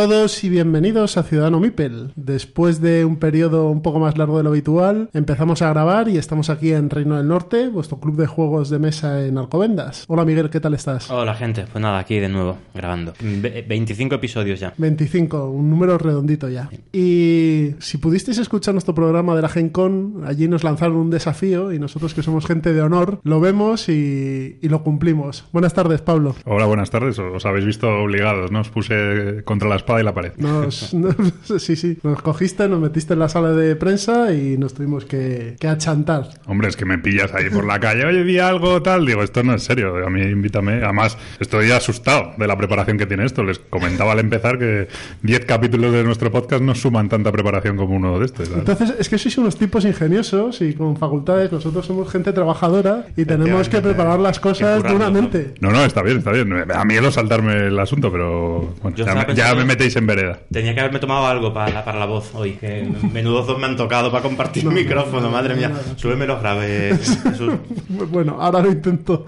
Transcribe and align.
Todos 0.00 0.44
y 0.44 0.50
bienvenidos 0.50 1.16
a 1.16 1.22
Ciudadano 1.22 1.58
Mipel. 1.58 2.12
Después 2.16 2.82
de 2.82 3.06
un 3.06 3.16
periodo 3.16 3.70
un 3.70 3.80
poco 3.80 3.98
más 3.98 4.18
largo 4.18 4.36
de 4.36 4.44
lo 4.44 4.50
habitual, 4.50 5.08
empezamos 5.14 5.62
a 5.62 5.70
grabar 5.70 6.10
y 6.10 6.18
estamos 6.18 6.50
aquí 6.50 6.74
en 6.74 6.90
Reino 6.90 7.16
del 7.16 7.26
Norte, 7.26 7.68
vuestro 7.68 7.98
club 7.98 8.16
de 8.16 8.26
juegos 8.26 8.68
de 8.68 8.78
mesa 8.78 9.24
en 9.24 9.38
Alcobendas. 9.38 10.04
Hola 10.06 10.26
Miguel, 10.26 10.50
¿qué 10.50 10.60
tal 10.60 10.74
estás? 10.74 11.10
Hola 11.10 11.34
gente, 11.34 11.64
pues 11.72 11.80
nada, 11.80 11.98
aquí 11.98 12.18
de 12.18 12.28
nuevo, 12.28 12.58
grabando. 12.74 13.14
Ve- 13.22 13.64
25 13.66 14.16
episodios 14.16 14.60
ya. 14.60 14.74
25, 14.76 15.48
un 15.48 15.70
número 15.70 15.96
redondito 15.96 16.50
ya. 16.50 16.68
Y 16.92 17.70
si 17.78 17.96
pudisteis 17.96 18.36
escuchar 18.36 18.74
nuestro 18.74 18.94
programa 18.94 19.34
de 19.34 19.40
la 19.40 19.48
Gen 19.48 19.70
Con, 19.70 20.24
allí 20.26 20.46
nos 20.46 20.62
lanzaron 20.62 20.98
un 20.98 21.08
desafío 21.08 21.72
y 21.72 21.78
nosotros 21.78 22.12
que 22.12 22.22
somos 22.22 22.44
gente 22.44 22.74
de 22.74 22.82
honor, 22.82 23.20
lo 23.24 23.40
vemos 23.40 23.88
y, 23.88 24.58
y 24.60 24.68
lo 24.68 24.82
cumplimos. 24.82 25.46
Buenas 25.52 25.72
tardes, 25.72 26.02
Pablo. 26.02 26.34
Hola, 26.44 26.66
buenas 26.66 26.90
tardes. 26.90 27.18
Os 27.18 27.46
habéis 27.46 27.64
visto 27.64 27.88
obligados, 27.88 28.52
¿no? 28.52 28.60
Os 28.60 28.68
puse 28.68 29.42
contra 29.46 29.70
la 29.70 29.85
espada 29.86 30.00
y 30.00 30.04
la 30.04 30.12
pared. 30.14 30.32
Nos, 30.36 30.92
nos- 30.94 31.14
sí, 31.62 31.76
sí, 31.76 31.98
nos 32.02 32.20
cogiste, 32.22 32.68
nos 32.68 32.80
metiste 32.80 33.12
en 33.14 33.20
la 33.20 33.28
sala 33.28 33.52
de 33.52 33.76
prensa 33.76 34.32
y 34.34 34.58
nos 34.58 34.74
tuvimos 34.74 35.04
que, 35.04 35.54
que 35.60 35.68
achantar. 35.68 36.28
Hombre, 36.46 36.68
es 36.68 36.76
que 36.76 36.84
me 36.84 36.98
pillas 36.98 37.32
ahí 37.34 37.48
por 37.50 37.64
la 37.64 37.78
calle. 37.78 38.04
Oye, 38.04 38.24
di 38.24 38.38
algo, 38.38 38.82
tal. 38.82 39.06
Digo, 39.06 39.22
esto 39.22 39.42
no 39.44 39.54
es 39.54 39.62
serio. 39.62 40.04
A 40.04 40.10
mí 40.10 40.22
invítame. 40.22 40.82
Además, 40.82 41.16
estoy 41.38 41.70
asustado 41.70 42.32
de 42.36 42.46
la 42.48 42.56
preparación 42.56 42.98
que 42.98 43.06
tiene 43.06 43.24
esto. 43.24 43.44
Les 43.44 43.58
comentaba 43.60 44.12
al 44.12 44.18
empezar 44.18 44.58
que 44.58 44.88
10 45.22 45.44
capítulos 45.44 45.92
de 45.92 46.02
nuestro 46.02 46.32
podcast 46.32 46.62
no 46.62 46.74
suman 46.74 47.08
tanta 47.08 47.30
preparación 47.30 47.76
como 47.76 47.94
uno 47.94 48.18
de 48.18 48.26
estos. 48.26 48.48
¿sabes? 48.48 48.58
Entonces, 48.68 48.94
es 48.98 49.08
que 49.08 49.18
sois 49.18 49.38
unos 49.38 49.56
tipos 49.56 49.84
ingeniosos 49.84 50.60
y 50.62 50.74
con 50.74 50.96
facultades. 50.96 51.52
Nosotros 51.52 51.86
somos 51.86 52.10
gente 52.10 52.32
trabajadora 52.32 53.06
y 53.16 53.24
tenemos 53.24 53.68
que 53.68 53.80
preparar 53.80 54.18
las 54.18 54.40
cosas 54.40 54.82
duramente. 54.82 55.54
No, 55.60 55.70
no, 55.70 55.84
está 55.84 56.02
bien, 56.02 56.18
está 56.18 56.32
bien. 56.32 56.48
Me 56.48 56.64
da 56.66 56.84
miedo 56.84 57.10
saltarme 57.12 57.66
el 57.68 57.78
asunto, 57.78 58.10
pero 58.10 58.74
bueno, 58.82 58.96
ya, 58.96 59.14
me, 59.26 59.34
ya 59.34 59.54
metéis 59.76 59.96
en 59.96 60.06
vereda. 60.06 60.38
Tenía 60.50 60.74
que 60.74 60.80
haberme 60.80 60.98
tomado 60.98 61.26
algo 61.26 61.52
para 61.52 61.70
la, 61.72 61.84
para 61.84 61.98
la 61.98 62.06
voz 62.06 62.34
hoy, 62.34 62.52
que 62.52 62.88
menudos 63.12 63.46
dos 63.46 63.58
me 63.58 63.66
han 63.66 63.76
tocado 63.76 64.10
para 64.10 64.22
compartir 64.22 64.64
No, 64.64 64.70
micrófono, 64.70 65.20
no, 65.22 65.30
madre 65.30 65.54
mía. 65.54 65.68
no, 65.68 65.74
no. 65.76 65.98
Súbeme 65.98 66.26
los 66.26 66.40
graves, 66.40 67.20
Jesús. 67.22 67.52
Bueno, 68.10 68.36
ahora 68.40 68.60
lo 68.62 68.70
intento. 68.72 69.24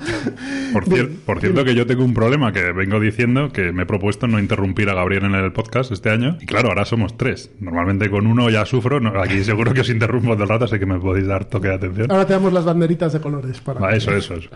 Por, 0.73 0.85
cier- 0.87 1.11
por 1.25 1.41
cierto 1.41 1.65
que 1.65 1.75
yo 1.75 1.87
tengo 1.87 2.05
un 2.05 2.13
problema 2.13 2.53
que 2.53 2.73
vengo 2.73 3.01
diciendo 3.01 3.51
que 3.53 3.73
me 3.73 3.85
he 3.85 3.87
propuesto 3.87 4.27
no 4.27 4.39
interrumpir 4.39 4.89
a 4.91 4.95
Gabriel 4.95 5.25
en 5.25 5.35
el 5.35 5.53
podcast 5.53 5.91
este 5.93 6.11
año. 6.11 6.37
Y 6.41 6.47
claro, 6.47 6.69
ahora 6.69 6.85
somos 6.85 7.17
tres. 7.17 7.51
Normalmente 7.61 8.11
con 8.11 8.27
uno 8.27 8.51
ya 8.51 8.65
sufro. 8.67 9.01
no- 9.01 9.21
aquí 9.21 9.43
seguro 9.45 9.73
que 9.73 9.81
os 9.81 9.89
interrumpo 9.91 10.33
todo 10.35 10.43
el 10.43 10.49
rato, 10.49 10.65
así 10.67 10.79
que 10.79 10.87
me 10.87 10.99
podéis 10.99 11.27
dar 11.27 11.45
toque 11.47 11.69
de 11.69 11.75
atención. 11.75 12.11
Ahora 12.11 12.27
te 12.27 12.33
damos 12.35 12.53
las 12.53 12.65
banderitas 12.65 13.13
de 13.13 13.21
colores 13.21 13.61
para. 13.61 13.81
Va, 13.81 13.93
eso, 13.95 14.13
eso, 14.15 14.35
eso. 14.35 14.49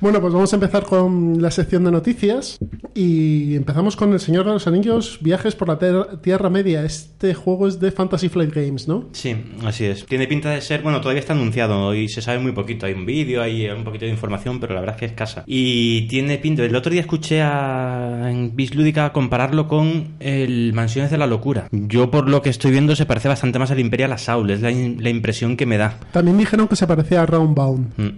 Bueno, 0.00 0.20
pues 0.20 0.32
vamos 0.32 0.52
a 0.52 0.56
empezar 0.56 0.84
con 0.84 1.40
la 1.40 1.50
sección 1.50 1.84
de 1.84 1.90
noticias 1.90 2.58
y 2.94 3.56
empezamos 3.56 3.96
con 3.96 4.12
El 4.12 4.20
Señor 4.20 4.44
de 4.44 4.52
los 4.52 4.66
Anillos, 4.66 5.03
Viajes 5.20 5.54
por 5.54 5.68
la 5.68 5.78
Ter- 5.78 6.18
Tierra 6.22 6.50
Media. 6.50 6.84
Este 6.84 7.34
juego 7.34 7.68
es 7.68 7.80
de 7.80 7.90
Fantasy 7.90 8.28
Flight 8.28 8.52
Games, 8.54 8.88
¿no? 8.88 9.08
Sí, 9.12 9.36
así 9.64 9.84
es. 9.86 10.04
Tiene 10.06 10.26
pinta 10.26 10.50
de 10.50 10.60
ser, 10.60 10.82
bueno, 10.82 11.00
todavía 11.00 11.20
está 11.20 11.32
anunciado 11.32 11.94
y 11.94 12.08
se 12.08 12.20
sabe 12.22 12.38
muy 12.38 12.52
poquito. 12.52 12.86
Hay 12.86 12.92
un 12.94 13.06
vídeo, 13.06 13.42
hay 13.42 13.68
un 13.70 13.84
poquito 13.84 14.04
de 14.04 14.10
información, 14.10 14.60
pero 14.60 14.74
la 14.74 14.80
verdad 14.80 14.96
es 14.96 15.00
que 15.00 15.06
es 15.06 15.12
escasa. 15.12 15.44
Y 15.46 16.02
tiene 16.08 16.38
pinta. 16.38 16.64
El 16.64 16.74
otro 16.76 16.90
día 16.92 17.00
escuché 17.00 17.40
a 17.42 18.28
en 18.30 18.54
Bislúdica 18.56 19.12
compararlo 19.12 19.68
con 19.68 20.14
el 20.20 20.72
Mansiones 20.72 21.10
de 21.10 21.18
la 21.18 21.26
Locura. 21.26 21.68
Yo, 21.70 22.10
por 22.10 22.28
lo 22.28 22.42
que 22.42 22.50
estoy 22.50 22.70
viendo, 22.72 22.96
se 22.96 23.06
parece 23.06 23.28
bastante 23.28 23.58
más 23.58 23.70
al 23.70 23.80
Imperial 23.80 24.12
Assault. 24.12 24.50
Es 24.50 24.60
la, 24.60 24.70
in- 24.70 25.02
la 25.02 25.10
impresión 25.10 25.56
que 25.56 25.66
me 25.66 25.78
da. 25.78 25.98
También 26.12 26.38
dijeron 26.38 26.68
que 26.68 26.76
se 26.76 26.86
parecía 26.86 27.22
a 27.22 27.26
Roundbound. 27.26 27.92
Mm, 27.96 28.08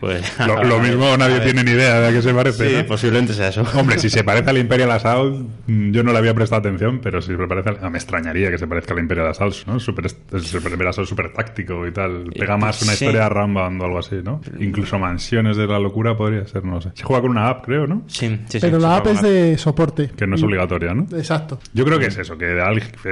Pues. 0.00 0.22
Lo, 0.46 0.62
lo 0.64 0.78
mismo 0.86 1.16
nadie 1.16 1.40
tiene 1.40 1.64
ni 1.64 1.72
idea 1.72 2.00
de 2.00 2.08
a 2.08 2.12
qué 2.12 2.22
se 2.22 2.32
parece. 2.34 2.68
Sí, 2.70 2.76
¿no? 2.76 2.86
posiblemente 2.86 3.34
sea 3.34 3.48
eso. 3.48 3.64
Hombre, 3.74 3.98
si 3.98 4.10
se 4.10 4.24
parece 4.24 4.50
al 4.50 4.58
Imperial 4.58 4.90
Assault, 4.90 5.46
yo 5.66 6.02
no 6.02 6.12
le 6.12 6.18
había 6.18 6.34
prestado 6.36 6.60
atención, 6.60 7.00
pero 7.02 7.20
si 7.20 7.34
se 7.36 7.46
parece 7.48 7.72
me 7.90 7.98
extrañaría 7.98 8.50
que 8.50 8.58
se 8.58 8.66
parezca 8.68 8.94
al 8.94 9.00
Imperial 9.00 9.26
Assault, 9.28 9.66
¿no? 9.66 9.80
Super, 9.80 10.06
Imperial 10.32 10.88
Assault 10.88 11.08
súper 11.08 11.32
táctico 11.32 11.84
y 11.86 11.92
tal. 11.92 12.30
Pega 12.38 12.56
más 12.56 12.80
una 12.82 12.92
sí. 12.92 13.04
historia 13.04 13.26
a 13.26 13.28
Rambound 13.28 13.80
o 13.82 13.84
algo 13.84 13.98
así, 13.98 14.16
¿no? 14.22 14.40
Incluso 14.60 14.98
Mansiones 14.98 15.56
de 15.56 15.66
la 15.66 15.78
Locura 15.80 16.16
podría 16.16 16.46
ser, 16.46 16.64
no 16.64 16.80
sé. 16.80 16.90
Se 16.94 17.02
juega 17.02 17.22
con 17.22 17.32
una 17.32 17.48
app, 17.48 17.64
creo, 17.64 17.86
¿no? 17.86 18.02
Sí, 18.06 18.28
sí, 18.28 18.38
sí, 18.48 18.58
Pero 18.60 18.78
la 18.78 18.96
app 18.98 19.06
es 19.08 19.22
de 19.22 19.58
soporte. 19.58 20.10
Que 20.16 20.26
no 20.26 20.36
es 20.36 20.42
obligatoria, 20.42 20.94
¿no? 20.94 21.06
Exacto. 21.16 21.58
Yo 21.74 21.84
creo 21.84 21.98
que 21.98 22.06
es 22.06 22.18
eso, 22.18 22.38
que 22.38 22.46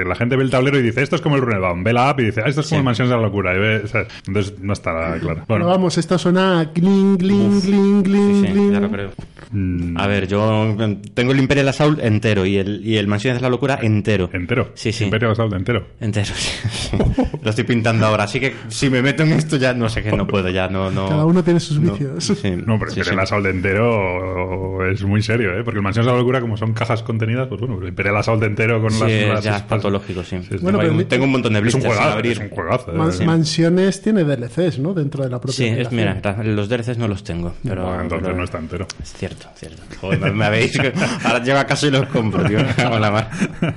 la 0.05 0.15
gente 0.15 0.35
ve 0.35 0.43
el 0.43 0.49
tablero 0.51 0.79
y 0.79 0.83
dice, 0.83 1.01
esto 1.01 1.15
es 1.17 1.21
como 1.21 1.35
el 1.35 1.41
Runebound. 1.41 1.83
Ve 1.83 1.93
la 1.93 2.09
app 2.09 2.19
y 2.21 2.25
dice, 2.25 2.41
ah, 2.45 2.47
esto 2.49 2.61
es 2.61 2.67
como 2.67 2.75
Sí. 2.77 2.79
el 2.79 2.83
Mansiones 2.85 3.09
de 3.09 3.15
la 3.17 3.21
Locura. 3.23 3.55
Y 3.55 3.59
ve, 3.59 3.75
o 3.83 3.87
sea, 3.87 4.05
entonces 4.27 4.59
no 4.59 4.73
está 4.73 4.93
nada 4.93 5.17
claro. 5.19 5.35
Pero 5.35 5.45
Bueno, 5.47 5.67
vamos, 5.67 5.97
esto 5.97 6.17
suena 6.17 6.59
a 6.61 6.65
gling, 6.65 7.17
gling, 7.17 7.61
gling, 7.61 8.03
gling, 8.03 8.41
Sí, 8.41 8.47
sí, 8.47 8.53
gling. 8.53 8.71
ya 8.73 8.79
lo 8.79 8.91
creo. 8.91 9.09
mm, 9.51 9.97
A 9.97 10.07
ver, 10.07 10.27
yo 10.27 10.75
mm, 10.77 11.01
tengo 11.13 11.31
el 11.31 11.39
Imperial 11.39 11.67
Assault 11.69 11.99
entero 12.03 12.45
y 12.45 12.57
el, 12.57 12.85
y 12.85 12.97
el 12.97 13.04
Mansiones 13.07 13.39
de 13.39 13.43
la 13.43 13.49
Locura 13.49 13.79
entero. 13.81 14.29
entero. 14.33 14.71
Sí, 14.75 14.91
sí. 14.91 15.05
Imperial 15.05 15.31
Assault 15.31 15.53
entero. 15.53 15.87
Entero, 15.99 16.31
sí. 16.35 16.97
Lo 17.43 17.49
estoy 17.49 17.63
pintando 17.65 18.05
ahora. 18.05 18.23
Así 18.25 18.39
que 18.39 18.53
si 18.69 18.89
me 18.89 19.01
meto 19.01 19.23
en 19.23 19.33
esto 19.33 19.57
ya 19.57 19.73
no 19.73 19.89
sé 19.89 20.01
qué, 20.03 20.11
no 20.11 20.25
puedo 20.27 20.49
ya, 20.49 20.67
no... 20.67 20.89
no 20.91 21.07
Cada 21.09 21.25
uno 21.25 21.43
tiene 21.43 21.59
sus 21.59 21.79
no, 21.79 21.91
vicios. 21.93 22.23
sí, 22.25 22.51
No, 22.65 22.79
pero 22.79 22.91
sí, 22.91 22.99
Imperial 22.99 23.15
sí. 23.17 23.23
Assault 23.23 23.45
entero 23.47 24.89
es 24.89 25.03
muy 25.03 25.21
serio, 25.21 25.51
¿eh? 25.57 25.63
Porque 25.63 25.77
el 25.79 25.83
Mansiones 25.83 26.07
de 26.07 26.11
la 26.13 26.17
Locura, 26.19 26.41
como 26.41 26.57
son 26.57 26.73
cajas 26.73 27.03
contenidas, 27.03 27.47
pues 27.47 27.59
bueno, 27.61 27.79
el 27.81 27.87
Imperial 27.89 28.17
Assault 28.17 28.43
entero 28.43 28.81
con 28.81 28.91
Sí, 28.91 28.99
las... 29.01 29.11
es 29.11 29.27
las 29.29 29.43
ya 29.43 29.55
espadas- 29.57 29.63
patológico, 29.83 30.23
sí. 30.23 30.39
Bueno, 30.61 30.79
pero 30.79 30.91
un- 30.93 31.05
tengo 31.05 31.25
un 31.25 31.31
montón 31.31 31.53
de 31.53 31.59
Es 31.59 31.73
un 31.75 31.81
blisters 31.81 31.83
sin 31.83 31.91
juegazo, 31.93 32.15
abrir. 32.17 32.31
es 32.33 32.39
un 32.39 32.49
juegazo. 32.49 32.91
¿eh? 32.91 32.95
Man- 32.97 33.13
Sí. 33.13 33.25
Mansiones 33.25 34.01
tiene 34.01 34.23
DLCs, 34.23 34.79
¿no? 34.79 34.93
Dentro 34.93 35.23
de 35.23 35.29
la 35.29 35.39
propia 35.39 35.55
Sí, 35.55 35.65
es, 35.67 35.91
mira, 35.91 36.19
los 36.43 36.67
DLCs 36.69 36.97
no 36.97 37.07
los 37.07 37.23
tengo, 37.23 37.53
pero... 37.63 37.83
Bueno, 37.85 38.01
entonces 38.03 38.25
pero- 38.25 38.37
no 38.37 38.43
está 38.43 38.57
entero. 38.57 38.87
Es 39.01 39.13
cierto, 39.13 39.47
cierto. 39.55 39.81
Joder, 40.01 40.19
me- 40.19 40.31
me 40.31 40.45
habéis... 40.45 40.73
Ahora 41.23 41.43
llego 41.43 41.59
a 41.59 41.65
casa 41.65 41.87
y 41.87 41.91
los 41.91 42.05
compro, 42.07 42.43
tío. 42.45 42.57
Me 42.95 43.01
cago 43.01 43.17
en 43.17 43.59
la 43.59 43.61
mar. 43.61 43.75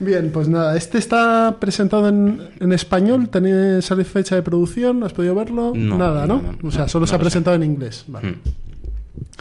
Bien, 0.00 0.30
pues 0.32 0.48
nada, 0.48 0.76
este 0.76 0.98
está 0.98 1.56
presentado 1.60 2.08
en, 2.08 2.40
en 2.58 2.72
español, 2.72 3.28
¿tenéis 3.28 3.84
sale 3.84 4.04
fecha 4.04 4.34
de 4.34 4.42
producción? 4.42 5.02
¿Has 5.04 5.12
podido 5.12 5.34
verlo? 5.34 5.72
No, 5.74 5.98
Nada, 5.98 6.26
¿no? 6.26 6.40
no, 6.42 6.52
no, 6.62 6.68
o 6.68 6.70
sea, 6.70 6.88
solo 6.88 7.06
se 7.06 7.14
ha 7.14 7.18
sé. 7.18 7.22
presentado 7.24 7.56
en 7.56 7.62
inglés. 7.64 8.04
Vale. 8.08 8.30
Mm. 8.30 8.34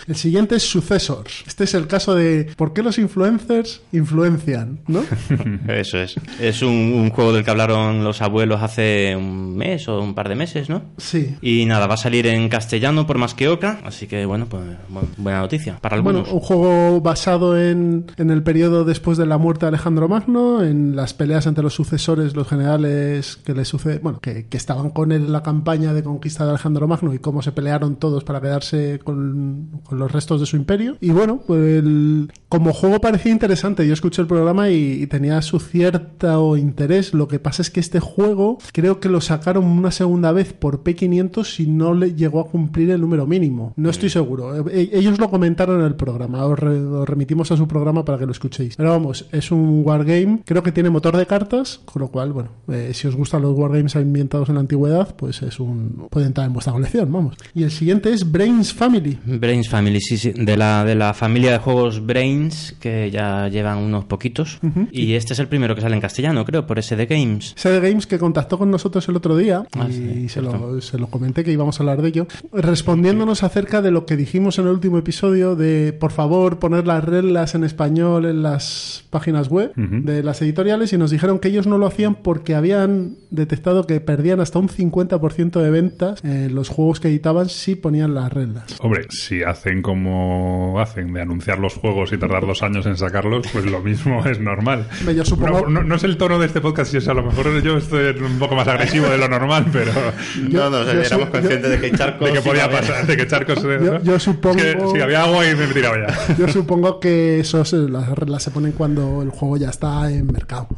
El 0.08 0.16
siguiente 0.16 0.56
es 0.56 0.64
Successors. 0.70 1.44
Este 1.48 1.64
es 1.66 1.74
el 1.74 1.88
caso 1.88 2.16
de 2.16 2.52
por 2.56 2.74
qué 2.74 2.82
los 2.84 2.98
influencers 2.98 3.82
influencian, 3.92 4.80
¿no? 4.88 5.02
Eso 5.68 5.98
es. 6.00 6.16
Es 6.40 6.62
un, 6.62 6.70
un 6.70 7.10
juego 7.10 7.34
del 7.34 7.44
que 7.44 7.52
hablaron 7.52 8.04
los 8.04 8.22
abuelos 8.22 8.62
hace 8.62 9.16
un 9.16 9.56
mes 9.56 9.88
o 9.88 10.02
un 10.02 10.14
par 10.16 10.30
de 10.30 10.36
meses, 10.36 10.70
¿no? 10.70 10.82
Sí. 10.98 11.36
Y 11.42 11.66
nada, 11.66 11.88
va 11.88 11.94
a 11.96 11.98
salir 11.98 12.28
en 12.28 12.50
castellano 12.50 13.06
por 13.06 13.18
más 13.18 13.34
que 13.34 13.48
oca, 13.48 13.80
así 13.84 14.08
que 14.08 14.26
bueno, 14.26 14.46
pues 14.48 14.64
bu- 14.92 15.08
buena 15.18 15.40
noticia 15.40 15.78
para 15.80 16.00
Bueno, 16.02 16.20
algunos. 16.20 16.34
un 16.42 16.48
juego 16.48 17.02
basado 17.02 17.60
en, 17.60 18.06
en 18.18 18.30
el 18.32 18.44
periodo 18.44 18.86
después 18.86 19.18
de 19.18 19.26
la 19.26 19.38
muerte 19.38 19.66
de 19.66 19.70
Alejandro 19.70 20.08
Magno, 20.08 20.64
en 20.64 20.96
las 20.96 21.14
peleas 21.14 21.46
entre 21.46 21.64
los 21.64 21.74
sucesores, 21.74 22.36
los 22.36 22.48
generales 22.48 23.38
que 23.44 23.54
le 23.54 23.66
sucede, 23.66 24.00
bueno, 24.00 24.20
que, 24.20 24.46
que 24.48 24.58
estaban 24.58 24.90
con 24.92 25.12
él 25.12 25.26
en 25.26 25.32
la 25.32 25.44
campaña 25.44 25.94
de 25.94 26.04
conquista 26.04 26.44
de 26.46 26.52
Alejandro 26.52 26.88
Magno 26.88 27.14
y 27.14 27.20
cómo 27.20 27.42
se 27.42 27.52
pelearon 27.52 27.96
todos 27.98 28.24
para 28.24 28.42
quedarse 28.42 29.00
con, 29.04 29.82
con 29.90 30.00
los 30.00 30.12
restos 30.12 30.40
de 30.40 30.46
su 30.46 30.56
imperio. 30.56 30.96
Y 31.02 31.10
bueno, 31.12 31.42
pues 31.46 31.80
el- 31.84 32.32
como 32.48 32.74
juego 32.74 33.00
parecía 33.02 33.32
interesante. 33.32 33.86
Yo 33.88 33.94
escuché 33.94 34.22
el 34.22 34.28
programa 34.28 34.70
y, 34.70 35.04
y 35.04 35.08
tenía 35.08 35.42
su 35.42 35.60
cierto 35.60 36.58
interés. 36.58 37.14
Lo 37.14 37.28
que 37.28 37.40
pasa 37.40 37.62
es 37.62 37.70
que 37.70 37.80
este 37.80 38.00
juego 38.00 38.58
creo 38.74 39.00
que 39.00 39.10
lo 39.10 39.22
sacaron 39.22 39.66
una 39.66 39.92
segunda 39.92 40.32
vez 40.32 40.54
por 40.54 40.84
P500 40.84 41.60
y 41.64 41.68
no 41.68 41.94
le 41.94 42.14
llegó 42.16 42.40
a 42.40 42.48
cumplir 42.48 42.90
el 42.92 43.02
número 43.02 43.26
mínimo. 43.28 43.74
No 43.76 43.90
estoy 43.90 44.10
seguro. 44.10 44.68
E- 44.70 44.90
Ellos 44.94 45.20
lo 45.20 45.30
comentaron 45.30 45.80
en 45.82 45.86
el 45.88 45.96
programa. 45.96 46.46
Os, 46.46 46.58
re- 46.60 46.80
os 46.84 47.08
remitimos 47.08 47.52
a 47.52 47.58
su 47.58 47.68
programa 47.68 48.04
para 48.06 48.18
que 48.18 48.26
lo 48.26 48.32
escuchéis. 48.32 48.76
Pero 48.76 48.90
vamos, 48.90 49.26
es 49.32 49.52
un 49.52 49.82
wargame. 49.86 50.40
Creo 50.46 50.64
que 50.64 50.72
tiene 50.72 50.90
motor 50.90 51.16
de 51.18 51.26
cartas, 51.26 51.82
con 51.86 52.02
lo 52.02 52.08
cual, 52.10 52.34
bueno, 52.34 52.50
eh, 52.70 52.92
si 52.94 53.08
os 53.08 53.16
gustan 53.16 53.42
los 53.44 53.58
wargames 53.58 53.96
ambientados 53.96 54.50
en 54.50 54.56
la 54.56 54.62
antigüedad, 54.62 55.16
pues 55.16 55.42
es 55.42 55.60
un 55.60 56.08
puede 56.10 56.26
entrar 56.28 56.48
en 56.48 56.54
vuestra 56.54 56.74
colección, 56.74 57.12
vamos. 57.12 57.36
Y 57.54 57.64
el 57.64 57.72
siguiente 57.72 58.12
es 58.12 58.30
Brains 58.30 58.74
Family. 58.74 59.18
Brains 59.26 59.69
Brains 59.70 59.72
Family, 59.72 60.02
sí, 60.02 60.18
sí, 60.18 60.32
de 60.32 60.58
la, 60.58 60.84
de 60.84 60.96
la 60.96 61.14
familia 61.14 61.52
de 61.52 61.60
juegos 61.60 62.06
Brains, 62.06 62.76
que 62.80 63.12
ya 63.12 63.48
llevan 63.48 63.78
unos 63.78 64.06
poquitos. 64.06 64.60
Y 64.92 65.14
este 65.14 65.34
es 65.34 65.40
el 65.40 65.48
primero 65.48 65.76
que 65.76 65.82
sale 65.82 65.96
en 65.96 66.02
castellano, 66.02 66.44
creo, 66.46 66.66
por 66.66 66.82
SD 66.82 67.06
Games. 67.06 67.54
CD 67.56 67.80
Games 67.80 68.08
que 68.08 68.18
contactó 68.20 68.58
con 68.58 68.72
nosotros 68.72 69.08
el 69.10 69.16
otro 69.16 69.38
día 69.38 69.64
Ah, 69.78 69.88
y 69.90 69.94
sí, 69.94 70.30
se, 70.30 70.42
lo, 70.42 70.82
se 70.82 70.98
lo 70.98 71.08
comenté 71.08 71.44
que 71.44 71.52
íbamos 71.52 71.80
a 71.80 71.84
hablar 71.84 72.02
de 72.02 72.10
ello, 72.10 72.28
respondiéndonos 72.52 73.44
acerca 73.44 73.82
de 73.82 73.92
lo 73.92 74.06
que 74.06 74.18
dijimos 74.18 74.58
en 74.60 74.66
el 74.66 74.72
último 74.72 74.98
episodio 74.98 75.56
de, 75.56 75.94
por 75.94 76.12
favor, 76.12 76.60
poner 76.60 76.88
las 76.88 77.04
reglas 77.04 77.56
en 77.56 77.64
español 77.64 78.26
en 78.26 78.44
las 78.44 79.06
páginas 79.10 79.50
web 79.50 79.74
de 79.76 80.24
las 80.24 80.42
editoriales 80.42 80.94
y 80.94 80.98
nos 80.98 81.12
dijeron 81.12 81.40
que 81.40 81.50
ellos 81.50 81.68
no 81.68 81.78
lo 81.78 81.88
hacían 81.88 82.16
porque 82.16 82.56
habían 82.56 83.16
detectado 83.30 83.86
que 83.86 84.00
perdían 84.02 84.40
hasta 84.40 84.60
un 84.60 84.70
50% 84.70 85.62
de 85.62 85.70
ventas 85.70 86.24
en 86.24 86.56
los 86.56 86.70
juegos 86.70 87.00
que 87.00 87.08
editaban 87.08 87.50
si 87.50 87.76
ponían 87.76 88.14
las 88.14 88.32
reglas. 88.32 88.66
Hombre, 88.82 89.08
si 89.10 89.44
hacen 89.60 89.82
como 89.82 90.80
hacen 90.80 91.12
de 91.12 91.22
anunciar 91.22 91.60
los 91.60 91.74
juegos 91.74 92.14
y 92.14 92.18
tardar 92.18 92.46
dos 92.48 92.64
años 92.64 92.86
en 92.86 92.96
sacarlos, 92.96 93.46
pues 93.52 93.66
lo 93.66 93.82
mismo 93.82 94.26
es 94.26 94.40
normal. 94.40 94.86
Yo 95.14 95.26
supongo- 95.26 95.64
No, 95.64 95.70
no- 95.70 95.84
no 95.84 95.96
es 95.96 96.04
el 96.06 96.16
tono 96.18 96.40
de 96.40 96.46
este 96.48 96.62
podcast, 96.62 96.92
si 96.92 96.98
es 96.98 97.08
a 97.10 97.14
lo 97.14 97.24
mejor 97.24 97.62
yo 97.62 97.78
estoy 97.78 98.16
un 98.24 98.40
poco 98.40 98.56
más 98.56 98.68
agresivo 98.70 99.08
de 99.10 99.18
lo 99.18 99.28
normal, 99.28 99.66
pero 99.74 99.92
no, 100.50 100.70
no, 100.70 100.84
yo 100.86 100.92
éramos 100.92 101.08
soy- 101.10 101.26
conscientes 101.30 101.70
de 101.72 101.80
que 101.82 101.92
charcos. 101.98 102.28
de 102.30 102.34
que 102.36 102.42
podía 102.42 102.72
pasar, 102.72 103.06
de 103.06 103.18
que 103.18 103.28
charcos. 103.28 103.58
eh, 103.66 103.80
Yo- 103.84 104.02
yo 104.02 104.18
supongo- 104.20 104.60
Es 104.60 104.76
que 104.78 104.88
si 104.94 105.02
había 105.02 105.24
agua 105.24 105.46
y 105.46 105.56
me 105.56 105.68
tiraba 105.68 105.98
ya. 106.08 106.36
Yo 106.38 106.48
supongo 106.48 107.00
que 107.02 107.42
eso 107.42 107.66
se- 107.66 107.90
las 107.90 108.08
reglas 108.10 108.42
se 108.44 108.52
ponen 108.52 108.72
cuando 108.72 109.22
el 109.22 109.30
juego 109.30 109.58
ya 109.58 109.70
está 109.70 110.10
en 110.10 110.28
mercado. 110.28 110.70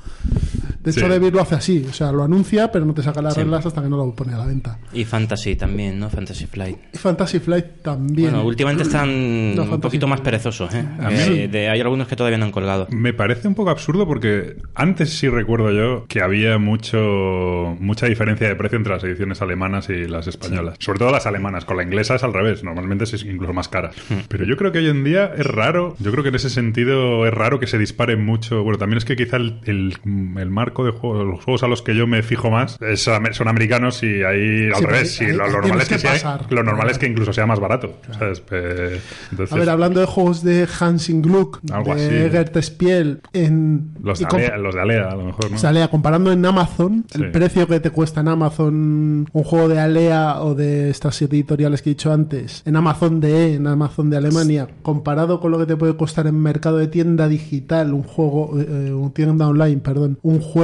De 0.84 0.92
hecho, 0.92 1.02
Sí. 1.02 1.08
David 1.08 1.34
lo 1.34 1.42
hace 1.42 1.56
así, 1.56 1.86
o 1.90 1.94
sea, 1.94 2.12
lo 2.12 2.24
anuncia, 2.24 2.72
pero 2.72 2.86
no 2.86 2.94
te 2.94 3.04
saca 3.04 3.22
las 3.22 3.34
Sí. 3.36 3.42
reglas 3.42 3.66
hasta 3.66 3.82
que 3.82 3.90
no 3.90 3.98
lo 3.98 4.14
pone 4.16 4.34
a 4.34 4.38
la 4.38 4.46
venta. 4.46 4.80
Y 4.94 5.06
Fantasy 5.06 5.56
también, 5.56 6.00
¿no? 6.00 6.10
Fantasy 6.10 6.46
Flight. 6.48 6.78
Y 6.94 6.98
Fantasy 6.98 7.40
Flight 7.40 7.82
también. 7.84 8.32
Bueno, 8.32 8.46
últimamente 8.46 8.84
están 8.84 9.56
No, 9.56 9.64
un 9.64 9.82
poquito 9.82 10.08
más 10.08 10.22
perezosos, 10.22 10.74
¿eh? 10.74 11.48
De- 11.52 11.70
hay 11.70 11.80
algunos 11.82 12.08
que 12.08 12.16
todavía 12.16 12.38
no 12.38 12.46
han 12.46 12.52
colgado. 12.52 12.88
Me 12.92 13.14
parece 13.14 13.48
un 13.48 13.56
poco 13.56 13.70
absurdo 13.70 14.08
porque 14.08 14.56
antes 14.76 15.12
sí 15.18 15.28
recuerdo 15.30 15.72
yo 15.72 16.06
que 16.08 16.22
había 16.22 16.58
mucho 16.58 17.76
mucha 17.80 18.06
diferencia 18.08 18.48
de 18.48 18.56
precio 18.56 18.78
entre 18.78 18.94
las 18.94 19.04
ediciones 19.04 19.42
alemanas 19.42 19.90
y 19.90 20.08
las 20.08 20.28
españolas. 20.28 20.76
Sobre 20.80 21.00
todo 21.00 21.12
las 21.12 21.26
alemanas. 21.26 21.66
Con 21.66 21.78
la 21.78 21.84
inglesa 21.84 22.16
es 22.16 22.24
al 22.24 22.34
revés. 22.34 22.64
Normalmente 22.64 23.04
es 23.04 23.24
incluso 23.26 23.54
más 23.54 23.68
cara. 23.70 23.92
Pero 24.28 24.46
yo 24.46 24.58
creo 24.58 24.72
que 24.72 24.80
hoy 24.80 24.90
en 24.90 25.04
día 25.04 25.32
es 25.38 25.46
raro. 25.46 25.96
Yo 26.00 26.12
creo 26.12 26.24
que 26.24 26.30
en 26.30 26.36
ese 26.36 26.50
sentido 26.50 27.26
es 27.28 27.34
raro 27.34 27.60
que 27.60 27.68
se 27.68 27.78
dispare 27.78 28.16
mucho. 28.16 28.64
Bueno, 28.64 28.78
también 28.78 28.98
es 28.98 29.06
que 29.06 29.16
quizá 29.16 29.38
el, 29.38 29.60
el- 29.66 29.98
el 30.38 30.50
marco 30.50 30.71
de 30.86 30.92
juegos, 30.92 31.26
los 31.26 31.44
juegos 31.44 31.64
a 31.64 31.68
los 31.68 31.82
que 31.82 31.96
yo 31.96 32.08
me 32.08 32.24
fijo 32.24 32.50
más 32.50 32.78
es- 32.82 33.04
son 33.04 33.48
americanos 33.48 34.02
y 34.04 34.24
ahí 34.24 34.68
al 34.70 34.76
Sí, 34.80 34.86
revés. 34.86 35.22
ahí- 35.22 35.34
lo, 35.34 35.48
normal 35.50 35.82
es 35.82 35.90
que, 35.90 36.00
sea- 36.00 36.40
lo 36.50 36.64
normal 36.64 36.90
es 36.90 36.98
que 36.98 37.08
incluso 37.08 37.34
sea 37.34 37.46
más 37.46 37.60
barato. 37.60 37.94
¿sabes? 38.18 38.44
Eh, 38.52 39.00
entonces, 39.32 39.54
A 39.54 39.58
ver, 39.60 39.70
hablando 39.70 40.00
de 40.00 40.06
juegos 40.06 40.44
de 40.44 40.68
Hansing 40.80 41.22
Gluck, 41.22 41.62
de 41.62 41.74
así. 41.92 42.02
Egert 42.16 42.58
Spiel, 42.62 43.22
en. 43.34 43.92
los, 44.02 44.20
de 44.20 44.26
Alea, 44.26 44.58
los 44.58 44.76
de 44.76 44.82
Alea, 44.82 45.10
a 45.12 45.16
lo 45.16 45.26
mejor, 45.26 45.52
¿no? 45.52 45.58
Alea, 45.68 45.88
comparando 45.90 46.32
en 46.32 46.46
Amazon, 46.46 47.06
Sí. 47.14 47.22
el 47.22 47.32
precio 47.32 47.68
que 47.68 47.80
te 47.80 47.90
cuesta 47.92 48.22
en 48.22 48.28
Amazon 48.28 49.28
un 49.32 49.44
juego 49.44 49.68
de 49.68 49.80
Alea 49.80 50.42
o 50.42 50.56
de 50.56 50.90
estas 50.90 51.22
editoriales 51.22 51.82
que 51.82 51.90
he 51.92 51.94
dicho 51.94 52.12
antes, 52.12 52.62
en 52.66 52.76
Amazon 52.76 53.20
de 53.20 53.56
en 53.56 53.68
Amazon 53.68 54.10
de 54.10 54.18
Alemania, 54.18 54.68
comparado 54.82 55.40
con 55.40 55.52
lo 55.52 55.60
que 55.60 55.66
te 55.66 55.76
puede 55.76 55.96
costar 55.96 56.28
en 56.28 56.40
mercado 56.40 56.78
de 56.78 56.88
tienda 56.88 57.28
digital, 57.28 57.94
un 57.94 58.04
juego, 58.04 58.60
eh, 58.60 58.92
un 58.94 59.12
tienda 59.12 59.48
online, 59.48 59.78
perdón, 59.78 60.20
un 60.22 60.40
juego 60.42 60.61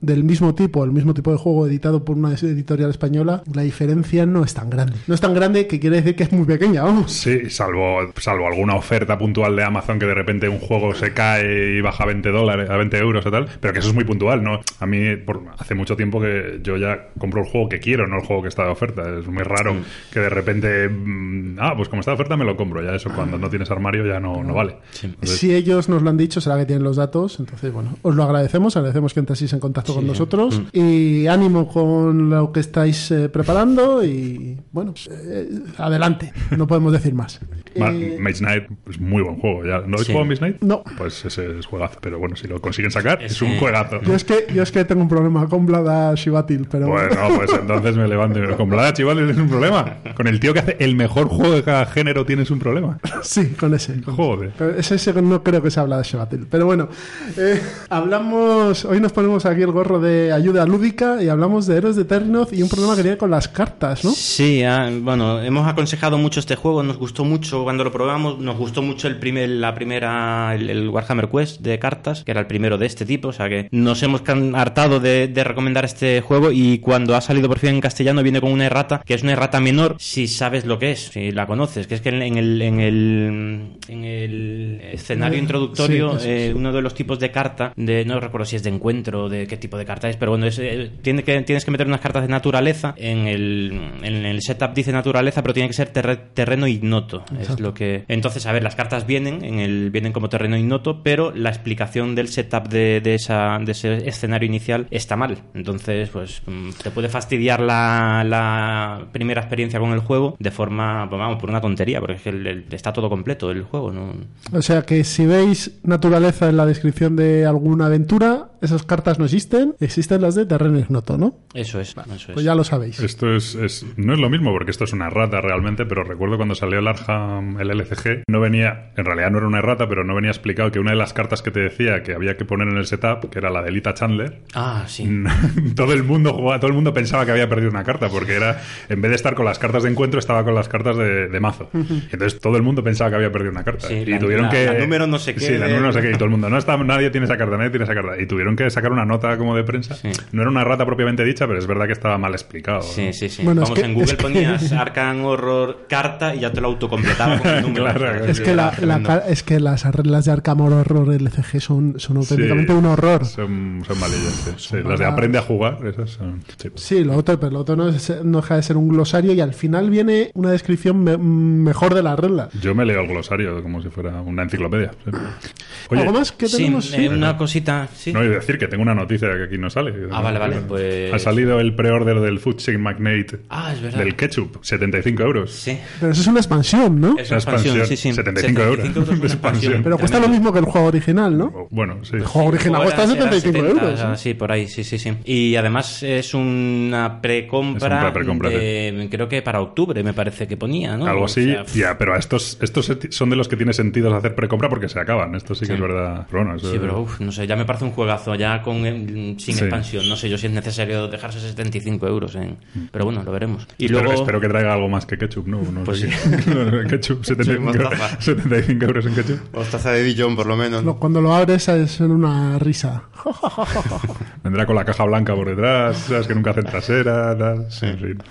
del 0.00 0.24
mismo 0.24 0.54
tipo, 0.54 0.84
el 0.84 0.92
mismo 0.92 1.14
tipo 1.14 1.30
de 1.30 1.38
juego 1.38 1.66
editado 1.66 2.04
por 2.04 2.16
una 2.16 2.32
editorial 2.32 2.90
española, 2.90 3.42
la 3.52 3.62
diferencia 3.62 4.26
no 4.26 4.44
es 4.44 4.54
tan 4.54 4.70
grande. 4.70 4.96
No 5.06 5.14
es 5.14 5.20
tan 5.20 5.34
grande 5.34 5.66
que 5.66 5.80
quiere 5.80 5.96
decir 5.96 6.16
que 6.16 6.24
es 6.24 6.32
muy 6.32 6.46
pequeña, 6.46 6.82
vamos. 6.82 7.12
Sí, 7.12 7.50
salvo, 7.50 7.98
salvo 8.16 8.46
alguna 8.46 8.74
oferta 8.76 9.18
puntual 9.18 9.56
de 9.56 9.64
Amazon 9.64 9.98
que 9.98 10.06
de 10.06 10.14
repente 10.14 10.48
un 10.48 10.58
juego 10.58 10.94
se 10.94 11.12
cae 11.12 11.76
y 11.76 11.80
baja 11.80 12.04
a 12.04 12.06
20 12.06 12.30
dólares, 12.30 12.70
a 12.70 12.76
20 12.76 12.98
euros 12.98 13.26
o 13.26 13.30
tal, 13.30 13.48
pero 13.60 13.72
que 13.72 13.80
eso 13.80 13.88
es 13.88 13.94
muy 13.94 14.04
puntual, 14.04 14.42
¿no? 14.42 14.60
A 14.78 14.86
mí 14.86 15.16
por, 15.16 15.42
hace 15.58 15.74
mucho 15.74 15.96
tiempo 15.96 16.20
que 16.20 16.60
yo 16.62 16.76
ya 16.76 17.08
compro 17.18 17.42
el 17.42 17.48
juego 17.48 17.68
que 17.68 17.80
quiero, 17.80 18.06
no 18.06 18.16
el 18.16 18.24
juego 18.24 18.42
que 18.42 18.48
está 18.48 18.64
de 18.64 18.70
oferta. 18.70 19.02
Es 19.18 19.26
muy 19.26 19.42
raro 19.42 19.76
que 20.12 20.20
de 20.20 20.28
repente, 20.28 20.88
mm, 20.88 21.58
ah, 21.60 21.74
pues 21.76 21.88
como 21.88 22.00
está 22.00 22.12
de 22.12 22.16
oferta 22.16 22.36
me 22.36 22.44
lo 22.44 22.56
compro. 22.56 22.82
Ya 22.82 22.94
eso 22.94 23.10
cuando 23.14 23.38
no 23.38 23.48
tienes 23.48 23.70
armario 23.70 24.06
ya 24.06 24.20
no, 24.20 24.42
no 24.42 24.54
vale. 24.54 24.76
Entonces, 25.02 25.38
Si 25.38 25.54
ellos 25.54 25.88
nos 25.88 26.02
lo 26.02 26.10
han 26.10 26.16
dicho, 26.16 26.40
será 26.40 26.56
que 26.58 26.66
tienen 26.66 26.84
los 26.84 26.96
datos. 26.96 27.38
Entonces, 27.40 27.72
bueno, 27.72 27.96
os 28.02 28.14
lo 28.14 28.22
agradecemos. 28.22 28.76
Agradecemos 28.76 29.09
que 29.14 29.20
entraseis 29.20 29.52
en 29.52 29.60
contacto 29.60 29.94
con 29.94 30.06
nosotros. 30.06 30.60
Y 30.72 31.26
ánimo 31.26 31.68
con 31.68 32.30
lo 32.30 32.52
que 32.52 32.60
estáis 32.60 33.10
eh, 33.10 33.28
preparando. 33.28 34.04
Y 34.04 34.58
bueno, 34.72 34.94
eh, 35.10 35.48
adelante. 35.78 36.32
No 36.56 36.66
podemos 36.66 36.92
decir 36.92 37.14
más. 37.14 37.40
Ma- 37.76 37.90
Eh, 37.90 38.16
Mage 38.20 38.38
Knight 38.38 38.64
es 38.88 39.00
muy 39.00 39.22
buen 39.22 39.36
juego. 39.36 39.64
¿Ya? 39.64 39.78
¿No 39.78 39.94
habéis 39.96 40.06
Sí. 40.06 40.12
jugado 40.12 40.22
a 40.24 40.28
Mage 40.28 40.38
Knight? 40.38 40.56
No. 40.62 40.82
Pues 40.98 41.24
ese 41.24 41.58
es 41.58 41.66
juegazo. 41.66 41.98
Pero 42.00 42.18
bueno, 42.18 42.36
si 42.36 42.46
lo 42.48 42.60
consiguen 42.60 42.90
sacar, 42.90 43.22
es 43.22 43.40
un 43.42 43.58
juegazo. 43.58 44.00
yo, 44.02 44.14
es 44.14 44.24
que, 44.24 44.46
yo 44.54 44.62
es 44.62 44.72
que 44.72 44.84
tengo 44.84 45.02
un 45.02 45.08
problema 45.08 45.48
con 45.48 45.66
Blada 45.66 46.14
Shivatil, 46.14 46.66
pero 46.70 46.88
Bueno, 46.88 47.10
pues 47.36 47.50
entonces 47.52 47.96
me 47.96 48.08
levanto. 48.08 48.38
y 48.42 48.42
me- 48.46 48.56
Con 48.56 48.68
Blada 48.70 48.92
Chival 48.92 49.16
tienes 49.16 49.36
un 49.36 49.48
problema. 49.48 49.96
Con 50.16 50.26
el 50.26 50.40
tío 50.40 50.52
que 50.52 50.60
hace 50.60 50.76
el 50.80 50.96
mejor 50.96 51.28
juego 51.28 51.54
de 51.54 51.62
cada 51.62 51.86
género 51.86 52.24
tienes 52.26 52.50
un 52.50 52.58
problema. 52.58 52.98
sí, 53.22 53.48
con 53.58 53.74
ese. 53.74 54.00
con 54.02 54.16
Joder. 54.16 54.52
Pero 54.58 54.74
ese, 54.76 54.96
ese 54.96 55.12
no 55.22 55.42
creo 55.42 55.62
que 55.62 55.70
sea 55.70 55.84
Blada 55.84 56.02
Shivatil. 56.02 56.46
Pero 56.50 56.66
bueno, 56.66 56.88
eh, 57.36 57.60
hablamos. 57.88 58.84
Hoy 58.84 59.00
nos 59.00 59.12
ponemos 59.12 59.46
aquí 59.46 59.62
el 59.62 59.70
gorro 59.72 60.00
de 60.00 60.32
ayuda 60.32 60.66
lúdica 60.66 61.22
y 61.22 61.28
hablamos 61.28 61.66
de 61.66 61.76
Héroes 61.76 61.96
de 61.96 62.04
Terrinoth 62.04 62.52
y 62.52 62.62
un 62.62 62.68
problema 62.68 62.96
que 62.96 63.02
tiene 63.02 63.16
con 63.16 63.30
las 63.30 63.48
cartas, 63.48 64.04
¿no? 64.04 64.10
Sí, 64.10 64.62
ah, 64.64 64.90
bueno, 65.02 65.40
hemos 65.42 65.66
aconsejado 65.68 66.18
mucho 66.18 66.40
este 66.40 66.56
juego, 66.56 66.82
nos 66.82 66.96
gustó 66.98 67.24
mucho 67.24 67.59
cuando 67.64 67.84
lo 67.84 67.92
probamos, 67.92 68.38
nos 68.38 68.56
gustó 68.56 68.82
mucho 68.82 69.08
el 69.08 69.16
primer, 69.16 69.48
la 69.48 69.74
primera, 69.74 70.54
el, 70.54 70.70
el 70.70 70.88
Warhammer 70.88 71.28
Quest 71.28 71.60
de 71.60 71.78
cartas, 71.78 72.24
que 72.24 72.30
era 72.30 72.40
el 72.40 72.46
primero 72.46 72.78
de 72.78 72.86
este 72.86 73.04
tipo, 73.06 73.28
o 73.28 73.32
sea 73.32 73.48
que 73.48 73.68
nos 73.70 74.02
hemos 74.02 74.22
hartado 74.54 75.00
de, 75.00 75.28
de 75.28 75.44
recomendar 75.44 75.84
este 75.84 76.20
juego 76.20 76.50
y 76.52 76.78
cuando 76.78 77.14
ha 77.16 77.20
salido 77.20 77.48
por 77.48 77.58
fin 77.58 77.70
en 77.70 77.80
castellano 77.80 78.22
viene 78.22 78.40
con 78.40 78.52
una 78.52 78.66
errata, 78.66 79.02
que 79.04 79.14
es 79.14 79.22
una 79.22 79.32
errata 79.32 79.60
menor 79.60 79.96
si 79.98 80.26
sabes 80.28 80.64
lo 80.64 80.78
que 80.78 80.92
es, 80.92 81.10
si 81.12 81.30
la 81.32 81.46
conoces, 81.46 81.86
que 81.86 81.94
es 81.94 82.00
que 82.00 82.08
en, 82.10 82.22
en 82.22 82.36
el, 82.36 82.62
en, 82.62 82.80
el, 82.80 83.70
en 83.88 84.04
el 84.04 84.80
escenario 84.92 85.36
Eh, 85.38 85.40
introductorio, 85.40 86.18
sí, 86.18 86.28
eh, 86.28 86.52
uno 86.54 86.72
de 86.72 86.82
los 86.82 86.94
tipos 86.94 87.18
de 87.18 87.30
carta, 87.30 87.72
de 87.76 88.04
no 88.04 88.20
recuerdo 88.20 88.44
si 88.44 88.56
es 88.56 88.62
de 88.62 88.70
encuentro, 88.70 89.28
de 89.28 89.46
qué 89.46 89.56
tipo 89.56 89.76
de 89.76 89.84
carta 89.84 90.08
es, 90.08 90.16
pero 90.16 90.32
bueno, 90.32 90.46
es, 90.46 90.58
eh, 90.58 90.90
tiene 91.02 91.22
que, 91.22 91.40
tienes 91.42 91.64
que 91.64 91.70
meter 91.70 91.86
unas 91.86 92.00
cartas 92.00 92.22
de 92.22 92.28
naturaleza. 92.28 92.94
En 92.96 93.26
el, 93.26 93.80
en 94.02 94.24
el 94.26 94.40
setup 94.42 94.72
dice 94.74 94.92
naturaleza, 94.92 95.42
pero 95.42 95.54
tiene 95.54 95.68
que 95.68 95.74
ser 95.74 95.92
terre- 95.92 96.16
terreno 96.34 96.66
ignoto. 96.66 97.24
Es 97.40 97.49
lo 97.58 97.74
que. 97.74 98.04
Entonces, 98.08 98.46
a 98.46 98.52
ver, 98.52 98.62
las 98.62 98.76
cartas 98.76 99.06
vienen, 99.06 99.44
en 99.44 99.58
el, 99.58 99.90
vienen 99.90 100.12
como 100.12 100.28
terreno 100.28 100.56
ignoto, 100.56 101.02
pero 101.02 101.32
la 101.32 101.48
explicación 101.48 102.14
del 102.14 102.28
setup 102.28 102.68
de, 102.68 103.00
de 103.00 103.14
esa, 103.14 103.58
de 103.58 103.72
ese 103.72 104.08
escenario 104.08 104.46
inicial 104.46 104.86
está 104.90 105.16
mal. 105.16 105.38
Entonces, 105.54 106.10
pues 106.10 106.42
mm, 106.46 106.70
te 106.82 106.90
puede 106.90 107.08
fastidiar 107.08 107.60
la, 107.60 108.22
la 108.24 109.06
primera 109.12 109.40
experiencia 109.40 109.80
con 109.80 109.92
el 109.92 110.00
juego 110.00 110.36
de 110.38 110.50
forma, 110.50 111.08
pues, 111.08 111.18
vamos, 111.18 111.40
por 111.40 111.50
una 111.50 111.60
tontería, 111.60 112.00
porque 112.00 112.14
es 112.14 112.22
que 112.22 112.64
está 112.70 112.92
todo 112.92 113.08
completo 113.08 113.50
el 113.50 113.62
juego, 113.62 113.90
¿no? 113.90 114.12
O 114.52 114.62
sea 114.62 114.82
que 114.82 115.04
si 115.04 115.26
veis 115.26 115.80
naturaleza 115.82 116.48
en 116.48 116.56
la 116.56 116.66
descripción 116.66 117.16
de 117.16 117.46
alguna 117.46 117.86
aventura, 117.86 118.49
esas 118.60 118.82
cartas 118.84 119.18
no 119.18 119.24
existen, 119.24 119.74
existen 119.80 120.22
las 120.22 120.34
de 120.34 120.46
terreno 120.46 120.78
ignoto, 120.78 121.16
¿no? 121.18 121.38
Eso 121.54 121.80
es, 121.80 121.90
eso 121.96 122.14
es. 122.14 122.26
Pues 122.34 122.44
ya 122.44 122.54
lo 122.54 122.64
sabéis. 122.64 123.00
Esto 123.00 123.34
es, 123.34 123.54
es- 123.54 123.86
no 123.96 124.12
es 124.14 124.18
lo 124.20 124.30
mismo 124.30 124.52
porque 124.52 124.70
esto 124.70 124.84
es 124.84 124.92
una 124.92 125.10
rata 125.10 125.40
realmente, 125.40 125.86
pero 125.86 126.04
recuerdo 126.04 126.36
cuando 126.36 126.54
salió 126.54 126.78
el 126.78 126.88
Arham, 126.88 127.58
el 127.60 127.70
LCG, 127.70 128.22
no 128.28 128.40
venía, 128.40 128.92
en 128.96 129.04
realidad 129.04 129.30
no 129.30 129.38
era 129.38 129.46
una 129.46 129.58
errata, 129.58 129.88
pero 129.88 130.04
no 130.04 130.14
venía 130.14 130.30
explicado 130.30 130.70
que 130.70 130.78
una 130.78 130.90
de 130.90 130.96
las 130.96 131.12
cartas 131.12 131.42
que 131.42 131.50
te 131.50 131.60
decía 131.60 132.02
que 132.02 132.14
había 132.14 132.36
que 132.36 132.44
poner 132.44 132.68
en 132.68 132.76
el 132.76 132.86
setup, 132.86 133.30
que 133.30 133.38
era 133.38 133.50
la 133.50 133.62
de 133.62 133.70
Lita 133.72 133.94
Chandler, 133.94 134.42
Ah, 134.54 134.84
sí. 134.86 135.08
todo 135.76 135.92
el 135.92 136.02
mundo 136.04 136.32
jugaba, 136.32 136.58
todo 136.60 136.68
el 136.68 136.74
mundo 136.74 136.92
pensaba 136.92 137.24
que 137.24 137.32
había 137.32 137.48
perdido 137.48 137.70
una 137.70 137.84
carta 137.84 138.08
porque 138.08 138.34
era 138.34 138.60
en 138.88 139.00
vez 139.00 139.10
de 139.10 139.16
estar 139.16 139.34
con 139.34 139.44
las 139.44 139.58
cartas 139.58 139.82
de 139.82 139.90
encuentro 139.90 140.18
estaba 140.20 140.44
con 140.44 140.54
las 140.54 140.68
cartas 140.68 140.96
de, 140.96 141.28
de 141.28 141.40
mazo 141.40 141.70
y 141.74 142.12
entonces 142.12 142.40
todo 142.40 142.56
el 142.56 142.62
mundo 142.62 142.82
pensaba 142.82 143.10
que 143.10 143.16
había 143.16 143.32
perdido 143.32 143.52
una 143.52 143.64
carta 143.64 143.88
Sí, 143.88 143.94
y 143.94 144.04
la- 144.06 144.18
tuvieron 144.18 144.44
la- 144.46 144.50
que 144.50 144.66
la 144.66 144.78
número 144.78 145.06
no 145.06 145.18
sé 145.18 145.34
qué 145.34 145.40
sí 145.40 145.52
la 145.58 145.66
número 145.66 145.86
no 145.86 145.92
sé 145.92 146.00
qué 146.02 146.10
y 146.10 146.14
todo 146.14 146.24
el 146.24 146.30
mundo 146.30 146.48
no 146.50 146.58
está 146.58 146.76
nadie 146.76 147.10
tiene 147.10 147.24
esa 147.26 147.36
carta 147.36 147.56
nadie 147.56 147.70
tiene 147.70 147.84
esa 147.84 147.94
carta 147.94 148.20
y 148.20 148.26
tuvieron 148.26 148.49
que 148.56 148.68
sacar 148.70 148.92
una 148.92 149.04
nota 149.04 149.36
como 149.38 149.54
de 149.56 149.64
prensa 149.64 149.94
Sí. 149.94 150.08
no 150.32 150.42
era 150.42 150.50
una 150.50 150.64
rata 150.64 150.84
propiamente 150.86 151.24
dicha 151.24 151.46
pero 151.46 151.58
es 151.58 151.66
verdad 151.66 151.86
que 151.86 151.92
estaba 151.92 152.18
mal 152.18 152.32
explicado 152.32 152.82
Sí, 152.82 153.12
sí, 153.12 153.28
sí. 153.28 153.42
Bueno, 153.42 153.62
es 153.62 153.68
Vamos, 153.70 153.78
que- 153.80 153.86
en 153.86 153.94
Google 153.94 154.10
es 154.10 154.16
que- 154.16 154.22
ponías 154.22 154.72
Arcan 154.72 155.20
Horror 155.22 155.86
carta 155.88 156.34
y 156.34 156.40
ya 156.40 156.52
te 156.52 156.60
lo 156.60 156.68
autocompletaba 156.68 157.38
con 157.38 157.50
el 157.50 157.62
número. 157.62 157.84
Claro, 157.84 157.98
O 157.98 158.00
sea, 158.00 158.24
es 158.24 158.30
Es 158.30 158.40
que, 158.40 158.54
la, 158.54 158.62
era 158.62 158.70
la 158.70 158.76
tremendo. 158.96 159.08
ca- 159.08 159.18
es 159.28 159.42
que 159.42 159.60
las 159.60 159.84
reglas 159.84 160.24
de 160.24 160.32
Arkham 160.32 160.60
Horror 160.60 161.12
LCG 161.14 161.60
son, 161.60 161.94
son 161.98 162.16
auténticamente 162.18 162.72
Sí, 162.72 162.78
un 162.78 162.86
horror. 162.86 163.24
son, 163.24 163.82
son 163.86 163.98
malillas 164.00 164.32
sí. 164.44 164.50
Sí, 164.56 164.68
Son 164.68 164.88
las 164.88 164.98
de 165.00 165.06
aprende 165.06 165.38
a 165.38 165.42
jugar 165.42 165.78
esas 165.86 166.10
son 166.10 166.42
sí. 166.56 166.68
Sí, 166.76 167.04
lo 167.04 167.14
otro, 167.16 167.38
pero 167.38 167.52
lo 167.52 167.60
otro 167.60 167.76
no, 167.76 167.88
es- 167.88 168.12
no 168.24 168.40
deja 168.40 168.56
de 168.56 168.62
ser 168.62 168.76
un 168.76 168.88
glosario 168.88 169.32
y 169.32 169.40
al 169.40 169.54
final 169.54 169.90
viene 169.90 170.30
una 170.34 170.50
descripción 170.50 171.02
me- 171.02 171.16
mejor 171.18 171.94
de 171.94 172.02
las 172.02 172.18
reglas. 172.18 172.48
yo 172.60 172.74
me 172.74 172.84
leo 172.84 173.00
el 173.00 173.08
glosario 173.08 173.62
como 173.62 173.82
si 173.82 173.88
fuera 173.88 174.20
una 174.20 174.42
enciclopedia 174.42 174.92
sí. 175.04 175.10
Oye, 175.90 176.02
¿Algo 176.02 176.12
más 176.12 176.30
que 176.32 176.46
Sí, 176.48 176.56
tenemos? 176.58 176.92
eh, 176.94 177.08
una 177.08 177.36
cosita. 177.36 177.88
Sí. 177.94 178.12
No, 178.12 178.20
decir 178.40 178.58
que 178.58 178.68
tengo 178.68 178.82
una 178.82 178.94
noticia 178.94 179.28
que 179.36 179.44
aquí 179.44 179.58
no 179.58 179.70
sale. 179.70 179.92
Ah, 180.10 180.20
vale, 180.20 180.38
vale, 180.38 180.56
pues- 180.66 181.12
Ha 181.12 181.18
salido 181.18 181.60
el 181.60 181.74
pre-order 181.74 182.20
del 182.20 182.38
Food 182.40 182.56
Chain 182.56 182.80
Magnate 182.80 183.40
Ah, 183.48 183.72
es 183.72 183.80
verdad. 183.82 183.98
del 183.98 184.16
ketchup, 184.16 184.58
75 184.62 185.22
euros. 185.22 185.52
Sí. 185.52 185.78
Pero 186.00 186.12
eso 186.12 186.20
es 186.22 186.26
una 186.26 186.40
expansión, 186.40 187.00
¿no? 187.00 187.08
Es 187.18 187.30
Una 187.30 187.36
una 187.36 187.36
expansión, 187.36 187.76
expansión, 187.76 187.86
sí, 187.86 187.96
sí. 187.96 188.12
75 188.14 188.62
euros. 188.62 188.86
euros 188.86 189.08
De 189.08 189.14
una 189.14 189.24
expansión. 189.26 189.82
Pero 189.82 189.98
cuesta 189.98 190.18
lo 190.20 190.28
mismo 190.28 190.52
que 190.52 190.58
el 190.60 190.64
juego 190.64 190.86
original, 190.88 191.36
¿no? 191.38 191.68
Bueno, 191.70 192.04
sí. 192.04 192.16
El 192.16 192.24
juego 192.24 192.48
original 192.48 192.82
cuesta 192.82 193.06
será 193.06 193.22
75 193.30 193.58
70, 193.58 193.84
euros. 193.84 194.00
¿eh? 194.00 194.16
Sí, 194.22 194.34
por 194.34 194.52
ahí, 194.52 194.68
sí, 194.68 194.84
sí, 194.84 194.98
sí. 194.98 195.12
Y 195.24 195.56
además 195.56 196.02
es 196.02 196.34
una 196.34 197.20
precompra, 197.20 197.96
Es 197.98 198.02
una 198.02 198.12
precompra, 198.12 198.50
de- 198.50 199.08
creo 199.10 199.28
que 199.28 199.42
para 199.42 199.60
octubre 199.60 200.02
me 200.02 200.12
parece 200.12 200.46
que 200.46 200.56
ponía, 200.56 200.96
¿no? 200.96 201.06
Algo 201.06 201.22
O 201.22 201.24
así, 201.26 201.44
sea, 201.44 201.64
ya, 201.74 201.98
pero 201.98 202.14
a 202.14 202.18
estos, 202.18 202.58
estos 202.60 202.90
son 203.10 203.30
de 203.30 203.36
los 203.36 203.48
que 203.48 203.56
tiene 203.56 203.72
sentido 203.72 204.14
hacer 204.14 204.34
precompra 204.34 204.68
porque 204.68 204.88
se 204.88 204.98
acaban. 205.00 205.34
Esto 205.34 205.54
sí 205.54 205.60
que 205.60 205.66
Sí. 205.66 205.72
es 205.74 205.80
verdad. 205.80 206.26
Pero 206.30 206.44
bueno, 206.44 206.56
eso- 206.58 206.70
Sí, 206.70 206.78
pero 206.80 207.00
uf, 207.00 207.20
no 207.20 207.32
sé, 207.32 207.46
ya 207.46 207.56
me 207.56 207.64
parece 207.64 207.84
un 207.84 207.92
juegazo 207.92 208.29
ya 208.34 208.62
con 208.62 208.86
eh, 208.86 209.34
sin 209.38 209.54
Sí. 209.56 209.60
expansión. 209.64 210.08
No 210.08 210.16
sé 210.16 210.28
yo 210.28 210.38
si 210.38 210.46
es 210.46 210.52
necesario 210.52 211.08
dejarse 211.08 211.40
75 211.40 212.06
euros 212.06 212.34
en... 212.34 212.56
Pero 212.90 213.04
bueno, 213.04 213.22
lo 213.22 213.32
veremos. 213.32 213.66
Y 213.78 213.86
espero, 213.86 214.04
luego... 214.04 214.20
espero 214.22 214.40
que 214.40 214.48
traiga 214.48 214.72
algo 214.74 214.88
más 214.88 215.06
que 215.06 215.16
ketchup, 215.18 215.46
¿no? 215.46 215.60
No 215.62 215.84
Pues 215.84 216.00
sí. 216.00 216.08
no, 216.46 216.64
no, 216.64 216.88
ketchup, 216.88 217.24
75, 217.24 217.62
mostaza. 217.62 218.20
75 218.20 218.84
euros 218.84 219.06
en 219.06 219.14
ketchup. 219.14 219.38
Mostaza 219.54 219.92
de 219.92 220.02
billón, 220.02 220.36
por 220.36 220.46
lo 220.46 220.56
menos. 220.56 220.84
Lo- 220.84 220.98
Cuando 220.98 221.20
lo 221.20 221.34
abres 221.34 221.68
es 221.68 222.00
en 222.00 222.10
una 222.10 222.58
risa. 222.58 223.04
Vendrá 224.42 224.66
con 224.66 224.74
la 224.76 224.84
caja 224.84 225.04
blanca 225.04 225.34
por 225.34 225.48
detrás, 225.48 225.96
sabes 225.98 226.26
que 226.26 226.34
nunca 226.34 226.50
hacen 226.50 226.64
trasera, 226.64 227.36
tal. 227.36 227.66
En 227.82 227.98
fin. 227.98 228.22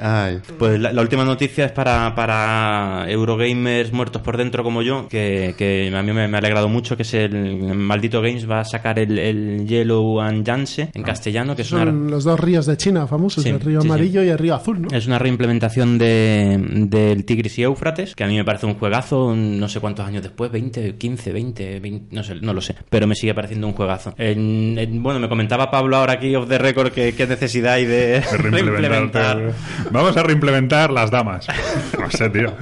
Ay. 0.00 0.40
Pues 0.58 0.78
la, 0.80 0.92
la 0.92 1.02
última 1.02 1.24
noticia 1.24 1.64
es 1.66 1.72
para, 1.72 2.14
para 2.14 3.04
Eurogamers 3.08 3.92
muertos 3.92 4.22
por 4.22 4.36
dentro 4.36 4.62
como 4.62 4.82
yo, 4.82 5.08
que, 5.08 5.54
que 5.58 5.92
a 5.94 6.02
mí 6.02 6.12
me, 6.12 6.28
me 6.28 6.36
ha 6.36 6.38
alegrado 6.40 6.68
mucho, 6.68 6.96
que 6.96 7.02
es 7.02 7.14
el 7.14 7.74
Maldito 7.74 8.20
Games 8.22 8.48
va 8.48 8.60
a 8.60 8.64
sacar 8.64 8.98
el, 8.98 9.18
el 9.18 9.37
Yellow 9.66 10.20
and 10.20 10.44
Yance 10.44 10.90
en 10.94 11.02
castellano, 11.02 11.54
que 11.56 11.62
es 11.62 11.72
una, 11.72 11.84
Son 11.84 12.10
los 12.10 12.24
dos 12.24 12.38
ríos 12.40 12.66
de 12.66 12.76
China 12.76 13.06
famosos, 13.06 13.44
Sí, 13.44 13.50
el 13.50 13.60
río 13.60 13.80
sí, 13.80 13.86
sí. 13.86 13.92
amarillo 13.92 14.22
y 14.22 14.28
el 14.28 14.38
río 14.38 14.54
azul, 14.54 14.82
¿no? 14.82 14.88
es 14.96 15.06
una 15.06 15.18
reimplementación 15.18 15.98
de, 15.98 16.56
del 16.88 17.24
Tigris 17.24 17.58
y 17.58 17.62
Éufrates, 17.62 18.14
que 18.14 18.24
a 18.24 18.26
mí 18.26 18.36
me 18.36 18.44
parece 18.44 18.66
un 18.66 18.74
juegazo, 18.74 19.34
no 19.36 19.68
sé 19.68 19.80
cuántos 19.80 20.06
años 20.06 20.22
después, 20.22 20.50
20, 20.50 20.96
15, 20.96 21.32
20, 21.32 21.80
20 21.80 22.16
no 22.16 22.22
sé, 22.24 22.34
no 22.36 22.52
lo 22.52 22.60
sé, 22.60 22.74
pero 22.88 23.06
me 23.06 23.14
sigue 23.14 23.34
pareciendo 23.34 23.66
un 23.66 23.72
juegazo. 23.74 24.14
En- 24.18 24.78
en- 24.78 25.02
bueno, 25.02 25.20
me 25.20 25.28
comentaba 25.28 25.70
Pablo 25.70 25.96
ahora 25.96 26.14
aquí 26.14 26.34
off 26.34 26.48
the 26.48 26.58
record 26.58 26.92
que 26.92 27.14
qué 27.14 27.26
necesidad 27.26 27.74
hay 27.74 27.84
de, 27.84 27.96
De 27.98 28.20
reimplementar. 28.38 29.36
reimplementar. 29.36 29.52
Vamos 29.90 30.16
a 30.16 30.22
reimplementar 30.22 30.90
las 30.90 31.10
damas. 31.10 31.46
No 31.98 32.10
sé, 32.10 32.30
tío. 32.30 32.52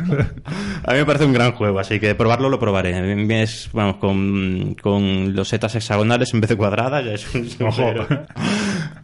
A 0.84 0.92
mí 0.92 0.98
me 0.98 1.04
parece 1.04 1.24
un 1.24 1.32
gran 1.32 1.52
juego, 1.52 1.78
así 1.78 1.98
que 2.00 2.14
probarlo 2.14 2.48
lo 2.48 2.58
probaré. 2.58 3.42
Es, 3.42 3.68
vamos, 3.72 3.96
con, 3.96 4.74
con 4.80 5.34
los 5.34 5.48
setas 5.48 5.74
hexagonales 5.74 6.32
en 6.34 6.40
vez 6.40 6.50
de 6.50 6.56
cuadradas, 6.68 7.04
ya 7.04 7.12
es 7.12 7.34
un 7.34 7.48
Ojo. 7.66 7.94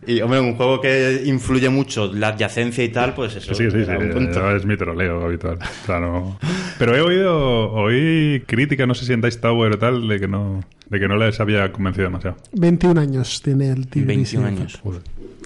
Y, 0.07 0.21
hombre, 0.21 0.41
un 0.41 0.57
juego 0.57 0.81
que 0.81 1.23
influye 1.27 1.69
mucho 1.69 2.13
la 2.13 2.29
adyacencia 2.29 2.83
y 2.83 2.89
tal, 2.89 3.15
pues 3.15 3.37
eso. 3.37 3.55
Sí, 3.55 3.71
sí, 3.71 3.85
sí. 3.85 3.91
un 3.91 4.11
punto. 4.11 4.57
es 4.57 4.65
mi 4.67 4.77
troleo 4.77 5.25
habitual. 5.25 5.59
O 5.61 5.87
sea, 5.87 6.01
no- 6.01 6.39
Pero 6.79 6.97
he 6.97 7.01
oído, 7.01 7.71
oí 7.73 8.43
crítica, 8.47 8.87
no 8.87 8.95
sé 8.95 9.05
si 9.07 9.13
en 9.13 9.21
Dice 9.21 9.39
Tower 9.39 9.73
o 9.73 9.79
tal, 9.79 10.09
de 10.09 10.19
que 10.19 10.27
no, 10.27 10.65
de 10.91 10.99
que 11.01 11.07
no 11.07 11.17
les 11.17 11.39
había 11.39 11.71
convencido 11.71 12.07
demasiado. 12.07 12.37
21 12.53 13.01
años 13.01 13.41
tiene 13.43 13.71
el 13.71 13.87
Tigris. 13.87 14.07
21 14.09 14.45
y- 14.45 14.49
años. 14.49 14.81
Joder. 14.83 15.03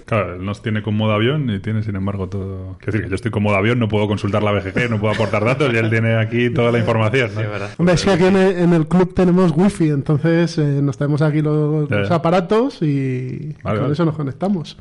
Claro, 0.06 0.36
él 0.36 0.44
nos 0.44 0.62
tiene 0.62 0.82
con 0.82 0.96
modo 0.96 1.12
avión 1.12 1.50
y 1.50 1.58
tiene, 1.58 1.82
sin 1.82 1.96
embargo, 1.96 2.28
todo. 2.28 2.76
Es 2.80 2.86
decir, 2.86 3.02
que 3.02 3.08
yo 3.08 3.14
estoy 3.16 3.30
con 3.32 3.42
modo 3.42 3.56
avión, 3.56 3.78
no 3.78 3.88
puedo 3.88 4.06
consultar 4.08 4.42
la 4.42 4.52
BGG, 4.52 4.88
no 4.88 4.98
puedo 5.00 5.12
aportar 5.14 5.44
datos 5.44 5.72
y 5.74 5.76
él 5.76 5.90
tiene 5.90 6.14
aquí 6.16 6.48
toda 6.50 6.70
la 6.72 6.78
información. 6.78 7.30
¿no? 7.34 7.40
Sí, 7.40 7.44
es 7.44 7.50
verdad. 7.50 7.70
Hombre, 7.76 7.94
es 7.96 8.04
que 8.04 8.10
aquí 8.12 8.24
en 8.24 8.36
el, 8.36 8.56
en 8.58 8.72
el 8.72 8.86
club 8.86 9.12
tenemos 9.14 9.52
wifi, 9.54 9.88
entonces 9.90 10.56
eh, 10.58 10.62
nos 10.80 10.96
tenemos 10.96 11.22
aquí 11.22 11.42
los, 11.42 11.90
los 11.90 12.10
aparatos 12.10 12.80
y 12.82 13.52
Vale, 13.62 13.76
con 13.78 13.80
vale. 13.82 13.92
eso 13.92 14.04
nos 14.04 14.14
conectamos. 14.16 14.76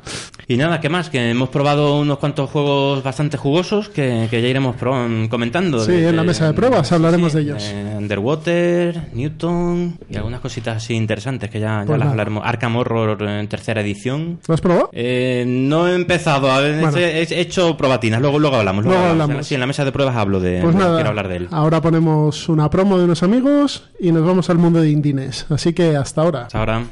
Y 0.48 0.56
nada, 0.56 0.80
¿qué 0.80 0.88
más? 0.88 1.10
Que 1.10 1.30
hemos 1.30 1.48
probado 1.48 1.98
unos 1.98 2.18
cuantos 2.18 2.48
juegos 2.48 3.02
bastante 3.02 3.36
jugosos 3.36 3.88
que, 3.88 4.28
que 4.30 4.40
ya 4.40 4.46
iremos 4.48 4.76
pro- 4.76 5.08
comentando. 5.28 5.80
Sí, 5.80 5.92
en 5.92 6.14
la 6.14 6.22
mesa 6.22 6.46
de 6.46 6.52
pruebas 6.54 6.92
hablaremos 6.92 7.32
de 7.32 7.40
ellos. 7.42 7.64
eh, 7.74 7.94
Underwater, 7.98 9.08
Newton 9.12 9.98
y 10.08 10.16
algunas 10.16 10.40
cositas 10.40 10.76
así 10.76 10.94
interesantes 10.94 11.50
que 11.50 11.58
ya, 11.60 11.80
ya 11.80 11.86
Pues 11.86 11.90
las 11.90 11.98
nada. 11.98 12.10
hablaremos. 12.12 12.42
Arkham 12.46 12.76
Horror 12.76 13.20
en 13.22 13.48
tercera 13.48 13.80
edición. 13.80 14.38
¿Lo 14.46 14.54
has 14.54 14.60
probado? 14.60 14.90
Eh, 14.92 15.14
no 15.46 15.88
he 15.88 15.94
empezado, 15.94 16.50
a 16.50 16.60
ver, 16.60 16.80
Bueno. 16.80 16.96
he 16.98 17.22
he 17.22 17.40
hecho 17.40 17.76
probatinas, 17.76 18.20
luego, 18.20 18.38
luego 18.38 18.56
hablamos. 18.56 18.84
Luego 18.84 18.98
En 19.00 19.18
la- 19.18 19.24
hablamos. 19.24 19.46
sí, 19.46 19.54
en 19.54 19.60
la 19.60 19.66
mesa 19.66 19.84
de 19.84 19.92
pruebas 19.92 20.16
hablo 20.16 20.40
de. 20.40 20.60
Pues 20.62 20.74
nada, 20.74 20.94
Quiero 20.96 21.10
hablar 21.10 21.28
de 21.28 21.36
él. 21.36 21.48
ahora 21.50 21.80
ponemos 21.80 22.48
una 22.48 22.68
promo 22.70 22.98
de 22.98 23.04
unos 23.04 23.22
amigos 23.22 23.90
y 24.00 24.12
nos 24.12 24.26
vamos 24.26 24.48
al 24.50 24.58
mundo 24.58 24.80
de 24.80 24.90
Indines. 24.90 25.46
Así 25.50 25.72
que 25.72 25.96
hasta 25.96 26.20
ahora. 26.22 26.42
Hasta 26.46 26.58
ahora. 26.58 26.82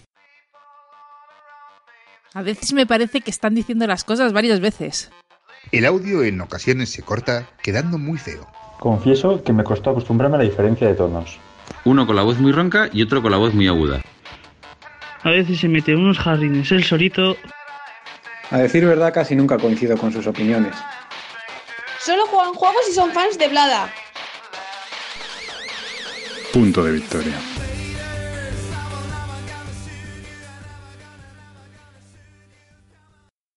A 2.35 2.43
veces 2.43 2.73
me 2.73 2.87
parece 2.87 3.21
que 3.21 3.31
están 3.31 3.55
diciendo 3.55 3.87
las 3.87 4.03
cosas 4.05 4.33
varias 4.33 4.61
veces. 4.61 5.11
El 5.71 5.87
audio 5.87 6.23
en 6.25 6.41
ocasiones 6.41 6.91
se 6.91 7.03
corta, 7.03 7.47
quedando 7.63 7.97
muy 7.99 8.19
feo. 8.19 8.47
Confieso 8.81 9.43
que 9.45 9.53
me 9.53 9.65
costó 9.65 9.91
acostumbrarme 9.91 10.37
a 10.37 10.39
la 10.39 10.45
diferencia 10.45 10.87
de 10.89 10.95
tonos. 10.95 11.39
Uno 11.85 12.07
con 12.07 12.17
la 12.17 12.23
voz 12.23 12.39
muy 12.39 12.53
ronca 12.53 12.89
y 12.93 13.03
otro 13.03 13.23
con 13.23 13.31
la 13.31 13.39
voz 13.39 13.55
muy 13.55 13.69
aguda. 13.69 14.03
A 15.23 15.31
veces 15.31 15.61
se 15.61 15.69
mete 15.69 15.95
unos 15.95 16.19
jardines 16.19 16.71
el 16.73 16.85
solito. 16.85 17.37
A 18.55 18.59
decir 18.59 18.87
verdad, 18.87 19.13
casi 19.13 19.35
nunca 19.35 19.59
coincido 19.59 19.99
con 19.99 20.13
sus 20.13 20.29
opiniones. 20.29 20.77
Solo 21.99 22.25
juegan 22.29 22.55
juegos 22.55 22.83
y 22.89 22.93
son 22.93 23.11
fans 23.11 23.37
de 23.37 23.49
Blada. 23.49 23.93
Punto 26.53 26.85
de 26.85 26.93
victoria. 26.93 27.35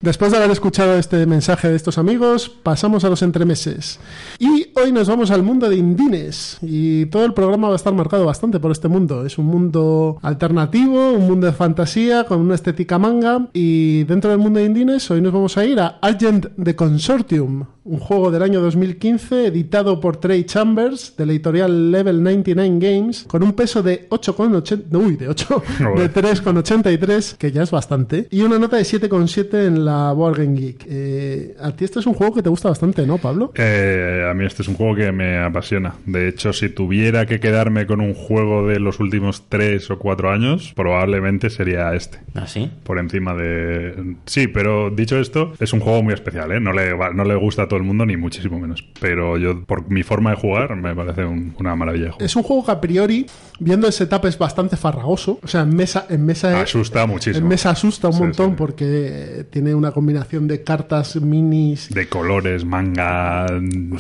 Después 0.07 0.31
de 0.31 0.37
haber 0.37 0.51
escuchado 0.51 0.97
este 0.97 1.25
mensaje 1.25 1.67
de 1.67 1.75
estos 1.75 1.97
amigos, 1.97 2.47
pasamos 2.47 3.03
a 3.03 3.09
los 3.09 3.21
entremeses. 3.23 3.99
Y 4.39 4.67
hoy 4.81 4.93
nos 4.93 5.09
vamos 5.09 5.31
al 5.31 5.43
mundo 5.43 5.67
de 5.67 5.75
Indines. 5.75 6.59
Y 6.61 7.07
todo 7.07 7.25
el 7.25 7.33
programa 7.33 7.67
va 7.67 7.73
a 7.73 7.75
estar 7.75 7.93
marcado 7.93 8.25
bastante 8.25 8.57
por 8.61 8.71
este 8.71 8.87
mundo. 8.87 9.25
Es 9.25 9.37
un 9.37 9.47
mundo 9.47 10.17
alternativo, 10.21 11.11
un 11.11 11.27
mundo 11.27 11.47
de 11.47 11.51
fantasía, 11.51 12.23
con 12.23 12.39
una 12.39 12.55
estética 12.55 12.97
manga. 12.97 13.49
Y 13.51 14.05
dentro 14.05 14.29
del 14.29 14.39
mundo 14.39 14.61
de 14.61 14.67
Indines, 14.67 15.11
hoy 15.11 15.19
nos 15.19 15.33
vamos 15.33 15.57
a 15.57 15.65
ir 15.65 15.77
a 15.77 15.99
Agent 16.01 16.51
the 16.55 16.73
Consortium, 16.73 17.65
un 17.88 18.00
juego 18.00 18.32
del 18.32 18.44
año 18.44 18.62
2015 18.62 19.48
editado 19.48 20.00
por 20.00 20.17
Trey 20.17 20.44
Chambers 20.44 21.15
de 21.15 21.25
la 21.25 21.32
editorial 21.32 21.91
Level 21.91 22.22
99 22.22 22.77
Games 22.79 23.24
con 23.27 23.44
un 23.44 23.53
peso 23.53 23.82
de 23.82 24.08
8,80 24.10 24.96
uy, 24.98 25.15
de 25.15 25.29
8 25.29 25.63
de 25.98 26.12
3,83 26.12 27.38
que 27.38 27.51
ya 27.51 27.63
es 27.63 27.72
bastante 27.72 28.27
y 28.29 28.41
una 28.41 28.60
nota 28.60 28.77
de 28.77 28.84
7,7 28.84 29.67
en 29.67 29.86
la 29.86 30.12
Board 30.12 30.38
Game 30.38 30.60
Geek. 30.60 30.86
Eh, 30.89 31.56
a 31.62 31.72
ti 31.72 31.86
este 31.86 32.00
es 32.00 32.06
un 32.06 32.13
juego 32.13 32.34
que 32.34 32.44
te 32.44 32.50
gusta 32.50 32.70
bastante, 32.70 33.06
¿no, 33.08 33.17
Pablo? 33.17 33.51
Eh, 33.56 34.27
a 34.29 34.34
mí 34.34 34.46
este 34.46 34.63
es 34.63 34.67
un 34.67 34.75
juego 34.75 34.96
que 34.96 35.12
me 35.12 35.38
apasiona. 35.38 35.96
De 36.06 36.27
hecho, 36.27 36.53
si 36.53 36.70
tuviera 36.70 37.25
que 37.25 37.39
quedarme 37.39 37.88
con 37.88 38.01
un 38.01 38.13
juego 38.13 38.67
de 38.67 38.79
los 38.79 39.00
últimos 39.00 39.46
tres 39.48 39.89
o 39.89 39.98
cuatro 39.98 40.32
años, 40.32 40.74
probablemente 40.75 41.50
sería 41.50 41.94
este. 41.94 42.20
¿Ah, 42.36 42.48
sí? 42.48 42.70
Por 42.84 43.00
encima 43.00 43.34
de... 43.34 44.15
Sí, 44.25 44.48
pero 44.48 44.89
dicho 44.89 45.17
esto, 45.20 45.53
es 45.60 45.74
un 45.74 45.79
juego 45.79 46.03
muy 46.03 46.13
especial, 46.13 46.51
¿eh? 46.51 46.60
No 46.60 46.74
le, 46.74 46.96
no 47.13 47.24
le 47.24 47.36
gusta 47.36 47.63
a 47.63 47.67
todo 47.67 47.76
el 47.77 47.84
mundo, 47.84 48.05
ni 48.05 48.17
muchísimo 48.17 48.60
menos. 48.60 48.84
Pero 49.00 49.38
yo, 49.38 49.63
por 49.65 49.89
mi 49.89 50.03
forma 50.03 50.31
de 50.31 50.36
jugar, 50.38 50.75
me 50.75 50.93
parece 50.96 51.25
un- 51.25 51.55
una 51.60 51.75
maravilla 51.75 52.05
de 52.05 52.12
juego. 52.12 52.25
Es 52.25 52.36
un 52.36 52.43
juego 52.43 52.65
que 52.65 52.72
a 52.72 52.81
priori, 52.81 53.25
viendo 53.60 53.88
el 53.88 53.93
setup, 53.93 54.25
es 54.25 54.38
bastante 54.38 54.75
farragoso. 54.77 55.39
O 55.43 55.48
sea, 55.48 55.62
en 55.62 55.75
mesa, 55.75 56.05
en 56.10 56.25
mesa, 56.25 56.62
Asusta 56.62 57.05
muchísimo. 57.05 57.43
en 57.46 57.50
mesa 57.50 57.69
asusta 57.72 58.07
un 58.07 58.13
Sí, 58.13 58.19
montón 58.24 58.50
sí. 58.51 58.55
porque 58.57 59.46
tiene 59.50 59.74
una 59.75 59.91
combinación 59.91 60.48
de 60.48 60.63
cartas 60.63 61.15
minis 61.22 61.89
De 61.89 62.07
colores, 62.07 62.65
manga, 62.65 63.46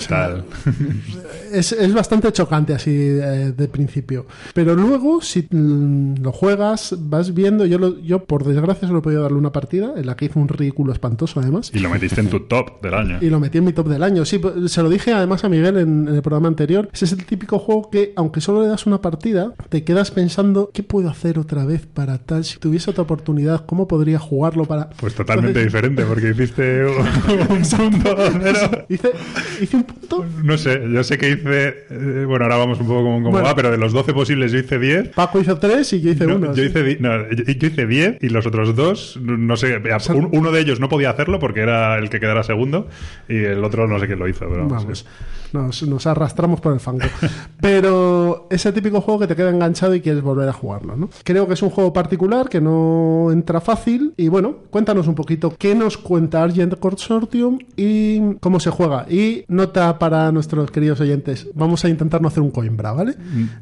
tal. 0.07 0.45
es, 1.51 1.71
es 1.71 1.93
bastante 1.93 2.31
chocante 2.31 2.73
así 2.73 2.91
de 2.95 3.67
principio. 3.71 4.25
Pero 4.53 4.75
luego, 4.75 5.21
si 5.21 5.47
mm, 5.49 6.15
lo 6.21 6.31
juegas, 6.31 6.95
vas 6.99 7.33
viendo. 7.33 7.65
Yo, 7.65 7.77
lo- 7.79 7.99
yo, 7.99 8.23
por 8.25 8.43
desgracia, 8.43 8.87
solo 8.87 8.99
he 8.99 9.01
podido 9.01 9.21
darle 9.23 9.37
una 9.37 9.51
partida 9.51 9.93
en 9.95 10.05
la 10.05 10.15
que 10.15 10.25
hizo 10.25 10.39
un 10.39 10.47
ridículo 10.47 10.93
espantoso, 10.93 11.39
además. 11.39 11.71
Y 11.73 11.79
lo 11.79 11.89
metiste 11.89 12.21
en 12.21 12.29
tu 12.29 12.39
top 12.47 12.81
del 12.81 12.93
año. 12.93 13.17
Y 13.21 13.29
lo 13.29 13.39
metí 13.39 13.57
en 13.57 13.65
mi 13.67 13.73
top 13.73 13.87
del 13.87 14.01
año. 14.03 14.25
Sí, 14.25 14.41
se 14.67 14.81
lo 14.81 14.89
dije 14.89 15.13
además 15.13 15.43
a 15.43 15.49
Miguel 15.49 15.77
en, 15.77 16.07
en 16.07 16.15
el 16.15 16.21
programa 16.21 16.47
anterior. 16.47 16.89
Ese 16.93 17.05
es 17.05 17.11
el 17.11 17.23
típico 17.25 17.59
juego 17.59 17.89
que, 17.91 18.13
aunque 18.15 18.41
solo 18.41 18.61
le 18.63 18.67
das 18.67 18.85
una 18.87 19.01
partida, 19.01 19.53
te 19.69 19.83
quedas 19.83 20.09
pensando, 20.11 20.71
¿qué 20.73 20.81
puedo 20.83 21.09
hacer 21.09 21.37
otra 21.37 21.65
vez 21.65 21.85
para 21.85 22.17
tal? 22.17 22.43
Si 22.45 22.57
tuviese 22.57 22.89
otra 22.89 23.03
oportunidad, 23.03 23.65
¿cómo 23.65 23.87
podría 23.87 24.17
jugarlo 24.19 24.65
para...? 24.65 24.89
Pues 24.99 25.13
totalmente 25.13 25.61
Entonces, 25.61 25.73
diferente, 25.73 26.03
porque 26.05 26.29
hiciste 26.31 26.85
un, 26.85 27.51
un 27.51 28.01
punto. 28.01 28.15
Hice, 28.89 29.11
hice 29.61 29.77
un 29.77 29.83
punto. 29.83 30.25
No 30.43 30.57
sé, 30.57 30.81
yo 30.91 31.03
sé 31.03 31.17
que 31.17 31.29
hice. 31.31 31.67
eh, 31.89 32.25
bueno, 32.27 32.45
ahora 32.45 32.57
vamos 32.57 32.79
un 32.79 32.87
poco 32.87 33.03
como, 33.03 33.17
como 33.17 33.31
Bueno. 33.31 33.45
va, 33.47 33.55
pero 33.55 33.71
de 33.71 33.77
los 33.77 33.93
12 33.93 34.13
posibles 34.13 34.51
yo 34.51 34.59
hice 34.59 34.79
10. 34.79 35.09
Paco 35.09 35.39
hizo 35.39 35.57
tres 35.57 35.91
y 35.93 36.01
yo 36.01 36.11
hice 36.11 36.25
No, 36.25 36.35
uno. 36.37 36.53
yo, 36.53 36.63
hice, 36.63 36.97
no, 36.99 37.29
yo 37.31 37.43
hice 37.67 37.85
10 37.87 38.17
y 38.21 38.29
los 38.29 38.45
otros 38.47 38.75
dos, 38.75 39.19
no 39.21 39.57
sé, 39.57 39.81
un- 40.13 40.29
uno 40.31 40.51
de 40.51 40.61
ellos 40.61 40.79
no 40.79 40.89
podía 40.89 41.09
hacerlo 41.09 41.39
porque 41.39 41.61
era 41.61 41.97
el 41.97 42.09
que 42.09 42.19
quedara 42.19 42.43
segundo 42.43 42.87
y 43.27 43.35
el 43.43 43.56
el 43.57 43.63
otro 43.63 43.87
no 43.87 43.99
sé 43.99 44.07
quién 44.07 44.19
lo 44.19 44.27
hizo, 44.27 44.47
pero 44.49 44.67
vamos, 44.67 44.83
Vamos, 44.83 45.05
nos, 45.53 45.83
nos 45.83 46.07
arrastramos 46.07 46.59
por 46.61 46.73
el 46.73 46.79
fango. 46.79 47.05
Pero 47.61 48.47
ese 48.49 48.71
típico 48.71 49.01
juego 49.01 49.21
que 49.21 49.27
te 49.27 49.35
queda 49.35 49.49
enganchado 49.49 49.95
y 49.95 50.01
quieres 50.01 50.21
volver 50.21 50.47
a 50.49 50.53
jugarlo, 50.53 50.95
¿no? 50.95 51.09
Creo 51.23 51.47
que 51.47 51.53
es 51.53 51.61
un 51.61 51.69
juego 51.69 51.93
particular 51.93 52.49
que 52.49 52.61
no 52.61 53.29
entra 53.31 53.61
fácil. 53.61 54.13
Y 54.17 54.27
bueno, 54.27 54.55
cuéntanos 54.69 55.07
un 55.07 55.15
poquito 55.15 55.55
qué 55.57 55.75
nos 55.75 55.97
cuenta 55.97 56.43
Argent 56.43 56.77
Consortium 56.79 57.59
y 57.75 58.35
cómo 58.35 58.59
se 58.59 58.69
juega. 58.69 59.05
Y 59.09 59.45
nota 59.47 59.97
para 59.99 60.31
nuestros 60.31 60.71
queridos 60.71 60.99
oyentes, 61.01 61.47
vamos 61.53 61.83
a 61.85 61.89
intentar 61.89 62.21
no 62.21 62.27
hacer 62.27 62.43
un 62.43 62.51
coimbra, 62.51 62.91
¿vale? 62.91 63.15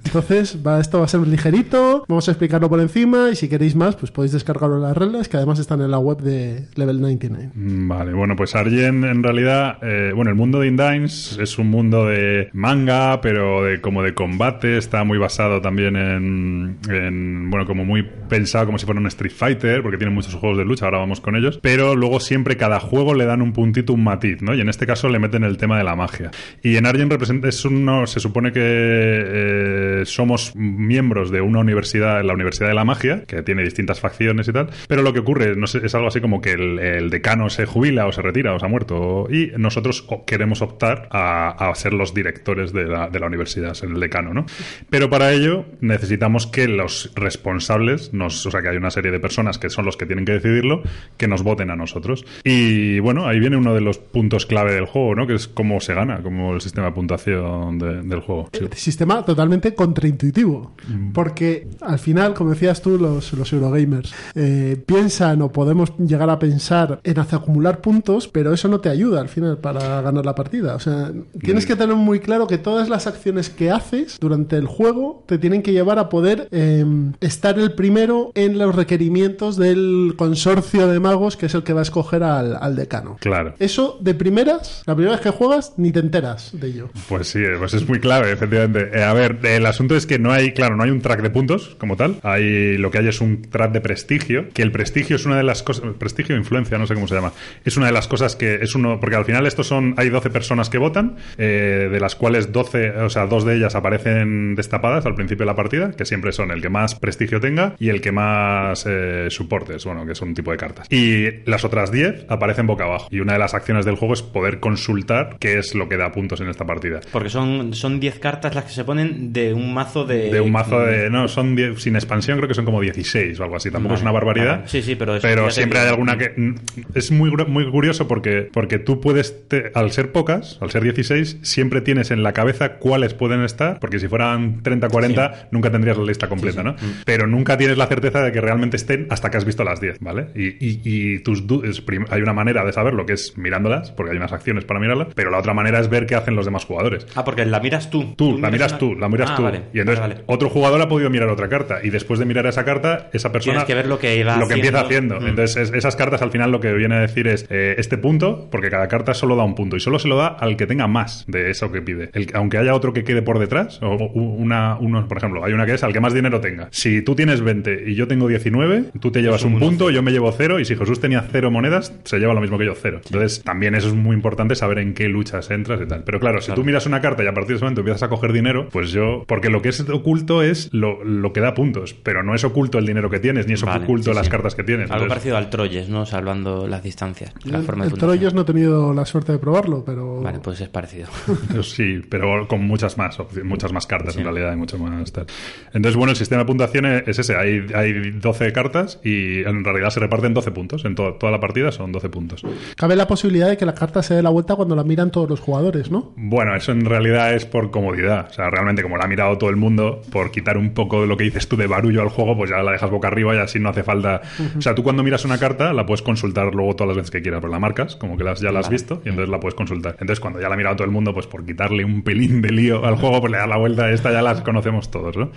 Entonces, 0.04 0.60
va, 0.66 0.80
esto 0.80 1.00
va 1.00 1.06
a 1.06 1.08
ser 1.08 1.22
ligerito, 1.28 2.06
vamos 2.08 2.28
a 2.28 2.32
explicarlo 2.32 2.70
por 2.70 2.80
encima 2.80 3.30
y 3.32 3.36
si 3.36 3.48
queréis 3.48 3.76
más, 3.76 3.96
pues 3.96 4.12
podéis 4.12 4.32
descargarlo 4.34 4.78
en 4.78 4.84
las 4.84 4.98
reglas 4.98 5.30
que 5.30 5.38
además 5.38 5.60
están 5.60 5.82
en 5.82 5.92
la 5.92 6.00
web 6.00 6.22
de 6.22 6.68
Level 6.76 7.02
99. 7.02 7.52
Mm, 7.54 7.88
Vale, 7.88 8.14
bueno, 8.14 8.36
pues 8.36 8.56
Argent 8.56 9.06
en 9.06 9.24
realidad, 9.24 9.78
eh, 9.82 10.12
bueno, 10.16 10.30
el 10.32 10.36
mundo 10.36 10.60
de 10.60 10.68
Indines 10.68 11.38
es 11.40 11.58
un 11.58 11.70
mundo 11.76 12.06
de 12.06 12.50
manga, 12.54 13.22
pero 13.22 13.64
de 13.64 13.82
como 13.82 14.02
de 14.02 14.14
combate, 14.14 14.78
está 14.78 15.04
muy 15.04 15.18
basado 15.18 15.62
también 15.62 15.96
en, 15.96 16.78
en, 16.90 17.50
bueno, 17.50 17.66
como 17.66 17.86
muy 17.86 18.04
pensado 18.30 18.66
como 18.66 18.78
si 18.78 18.86
fuera 18.86 19.00
un 19.00 19.08
Street 19.08 19.34
Fighter, 19.36 19.82
porque 19.82 19.98
tiene 19.98 20.14
muchos 20.14 20.34
juegos 20.34 20.58
de 20.58 20.66
lucha, 20.66 20.86
ahora 20.86 21.00
vamos 21.00 21.22
con 21.22 21.36
ellos, 21.36 21.60
pero 21.62 21.96
luego 21.96 22.20
siempre 22.20 22.58
cada 22.58 22.80
juego 22.80 23.14
le 23.14 23.26
dan 23.26 23.42
un 23.42 23.54
puntito, 23.54 23.94
un 23.94 24.04
matiz, 24.04 24.42
¿no? 24.42 24.54
Y 24.54 24.62
en 24.62 24.70
este 24.70 24.86
caso 24.88 25.10
le 25.10 25.20
meten 25.20 25.44
el 25.44 25.58
tema 25.58 25.78
de 25.78 25.84
la 25.84 25.96
magia. 25.96 26.32
Y 26.64 26.78
en 26.78 26.86
Argent 26.86 27.12
representa, 27.12 27.48
es 27.48 27.64
uno, 27.66 28.08
se 28.08 28.20
supone 28.20 28.52
que 28.52 28.62
eh, 28.64 30.02
somos 30.06 30.56
miembros 30.56 31.32
de 31.32 31.42
una 31.42 31.60
universidad, 31.60 32.24
la 32.24 32.34
Universidad 32.34 32.70
de 32.70 32.76
la 32.76 32.86
Magia, 32.86 33.24
que 33.26 33.44
tiene 33.44 33.64
distintas 33.64 34.00
facciones 34.00 34.48
y 34.48 34.54
tal, 34.54 34.70
pero 34.88 35.02
lo 35.02 35.14
que 35.14 35.20
ocurre 35.20 35.56
no 35.56 35.68
sé, 35.68 35.82
es 35.84 35.94
algo 35.96 36.08
así 36.08 36.22
como 36.22 36.42
que 36.42 36.52
el, 36.52 37.10
decano 37.10 37.50
se 37.50 37.66
jubila 37.66 38.08
o 38.08 38.12
se 38.12 38.22
retira 38.22 38.54
o 38.54 38.60
se 38.60 38.66
ha 38.66 38.70
muerto 38.70 39.28
y 39.30 39.52
nosotros 39.58 40.08
queremos 40.26 40.62
optar 40.62 41.08
a 41.12 41.65
ser 41.74 41.94
los 41.94 42.14
directores 42.14 42.74
de 42.74 42.86
la, 42.86 43.10
de 43.10 43.20
la 43.20 43.26
universidad, 43.28 43.74
ser 43.74 43.90
el 43.90 44.00
decano, 44.00 44.34
¿no? 44.34 44.46
Pero 44.90 45.10
para 45.10 45.32
ello 45.32 45.66
necesitamos 45.82 46.46
que 46.46 46.68
los 46.68 47.12
responsables, 47.16 48.14
nos, 48.14 48.46
o 48.46 48.52
sea, 48.52 48.62
que 48.62 48.70
hay 48.70 48.78
una 48.78 48.92
serie 48.92 49.12
de 49.12 49.20
personas 49.20 49.58
que 49.58 49.70
son 49.70 49.86
los 49.86 49.98
que 49.98 50.06
tienen 50.06 50.26
que 50.26 50.34
decidirlo, 50.34 50.84
que 51.18 51.28
nos 51.28 51.42
voten 51.44 51.72
a 51.72 51.76
nosotros. 51.76 52.26
Y 52.44 53.00
bueno, 53.00 53.28
ahí 53.28 53.40
viene 53.40 53.58
uno 53.58 53.74
de 53.74 53.82
los 53.82 53.98
puntos 53.98 54.46
clave 54.46 54.74
del 54.74 54.86
juego, 54.86 55.16
¿no? 55.16 55.26
Que 55.28 55.36
es 55.36 55.48
cómo 55.48 55.80
se 55.80 55.94
gana, 55.94 56.22
como 56.22 56.54
el 56.54 56.62
sistema 56.62 56.88
de 56.88 56.94
puntuación 56.94 57.80
de- 57.80 58.02
del 58.04 58.20
juego. 58.20 58.50
Sí. 58.54 58.66
Sistema 58.74 59.24
totalmente 59.24 59.74
contraintuitivo. 59.74 60.74
Porque 61.14 61.68
al 61.82 62.00
final, 62.00 62.34
como 62.34 62.52
decías 62.52 62.82
tú, 62.82 62.98
los, 62.98 63.32
los 63.34 63.54
Eurogamers 63.54 64.14
eh, 64.36 64.78
piensan 64.86 65.42
o 65.42 65.52
podemos 65.52 65.94
llegar 65.98 66.30
a 66.30 66.38
pensar 66.40 67.00
en 67.04 67.20
hacer 67.20 67.40
acumular 67.40 67.80
puntos, 67.82 68.28
pero 68.28 68.54
eso 68.54 68.68
no 68.68 68.80
te 68.80 68.90
ayuda 68.90 69.22
al 69.22 69.30
final 69.30 69.58
para 69.60 70.02
ganar 70.02 70.26
la 70.26 70.36
partida. 70.36 70.76
O 70.76 70.80
sea, 70.80 71.12
tienes 71.40 71.55
que 71.64 71.76
tener 71.76 71.96
muy 71.96 72.20
claro 72.20 72.48
que 72.48 72.58
todas 72.58 72.90
las 72.90 73.08
acciones 73.08 73.50
que 73.50 73.72
haces 73.72 74.18
durante 74.20 74.58
el 74.58 74.66
juego 74.66 75.24
te 75.28 75.38
tienen 75.38 75.62
que 75.62 75.72
llevar 75.72 76.00
a 76.00 76.10
poder 76.10 76.48
eh, 76.52 76.84
estar 77.22 77.60
el 77.60 77.74
primero 77.74 78.32
en 78.36 78.58
los 78.58 78.76
requerimientos 78.76 79.58
del 79.58 80.16
consorcio 80.18 80.88
de 80.88 81.00
magos, 81.00 81.38
que 81.38 81.46
es 81.46 81.54
el 81.54 81.64
que 81.64 81.74
va 81.74 81.82
a 81.82 81.84
escoger 81.84 82.24
al, 82.24 82.58
al 82.60 82.76
decano. 82.76 83.18
Claro. 83.20 83.54
Eso 83.60 83.98
de 84.02 84.16
primeras, 84.16 84.84
la 84.86 84.96
primera 84.96 85.16
vez 85.16 85.22
que 85.22 85.30
juegas, 85.30 85.74
ni 85.78 85.92
te 85.92 86.00
enteras 86.00 86.50
de 86.54 86.68
ello. 86.68 86.90
Pues 87.08 87.28
sí, 87.28 87.40
pues 87.60 87.74
es 87.74 87.88
muy 87.88 88.00
clave, 88.00 88.32
efectivamente. 88.32 88.90
Eh, 88.94 89.04
a 89.04 89.14
ver, 89.14 89.40
el 89.44 89.66
asunto 89.66 89.96
es 89.96 90.06
que 90.06 90.20
no 90.20 90.32
hay, 90.32 90.52
claro, 90.54 90.76
no 90.76 90.84
hay 90.84 90.90
un 90.90 91.02
track 91.02 91.22
de 91.22 91.30
puntos 91.30 91.76
como 91.80 91.96
tal. 91.96 92.18
Hay 92.24 92.78
lo 92.78 92.92
que 92.92 93.00
hay 93.00 93.08
es 93.08 93.22
un 93.22 93.44
track 93.44 93.72
de 93.72 93.82
prestigio, 93.82 94.50
que 94.54 94.62
el 94.62 94.72
prestigio 94.72 95.16
es 95.16 95.26
una 95.26 95.38
de 95.38 95.44
las 95.44 95.64
cosas, 95.64 95.86
prestigio 95.98 96.36
o 96.36 96.40
influencia, 96.40 96.78
no 96.78 96.88
sé 96.88 96.94
cómo 96.94 97.08
se 97.08 97.16
llama. 97.16 97.34
Es 97.64 97.78
una 97.78 97.88
de 97.88 97.92
las 97.92 98.08
cosas 98.08 98.36
que 98.36 98.56
es 98.56 98.76
uno, 98.76 99.00
porque 99.00 99.16
al 99.16 99.26
final 99.26 99.46
estos 99.46 99.68
son, 99.68 99.94
hay 99.98 100.10
12 100.10 100.30
personas 100.30 100.70
que 100.70 100.78
votan, 100.78 101.18
eh, 101.38 101.45
de 101.46 102.00
las 102.00 102.16
cuales 102.16 102.52
12, 102.52 102.92
o 102.92 103.10
sea, 103.10 103.26
dos 103.28 103.46
de 103.46 103.56
ellas 103.56 103.76
aparecen 103.76 104.56
destapadas 104.56 105.06
al 105.06 105.16
principio 105.16 105.44
de 105.46 105.52
la 105.52 105.56
partida, 105.56 105.92
que 105.92 106.06
siempre 106.06 106.32
son 106.32 106.52
el 106.52 106.62
que 106.62 106.70
más 106.70 106.96
prestigio 106.96 107.40
tenga 107.40 107.76
y 107.80 107.90
el 107.90 108.02
que 108.02 108.12
más 108.12 108.86
eh, 108.88 109.28
soportes, 109.30 109.86
bueno, 109.86 110.06
que 110.06 110.14
es 110.14 110.22
un 110.22 110.34
tipo 110.34 110.52
de 110.52 110.58
cartas. 110.58 110.88
Y 110.92 111.28
las 111.50 111.64
otras 111.64 111.92
10 111.92 112.26
aparecen 112.30 112.68
boca 112.68 112.86
abajo. 112.86 113.08
Y 113.12 113.20
una 113.20 113.34
de 113.34 113.40
las 113.40 113.54
acciones 113.54 113.86
del 113.86 113.96
juego 113.96 114.14
es 114.14 114.22
poder 114.22 114.60
consultar 114.60 115.38
qué 115.40 115.58
es 115.60 115.76
lo 115.76 115.90
que 115.90 115.98
da 115.98 116.12
puntos 116.12 116.42
en 116.42 116.50
esta 116.50 116.66
partida. 116.66 117.00
Porque 117.12 117.30
son 117.30 117.74
son 117.74 118.00
10 118.00 118.20
cartas 118.20 118.56
las 118.56 118.66
que 118.66 118.72
se 118.72 118.84
ponen 118.84 119.34
de 119.34 119.54
un 119.54 119.74
mazo 119.74 120.06
de... 120.06 120.30
De 120.32 120.42
un 120.42 120.52
mazo 120.52 120.80
de. 120.82 121.10
No, 121.10 121.28
son 121.28 121.56
10 121.56 121.82
sin 121.82 121.96
expansión, 121.96 122.38
creo 122.38 122.48
que 122.48 122.54
son 122.54 122.66
como 122.66 122.82
16 122.82 123.40
o 123.40 123.44
algo 123.44 123.56
así. 123.56 123.70
Tampoco 123.72 123.90
Vale, 123.94 123.98
es 123.98 124.02
una 124.02 124.12
barbaridad. 124.12 124.56
vale. 124.58 124.68
Sí, 124.68 124.82
sí, 124.82 124.96
pero 124.96 125.20
te 125.20 125.52
siempre 125.52 125.80
hay 125.80 125.88
alguna 125.90 126.18
que. 126.18 126.30
mm, 126.36 126.56
Es 126.96 127.12
muy, 127.12 127.32
muy 127.48 127.70
curioso 127.70 128.08
porque, 128.08 128.50
porque 128.52 128.80
tú 128.80 129.00
puedes. 129.02 129.48
te- 129.48 129.72
al 129.74 129.92
ser 129.92 130.12
pocas, 130.12 130.58
al 130.62 130.72
ser 130.72 130.84
16, 130.84 131.35
siempre 131.42 131.82
tienes 131.82 132.12
en 132.12 132.24
la 132.24 132.34
cabeza 132.34 132.74
cuáles 132.78 133.14
pueden 133.14 133.42
estar. 133.44 133.80
Porque 133.80 134.00
si 134.00 134.08
fueran 134.08 134.62
30 134.64 134.90
40, 134.90 135.48
nunca 135.52 135.72
tendrías 135.72 135.98
la 135.98 136.04
lista 136.06 136.28
completa, 136.30 136.64
¿no? 136.64 136.74
Mm. 136.74 137.02
Pero 137.06 137.28
nunca 137.28 137.58
tienes 137.58 137.78
la 137.78 137.88
certeza 137.88 138.22
de 138.22 138.32
que 138.32 138.42
realmente 138.42 138.78
estén 138.78 139.08
hasta 139.10 139.30
que 139.32 139.38
has 139.38 139.46
visto 139.46 139.64
las 139.64 139.80
10, 139.82 139.98
¿vale? 140.00 140.28
Y, 140.36 140.48
y- 140.66 140.82
y 140.84 141.20
tus 141.20 141.48
du- 141.48 141.64
es 141.64 141.82
prim- 141.82 142.06
hay 142.10 142.22
una 142.22 142.34
manera 142.34 142.64
de 142.66 142.74
saberlo 142.74 143.06
que 143.06 143.14
es 143.14 143.38
mirándolas, 143.38 143.92
porque 143.92 144.12
hay 144.12 144.18
unas 144.18 144.32
acciones 144.34 144.66
para 144.66 144.80
mirarlas, 144.80 145.08
pero 145.16 145.32
la 145.32 145.38
otra 145.40 145.54
manera 145.54 145.80
es 145.80 145.90
ver 145.90 146.06
qué 146.06 146.16
hacen 146.16 146.36
los 146.36 146.46
demás 146.46 146.66
jugadores. 146.66 147.08
Ah, 147.16 147.24
porque 147.24 147.46
la 147.46 147.60
miras 147.60 147.90
tú. 147.90 148.14
Tú, 148.16 148.38
la 148.38 148.50
miras 148.52 148.72
una- 148.74 148.80
tú, 148.80 148.96
la 148.96 149.10
miras 149.10 149.32
Ah, 149.32 149.36
tú. 149.36 149.44
vale, 149.44 149.62
y 149.74 149.80
entonces 149.80 150.00
vale, 150.02 150.14
vale. 150.16 150.26
otro 150.28 150.50
jugador 150.50 150.82
ha 150.82 150.88
podido 150.88 151.10
mirar 151.10 151.30
otra 151.30 151.50
carta. 151.50 151.80
Y 151.84 151.90
después 151.90 152.20
de 152.20 152.26
mirar 152.26 152.46
esa 152.48 152.64
carta, 152.66 153.10
esa 153.14 153.32
persona. 153.32 153.54
Tienes 153.56 153.68
que 153.68 153.76
ver 153.76 153.88
lo 153.88 154.00
que 154.00 154.24
Lo 154.24 154.48
que 154.48 154.54
empieza 154.56 154.82
haciendo. 154.82 155.16
haciendo. 155.16 155.20
Mm. 155.22 155.28
Entonces, 155.30 155.58
es- 155.70 155.74
esas 155.74 155.96
cartas 155.96 156.22
al 156.22 156.32
final 156.32 156.52
lo 156.52 156.60
que 156.60 156.74
viene 156.74 156.96
a 156.96 157.00
decir 157.00 157.28
es 157.28 157.46
eh, 157.50 157.76
este 157.78 157.98
punto, 157.98 158.48
porque 158.52 158.70
cada 158.70 158.88
carta 158.88 159.14
solo 159.14 159.36
da 159.36 159.44
un 159.44 159.56
punto. 159.56 159.76
Y 159.76 159.80
solo 159.80 160.00
se 160.00 160.08
lo 160.08 160.16
da 160.18 160.28
al 160.28 160.56
que 160.58 160.68
tenga 160.68 160.88
más 160.88 161.25
de 161.28 161.50
eso 161.50 161.72
que 161.72 161.82
pide. 161.82 162.10
El- 162.14 162.28
aunque 162.34 162.58
haya 162.58 162.74
otro 162.74 162.94
que 162.94 163.04
quede 163.04 163.22
por 163.22 163.40
detrás, 163.40 163.80
o 163.82 163.96
una, 164.14 164.78
uno, 164.80 165.08
por 165.08 165.18
ejemplo, 165.18 165.44
hay 165.44 165.54
una 165.54 165.66
que 165.66 165.74
es 165.74 165.84
al 165.84 165.94
que 165.94 166.00
más 166.00 166.14
dinero 166.14 166.42
tenga. 166.42 166.68
Si 166.72 167.02
tú 167.02 167.16
tienes 167.16 167.42
20 167.42 167.84
y 167.90 167.96
yo 167.96 168.08
tengo 168.08 168.28
19, 168.28 168.86
tú 169.00 169.12
te 169.12 169.22
llevas 169.22 169.44
un 169.44 169.60
punto, 169.60 169.90
yo 169.90 170.02
me 170.04 170.12
llevo 170.12 170.32
cero. 170.32 170.60
Y 170.60 170.66
si 170.66 170.76
Jesús 170.76 171.00
tenía 171.00 171.26
cero 171.32 171.52
monedas, 171.52 171.94
se 172.04 172.20
lleva 172.20 172.34
lo 172.34 172.42
mismo 172.42 172.58
que 172.58 172.66
yo, 172.66 172.74
cero. 172.76 173.02
Entonces, 173.06 173.42
también 173.44 173.76
eso 173.76 173.88
es 173.88 173.94
muy 173.94 174.16
importante 174.16 174.56
saber 174.56 174.80
en 174.80 174.94
qué 174.94 175.08
luchas 175.10 175.50
entras 175.52 175.80
y 175.82 175.86
tal. 175.88 176.04
Pero 176.04 176.20
claro, 176.20 176.42
si 176.42 176.48
Claro. 176.48 176.62
tú 176.62 176.66
miras 176.66 176.86
una 176.86 177.02
carta 177.02 177.24
y 177.24 177.28
a 177.28 177.34
partir 177.34 177.50
de 177.50 177.56
ese 177.56 177.64
momento 177.66 177.82
empiezas 177.82 178.04
a 178.04 178.10
coger 178.10 178.32
dinero, 178.34 178.70
pues 178.72 178.92
yo. 178.92 179.24
Porque 179.28 179.50
lo 179.50 179.62
que 179.62 179.70
es 179.70 179.80
oculto 179.90 180.42
es 180.44 180.70
lo, 180.74 181.04
lo 181.04 181.34
que 181.34 181.40
da 181.42 181.54
puntos, 181.54 181.94
pero 181.94 182.24
no 182.24 182.36
es 182.36 182.44
oculto 182.44 182.78
el 182.78 182.86
dinero 182.86 183.10
que 183.10 183.20
tienes, 183.20 183.48
ni 183.48 183.54
es 183.54 183.62
Vale, 183.64 183.84
oculto 183.84 184.12
sí, 184.12 184.16
las 184.16 184.26
sí. 184.28 184.32
cartas 184.32 184.56
que 184.56 184.64
tienes. 184.64 184.92
Algo 184.92 185.06
Entonces, 185.06 185.10
parecido 185.10 185.38
al 185.38 185.50
Troyes, 185.50 185.90
¿no? 185.90 186.06
Salvando 186.06 186.68
las 186.68 186.84
distancias. 186.84 187.34
La 187.46 187.58
El, 187.60 187.64
forma 187.64 187.86
de 187.86 187.92
el. 187.92 187.98
Troyes 187.98 188.34
no 188.34 188.42
he 188.42 188.46
tenido 188.46 188.94
la 188.94 189.06
suerte 189.06 189.32
de 189.32 189.40
probarlo, 189.40 189.84
pero... 189.86 190.22
Vale, 190.22 190.40
pues 190.40 190.62
es 190.62 190.70
parecido. 190.70 191.08
Sí, 191.64 192.02
pero 192.10 192.48
con 192.48 192.66
muchas 192.66 192.98
más 192.98 193.18
muchas 193.44 193.72
más 193.74 193.88
cartas 193.88 194.16
en 194.18 194.24
realidad 194.24 194.54
y 194.54 194.56
mucho 194.56 194.78
más 194.78 195.12
tal. 195.12 195.26
Entonces, 195.74 195.96
bueno, 195.96 196.12
el 196.12 196.18
sistema 196.18 196.40
de 196.42 196.46
puntuación 196.46 196.86
es 196.86 197.08
es 197.08 197.20
ese. 197.20 197.36
Hay, 197.36 197.66
hay 197.74 198.12
12 198.12 198.52
cartas 198.54 199.00
y 199.04 199.40
en 199.44 199.64
realidad 199.64 199.90
se 199.90 200.00
reparten 200.00 200.34
12 200.34 200.52
puntos. 200.52 200.86
En 200.86 200.96
to- 200.96 201.14
toda 201.16 201.32
la 201.32 201.40
partida 201.40 201.72
son 201.72 201.92
12 201.92 202.10
puntos. 202.10 202.42
Cabe 202.76 202.96
la 202.96 203.08
posibilidad 203.08 203.48
de 203.50 203.58
que 203.58 203.66
la 203.66 203.74
carta 203.74 204.02
se 204.04 204.14
dé 204.16 204.22
la 204.24 204.30
vuelta 204.30 204.56
cuando 204.56 204.76
la 204.76 204.84
miran 204.84 205.12
todos 205.12 205.30
los 205.30 205.40
jugadores, 205.40 205.92
¿no? 205.92 206.14
Bueno, 206.18 206.56
eso 206.56 206.72
en 206.72 206.86
realidad 206.86 207.34
es 207.34 207.46
por 207.46 207.72
comodidad. 207.72 208.28
O 208.30 208.34
sea, 208.34 208.50
realmente 208.50 208.82
como 208.84 208.98
la 208.98 209.06
ha 209.06 209.08
mirado 209.08 209.38
todo 209.38 209.50
el 209.50 209.56
mundo, 209.56 210.02
por 210.12 210.32
quitar 210.32 210.58
un 210.58 210.74
poco 210.74 211.02
de 211.02 211.08
lo 211.08 211.18
que 211.18 211.24
dices 211.26 211.48
tú 211.48 211.56
de 211.58 211.68
barullo 211.68 212.02
al 212.02 212.10
juego, 212.10 212.36
pues 212.38 212.50
ya 212.50 212.58
la 212.64 212.72
dejas 212.72 212.90
boca 212.90 213.08
arriba 213.08 213.36
y 213.36 213.40
así 213.40 213.60
no 213.60 213.70
hace 213.70 213.84
falta... 213.84 214.22
O 214.58 214.62
sea, 214.62 214.76
tú 214.76 214.84
cuando 214.84 215.04
miras 215.04 215.26
una 215.26 215.38
carta 215.38 215.74
la 215.74 215.86
puedes 215.86 216.02
consultar 216.02 216.54
luego 216.54 216.76
todas 216.76 216.90
las 216.90 216.98
veces 216.98 217.12
que 217.12 217.22
quieras, 217.22 217.42
pues 217.42 217.52
la 217.52 217.60
marcas, 217.60 217.96
como 217.96 218.18
que 218.18 218.24
las, 218.24 218.42
ya 218.42 218.52
la 218.52 218.60
has 218.60 218.66
Vale. 218.68 218.76
visto, 218.76 219.02
y 219.06 219.10
entonces 219.10 219.30
la 219.30 219.40
puedes 219.40 219.56
consultar. 219.56 219.94
Entonces 220.00 220.20
cuando 220.20 220.40
ya 220.42 220.48
la 220.50 220.56
ha 220.56 220.58
mirado 220.58 220.76
todo 220.78 220.86
el 220.86 220.92
mundo, 220.92 221.05
pues 221.14 221.28
por 221.28 221.46
quitarle 221.46 221.86
un 221.86 222.02
pelín 222.04 222.42
de 222.42 222.52
lío 222.52 222.86
al 222.86 222.96
juego, 222.96 223.20
pues 223.22 223.32
le 223.32 223.38
das 223.38 223.48
la 223.48 223.58
vuelta, 223.58 223.90
esta 223.92 224.12
ya 224.12 224.22
las 224.22 224.42
conocemos 224.42 224.90
todos, 224.92 225.16
¿no? 225.18 225.32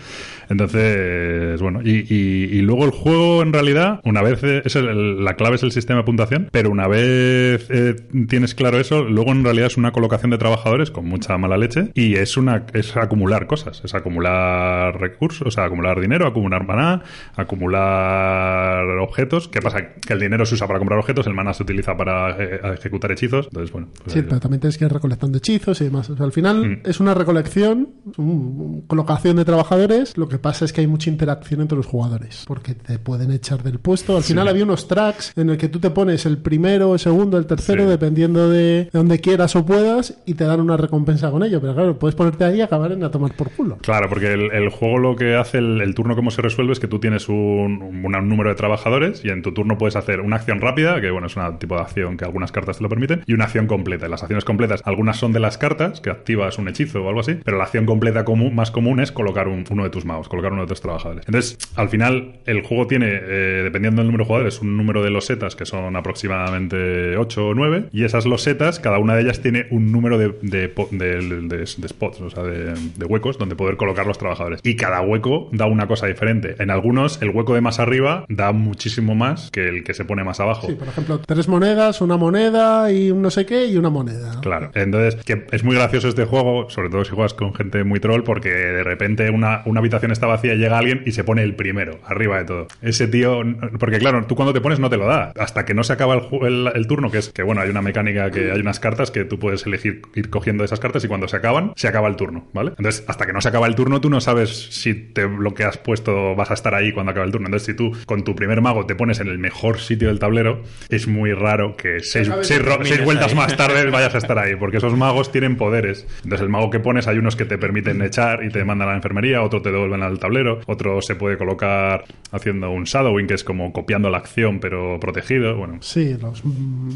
Entonces, 0.49 1.61
bueno, 1.61 1.81
y, 1.85 2.05
y- 2.13 2.45
y 2.59 2.63
luego 2.63 2.85
el 2.85 2.91
juego 2.91 3.43
en 3.43 3.53
realidad, 3.53 4.01
una 4.05 4.23
vez, 4.23 4.43
eh, 4.45 4.63
es 4.65 4.77
el- 4.77 5.25
la 5.25 5.35
clave 5.35 5.57
es 5.57 5.63
el 5.63 5.73
sistema 5.73 6.01
de 6.01 6.05
puntuación, 6.05 6.49
pero 6.53 6.71
una 6.71 6.89
vez 6.89 7.67
eh, 7.71 7.95
tienes 8.29 8.55
claro 8.55 8.79
eso, 8.81 9.05
luego 9.05 9.33
en 9.33 9.45
realidad 9.45 9.67
es 9.67 9.77
una 9.77 9.93
colocación 9.93 10.31
de 10.31 10.39
trabajadores 10.39 10.91
con 10.91 11.07
mucha 11.07 11.37
mala 11.39 11.57
leche 11.57 11.91
y 11.95 12.15
es 12.15 12.37
una 12.37 12.65
es 12.73 12.97
acumular 12.97 13.47
cosas, 13.47 13.83
es 13.85 13.95
acumular 13.95 14.99
recursos, 15.01 15.47
o 15.47 15.51
sea, 15.51 15.65
acumular 15.65 16.01
dinero, 16.01 16.27
acumular 16.27 16.67
maná, 16.67 17.03
acumular 17.37 18.87
objetos. 19.01 19.49
¿Qué 19.49 19.61
pasa? 19.61 19.95
Que 20.07 20.13
el 20.13 20.21
dinero 20.21 20.47
se 20.47 20.55
usa 20.55 20.67
para 20.67 20.79
comprar 20.79 20.99
objetos, 20.99 21.27
el 21.27 21.35
maná 21.35 21.53
se 21.55 21.63
utiliza 21.63 21.97
para 21.97 22.31
eh, 22.43 22.61
ejecutar 22.79 23.13
hechizos, 23.13 23.47
entonces 23.47 23.73
bueno. 23.73 23.89
pues 24.03 24.13
Sí, 24.13 24.23
pero 24.23 24.41
también 24.41 24.61
tienes 24.61 24.79
que 24.79 24.85
ir 24.85 24.93
recolectando 24.93 25.39
hechizos 25.39 25.48
y 25.49 25.85
demás. 25.85 26.11
O 26.11 26.17
sea, 26.17 26.27
al 26.27 26.33
final 26.33 26.69
Mm. 26.69 26.81
es 26.85 27.01
una 27.01 27.15
recolección, 27.15 27.89
un- 28.17 28.83
colocación 28.87 29.37
de 29.37 29.45
trabajadores. 29.45 30.17
Lo 30.17 30.29
que 30.29 30.39
pasa 30.39 30.65
es 30.65 30.73
que 30.73 30.81
hay 30.81 30.87
mucha 30.87 31.11
interacción 31.11 31.61
entre 31.61 31.77
los 31.77 31.87
jugadores, 31.87 32.45
porque 32.47 32.75
te 32.75 32.99
pueden 32.99 33.31
echar 33.33 33.63
del 33.63 33.79
puesto. 33.79 34.17
Al 34.17 34.23
Sí. 34.23 34.33
final 34.33 34.49
había 34.49 34.65
unos 34.65 34.89
tracks 34.89 35.33
en 35.37 35.51
el 35.51 35.57
que 35.57 35.69
tú 35.69 35.79
te 35.79 35.91
pones 35.91 36.27
el 36.27 36.39
primero, 36.39 36.93
el 36.95 36.99
segundo, 37.01 37.39
el 37.39 37.47
tercero, 37.47 37.85
Sí. 37.85 37.91
dependiendo 37.91 38.49
de 38.51 38.59
de 38.59 38.91
donde 38.93 39.21
quieras 39.21 39.55
o 39.57 39.65
puedas, 39.65 40.19
y 40.27 40.35
te 40.35 40.45
dan 40.45 40.61
una 40.61 40.77
recompensa 40.77 41.31
con 41.31 41.43
ello. 41.43 41.61
Pero 41.61 41.75
claro, 41.75 41.99
puedes 41.99 42.15
ponerte 42.15 42.45
ahí 42.45 42.59
y 42.59 42.61
acabar 42.61 42.93
en 42.93 43.03
a 43.05 43.11
tomar 43.11 43.35
por 43.37 43.51
culo. 43.51 43.79
Claro, 43.83 44.09
porque 44.09 44.33
el, 44.33 44.51
el 44.53 44.69
juego 44.71 44.99
lo 44.99 45.17
que 45.17 45.37
hace, 45.37 45.59
el, 45.59 45.81
el 45.81 45.95
turno 45.95 46.17
como 46.17 46.31
se 46.31 46.43
resuelve 46.43 46.73
es 46.73 46.81
que 46.81 46.89
tú 46.89 46.99
tienes 46.99 47.29
un, 47.29 47.37
un- 47.83 48.05
un 48.05 48.29
número 48.29 48.49
de 48.51 48.57
trabajadores 48.57 49.25
y 49.25 49.31
en 49.31 49.43
tu 49.43 49.53
turno 49.53 49.79
puedes 49.79 49.97
hacer 49.97 50.21
una 50.21 50.37
acción 50.37 50.61
rápida, 50.61 51.01
que 51.01 51.11
bueno, 51.11 51.27
es 51.29 51.37
un 51.37 51.59
tipo 51.59 51.77
de 51.77 51.83
acción 51.83 52.17
que 52.17 52.25
algunas 52.25 52.53
cartas 52.53 52.79
te 52.79 52.83
lo 52.83 52.89
permiten, 52.89 53.23
y 53.27 53.33
una 53.35 53.45
acción 53.45 53.67
completa. 53.67 54.07
Y 54.07 54.11
las 54.11 54.23
acciones 54.23 54.45
completas, 54.45 54.83
algunas 54.85 55.17
son 55.17 55.33
de 55.33 55.38
las 55.41 55.59
cartas, 55.59 56.01
que 56.01 56.11
activas 56.11 56.59
un 56.59 56.69
hechizo 56.69 57.03
o 57.05 57.09
algo 57.09 57.21
así, 57.21 57.37
pero 57.45 57.57
la 57.59 57.65
acción 57.65 57.87
completa 57.87 58.25
común, 58.25 58.55
más 58.55 58.71
común 58.71 59.01
es 59.01 59.13
colocar 59.13 59.49
un- 59.49 59.65
uno 59.71 59.85
de 59.85 59.91
tus 59.91 60.05
magos, 60.05 60.29
colocar 60.29 60.53
uno 60.53 60.63
de 60.63 60.69
tus 60.69 60.81
trabajadores. 60.81 61.25
Entonces, 61.27 61.59
al 61.77 61.89
final, 61.89 62.39
el 62.47 62.63
juego 62.63 62.87
tiene, 62.87 63.09
eh, 63.11 63.61
dependiendo 63.65 64.01
del 64.03 64.07
número 64.07 64.25
de 64.25 64.29
jugadores, 64.29 64.61
un 64.61 64.77
número 64.77 65.03
de 65.03 65.11
losetas 65.11 65.57
que 65.57 65.67
son 65.67 65.97
aproximadamente 65.97 67.17
8 67.17 67.49
o 67.49 67.55
9, 67.55 67.89
y 67.93 68.05
esas 68.05 68.27
losetas, 68.27 68.79
cada 68.81 68.99
una 68.99 69.15
de 69.15 69.23
ellas 69.23 69.41
tiene 69.41 69.67
un 69.71 69.91
número 69.93 70.19
de, 70.19 70.29
de, 70.43 70.69
de- 70.91 71.41
de- 71.49 71.49
de 71.59 71.89
spots, 71.89 72.21
o 72.21 72.31
sea, 72.31 72.43
de, 72.43 72.75
de 72.75 73.05
huecos 73.07 73.39
donde 73.39 73.57
poder 73.57 73.77
colocar 73.77 74.07
los 74.07 74.19
trabajadores. 74.19 74.61
Y 74.63 74.77
cada 74.77 75.01
hueco 75.01 75.49
da 75.53 75.67
una 75.67 75.87
cosa 75.87 76.07
diferente. 76.07 76.57
En 76.59 76.71
algunos, 76.71 77.21
el 77.23 77.31
hueco 77.31 77.55
de 77.55 77.61
más 77.61 77.79
arriba 77.79 78.25
da 78.29 78.53
muchísimo 78.53 79.15
más 79.15 79.51
que 79.51 79.69
el 79.69 79.85
que 79.85 79.95
se 79.95 80.05
pone 80.05 80.25
más 80.25 80.41
abajo. 80.41 80.67
Sí, 80.67 80.75
por 80.75 80.89
ejemplo, 80.89 81.19
tres 81.21 81.49
monedas, 81.49 82.01
una 82.01 82.17
moneda 82.17 82.91
y 82.93 83.11
un 83.11 83.23
no 83.23 83.31
sé 83.31 83.47
qué 83.47 83.67
y 83.67 83.77
una 83.77 83.91
moneda. 83.91 84.41
Claro, 84.41 84.71
entonces 84.75 85.17
que 85.29 85.47
es 85.53 85.63
muy 85.63 85.77
gracioso 85.77 86.09
este 86.09 86.25
juego, 86.25 86.71
sobre 86.71 86.89
todo 86.89 87.05
si 87.05 87.11
juegas 87.13 87.35
con 87.35 87.55
gente 87.55 87.85
muy 87.85 88.01
troll, 88.01 88.23
porque 88.25 88.49
de 88.49 88.83
repente 88.83 89.29
una, 89.31 89.63
una 89.67 89.81
habitación 89.81 90.11
está 90.11 90.27
vacía 90.27 90.55
y 90.55 90.59
llega 90.59 90.79
alguien 90.79 91.03
y 91.07 91.13
se 91.13 91.23
pone 91.23 91.43
el 91.43 91.55
primero, 91.55 92.01
arriba 92.07 92.39
de 92.39 92.45
todo. 92.47 92.67
Ese 92.83 93.07
tío, 93.09 93.43
porque 93.79 93.99
claro, 93.99 94.25
tú 94.27 94.35
cuando 94.35 94.53
te 94.53 94.61
pones 94.61 94.81
no 94.81 94.89
te 94.91 94.97
lo 94.97 95.07
da, 95.07 95.33
hasta 95.39 95.65
que 95.65 95.75
no 95.75 95.85
se 95.85 95.93
acaba 95.93 96.15
el, 96.15 96.21
ju- 96.23 96.47
el, 96.47 96.71
el 96.75 96.87
turno, 96.87 97.11
que 97.11 97.19
es 97.19 97.29
que 97.29 97.43
bueno, 97.43 97.61
hay 97.61 97.69
una 97.71 97.83
mecánica 97.83 98.31
que 98.31 98.51
hay 98.53 98.61
unas 98.61 98.81
cartas 98.81 99.11
que 99.11 99.25
tú 99.25 99.39
puedes 99.39 99.67
elegir 99.67 100.03
ir 100.15 100.31
cogiendo 100.31 100.65
esas 100.65 100.81
cartas 100.81 101.05
y 101.05 101.09
cuando 101.09 101.29
se 101.29 101.37
acaban, 101.37 101.73
se 101.77 101.89
acaba 101.89 102.09
el 102.09 102.17
turno, 102.17 102.49
¿vale? 102.55 102.71
Entonces, 102.79 103.05
hasta 103.07 103.27
que 103.27 103.33
no 103.35 103.41
se 103.41 103.49
acaba 103.49 103.67
el 103.67 103.75
turno, 103.75 104.01
tú 104.01 104.09
no 104.11 104.21
sabes 104.21 104.69
si 104.71 104.95
te, 104.95 105.29
lo 105.29 105.53
que 105.55 105.65
has 105.65 105.77
puesto 105.77 106.35
vas 106.35 106.51
a 106.51 106.55
estar 106.55 106.75
ahí 106.75 106.93
cuando 106.93 107.13
acabe 107.13 107.27
el 107.27 107.33
turno. 107.33 107.49
Entonces, 107.49 107.67
si 107.67 107.75
tú 107.75 107.93
con 108.07 108.25
tu 108.25 108.35
primer 108.35 108.61
mago 108.63 108.87
te 108.87 108.95
pones 108.95 109.21
en 109.21 109.29
el 109.29 109.39
mejor 109.39 109.79
sitio 109.81 110.09
del 110.09 110.19
tablero, 110.19 110.63
es 110.89 111.07
muy 111.07 111.33
raro 111.35 111.77
que 111.77 112.01
seis, 112.01 112.31
seis, 112.43 113.05
vueltas 113.05 113.31
ahí. 113.33 113.37
más 113.37 113.57
tarde 113.57 113.91
vayas 113.91 114.15
a 114.15 114.19
estar 114.19 114.39
ahí, 114.39 114.55
porque 114.57 114.79
esos 114.79 114.97
magos 114.97 115.18
tienen 115.33 115.57
poderes. 115.57 116.07
Entonces, 116.23 116.41
el 116.43 116.49
mago 116.49 116.71
que 116.71 116.81
pones, 116.81 117.07
hay 117.09 117.19
unos 117.19 117.37
que 117.37 117.45
te 117.45 117.59
permiten 117.59 118.01
echar 118.03 118.45
y 118.45 118.51
te 118.51 118.65
mandan 118.65 118.89
a 118.89 118.93
la 118.93 118.97
enfermería, 118.97 119.43
otro 119.43 119.61
te 119.61 119.73
devuelven 119.73 120.03
al 120.03 120.19
tablero, 120.19 120.61
otro 120.67 121.03
se 121.03 121.17
puede 121.17 121.37
colocar 121.37 122.05
haciendo 122.31 122.71
un 122.71 122.85
shadowing, 122.85 123.27
que 123.27 123.35
es 123.35 123.45
como 123.45 123.73
copiando 123.73 124.11
la 124.11 124.19
acción, 124.19 124.61
pero 124.61 124.99
protegido. 125.01 125.57
Bueno, 125.57 125.79
Sí, 125.81 126.17
los, 126.21 126.45
mm, 126.45 126.89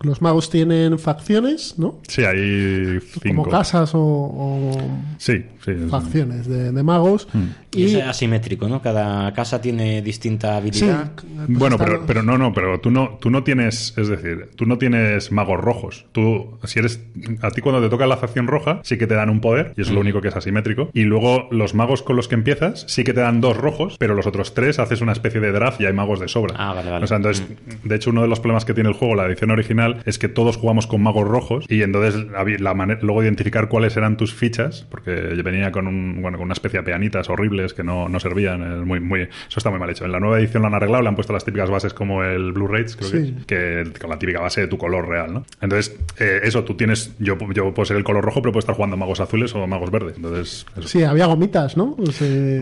los 0.00 0.22
magos 0.22 0.48
tienen 0.50 0.98
facciones, 0.98 1.74
¿no? 1.78 1.98
sí, 2.06 2.24
hay 2.24 3.00
cinco. 3.00 3.42
Como 3.42 3.48
casas 3.48 3.94
o, 3.94 4.00
o 4.00 4.90
Sí, 5.18 5.44
sí. 5.64 5.72
es- 5.72 5.90
facciones 5.90 6.46
de, 6.46 6.70
de 6.72 6.82
magos. 6.82 7.28
Y, 7.72 7.82
Y, 7.82 7.96
es 7.96 8.04
asimétrico, 8.06 8.68
¿no? 8.68 8.80
Cada 8.80 9.32
casa 9.34 9.60
tiene 9.60 10.00
distinta 10.02 10.52
sí, 10.52 10.56
habilidad. 10.56 11.12
pues 11.14 11.26
Bueno, 11.58 11.74
están 11.76 11.86
pero, 11.86 11.98
los- 11.98 12.06
pero 12.06 12.22
no, 12.22 12.38
no, 12.38 12.54
pero 12.54 12.80
tú 12.80 12.90
no, 12.90 13.18
tú 13.20 13.28
no 13.30 13.42
tienes, 13.44 13.92
es 13.98 14.08
decir, 14.08 14.50
tú 14.56 14.66
no 14.66 14.78
tienes 14.78 15.32
magos 15.32 15.60
rojos. 15.60 16.06
Tú, 16.12 16.58
si 16.64 16.78
eres, 16.78 17.00
a 17.42 17.50
ti 17.50 17.60
cuando 17.60 17.82
te 17.82 17.88
toca 17.88 18.06
la 18.06 18.16
facción 18.16 18.46
roja, 18.46 18.80
sí 18.84 18.96
que 18.98 19.06
te 19.06 19.14
dan 19.14 19.28
un 19.30 19.40
poder, 19.40 19.74
y 19.76 19.82
es 19.82 19.90
lo 19.90 20.00
único 20.00 20.20
que 20.20 20.28
es 20.28 20.36
asimétrico. 20.36 20.90
Y 20.94 21.02
luego 21.02 21.48
los 21.50 21.74
magos 21.74 22.02
con 22.02 22.16
los 22.16 22.28
que 22.28 22.36
empiezas, 22.36 22.84
sí 22.88 23.04
que 23.04 23.12
te 23.12 23.20
dan 23.20 23.40
dos 23.40 23.56
rojos, 23.56 23.96
pero 23.98 24.14
los 24.14 24.26
otros 24.26 24.54
tres 24.54 24.78
haces 24.78 25.00
una 25.00 25.12
especie 25.12 25.40
de 25.40 25.52
draft 25.52 25.80
y 25.80 25.86
hay 25.86 25.92
magos 25.92 26.20
de 26.20 26.28
sobra. 26.28 26.54
Ah, 26.56 26.72
vale, 26.72 26.90
vale. 26.90 27.04
O 27.04 27.08
sea, 27.08 27.16
entonces, 27.18 27.44
de 27.84 27.94
hecho, 27.96 28.10
uno 28.10 28.22
de 28.22 28.28
los 28.28 28.40
problemas 28.40 28.64
que 28.64 28.74
tiene 28.74 28.88
el 28.88 28.94
juego, 28.94 29.14
la 29.14 29.26
edición 29.26 29.50
original, 29.50 29.87
es 30.06 30.18
que 30.18 30.28
todos 30.28 30.56
jugamos 30.56 30.86
con 30.86 31.02
magos 31.02 31.26
rojos, 31.28 31.64
y 31.68 31.82
entonces 31.82 32.26
la 32.60 32.74
mane- 32.74 32.98
luego 33.02 33.22
identificar 33.22 33.68
cuáles 33.68 33.96
eran 33.96 34.16
tus 34.16 34.34
fichas, 34.34 34.86
porque 34.90 35.34
yo 35.36 35.42
venía 35.42 35.72
con 35.72 35.86
un, 35.86 36.20
bueno, 36.22 36.38
con 36.38 36.46
una 36.46 36.52
especie 36.54 36.80
de 36.80 36.84
peanitas 36.84 37.28
horribles 37.28 37.74
que 37.74 37.82
no, 37.84 38.08
no 38.08 38.20
servían. 38.20 38.62
eh, 38.62 38.84
Muy, 38.84 39.00
muy, 39.00 39.22
eso 39.22 39.30
está 39.56 39.70
muy 39.70 39.78
mal 39.78 39.90
hecho. 39.90 40.04
En 40.04 40.12
la 40.12 40.20
nueva 40.20 40.38
edición 40.38 40.62
lo 40.62 40.68
han 40.68 40.74
arreglado, 40.74 41.02
le 41.02 41.08
han 41.08 41.14
puesto 41.14 41.32
las 41.32 41.44
típicas 41.44 41.70
bases 41.70 41.92
como 41.94 42.22
el 42.22 42.52
Blu-rays, 42.52 42.96
creo 42.96 43.08
Sí. 43.10 43.36
que 43.46 43.80
es, 43.82 43.88
que 43.90 43.98
con 44.00 44.10
la 44.10 44.18
típica 44.18 44.40
base 44.40 44.62
de 44.62 44.66
tu 44.68 44.78
color 44.78 45.08
real, 45.08 45.32
¿no? 45.34 45.44
Entonces, 45.60 45.98
eh, 46.18 46.40
eso, 46.42 46.64
tú 46.64 46.74
tienes, 46.74 47.14
yo, 47.18 47.36
yo 47.54 47.72
puedo 47.74 47.84
ser 47.86 47.96
el 47.96 48.04
color 48.04 48.24
rojo, 48.24 48.40
pero 48.42 48.52
puedo 48.52 48.60
estar 48.60 48.74
jugando 48.74 48.96
magos 48.96 49.20
azules 49.20 49.54
o 49.54 49.66
magos 49.66 49.90
verdes. 49.90 50.16
Entonces, 50.16 50.66
eso. 50.76 50.88
Sí, 50.88 51.02
había 51.02 51.26
gomitas, 51.26 51.76
¿no? 51.76 51.96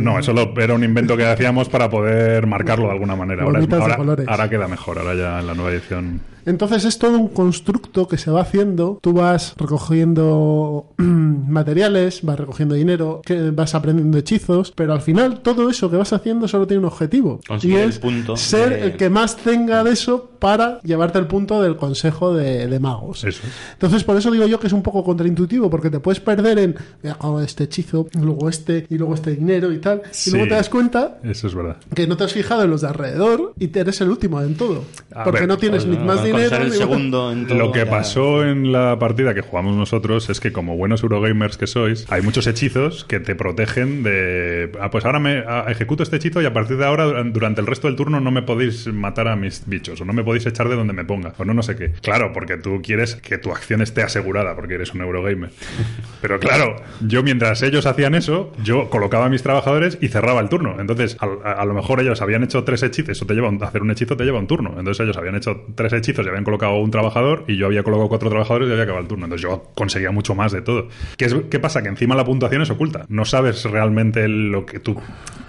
No, 0.00 0.18
eso 0.18 0.32
lo- 0.32 0.52
era 0.60 0.74
un 0.74 0.84
invento 0.84 1.16
que 1.16 1.24
hacíamos 1.26 1.68
para 1.68 1.88
poder 1.90 2.46
marcarlo 2.46 2.86
de 2.86 2.92
alguna 2.92 3.16
manera. 3.16 3.42
Ahora, 3.44 3.60
es- 3.60 4.28
ahora 4.28 4.48
queda 4.50 4.68
mejor, 4.68 4.98
ahora 4.98 5.14
ya 5.14 5.40
en 5.40 5.46
la 5.46 5.54
nueva 5.54 5.70
edición. 5.72 6.20
Entonces 6.46 6.84
es 6.84 6.98
todo 6.98 7.18
un 7.18 7.28
constructo 7.28 8.08
que 8.08 8.16
se 8.18 8.30
va 8.30 8.40
haciendo. 8.42 8.98
Tú 9.02 9.12
vas 9.12 9.54
recogiendo 9.56 10.86
materiales, 10.96 12.22
vas 12.22 12.38
recogiendo 12.38 12.74
dinero, 12.74 13.20
que 13.24 13.50
vas 13.50 13.74
aprendiendo 13.74 14.18
hechizos, 14.18 14.72
pero 14.74 14.92
al 14.92 15.00
final 15.00 15.40
todo 15.40 15.68
eso 15.70 15.90
que 15.90 15.96
vas 15.96 16.12
haciendo 16.12 16.48
solo 16.48 16.66
tiene 16.66 16.78
un 16.80 16.86
objetivo. 16.86 17.40
Conseguir 17.46 17.76
y 17.78 17.80
el 17.82 17.88
es 17.90 17.98
punto 17.98 18.36
ser 18.36 18.70
de- 18.70 18.84
el 18.86 18.96
que 18.96 19.10
más 19.10 19.36
tenga 19.36 19.84
de 19.84 19.92
eso 19.92 20.30
para 20.38 20.80
llevarte 20.82 21.18
el 21.18 21.26
punto 21.26 21.62
del 21.62 21.76
consejo 21.76 22.34
de, 22.34 22.66
de 22.66 22.80
magos. 22.80 23.24
Eso. 23.24 23.42
Entonces 23.72 24.04
por 24.04 24.16
eso 24.16 24.30
digo 24.30 24.46
yo 24.46 24.60
que 24.60 24.66
es 24.66 24.72
un 24.72 24.82
poco 24.82 25.02
contraintuitivo, 25.02 25.70
porque 25.70 25.90
te 25.90 25.98
puedes 26.00 26.20
perder 26.20 26.58
en 26.58 26.76
"Mira, 27.02 27.16
hago 27.20 27.40
este 27.40 27.64
hechizo, 27.64 28.06
luego 28.20 28.48
este, 28.48 28.86
y 28.90 28.98
luego 28.98 29.14
este 29.14 29.34
dinero 29.34 29.72
y 29.72 29.78
tal. 29.78 30.02
Sí. 30.10 30.30
Y 30.30 30.32
luego 30.34 30.48
te 30.48 30.54
das 30.54 30.68
cuenta 30.68 31.18
Eso 31.22 31.46
es 31.46 31.54
verdad. 31.54 31.76
que 31.94 32.06
no 32.06 32.16
te 32.16 32.24
has 32.24 32.32
fijado 32.32 32.62
en 32.62 32.70
los 32.70 32.82
de 32.82 32.88
alrededor 32.88 33.54
y 33.58 33.68
te 33.68 33.80
eres 33.80 34.00
el 34.00 34.10
último 34.10 34.40
en 34.42 34.54
todo. 34.56 34.84
A 35.14 35.24
porque 35.24 35.40
ver, 35.40 35.48
no 35.48 35.56
tienes 35.56 35.86
ni 35.86 35.96
más 35.96 36.16
con 36.18 36.24
dinero 36.36 36.56
ser 36.56 36.62
el 36.66 36.70
ni 36.72 36.76
segundo 36.76 37.32
en 37.32 37.46
todo, 37.46 37.58
Lo 37.58 37.72
que 37.72 37.86
pasó 37.86 38.44
en 38.44 38.72
la 38.72 38.98
partida 38.98 39.34
que 39.34 39.40
jugamos 39.40 39.76
nosotros 39.76 40.28
es 40.30 40.40
que 40.40 40.52
como 40.52 40.76
buenos 40.76 41.02
Eurogamers 41.02 41.56
que 41.56 41.66
sois, 41.66 42.06
hay 42.10 42.22
muchos 42.22 42.46
hechizos 42.46 43.04
que 43.04 43.20
te 43.20 43.34
protegen 43.34 44.02
de... 44.02 44.72
Ah, 44.80 44.90
pues 44.90 45.04
ahora 45.04 45.18
me 45.18 45.44
ah, 45.46 45.64
ejecuto 45.68 46.02
este 46.02 46.16
hechizo 46.16 46.42
y 46.42 46.46
a 46.46 46.52
partir 46.52 46.76
de 46.76 46.84
ahora, 46.86 47.06
duran- 47.06 47.32
durante 47.32 47.60
el 47.60 47.66
resto 47.66 47.86
del 47.88 47.96
turno, 47.96 48.20
no 48.20 48.30
me 48.30 48.42
podéis 48.42 48.86
matar 48.88 49.28
a 49.28 49.36
mis 49.36 49.62
bichos 49.66 50.00
o 50.00 50.04
no 50.04 50.12
me 50.12 50.24
podéis 50.24 50.46
echar 50.46 50.68
de 50.68 50.76
donde 50.76 50.92
me 50.92 51.04
ponga 51.04 51.32
o 51.38 51.44
no 51.44 51.54
no 51.54 51.62
sé 51.62 51.76
qué. 51.76 51.92
Claro, 52.02 52.32
porque 52.32 52.56
tú 52.56 52.80
quieres 52.82 53.16
que 53.16 53.38
tu 53.38 53.50
acción 53.52 53.82
esté 53.82 54.02
asegurada 54.02 54.54
porque 54.56 54.74
eres 54.74 54.92
un 54.94 55.00
Eurogamer. 55.02 55.50
Pero 56.20 56.38
claro, 56.40 56.76
yo 57.00 57.22
mientras 57.22 57.62
ellos 57.62 57.86
hacían 57.86 58.14
eso, 58.14 58.52
yo 58.64 58.90
colocaba 58.90 59.26
a 59.26 59.28
mis 59.28 59.42
trabajadores 59.42 59.98
y 60.00 60.08
cerraba 60.08 60.40
el 60.40 60.48
turno. 60.48 60.76
Entonces, 60.80 61.16
a, 61.20 61.52
a 61.52 61.64
lo 61.64 61.74
mejor 61.74 62.00
ellos 62.00 62.20
habían 62.22 62.42
hecho 62.42 62.64
tres 62.64 62.82
hechizos, 62.82 63.10
eso 63.10 63.26
te 63.26 63.34
lleva 63.34 63.48
un- 63.48 63.62
hacer 63.62 63.82
un 63.82 63.90
hechizo 63.90 64.16
te 64.16 64.24
lleva 64.24 64.38
un 64.38 64.46
turno. 64.46 64.74
Entonces 64.78 65.04
ellos 65.04 65.16
habían 65.16 65.36
hecho 65.36 65.64
tres 65.74 65.92
hechizos 65.92 66.25
y 66.26 66.28
habían 66.28 66.44
colocado 66.44 66.76
un 66.78 66.90
trabajador 66.90 67.44
y 67.48 67.56
yo 67.56 67.66
había 67.66 67.82
colocado 67.82 68.08
cuatro 68.08 68.28
trabajadores 68.28 68.68
y 68.68 68.72
había 68.72 68.84
acabado 68.84 69.02
el 69.02 69.08
turno. 69.08 69.26
Entonces 69.26 69.42
yo 69.42 69.70
conseguía 69.74 70.10
mucho 70.10 70.34
más 70.34 70.52
de 70.52 70.62
todo. 70.62 70.88
¿Qué, 71.16 71.44
qué 71.50 71.58
pasa? 71.58 71.82
Que 71.82 71.88
encima 71.88 72.14
la 72.14 72.24
puntuación 72.24 72.62
es 72.62 72.70
oculta. 72.70 73.06
No 73.08 73.24
sabes 73.24 73.64
realmente 73.64 74.28
lo 74.28 74.66
que 74.66 74.80
tú 74.80 74.96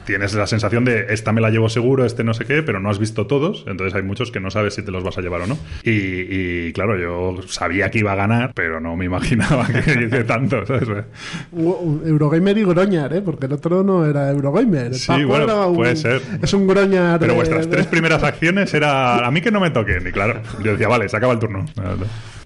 tienes 0.07 0.33
la 0.33 0.47
sensación 0.47 0.85
de 0.85 1.05
esta 1.09 1.31
me 1.33 1.41
la 1.41 1.51
llevo 1.51 1.69
seguro, 1.69 2.03
este 2.05 2.23
no 2.23 2.33
sé 2.33 2.45
qué, 2.45 2.63
pero 2.63 2.79
no 2.79 2.89
has 2.89 2.97
visto 2.97 3.27
todos, 3.27 3.63
entonces 3.67 3.93
hay 3.93 4.01
muchos 4.01 4.31
que 4.31 4.39
no 4.39 4.49
sabes 4.49 4.73
si 4.73 4.81
te 4.81 4.89
los 4.91 5.03
vas 5.03 5.17
a 5.19 5.21
llevar 5.21 5.41
o 5.41 5.47
no. 5.47 5.57
Y, 5.83 5.91
y, 5.91 6.73
claro, 6.73 6.97
yo 6.97 7.41
sabía 7.47 7.91
que 7.91 7.99
iba 7.99 8.13
a 8.13 8.15
ganar, 8.15 8.53
pero 8.55 8.79
no 8.79 8.95
me 8.95 9.05
imaginaba 9.05 9.67
que 9.67 9.79
hice 10.07 10.23
tanto, 10.23 10.65
¿sabes? 10.65 10.87
Eurogamer 12.05 12.57
y 12.57 12.63
Groñar, 12.63 13.13
¿eh? 13.13 13.21
Porque 13.21 13.45
el 13.45 13.53
otro 13.53 13.83
no 13.83 14.05
era 14.05 14.29
Eurogamer. 14.31 14.95
Sí, 14.95 15.07
Paco 15.07 15.27
bueno, 15.27 15.43
era 15.43 15.65
un- 15.67 15.75
puede 15.75 15.95
ser. 15.95 16.21
Es 16.41 16.53
un 16.53 16.65
Groñar. 16.67 17.19
Pero 17.19 17.33
de- 17.33 17.37
vuestras 17.37 17.65
de- 17.69 17.71
tres 17.75 17.87
primeras 17.87 18.23
acciones 18.23 18.73
era 18.73 19.25
a 19.25 19.31
mí 19.31 19.41
que 19.41 19.51
no 19.51 19.59
me 19.59 19.69
toquen. 19.71 20.07
Y 20.07 20.11
claro, 20.11 20.41
yo 20.63 20.71
decía, 20.71 20.87
vale, 20.87 21.09
se 21.09 21.17
acaba 21.17 21.33
el 21.33 21.39
turno. 21.39 21.65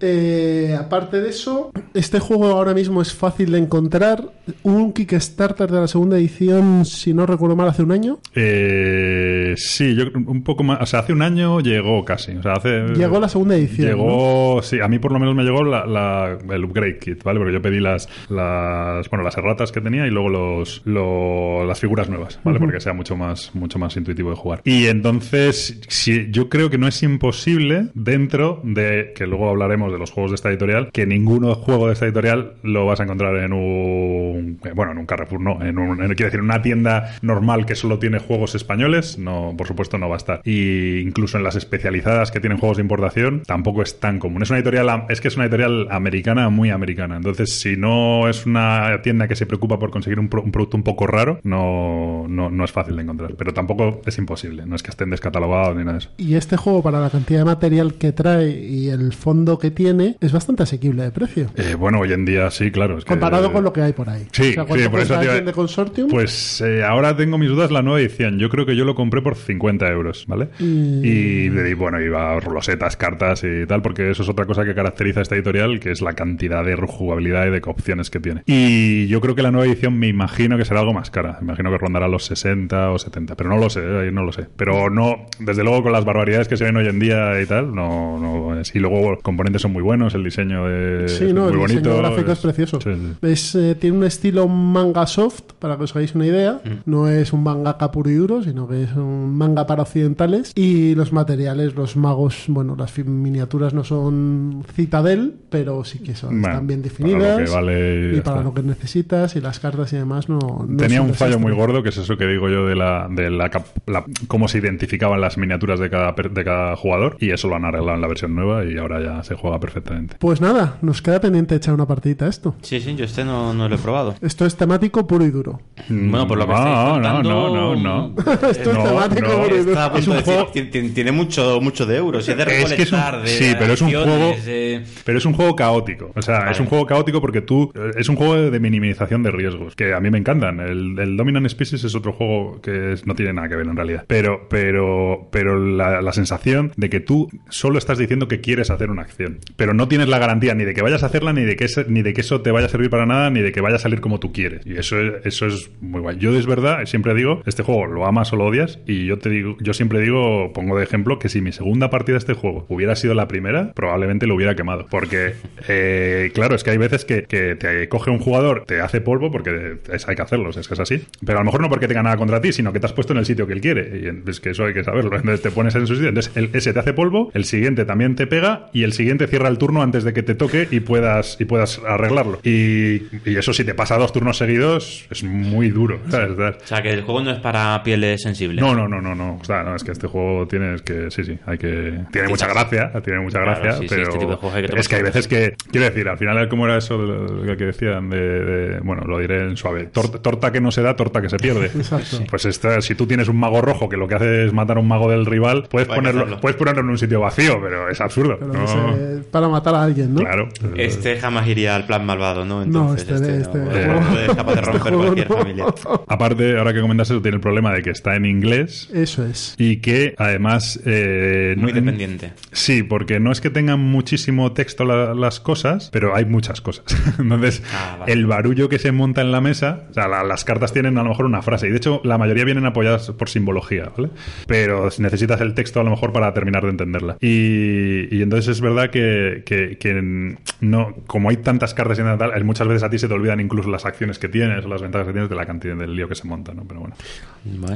Eh, 0.01 0.75
aparte 0.79 1.21
de 1.21 1.29
eso, 1.29 1.71
este 1.93 2.19
juego 2.19 2.47
ahora 2.47 2.73
mismo 2.73 3.01
es 3.01 3.13
fácil 3.13 3.51
de 3.51 3.59
encontrar. 3.59 4.23
Un 4.63 4.91
Kickstarter 4.93 5.69
de 5.71 5.79
la 5.81 5.87
segunda 5.87 6.17
edición, 6.17 6.85
si 6.85 7.13
no 7.13 7.25
recuerdo 7.25 7.55
mal, 7.55 7.67
hace 7.69 7.83
un 7.83 7.91
año. 7.91 8.19
Eh, 8.33 9.53
sí, 9.57 9.95
yo 9.95 10.05
un 10.13 10.43
poco 10.43 10.63
más. 10.63 10.81
O 10.81 10.85
sea, 10.85 10.99
hace 11.01 11.13
un 11.13 11.21
año 11.21 11.59
llegó 11.59 12.03
casi. 12.03 12.33
O 12.33 12.41
sea, 12.43 12.53
hace. 12.53 12.87
Llegó 12.95 13.19
la 13.19 13.29
segunda 13.29 13.55
edición. 13.55 13.91
¿no? 13.91 13.95
Llegó, 13.97 14.61
sí, 14.63 14.79
a 14.79 14.87
mí 14.87 14.99
por 14.99 15.11
lo 15.11 15.19
menos 15.19 15.35
me 15.35 15.43
llegó 15.43 15.63
la, 15.63 15.85
la- 15.85 16.37
el 16.49 16.65
upgrade 16.65 16.97
kit, 16.99 17.23
¿vale? 17.23 17.39
Porque 17.39 17.53
yo 17.53 17.61
pedí 17.61 17.79
las, 17.79 18.07
las 18.29 19.09
bueno, 19.09 19.23
las 19.23 19.37
erratas 19.37 19.71
que 19.71 19.81
tenía 19.81 20.05
y 20.07 20.09
luego 20.09 20.29
los, 20.29 20.81
lo- 20.85 21.65
las 21.65 21.79
figuras 21.79 22.09
nuevas, 22.09 22.39
¿vale? 22.43 22.59
Porque 22.59 22.79
sea 22.79 22.93
mucho 22.93 23.15
más, 23.15 23.53
mucho 23.53 23.79
más 23.79 23.95
intuitivo 23.97 24.29
de 24.31 24.35
jugar. 24.35 24.61
Y 24.63 24.87
entonces, 24.87 25.79
sí, 25.87 26.27
yo 26.31 26.49
creo 26.49 26.69
que 26.69 26.77
no 26.77 26.87
es 26.87 27.01
imposible 27.03 27.87
dentro 27.93 28.59
de, 28.63 29.13
que 29.15 29.27
luego 29.27 29.49
hablaremos 29.49 29.90
de 29.91 29.99
los 29.99 30.12
juegos 30.12 30.32
de 30.32 30.36
esta 30.36 30.49
editorial, 30.49 30.91
que 30.91 31.06
ninguno 31.06 31.56
juego 31.56 31.88
de 31.88 31.93
esta 31.93 32.06
editorial 32.06 32.54
lo 32.63 32.86
vas 32.86 32.99
a 32.99 33.04
encontrar 33.04 33.36
en 33.38 33.54
un, 33.54 34.60
eh, 34.63 34.71
bueno, 34.73 34.91
en 34.91 34.97
un 34.97 35.06
Carrefour, 35.06 35.41
no, 35.41 35.62
en 35.63 35.77
un, 35.77 35.97
quiero 35.97 36.25
decir, 36.25 36.39
en 36.39 36.45
una 36.45 36.62
tienda 36.62 37.15
normal 37.21 37.65
que 37.65 37.75
solo 37.75 37.99
tiene 37.99 38.19
juegos 38.19 38.56
españoles, 38.56 39.17
no, 39.17 39.54
por 39.58 39.67
supuesto 39.67 39.97
no 39.97 40.10
va 40.10 40.15
a 40.15 40.17
estar. 40.17 40.41
Y 40.43 40.99
incluso 40.99 41.38
en 41.38 41.43
las 41.43 41.56
especializadas 41.56 42.32
que 42.32 42.39
tienen 42.39 42.58
juegos 42.58 42.77
de 42.77 42.84
importación, 42.84 43.43
tampoco 43.45 43.82
es 43.82 43.99
tan 43.99 44.19
común. 44.19 44.41
Es 44.43 44.49
una 44.49 44.60
editorial, 44.60 45.06
es 45.10 45.21
que 45.21 45.27
es 45.27 45.36
una 45.36 45.45
editorial 45.45 45.88
americana, 45.91 46.49
muy 46.49 46.69
americana. 46.69 47.17
Entonces, 47.17 47.60
si 47.60 47.77
no 47.77 48.27
es 48.27 48.45
una 48.45 49.01
tienda 49.01 49.27
que 49.27 49.36
se 49.36 49.45
preocupa 49.45 49.80
por 49.80 49.91
conseguir 49.91 50.19
un 50.19 50.30
producto 50.30 50.77
un 50.77 50.84
poco 50.84 51.08
raro, 51.08 51.39
no, 51.43 52.25
no, 52.27 52.49
no 52.49 52.65
es 52.65 52.71
fácil 52.71 52.95
de 52.95 53.04
encontrar. 53.04 53.36
Pero 53.36 53.54
tampoco 53.54 54.01
es 54.06 54.17
imposible, 54.17 54.65
no 54.65 54.75
es 54.75 54.84
que 54.84 54.91
estén 54.91 55.10
descatalogados 55.10 55.75
ni 55.75 55.84
nada 55.84 55.93
de 55.93 55.99
eso. 55.99 56.10
Y 56.17 56.36
este 56.36 56.58
juego, 56.58 56.82
para 56.82 56.99
la 56.99 57.10
cantidad 57.10 57.39
de 57.39 57.45
material 57.45 57.95
que 57.95 58.12
trae 58.12 58.49
y 58.49 58.89
el 58.89 59.13
fondo 59.13 59.60
que 59.60 59.71
tiene, 59.71 59.80
es 59.87 60.31
bastante 60.31 60.63
asequible 60.63 61.03
de 61.03 61.11
precio. 61.11 61.47
Eh, 61.55 61.75
bueno, 61.75 61.99
hoy 61.99 62.13
en 62.13 62.25
día 62.25 62.49
sí, 62.51 62.71
claro. 62.71 62.97
es 62.97 63.03
que- 63.05 63.09
Comparado 63.09 63.51
con 63.51 63.63
lo 63.63 63.73
que 63.73 63.81
hay 63.81 63.93
por 63.93 64.09
ahí. 64.09 64.27
Sí, 64.31 64.41
O 64.41 64.53
sea, 64.53 64.63
sí, 64.63 64.67
¿cuánto 64.67 64.91
por 64.91 64.99
eso 64.99 65.19
te 65.19 65.25
iba- 65.25 65.41
de 65.41 65.51
Consortium? 65.51 66.09
Pues 66.09 66.61
eh, 66.61 66.83
ahora 66.83 67.15
tengo 67.15 67.37
mis 67.37 67.49
dudas 67.49 67.71
la 67.71 67.81
nueva 67.81 67.99
edición. 67.99 68.39
Yo 68.39 68.49
creo 68.49 68.65
que 68.65 68.75
yo 68.75 68.85
lo 68.85 68.95
compré 68.95 69.21
por 69.21 69.35
50 69.35 69.87
euros, 69.89 70.25
¿vale? 70.27 70.49
Y- 70.59 71.01
Y, 71.11 71.45
y, 71.47 71.73
bueno, 71.73 71.99
iba 72.01 72.39
rosetas, 72.39 72.95
cartas 72.97 73.43
y 73.43 73.65
tal, 73.65 73.81
porque 73.81 74.09
eso 74.11 74.23
es 74.23 74.29
otra 74.29 74.45
cosa 74.45 74.63
que 74.65 74.73
caracteriza 74.75 75.19
a 75.19 75.23
esta 75.23 75.35
editorial, 75.35 75.79
que 75.79 75.91
es 75.91 76.01
la 76.01 76.13
cantidad 76.13 76.63
de 76.63 76.75
jugabilidad 76.75 77.47
y 77.47 77.51
de 77.51 77.61
opciones 77.65 78.09
que 78.09 78.19
tiene. 78.19 78.43
Y 78.45 79.07
yo 79.07 79.21
creo 79.21 79.35
que 79.35 79.41
la 79.41 79.51
nueva 79.51 79.65
edición 79.67 79.97
me 79.97 80.07
imagino 80.07 80.57
que 80.57 80.65
será 80.65 80.79
algo 80.81 80.93
más 80.93 81.09
cara. 81.11 81.37
Me 81.41 81.45
imagino 81.47 81.71
que 81.71 81.77
rondará 81.77 82.07
los 82.07 82.25
60 82.25 82.91
o 82.91 82.99
70, 82.99 83.35
pero 83.35 83.49
no 83.49 83.57
lo 83.57 83.69
sé, 83.69 83.79
eh, 83.81 84.11
no 84.11 84.23
lo 84.23 84.31
sé. 84.31 84.47
Pero 84.55 84.89
no, 84.89 85.25
desde 85.39 85.63
luego 85.63 85.83
con 85.83 85.91
las 85.91 86.05
barbaridades 86.05 86.47
que 86.47 86.57
se 86.57 86.63
ven 86.65 86.75
hoy 86.77 86.87
en 86.87 86.99
día 86.99 87.39
y 87.41 87.45
tal, 87.45 87.73
no, 87.73 88.19
no 88.19 88.59
es. 88.59 88.73
Y 88.75 88.79
luego 88.79 89.17
componentes 89.21 89.61
son 89.61 89.70
muy 89.71 89.81
buenos, 89.84 90.13
el 90.15 90.23
diseño 90.23 90.67
de, 90.67 91.07
Sí, 91.10 91.25
es 91.25 91.34
no, 91.34 91.43
muy 91.45 91.51
el 91.53 91.57
bonito. 91.57 91.79
diseño 91.81 91.97
gráfico 91.97 92.31
es, 92.31 92.39
precioso. 92.39 92.81
sí, 92.81 92.89
sí. 92.93 93.13
Es, 93.27 93.55
eh, 93.55 93.75
tiene 93.79 93.97
un 93.97 94.03
estilo 94.03 94.47
manga 94.47 95.05
soft, 95.07 95.41
para 95.60 95.77
que 95.77 95.84
os 95.84 95.95
hagáis 95.95 96.13
una 96.15 96.25
idea. 96.25 96.62
No 96.86 97.07
es 97.07 97.34
un 97.34 97.43
mangaka 97.43 97.91
puro 97.91 98.10
y 98.10 98.15
duro, 98.15 98.43
sino 98.43 98.67
que 98.67 98.84
es 98.84 98.93
un 98.93 99.36
manga 99.36 99.65
para 99.67 99.84
occidentales. 99.84 100.51
Y 100.55 100.95
los 100.95 101.13
materiales, 101.13 101.75
los 101.75 101.95
magos, 101.95 102.45
bueno, 102.47 102.75
las 102.77 102.97
miniaturas 102.99 103.73
no 103.73 103.84
son 103.84 104.63
Citadel, 104.73 105.36
pero 105.49 105.84
sí 105.84 105.99
que 105.99 106.15
son, 106.15 106.41
Bueno, 106.41 106.47
están 106.49 106.67
bien 106.67 106.81
para 106.81 106.89
definidas. 106.91 107.39
lo 107.39 107.45
que 107.45 107.51
vale 107.51 108.12
y 108.13 108.17
y 108.17 108.21
para 108.21 108.38
está. 108.38 108.43
lo 108.43 108.53
que 108.53 108.63
necesitas, 108.63 109.36
y 109.36 109.41
las 109.41 109.60
cartas 109.60 109.93
y 109.93 109.97
demás 109.97 110.29
no. 110.29 110.39
no 110.67 110.77
Tenía 110.77 110.99
es 111.01 111.05
un 111.07 111.13
fallo 111.13 111.39
muy 111.39 111.53
gordo, 111.53 111.84
que 111.84 111.89
es 111.89 111.97
eso 111.97 112.17
que 112.17 112.25
digo 112.27 112.49
yo 112.49 112.65
de 112.65 112.75
la, 112.75 113.07
de 113.10 113.29
la, 113.29 113.49
la- 113.88 114.05
cómo 114.27 114.47
se 114.47 114.57
identificaban 114.60 115.21
las 115.21 115.38
miniaturas 115.38 115.79
de 115.79 115.89
cada, 115.89 116.13
de 116.13 116.43
cada 116.43 116.75
jugador, 116.75 117.17
y 117.19 117.31
eso 117.31 117.47
lo 117.47 117.55
han 117.55 117.65
arreglado 117.65 117.95
en 117.95 118.01
la 118.01 118.07
versión 118.07 118.36
nueva 118.36 118.65
y 118.65 118.77
ahora 118.77 119.01
ya 119.01 119.23
se 119.23 119.36
juega 119.36 119.50
perfectamente. 119.59 120.15
Pues 120.19 120.41
nada, 120.41 120.77
nos 120.81 121.01
queda 121.01 121.19
pendiente 121.21 121.55
echar 121.55 121.73
una 121.73 121.87
partidita 121.87 122.25
a 122.25 122.29
esto. 122.29 122.55
Sí, 122.61 122.79
sí, 122.79 122.95
yo 122.95 123.05
este 123.05 123.23
no, 123.25 123.53
no 123.53 123.67
lo 123.69 123.75
he 123.75 123.77
probado. 123.77 124.15
Esto 124.21 124.45
es 124.45 124.55
temático 124.55 125.05
puro 125.07 125.25
y 125.25 125.31
duro. 125.31 125.61
Bueno, 125.89 126.27
por 126.27 126.37
lo 126.37 126.45
que 126.47 126.53
no, 126.53 126.57
estáis 126.57 126.75
no, 126.77 126.93
contando... 126.93 127.29
no, 127.29 127.75
no, 127.75 128.13
no. 128.15 128.15
Esto 128.49 128.71
es 128.71 128.77
No, 128.77 128.83
temático 128.83 129.27
no, 129.27 129.43
puro 129.43 129.55
y 129.55 129.59
duro. 129.59 129.71
Está 129.71 129.85
a 129.85 129.91
punto 129.91 129.99
Es 129.99 130.07
un 130.07 130.13
de 130.13 130.19
decir, 130.19 130.33
juego- 130.35 130.51
tiene- 130.51 130.69
tiene, 130.69 130.89
tiene 130.89 131.11
mucho, 131.11 131.61
mucho 131.61 131.85
de 131.85 131.97
euros. 131.97 132.27
y 132.27 132.31
Es 132.31 132.37
de 132.37 132.43
Es 132.43 132.73
que 132.73 132.81
es 132.83 132.91
un- 132.91 132.99
de 133.23 133.27
sí, 133.27 133.55
pero 133.59 133.73
es 133.73 133.81
un 133.81 133.89
juego- 133.91 134.35
de- 134.45 134.83
Pero 135.05 135.17
es 135.17 135.25
un 135.25 135.33
juego 135.33 135.55
caótico. 135.55 136.11
O 136.15 136.21
sea, 136.21 136.39
Vale. 136.39 136.51
es 136.51 136.59
un 136.59 136.65
juego 136.67 136.85
caótico 136.85 137.21
porque 137.21 137.41
tú. 137.41 137.71
Es 137.97 138.09
un 138.09 138.15
juego 138.15 138.35
de 138.49 138.59
minimización 138.59 139.23
de 139.23 139.31
riesgos. 139.31 139.75
Que 139.75 139.93
a 139.93 139.99
mí 139.99 140.09
me 140.09 140.17
encantan. 140.17 140.59
El, 140.59 140.97
el 140.99 141.17
Dominant 141.17 141.47
Species 141.49 141.83
es 141.83 141.95
otro 141.95 142.13
juego 142.13 142.61
que 142.61 142.93
es- 142.93 143.05
no 143.05 143.15
tiene 143.15 143.33
nada 143.33 143.49
que 143.49 143.55
ver 143.55 143.67
en 143.67 143.75
realidad. 143.75 144.05
Pero, 144.07 144.47
pero, 144.49 145.27
pero 145.31 145.59
la, 145.59 146.01
la 146.01 146.13
sensación 146.13 146.71
de 146.77 146.89
que 146.89 146.99
tú 146.99 147.29
solo 147.49 147.77
estás 147.77 147.97
diciendo 147.97 148.27
que 148.27 148.41
quieres 148.41 148.69
hacer 148.69 148.89
una 148.89 149.01
acción. 149.01 149.39
Pero 149.56 149.73
no 149.73 149.88
tienes 149.88 150.08
la 150.10 150.17
garantía 150.19 150.56
ni 150.56 150.63
de 150.65 150.73
que 150.73 150.82
vayas 150.82 151.04
a 151.04 151.08
hacerla, 151.08 151.34
ni 151.34 151.43
de 151.43 151.56
que, 151.56 151.67
ni 151.88 152.01
de 152.01 152.13
que 152.13 152.21
eso 152.21 152.41
te 152.41 152.51
vaya 152.51 152.65
a 152.65 152.69
servir 152.69 152.89
para 152.89 153.06
nada, 153.06 153.30
ni 153.30 153.41
de 153.41 153.51
que 153.51 153.62
vaya 153.62 153.75
a 153.75 153.80
salir 153.80 154.01
como 154.01 154.19
tú 154.19 154.32
quieres. 154.34 154.65
Y 154.65 154.77
eso 154.77 154.99
es, 154.99 155.25
eso 155.25 155.47
es 155.47 155.69
muy 155.82 156.01
guay. 156.01 156.17
Yo 156.17 156.36
es 156.38 156.45
verdad, 156.47 156.86
siempre 156.86 157.13
digo, 157.13 157.41
este 157.45 157.63
juego 157.63 157.86
lo 157.88 158.06
amas 158.06 158.32
o 158.34 158.36
lo 158.36 158.45
odias. 158.45 158.80
Y 158.88 159.06
yo 159.06 159.19
te 159.19 159.30
digo, 159.30 159.58
yo 159.62 159.73
siempre 159.73 159.99
digo, 159.99 160.51
pongo 160.54 160.77
de 160.77 160.84
ejemplo 160.84 161.19
que 161.19 161.30
si 161.30 161.41
mi 161.41 161.51
segunda 161.51 161.89
partida 161.89 162.13
de 162.15 162.19
este 162.19 162.34
juego 162.34 162.65
hubiera 162.69 162.95
sido 162.95 163.13
la 163.13 163.27
primera, 163.27 163.71
probablemente 163.73 164.25
lo 164.27 164.36
hubiera 164.36 164.56
quemado. 164.56 164.88
Porque, 164.89 165.34
eh, 165.67 166.32
claro, 166.34 166.56
es 166.56 166.63
que 166.63 166.71
hay 166.71 166.77
veces 166.77 167.06
que, 167.06 167.23
que 167.23 167.56
te 167.56 167.88
coge 167.89 168.10
un 168.12 168.19
jugador, 168.19 168.65
te 168.65 168.82
hace 168.82 169.01
polvo, 169.01 169.32
porque 169.32 169.77
es- 169.91 170.08
hay 170.08 170.15
que 170.15 170.21
hacerlo, 170.21 170.49
es 170.49 170.67
que 170.67 170.73
es 170.73 170.80
así. 170.80 171.01
Pero 171.25 171.38
a 171.39 171.41
lo 171.41 171.45
mejor 171.45 171.62
no 171.62 171.69
porque 171.69 171.88
tenga 171.88 172.04
nada 172.04 172.17
contra 172.17 172.41
ti, 172.41 172.51
sino 172.51 172.73
que 172.73 172.80
te 172.80 172.86
has 172.88 172.93
puesto 172.93 173.13
en 173.13 173.19
el 173.19 173.25
sitio 173.25 173.47
que 173.47 173.54
él 173.54 173.62
quiere. 173.62 173.99
Y 174.25 174.30
es 174.30 174.39
que 174.39 174.51
eso 174.51 174.65
hay 174.65 174.73
que 174.73 174.84
saberlo. 174.84 175.15
Entonces 175.15 175.41
te 175.41 175.51
pones 175.51 175.75
en 175.75 175.86
su 175.88 175.93
sitio. 175.95 176.10
Entonces 176.10 176.36
el- 176.36 176.49
ese 176.54 176.73
te 176.73 176.80
hace 176.80 176.93
polvo, 176.93 177.32
el 177.34 177.45
siguiente 177.45 177.86
también 177.86 178.15
te 178.15 178.27
pega 178.27 178.69
y 178.73 178.84
el 178.84 178.93
siguiente 178.93 179.27
cierra 179.31 179.49
el 179.49 179.57
turno 179.57 179.81
antes 179.81 180.03
de 180.03 180.13
que 180.13 180.21
te 180.21 180.35
toque 180.35 180.67
y 180.69 180.79
puedas, 180.81 181.37
y 181.39 181.45
puedas 181.45 181.81
arreglarlo. 181.87 182.39
Y, 182.43 183.01
y 183.25 183.35
eso 183.37 183.51
si 183.53 183.63
te 183.63 183.73
pasa 183.73 183.97
dos 183.97 184.13
turnos 184.13 184.37
seguidos 184.37 185.05
es 185.09 185.23
muy 185.23 185.69
duro. 185.69 185.99
¿sabes? 186.09 186.37
O 186.37 186.67
sea, 186.67 186.81
que 186.83 186.91
el 186.91 187.01
juego 187.01 187.21
no 187.23 187.31
es 187.31 187.39
para 187.39 187.81
pieles 187.83 188.21
sensibles. 188.21 188.61
No, 188.63 188.75
no, 188.75 188.87
no, 188.87 189.01
no, 189.01 189.15
no. 189.15 189.39
O 189.41 189.43
sea, 189.43 189.63
no, 189.63 189.75
es 189.75 189.83
que 189.83 189.91
este 189.91 190.05
juego 190.07 190.47
tiene 190.47 190.75
es 190.75 190.81
que 190.83 191.09
sí, 191.09 191.23
sí, 191.23 191.39
hay 191.47 191.57
que 191.57 192.01
tiene 192.11 192.27
mucha 192.27 192.47
gracia, 192.47 192.91
tiene 193.03 193.19
mucha 193.21 193.41
Claro, 193.41 193.61
gracia, 193.61 193.73
sí, 193.81 193.87
sí, 193.87 193.87
pero 193.89 194.03
este 194.03 194.19
tipo 194.19 194.31
de 194.31 194.37
juegos 194.37 194.55
hay 194.55 194.61
que 194.61 194.67
tomar 194.67 194.79
es 194.81 194.87
que 194.89 194.95
hay 194.95 195.03
veces 195.03 195.27
que 195.27 195.53
quiero 195.71 195.85
decir, 195.87 196.07
al 196.07 196.17
final 196.17 196.49
cómo 196.49 196.65
era 196.65 196.77
eso 196.77 196.97
de 196.97 197.45
lo 197.45 197.57
que 197.57 197.65
decían 197.65 198.09
de, 198.09 198.19
de- 198.19 198.79
bueno, 198.81 199.03
lo 199.05 199.17
diré 199.17 199.43
en 199.43 199.57
suave, 199.57 199.85
torta, 199.85 200.19
torta 200.21 200.51
que 200.51 200.59
no 200.61 200.69
se 200.71 200.81
da, 200.81 200.95
torta 200.95 201.21
que 201.21 201.29
se 201.29 201.37
pierde. 201.37 201.65
Exacto. 201.75 202.17
Pues 202.29 202.45
esta, 202.45 202.81
si 202.81 202.95
tú 202.95 203.07
tienes 203.07 203.27
un 203.29 203.39
mago 203.39 203.61
rojo 203.61 203.87
que 203.89 203.97
lo 203.97 204.07
que 204.07 204.15
hace 204.15 204.45
es 204.45 204.53
matar 204.53 204.77
a 204.77 204.79
un 204.81 204.87
mago 204.87 205.09
del 205.09 205.25
rival, 205.25 205.67
puedes 205.69 205.87
ponerlo, 205.87 206.39
puedes 206.41 206.57
ponerlo 206.57 206.81
en 206.81 206.89
un 206.89 206.97
sitio 206.97 207.21
vacío, 207.21 207.59
pero 207.61 207.89
es 207.89 208.01
absurdo. 208.01 208.37
Pero 208.39 208.51
no, 208.53 209.20
para 209.29 209.47
matar 209.47 209.75
a 209.75 209.84
alguien, 209.84 210.13
¿no? 210.13 210.21
claro. 210.21 210.49
Este 210.75 211.17
jamás 211.19 211.47
iría 211.47 211.75
al 211.75 211.86
plan 211.86 212.05
malvado, 212.05 212.45
¿no? 212.45 212.65
No, 212.65 212.95
Entonces, 212.95 213.10
este, 213.10 213.38
este, 213.38 213.41
este, 213.41 213.57
no, 213.60 213.71
eh, 213.71 213.86
no 213.88 214.19
es 214.19 214.36
capaz 214.36 214.53
de 214.55 214.60
este 214.62 214.71
romper 214.71 214.81
juego 214.93 215.03
cualquier 215.03 215.29
no. 215.29 215.38
familia. 215.38 215.65
Aparte, 216.07 216.57
ahora 216.57 216.73
que 216.73 216.81
comentas 216.81 217.10
eso, 217.10 217.21
tiene 217.21 217.36
el 217.36 217.41
problema 217.41 217.73
de 217.73 217.81
que 217.81 217.89
está 217.91 218.15
en 218.15 218.25
inglés 218.25 218.89
Eso 218.93 219.25
es. 219.25 219.55
y 219.57 219.77
que 219.77 220.15
además 220.17 220.79
eh, 220.86 221.55
Muy 221.57 221.71
no- 221.71 221.75
dependiente. 221.79 222.34
Sí, 222.51 222.84
porque 222.84 223.19
no 223.19 223.31
es 223.31 223.41
que 223.41 223.49
tengan 223.49 223.79
muchísimo 223.79 224.51
texto 224.53 224.84
la- 224.86 225.13
las 225.13 225.39
cosas, 225.39 225.89
pero 225.91 226.15
hay 226.15 226.25
muchas 226.25 226.62
cosas. 226.62 226.86
Entonces, 227.19 227.63
Ah, 227.73 227.97
vale. 227.99 228.13
el 228.13 228.25
barullo 228.25 228.69
que 228.69 228.79
se 228.79 228.91
monta 228.91 229.21
en 229.21 229.31
la 229.31 229.41
mesa, 229.41 229.84
o 229.89 229.93
sea, 229.93 230.07
la- 230.07 230.23
las 230.23 230.43
cartas 230.43 230.73
tienen 230.73 230.97
a 230.97 231.03
lo 231.03 231.10
mejor 231.10 231.25
una 231.25 231.41
frase, 231.41 231.67
y 231.67 231.71
de 231.71 231.77
hecho 231.77 232.01
la 232.03 232.17
mayoría 232.17 232.43
vienen 232.45 232.65
apoyadas 232.65 233.12
por 233.12 233.29
simbología, 233.29 233.91
¿vale? 233.95 234.10
Pero 234.47 234.89
necesitas 234.99 235.41
el 235.41 235.53
texto 235.53 235.79
a 235.79 235.84
lo 235.84 235.89
mejor 235.91 236.12
para 236.13 236.34
terminar 236.34 236.63
de 236.63 236.69
entenderla. 236.69 237.17
Y, 237.19 238.15
y 238.15 238.21
entonces 238.21 238.49
es 238.49 238.62
verdad 238.62 238.89
que, 238.89 239.01
que- 239.45 239.78
que 239.80 240.38
no, 240.62 240.95
como 241.08 241.30
hay 241.30 241.38
tantas 241.38 241.74
cartas 241.74 242.00
y 242.00 242.02
tal, 242.02 242.43
muchas 242.43 242.67
veces 242.67 242.84
a 242.84 242.89
ti 242.89 242.97
se 243.00 243.08
te 243.08 243.13
olvidan 243.13 243.39
incluso 243.39 243.69
las 243.69 243.86
acciones 243.86 244.19
que 244.19 244.28
tienes 244.30 244.65
o 244.65 244.67
las 244.69 244.82
ventajas 244.82 245.08
que 245.08 245.13
tienes 245.13 245.30
de 245.30 245.36
la 245.36 245.45
cantidad 245.45 245.76
del 245.76 245.95
lío 245.95 246.08
que 246.08 246.15
se 246.15 246.28
monta, 246.28 246.54
¿no? 246.54 246.63
Pero 246.67 246.82
bueno. 246.82 246.95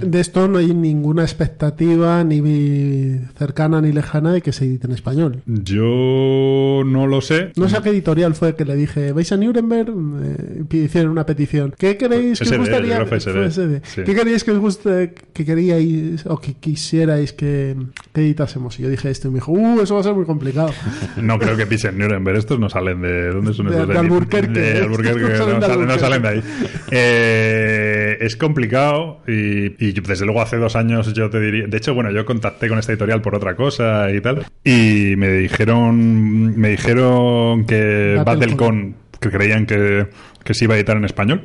De 0.02 0.19
esto 0.19 0.48
no 0.48 0.60
hay 0.60 0.74
ninguna 0.74 1.24
expectativa 1.24 2.24
ni 2.24 3.19
cercana 3.38 3.82
ni 3.82 3.91
lejana 3.91 4.32
de 4.34 4.41
que 4.41 4.52
se 4.52 4.65
edite 4.65 4.88
en 4.88 4.93
español. 4.93 5.41
Yo 5.48 6.84
no 6.86 7.08
lo 7.08 7.21
sé. 7.21 7.52
No 7.56 7.67
sé 7.69 7.78
a 7.78 7.82
qué 7.82 7.89
editorial 7.89 8.36
fue 8.36 8.56
que 8.56 8.65
le 8.65 8.76
dije, 8.76 9.12
¿vais 9.12 9.32
a 9.32 9.38
Nuremberg? 9.38 9.89
Eh, 9.89 10.63
y 10.69 10.78
hicieron 10.78 11.12
una 11.12 11.26
petición. 11.26 11.74
¿Qué 11.78 11.98
queréis 11.98 12.39
que 12.39 12.45
SD, 12.45 12.56
os 12.56 12.60
gustaría? 12.60 13.06
fue 13.06 13.17
SD, 13.19 13.82
sí. 13.84 14.02
¿Qué 14.06 14.13
queríais 14.15 14.43
que 14.43 14.52
os 14.52 14.60
guste, 14.60 15.13
que 15.34 15.45
queríais 15.45 16.26
o 16.28 16.38
que 16.39 16.54
quisierais 16.54 17.34
que, 17.34 17.76
que 18.13 18.21
editásemos? 18.21 18.80
Y 18.80 18.84
yo 18.84 18.89
dije 18.89 19.10
esto 19.10 19.28
y 19.30 19.32
me 19.32 19.36
dijo, 19.36 19.52
uh, 19.52 19.82
eso 19.82 19.95
va 19.95 20.02
a 20.02 20.04
ser 20.04 20.13
muy 20.13 20.26
complicado. 20.26 20.71
No 21.25 21.39
creo 21.39 21.57
que 21.57 21.65
pisen 21.65 21.97
Nuremberg. 21.97 22.38
Estos 22.38 22.59
no 22.59 22.69
salen 22.69 23.01
de. 23.01 23.29
¿Dónde 23.31 23.53
son 23.53 23.65
De- 23.67 23.71
estos? 23.73 23.88
de 23.89 23.97
Alburquerque. 23.97 24.59
De 24.59 24.77
Alburquerque, 24.81 25.21
no 25.21 25.38
salen 25.38 25.53
no, 25.55 25.59
de 25.59 25.67
salen, 25.67 25.88
no 25.88 25.93
Alburquerque. 25.93 25.99
salen 25.99 26.21
de 26.21 26.27
ahí. 26.29 26.43
Eh, 26.91 28.17
es 28.21 28.35
complicado 28.35 29.21
y, 29.27 29.85
y 29.85 29.91
desde 29.99 30.25
luego 30.25 30.41
hace 30.41 30.57
dos 30.57 30.75
años 30.75 31.13
yo 31.13 31.29
te 31.29 31.39
diría. 31.39 31.67
De 31.67 31.77
hecho, 31.77 31.93
bueno, 31.93 32.11
yo 32.11 32.25
contacté 32.25 32.67
con 32.69 32.79
esta 32.79 32.91
editorial 32.91 33.21
por 33.21 33.35
otra 33.35 33.55
cosa 33.55 34.11
y 34.11 34.21
tal. 34.21 34.45
Y 34.63 35.15
me 35.17 35.29
dijeron. 35.29 36.57
Me 36.59 36.69
dijeron 36.69 37.65
que. 37.65 38.21
Battlecon, 38.25 38.95
que 39.19 39.29
creían 39.29 39.65
que, 39.65 40.07
que 40.43 40.53
se 40.53 40.65
iba 40.65 40.75
a 40.75 40.77
editar 40.77 40.97
en 40.97 41.05
español. 41.05 41.41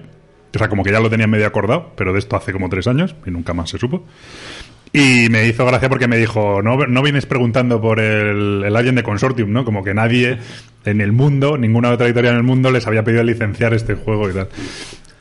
O 0.53 0.59
sea, 0.59 0.69
como 0.69 0.83
que 0.83 0.91
ya 0.91 0.99
lo 0.99 1.09
tenían 1.09 1.31
medio 1.31 1.47
acordado, 1.47 1.93
pero 1.97 2.13
de 2.13 2.19
esto 2.19 2.35
hace 2.35 2.53
como 2.53 2.69
tres 2.69 2.89
años 2.89 3.15
y 3.25 3.31
nunca 3.31 3.55
más 3.55 3.71
se 3.71 3.79
supo. 3.79 4.05
Y 4.93 5.29
me 5.31 5.47
hizo 5.47 5.65
gracia 5.65 5.89
porque 5.89 6.09
me 6.09 6.17
dijo, 6.17 6.63
no, 6.63 6.77
no 6.87 7.03
vienes 7.03 7.27
preguntando 7.27 7.81
por 7.81 8.01
el, 8.01 8.65
el 8.65 8.77
Alien 8.77 8.97
de 8.97 9.03
Consortium, 9.05 9.53
¿no? 9.53 9.65
Como 9.65 9.85
que 9.85 9.95
nadie 9.95 10.39
en 10.85 11.01
el 11.01 11.13
mundo, 11.13 11.59
ninguna 11.59 11.91
otra 11.91 12.07
editorial 12.07 12.35
en 12.35 12.39
el 12.39 12.47
mundo 12.47 12.71
les 12.71 12.87
había 12.87 13.05
pedido 13.05 13.23
licenciar 13.23 13.73
este 13.75 13.95
juego 13.95 14.29
y 14.29 14.33
tal. 14.33 14.49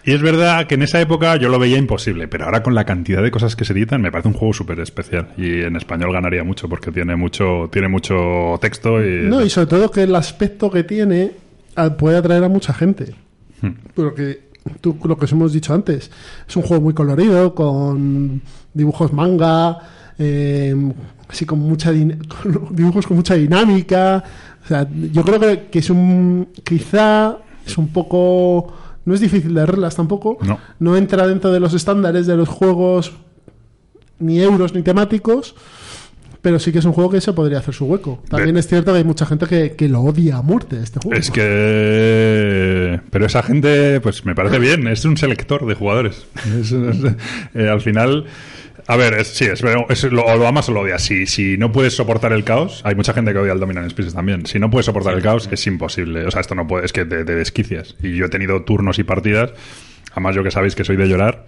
Y 0.06 0.14
es 0.14 0.22
verdad 0.22 0.66
que 0.66 0.76
en 0.76 0.82
esa 0.82 1.00
época 1.02 1.36
yo 1.36 1.50
lo 1.50 1.60
veía 1.60 1.78
imposible, 1.78 2.28
pero 2.28 2.46
ahora 2.46 2.64
con 2.64 2.74
la 2.74 2.86
cantidad 2.86 3.22
de 3.22 3.30
cosas 3.30 3.56
que 3.56 3.66
se 3.66 3.74
editan 3.74 4.02
me 4.02 4.12
parece 4.12 4.30
un 4.30 4.34
juego 4.34 4.54
súper 4.54 4.80
especial. 4.80 5.30
Y 5.38 5.62
en 5.62 5.76
español 5.76 6.12
ganaría 6.12 6.44
mucho 6.44 6.68
porque 6.68 6.92
tiene 6.92 7.16
mucho, 7.16 7.70
tiene 7.72 7.90
mucho 7.90 8.58
texto 8.62 9.04
y... 9.06 9.28
No, 9.28 9.44
y 9.44 9.50
sobre 9.50 9.68
todo 9.68 9.92
que 9.92 10.04
el 10.04 10.16
aspecto 10.16 10.72
que 10.72 10.84
tiene 10.84 11.32
ah, 11.76 11.96
puede 11.96 12.18
atraer 12.18 12.44
a 12.44 12.50
mucha 12.50 12.74
gente. 12.74 13.14
Hmm. 13.62 13.74
Porque 13.94 14.49
tú, 14.82 14.98
lo 15.04 15.18
que 15.18 15.26
os 15.26 15.32
hemos 15.32 15.54
dicho 15.54 15.74
antes, 15.74 16.12
es 16.48 16.56
un 16.56 16.64
juego 16.64 16.84
muy 16.84 16.94
colorido, 16.94 17.56
con 17.56 18.42
dibujos 18.74 19.14
manga, 19.14 19.80
eh, 20.18 20.76
así 21.28 21.46
con 21.46 21.60
mucha 21.60 21.92
con 21.94 22.76
dibujos 22.76 23.08
con 23.08 23.18
mucha 23.18 23.36
dinámica. 23.36 24.24
O 24.64 24.68
sea, 24.68 24.88
yo 25.12 25.24
creo 25.24 25.40
que, 25.40 25.68
que 25.72 25.80
es 25.80 25.90
un. 25.90 26.50
Quizá 26.64 27.38
es 27.66 27.78
un 27.78 27.88
poco. 27.90 28.74
No 29.06 29.14
es 29.14 29.22
difícil 29.22 29.54
de 29.54 29.66
reglas 29.66 29.96
tampoco. 29.96 30.38
No. 30.80 30.96
entra 30.96 31.26
dentro 31.26 31.52
de 31.52 31.60
los 31.60 31.74
estándares 31.74 32.28
de 32.28 32.36
los 32.36 32.50
juegos 32.50 33.14
ni 34.20 34.40
euros 34.40 34.74
ni 34.74 34.84
temáticos. 34.84 35.56
Pero 36.42 36.58
sí 36.60 36.72
que 36.72 36.80
es 36.80 36.86
un 36.86 36.94
juego 36.94 37.10
que 37.10 37.20
se 37.20 37.34
podría 37.34 37.60
hacer 37.60 37.74
su 37.74 37.86
hueco. 37.86 38.24
También 38.30 38.56
es 38.56 38.66
cierto 38.68 38.94
que 38.94 39.00
hay 39.00 39.04
mucha 39.04 39.26
gente 39.26 39.46
que, 39.46 39.72
que 39.76 39.90
lo 39.90 40.00
odia 40.02 40.38
a 40.38 40.42
muerte 40.42 40.78
este 40.82 41.00
juego. 41.04 41.20
Es 41.20 41.30
que... 41.32 43.00
Pero 43.10 43.26
esa 43.26 43.44
gente, 43.44 44.00
pues 44.02 44.26
me 44.26 44.36
parece 44.36 44.60
bien, 44.60 44.88
es 44.88 45.04
un 45.06 45.18
selector 45.18 45.66
de 45.66 45.76
jugadores. 45.76 46.26
Es- 46.60 46.72
es- 46.72 47.16
eh, 47.56 47.70
al 47.70 47.82
final... 47.82 48.26
A 48.88 48.96
ver, 48.96 49.14
es- 49.16 49.28
sí, 49.28 49.46
es, 49.46 49.62
es 49.90 50.04
lo, 50.12 50.24
o 50.26 50.38
lo 50.38 50.48
amas 50.48 50.68
o 50.70 50.72
lo 50.72 50.80
odias. 50.82 51.04
Si, 51.04 51.28
si 51.28 51.58
no 51.58 51.72
puedes 51.72 51.94
soportar 51.96 52.34
el 52.34 52.44
caos, 52.44 52.82
hay 52.86 52.96
mucha 52.96 53.14
gente 53.14 53.34
que 53.34 53.38
odia 53.40 53.54
el 53.54 53.60
Dominant 53.60 53.90
Species 53.92 54.14
también. 54.16 54.46
Si 54.48 54.58
no 54.60 54.72
puedes 54.72 54.86
soportar 54.88 55.14
el 55.14 55.22
caos, 55.22 55.48
es 55.52 55.68
imposible. 55.68 56.26
O 56.26 56.32
sea, 56.32 56.42
esto 56.42 56.56
no 56.56 56.66
puede, 56.68 56.86
es 56.86 56.94
que 56.94 57.06
te, 57.06 57.24
te 57.24 57.36
desquicias. 57.36 57.96
Y 58.02 58.16
yo 58.16 58.26
he 58.26 58.30
tenido 58.30 58.64
turnos 58.64 58.98
y 58.98 59.04
partidas, 59.04 59.52
además 60.14 60.36
yo 60.36 60.44
que 60.44 60.50
sabéis 60.52 60.74
que 60.74 60.84
soy 60.86 60.96
de 60.96 61.08
llorar, 61.08 61.46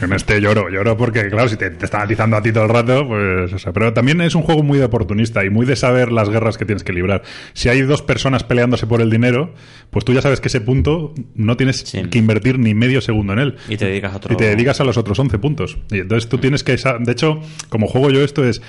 En 0.00 0.12
este 0.12 0.40
lloro, 0.40 0.68
lloro 0.68 0.96
porque, 0.96 1.28
claro, 1.28 1.48
si 1.48 1.56
te, 1.56 1.70
te 1.70 1.84
están 1.84 2.02
atizando 2.02 2.36
a 2.36 2.42
ti 2.42 2.52
todo 2.52 2.64
el 2.64 2.70
rato, 2.70 3.06
pues. 3.06 3.52
O 3.52 3.58
sea, 3.58 3.72
pero 3.72 3.92
también 3.92 4.20
es 4.20 4.34
un 4.34 4.42
juego 4.42 4.62
muy 4.62 4.78
de 4.78 4.84
oportunista 4.84 5.44
y 5.44 5.50
muy 5.50 5.66
de 5.66 5.76
saber 5.76 6.12
las 6.12 6.28
guerras 6.28 6.58
que 6.58 6.64
tienes 6.64 6.84
que 6.84 6.92
librar. 6.92 7.22
Si 7.54 7.68
hay 7.68 7.82
dos 7.82 8.02
personas 8.02 8.44
peleándose 8.44 8.86
por 8.86 9.00
el 9.00 9.10
dinero, 9.10 9.54
pues 9.90 10.04
tú 10.04 10.12
ya 10.12 10.22
sabes 10.22 10.40
que 10.40 10.48
ese 10.48 10.60
punto 10.60 11.14
no 11.34 11.56
tienes 11.56 11.84
que 12.10 12.18
invertir 12.18 12.58
ni 12.58 12.74
medio 12.74 13.00
segundo 13.00 13.32
en 13.32 13.38
él. 13.38 13.56
Y 13.68 13.76
te 13.76 13.86
dedicas 13.86 14.12
a 14.12 14.16
otro. 14.16 14.34
Y 14.34 14.36
te 14.36 14.44
dedicas 14.44 14.80
a 14.80 14.84
los 14.84 14.96
otros 14.96 15.18
11 15.18 15.38
puntos. 15.38 15.78
Y 15.90 16.00
entonces 16.00 16.28
tú 16.28 16.38
tienes 16.38 16.64
que. 16.64 16.76
De 17.00 17.12
hecho, 17.12 17.40
como 17.68 17.86
juego 17.86 18.10
yo 18.10 18.22
esto 18.22 18.44
es. 18.44 18.62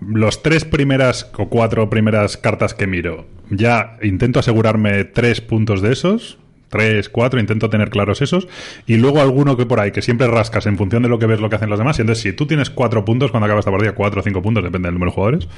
Los 0.00 0.42
tres 0.42 0.64
primeras 0.64 1.30
o 1.36 1.50
cuatro 1.50 1.90
primeras 1.90 2.38
cartas 2.38 2.72
que 2.72 2.86
miro, 2.86 3.26
ya 3.50 3.98
intento 4.02 4.40
asegurarme 4.40 5.04
tres 5.04 5.42
puntos 5.42 5.82
de 5.82 5.92
esos. 5.92 6.38
Tres, 6.68 7.08
cuatro, 7.08 7.38
intento 7.38 7.70
tener 7.70 7.90
claros 7.90 8.20
esos. 8.22 8.48
Y 8.86 8.96
luego 8.96 9.20
alguno 9.20 9.56
que 9.56 9.66
por 9.66 9.80
ahí, 9.80 9.90
que 9.92 10.02
siempre 10.02 10.26
rascas 10.26 10.66
en 10.66 10.76
función 10.76 11.02
de 11.02 11.08
lo 11.08 11.18
que 11.18 11.26
ves 11.26 11.40
lo 11.40 11.48
que 11.48 11.56
hacen 11.56 11.70
los 11.70 11.78
demás. 11.78 11.98
Y 11.98 12.02
entonces, 12.02 12.22
si 12.22 12.32
tú 12.32 12.46
tienes 12.46 12.70
cuatro 12.70 13.04
puntos 13.04 13.30
cuando 13.30 13.44
acaba 13.46 13.60
esta 13.60 13.70
partida, 13.70 13.92
cuatro 13.92 14.20
o 14.20 14.24
cinco 14.24 14.42
puntos, 14.42 14.64
depende 14.64 14.86
del 14.88 14.94
número 14.94 15.10
de 15.10 15.14
jugadores. 15.14 15.48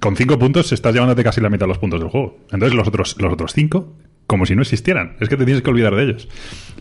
Con 0.00 0.16
cinco 0.16 0.38
puntos 0.38 0.70
estás 0.72 0.94
llevándote 0.94 1.24
casi 1.24 1.40
la 1.40 1.50
mitad 1.50 1.64
de 1.66 1.68
los 1.68 1.78
puntos 1.78 2.00
del 2.00 2.08
juego. 2.08 2.38
Entonces 2.52 2.74
los 2.74 2.86
otros, 2.88 3.16
los 3.18 3.32
otros 3.32 3.52
cinco, 3.52 3.94
como 4.26 4.46
si 4.46 4.54
no 4.54 4.62
existieran. 4.62 5.16
Es 5.20 5.28
que 5.28 5.36
te 5.36 5.44
tienes 5.44 5.62
que 5.62 5.70
olvidar 5.70 5.94
de 5.96 6.04
ellos. 6.04 6.28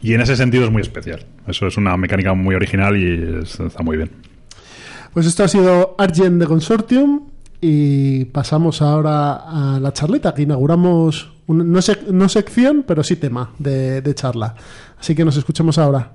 Y 0.01 0.13
en 0.13 0.21
ese 0.21 0.35
sentido 0.35 0.65
es 0.65 0.71
muy 0.71 0.81
especial. 0.83 1.25
Eso 1.47 1.65
es 1.67 1.77
una 1.77 1.97
mecánica 1.97 2.33
muy 2.35 2.55
original 2.55 2.95
y 2.95 3.41
es- 3.41 3.59
está 3.59 3.81
muy 3.83 3.97
bien. 3.97 4.11
Pues 5.13 5.25
esto 5.25 5.43
ha 5.43 5.47
sido 5.47 5.95
Argent 5.97 6.39
de 6.39 6.45
Consortium 6.45 7.21
y 7.59 8.25
pasamos 8.25 8.83
ahora 8.83 9.33
a 9.75 9.79
la 9.79 9.91
charleta, 9.93 10.35
que 10.35 10.43
inauguramos, 10.43 11.31
no, 11.47 11.79
no 12.11 12.29
sección, 12.29 12.83
pero 12.87 13.03
sí 13.03 13.15
tema 13.15 13.53
de, 13.59 14.01
de 14.01 14.15
charla. 14.15 14.55
Así 14.99 15.15
que 15.15 15.25
nos 15.25 15.37
escuchemos 15.37 15.77
ahora. 15.77 16.13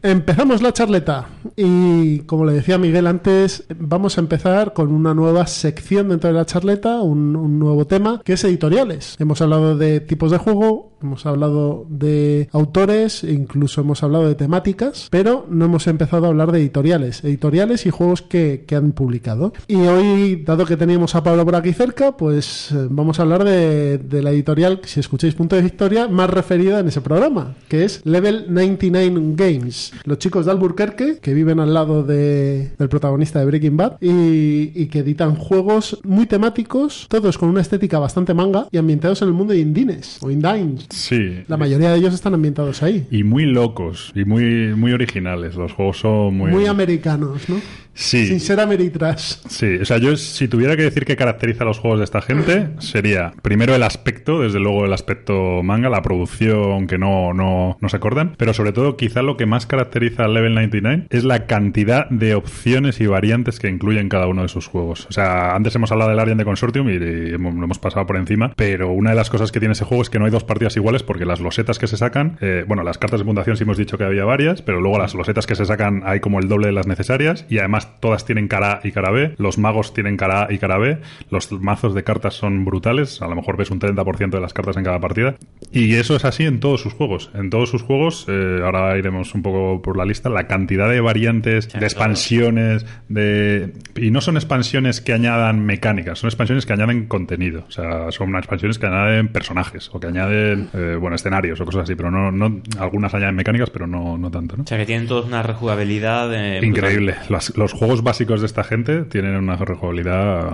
Empezamos 0.00 0.62
la 0.62 0.72
charleta 0.72 1.28
y 1.56 2.20
como 2.20 2.46
le 2.46 2.52
decía 2.52 2.78
Miguel 2.78 3.08
antes, 3.08 3.64
vamos 3.76 4.16
a 4.16 4.20
empezar 4.20 4.72
con 4.72 4.92
una 4.92 5.12
nueva 5.12 5.46
sección 5.46 6.08
dentro 6.08 6.28
de 6.28 6.34
la 6.34 6.46
charleta, 6.46 7.02
un, 7.02 7.34
un 7.34 7.58
nuevo 7.58 7.86
tema 7.86 8.22
que 8.24 8.34
es 8.34 8.44
editoriales. 8.44 9.16
Hemos 9.18 9.42
hablado 9.42 9.76
de 9.76 10.00
tipos 10.00 10.30
de 10.30 10.38
juego, 10.38 10.87
hemos 11.02 11.26
hablado 11.26 11.86
de 11.88 12.48
autores, 12.52 13.24
incluso 13.24 13.80
hemos 13.80 14.02
hablado 14.02 14.26
de 14.28 14.34
temáticas, 14.34 15.08
pero 15.10 15.46
no 15.50 15.64
hemos 15.66 15.86
empezado 15.86 16.26
a 16.26 16.28
hablar 16.28 16.52
de 16.52 16.60
editoriales, 16.60 17.24
editoriales 17.24 17.86
y 17.86 17.90
juegos 17.90 18.22
que, 18.22 18.64
que 18.66 18.76
han 18.76 18.92
publicado. 18.92 19.52
Y 19.66 19.76
hoy, 19.76 20.36
dado 20.44 20.64
que 20.66 20.76
teníamos 20.76 21.14
a 21.14 21.22
Pablo 21.22 21.44
por 21.44 21.56
aquí 21.56 21.72
cerca, 21.72 22.16
pues 22.16 22.70
eh, 22.72 22.86
vamos 22.90 23.18
a 23.18 23.22
hablar 23.22 23.44
de, 23.44 24.00
la 24.22 24.30
editorial, 24.30 24.80
si 24.84 25.00
escucháis 25.00 25.34
punto 25.34 25.56
de 25.56 25.62
victoria, 25.62 26.08
más 26.08 26.28
referida 26.30 26.80
en 26.80 26.88
ese 26.88 27.00
programa, 27.00 27.54
que 27.68 27.84
es 27.84 28.00
Level 28.04 28.46
99 28.48 29.34
Games. 29.36 29.92
Los 30.04 30.18
chicos 30.18 30.46
de 30.46 30.52
Albuquerque, 30.52 31.18
que 31.20 31.34
viven 31.34 31.60
al 31.60 31.72
lado 31.74 32.02
de- 32.02 32.70
del 32.78 32.88
protagonista 32.88 33.38
de 33.40 33.46
Breaking 33.46 33.76
Bad, 33.76 33.96
y, 34.00 34.72
y 34.74 34.86
que 34.86 35.00
editan 35.00 35.34
juegos 35.36 35.98
muy 36.04 36.26
temáticos, 36.26 37.06
todos 37.08 37.38
con 37.38 37.48
una 37.48 37.60
estética 37.60 37.98
bastante 37.98 38.34
manga 38.34 38.66
y 38.70 38.78
ambientados 38.78 39.22
en 39.22 39.28
el 39.28 39.34
mundo 39.34 39.52
de 39.52 39.60
Indines 39.60 40.18
o 40.22 40.30
Indines. 40.30 40.87
Sí. 40.90 41.44
La 41.48 41.56
mayoría 41.56 41.90
de 41.90 41.98
ellos 41.98 42.14
están 42.14 42.34
ambientados 42.34 42.82
ahí. 42.82 43.06
Y 43.10 43.24
muy 43.24 43.44
locos 43.44 44.12
y 44.14 44.24
muy, 44.24 44.74
muy 44.74 44.92
originales. 44.92 45.54
Los 45.54 45.72
juegos 45.72 45.98
son 45.98 46.36
muy... 46.36 46.50
Muy 46.50 46.66
americanos, 46.66 47.48
¿no? 47.48 47.60
Sí. 47.98 48.26
Sin 48.28 48.38
ser 48.38 48.60
ameritrash. 48.60 49.38
Sí, 49.48 49.78
o 49.80 49.84
sea, 49.84 49.98
yo 49.98 50.16
si 50.16 50.46
tuviera 50.46 50.76
que 50.76 50.82
decir 50.82 51.04
qué 51.04 51.16
caracteriza 51.16 51.64
a 51.64 51.66
los 51.66 51.80
juegos 51.80 51.98
de 51.98 52.04
esta 52.04 52.22
gente, 52.22 52.68
sería 52.78 53.32
primero 53.42 53.74
el 53.74 53.82
aspecto, 53.82 54.40
desde 54.40 54.60
luego 54.60 54.84
el 54.84 54.92
aspecto 54.92 55.64
manga, 55.64 55.88
la 55.88 56.00
producción, 56.00 56.70
aunque 56.72 56.96
no, 56.96 57.34
no, 57.34 57.76
no 57.80 57.88
se 57.88 57.96
acordan, 57.96 58.36
pero 58.38 58.54
sobre 58.54 58.70
todo 58.70 58.96
quizá 58.96 59.22
lo 59.22 59.36
que 59.36 59.46
más 59.46 59.66
caracteriza 59.66 60.26
al 60.26 60.34
Level 60.34 60.54
99 60.54 61.08
es 61.10 61.24
la 61.24 61.46
cantidad 61.46 62.08
de 62.08 62.36
opciones 62.36 63.00
y 63.00 63.06
variantes 63.08 63.58
que 63.58 63.68
incluyen 63.68 64.08
cada 64.08 64.28
uno 64.28 64.42
de 64.42 64.48
sus 64.48 64.68
juegos. 64.68 65.06
O 65.10 65.12
sea, 65.12 65.56
antes 65.56 65.74
hemos 65.74 65.90
hablado 65.90 66.10
del 66.10 66.20
Alien 66.20 66.38
de 66.38 66.44
Consortium 66.44 66.88
y, 66.90 66.98
lo 67.00 67.48
hemos 67.48 67.80
pasado 67.80 68.06
por 68.06 68.16
encima, 68.16 68.52
pero 68.54 68.92
una 68.92 69.10
de 69.10 69.16
las 69.16 69.28
cosas 69.28 69.50
que 69.50 69.58
tiene 69.58 69.72
ese 69.72 69.84
juego 69.84 70.02
es 70.02 70.10
que 70.10 70.20
no 70.20 70.26
hay 70.26 70.30
dos 70.30 70.44
partidas 70.44 70.76
iguales 70.78 71.02
porque 71.02 71.24
las 71.24 71.40
losetas 71.40 71.78
que 71.78 71.86
se 71.86 71.96
sacan, 71.96 72.38
eh, 72.40 72.64
bueno, 72.66 72.82
las 72.82 72.98
cartas 72.98 73.20
de 73.20 73.26
puntuación 73.26 73.56
sí 73.56 73.64
hemos 73.64 73.76
dicho 73.76 73.98
que 73.98 74.04
había 74.04 74.24
varias, 74.24 74.62
pero 74.62 74.80
luego 74.80 74.98
las 74.98 75.14
losetas 75.14 75.46
que 75.46 75.54
se 75.54 75.64
sacan 75.64 76.02
hay 76.04 76.20
como 76.20 76.38
el 76.38 76.48
doble 76.48 76.68
de 76.68 76.72
las 76.72 76.86
necesarias 76.86 77.44
y 77.48 77.58
además 77.58 78.00
todas 78.00 78.24
tienen 78.24 78.48
cara 78.48 78.80
A 78.82 78.86
y 78.86 78.92
cara 78.92 79.10
B, 79.10 79.34
los 79.38 79.58
magos 79.58 79.94
tienen 79.94 80.16
cara 80.16 80.44
A 80.44 80.52
y 80.52 80.58
cara 80.58 80.78
B, 80.78 80.98
los 81.30 81.52
mazos 81.52 81.94
de 81.94 82.04
cartas 82.04 82.34
son 82.34 82.64
brutales, 82.64 83.22
a 83.22 83.28
lo 83.28 83.36
mejor 83.36 83.56
ves 83.56 83.70
un 83.70 83.80
30% 83.80 84.30
de 84.30 84.40
las 84.40 84.52
cartas 84.52 84.76
en 84.76 84.84
cada 84.84 85.00
partida. 85.00 85.36
Y 85.72 85.94
eso 85.94 86.16
es 86.16 86.24
así 86.24 86.44
en 86.44 86.60
todos 86.60 86.80
sus 86.80 86.94
juegos, 86.94 87.30
en 87.34 87.50
todos 87.50 87.70
sus 87.70 87.82
juegos, 87.82 88.26
eh, 88.28 88.60
ahora 88.64 88.96
iremos 88.96 89.34
un 89.34 89.42
poco 89.42 89.82
por 89.82 89.96
la 89.96 90.04
lista, 90.04 90.28
la 90.30 90.46
cantidad 90.46 90.88
de 90.88 91.00
variantes, 91.00 91.72
de 91.72 91.84
expansiones, 91.84 92.86
de 93.08 93.72
y 93.96 94.10
no 94.10 94.20
son 94.20 94.36
expansiones 94.36 95.00
que 95.00 95.12
añadan 95.12 95.64
mecánicas, 95.64 96.18
son 96.18 96.28
expansiones 96.28 96.66
que 96.66 96.72
añaden 96.72 97.06
contenido, 97.06 97.64
o 97.68 97.70
sea, 97.70 98.10
son 98.10 98.34
expansiones 98.36 98.78
que 98.78 98.86
añaden 98.86 99.28
personajes 99.28 99.90
o 99.92 100.00
que 100.00 100.06
añaden, 100.06 100.67
eh, 100.74 100.96
bueno, 101.00 101.16
escenarios 101.16 101.60
o 101.60 101.64
cosas 101.64 101.82
así, 101.84 101.94
pero 101.94 102.10
no, 102.10 102.30
no 102.32 102.60
algunas 102.78 103.12
añaden 103.14 103.34
mecánicas, 103.36 103.70
pero 103.70 103.86
no, 103.86 104.16
no 104.18 104.30
tanto, 104.30 104.56
¿no? 104.56 104.64
O 104.64 104.66
sea, 104.66 104.78
que 104.78 104.86
tienen 104.86 105.06
todos 105.06 105.26
una 105.26 105.42
rejugabilidad. 105.42 106.32
eh, 106.34 106.60
Increíble. 106.64 107.14
Las- 107.28 107.56
los 107.56 107.72
juegos 107.72 108.02
básicos 108.02 108.40
de 108.40 108.46
esta 108.46 108.64
gente 108.64 109.02
tienen 109.04 109.36
una 109.36 109.56
rejugabilidad 109.56 110.50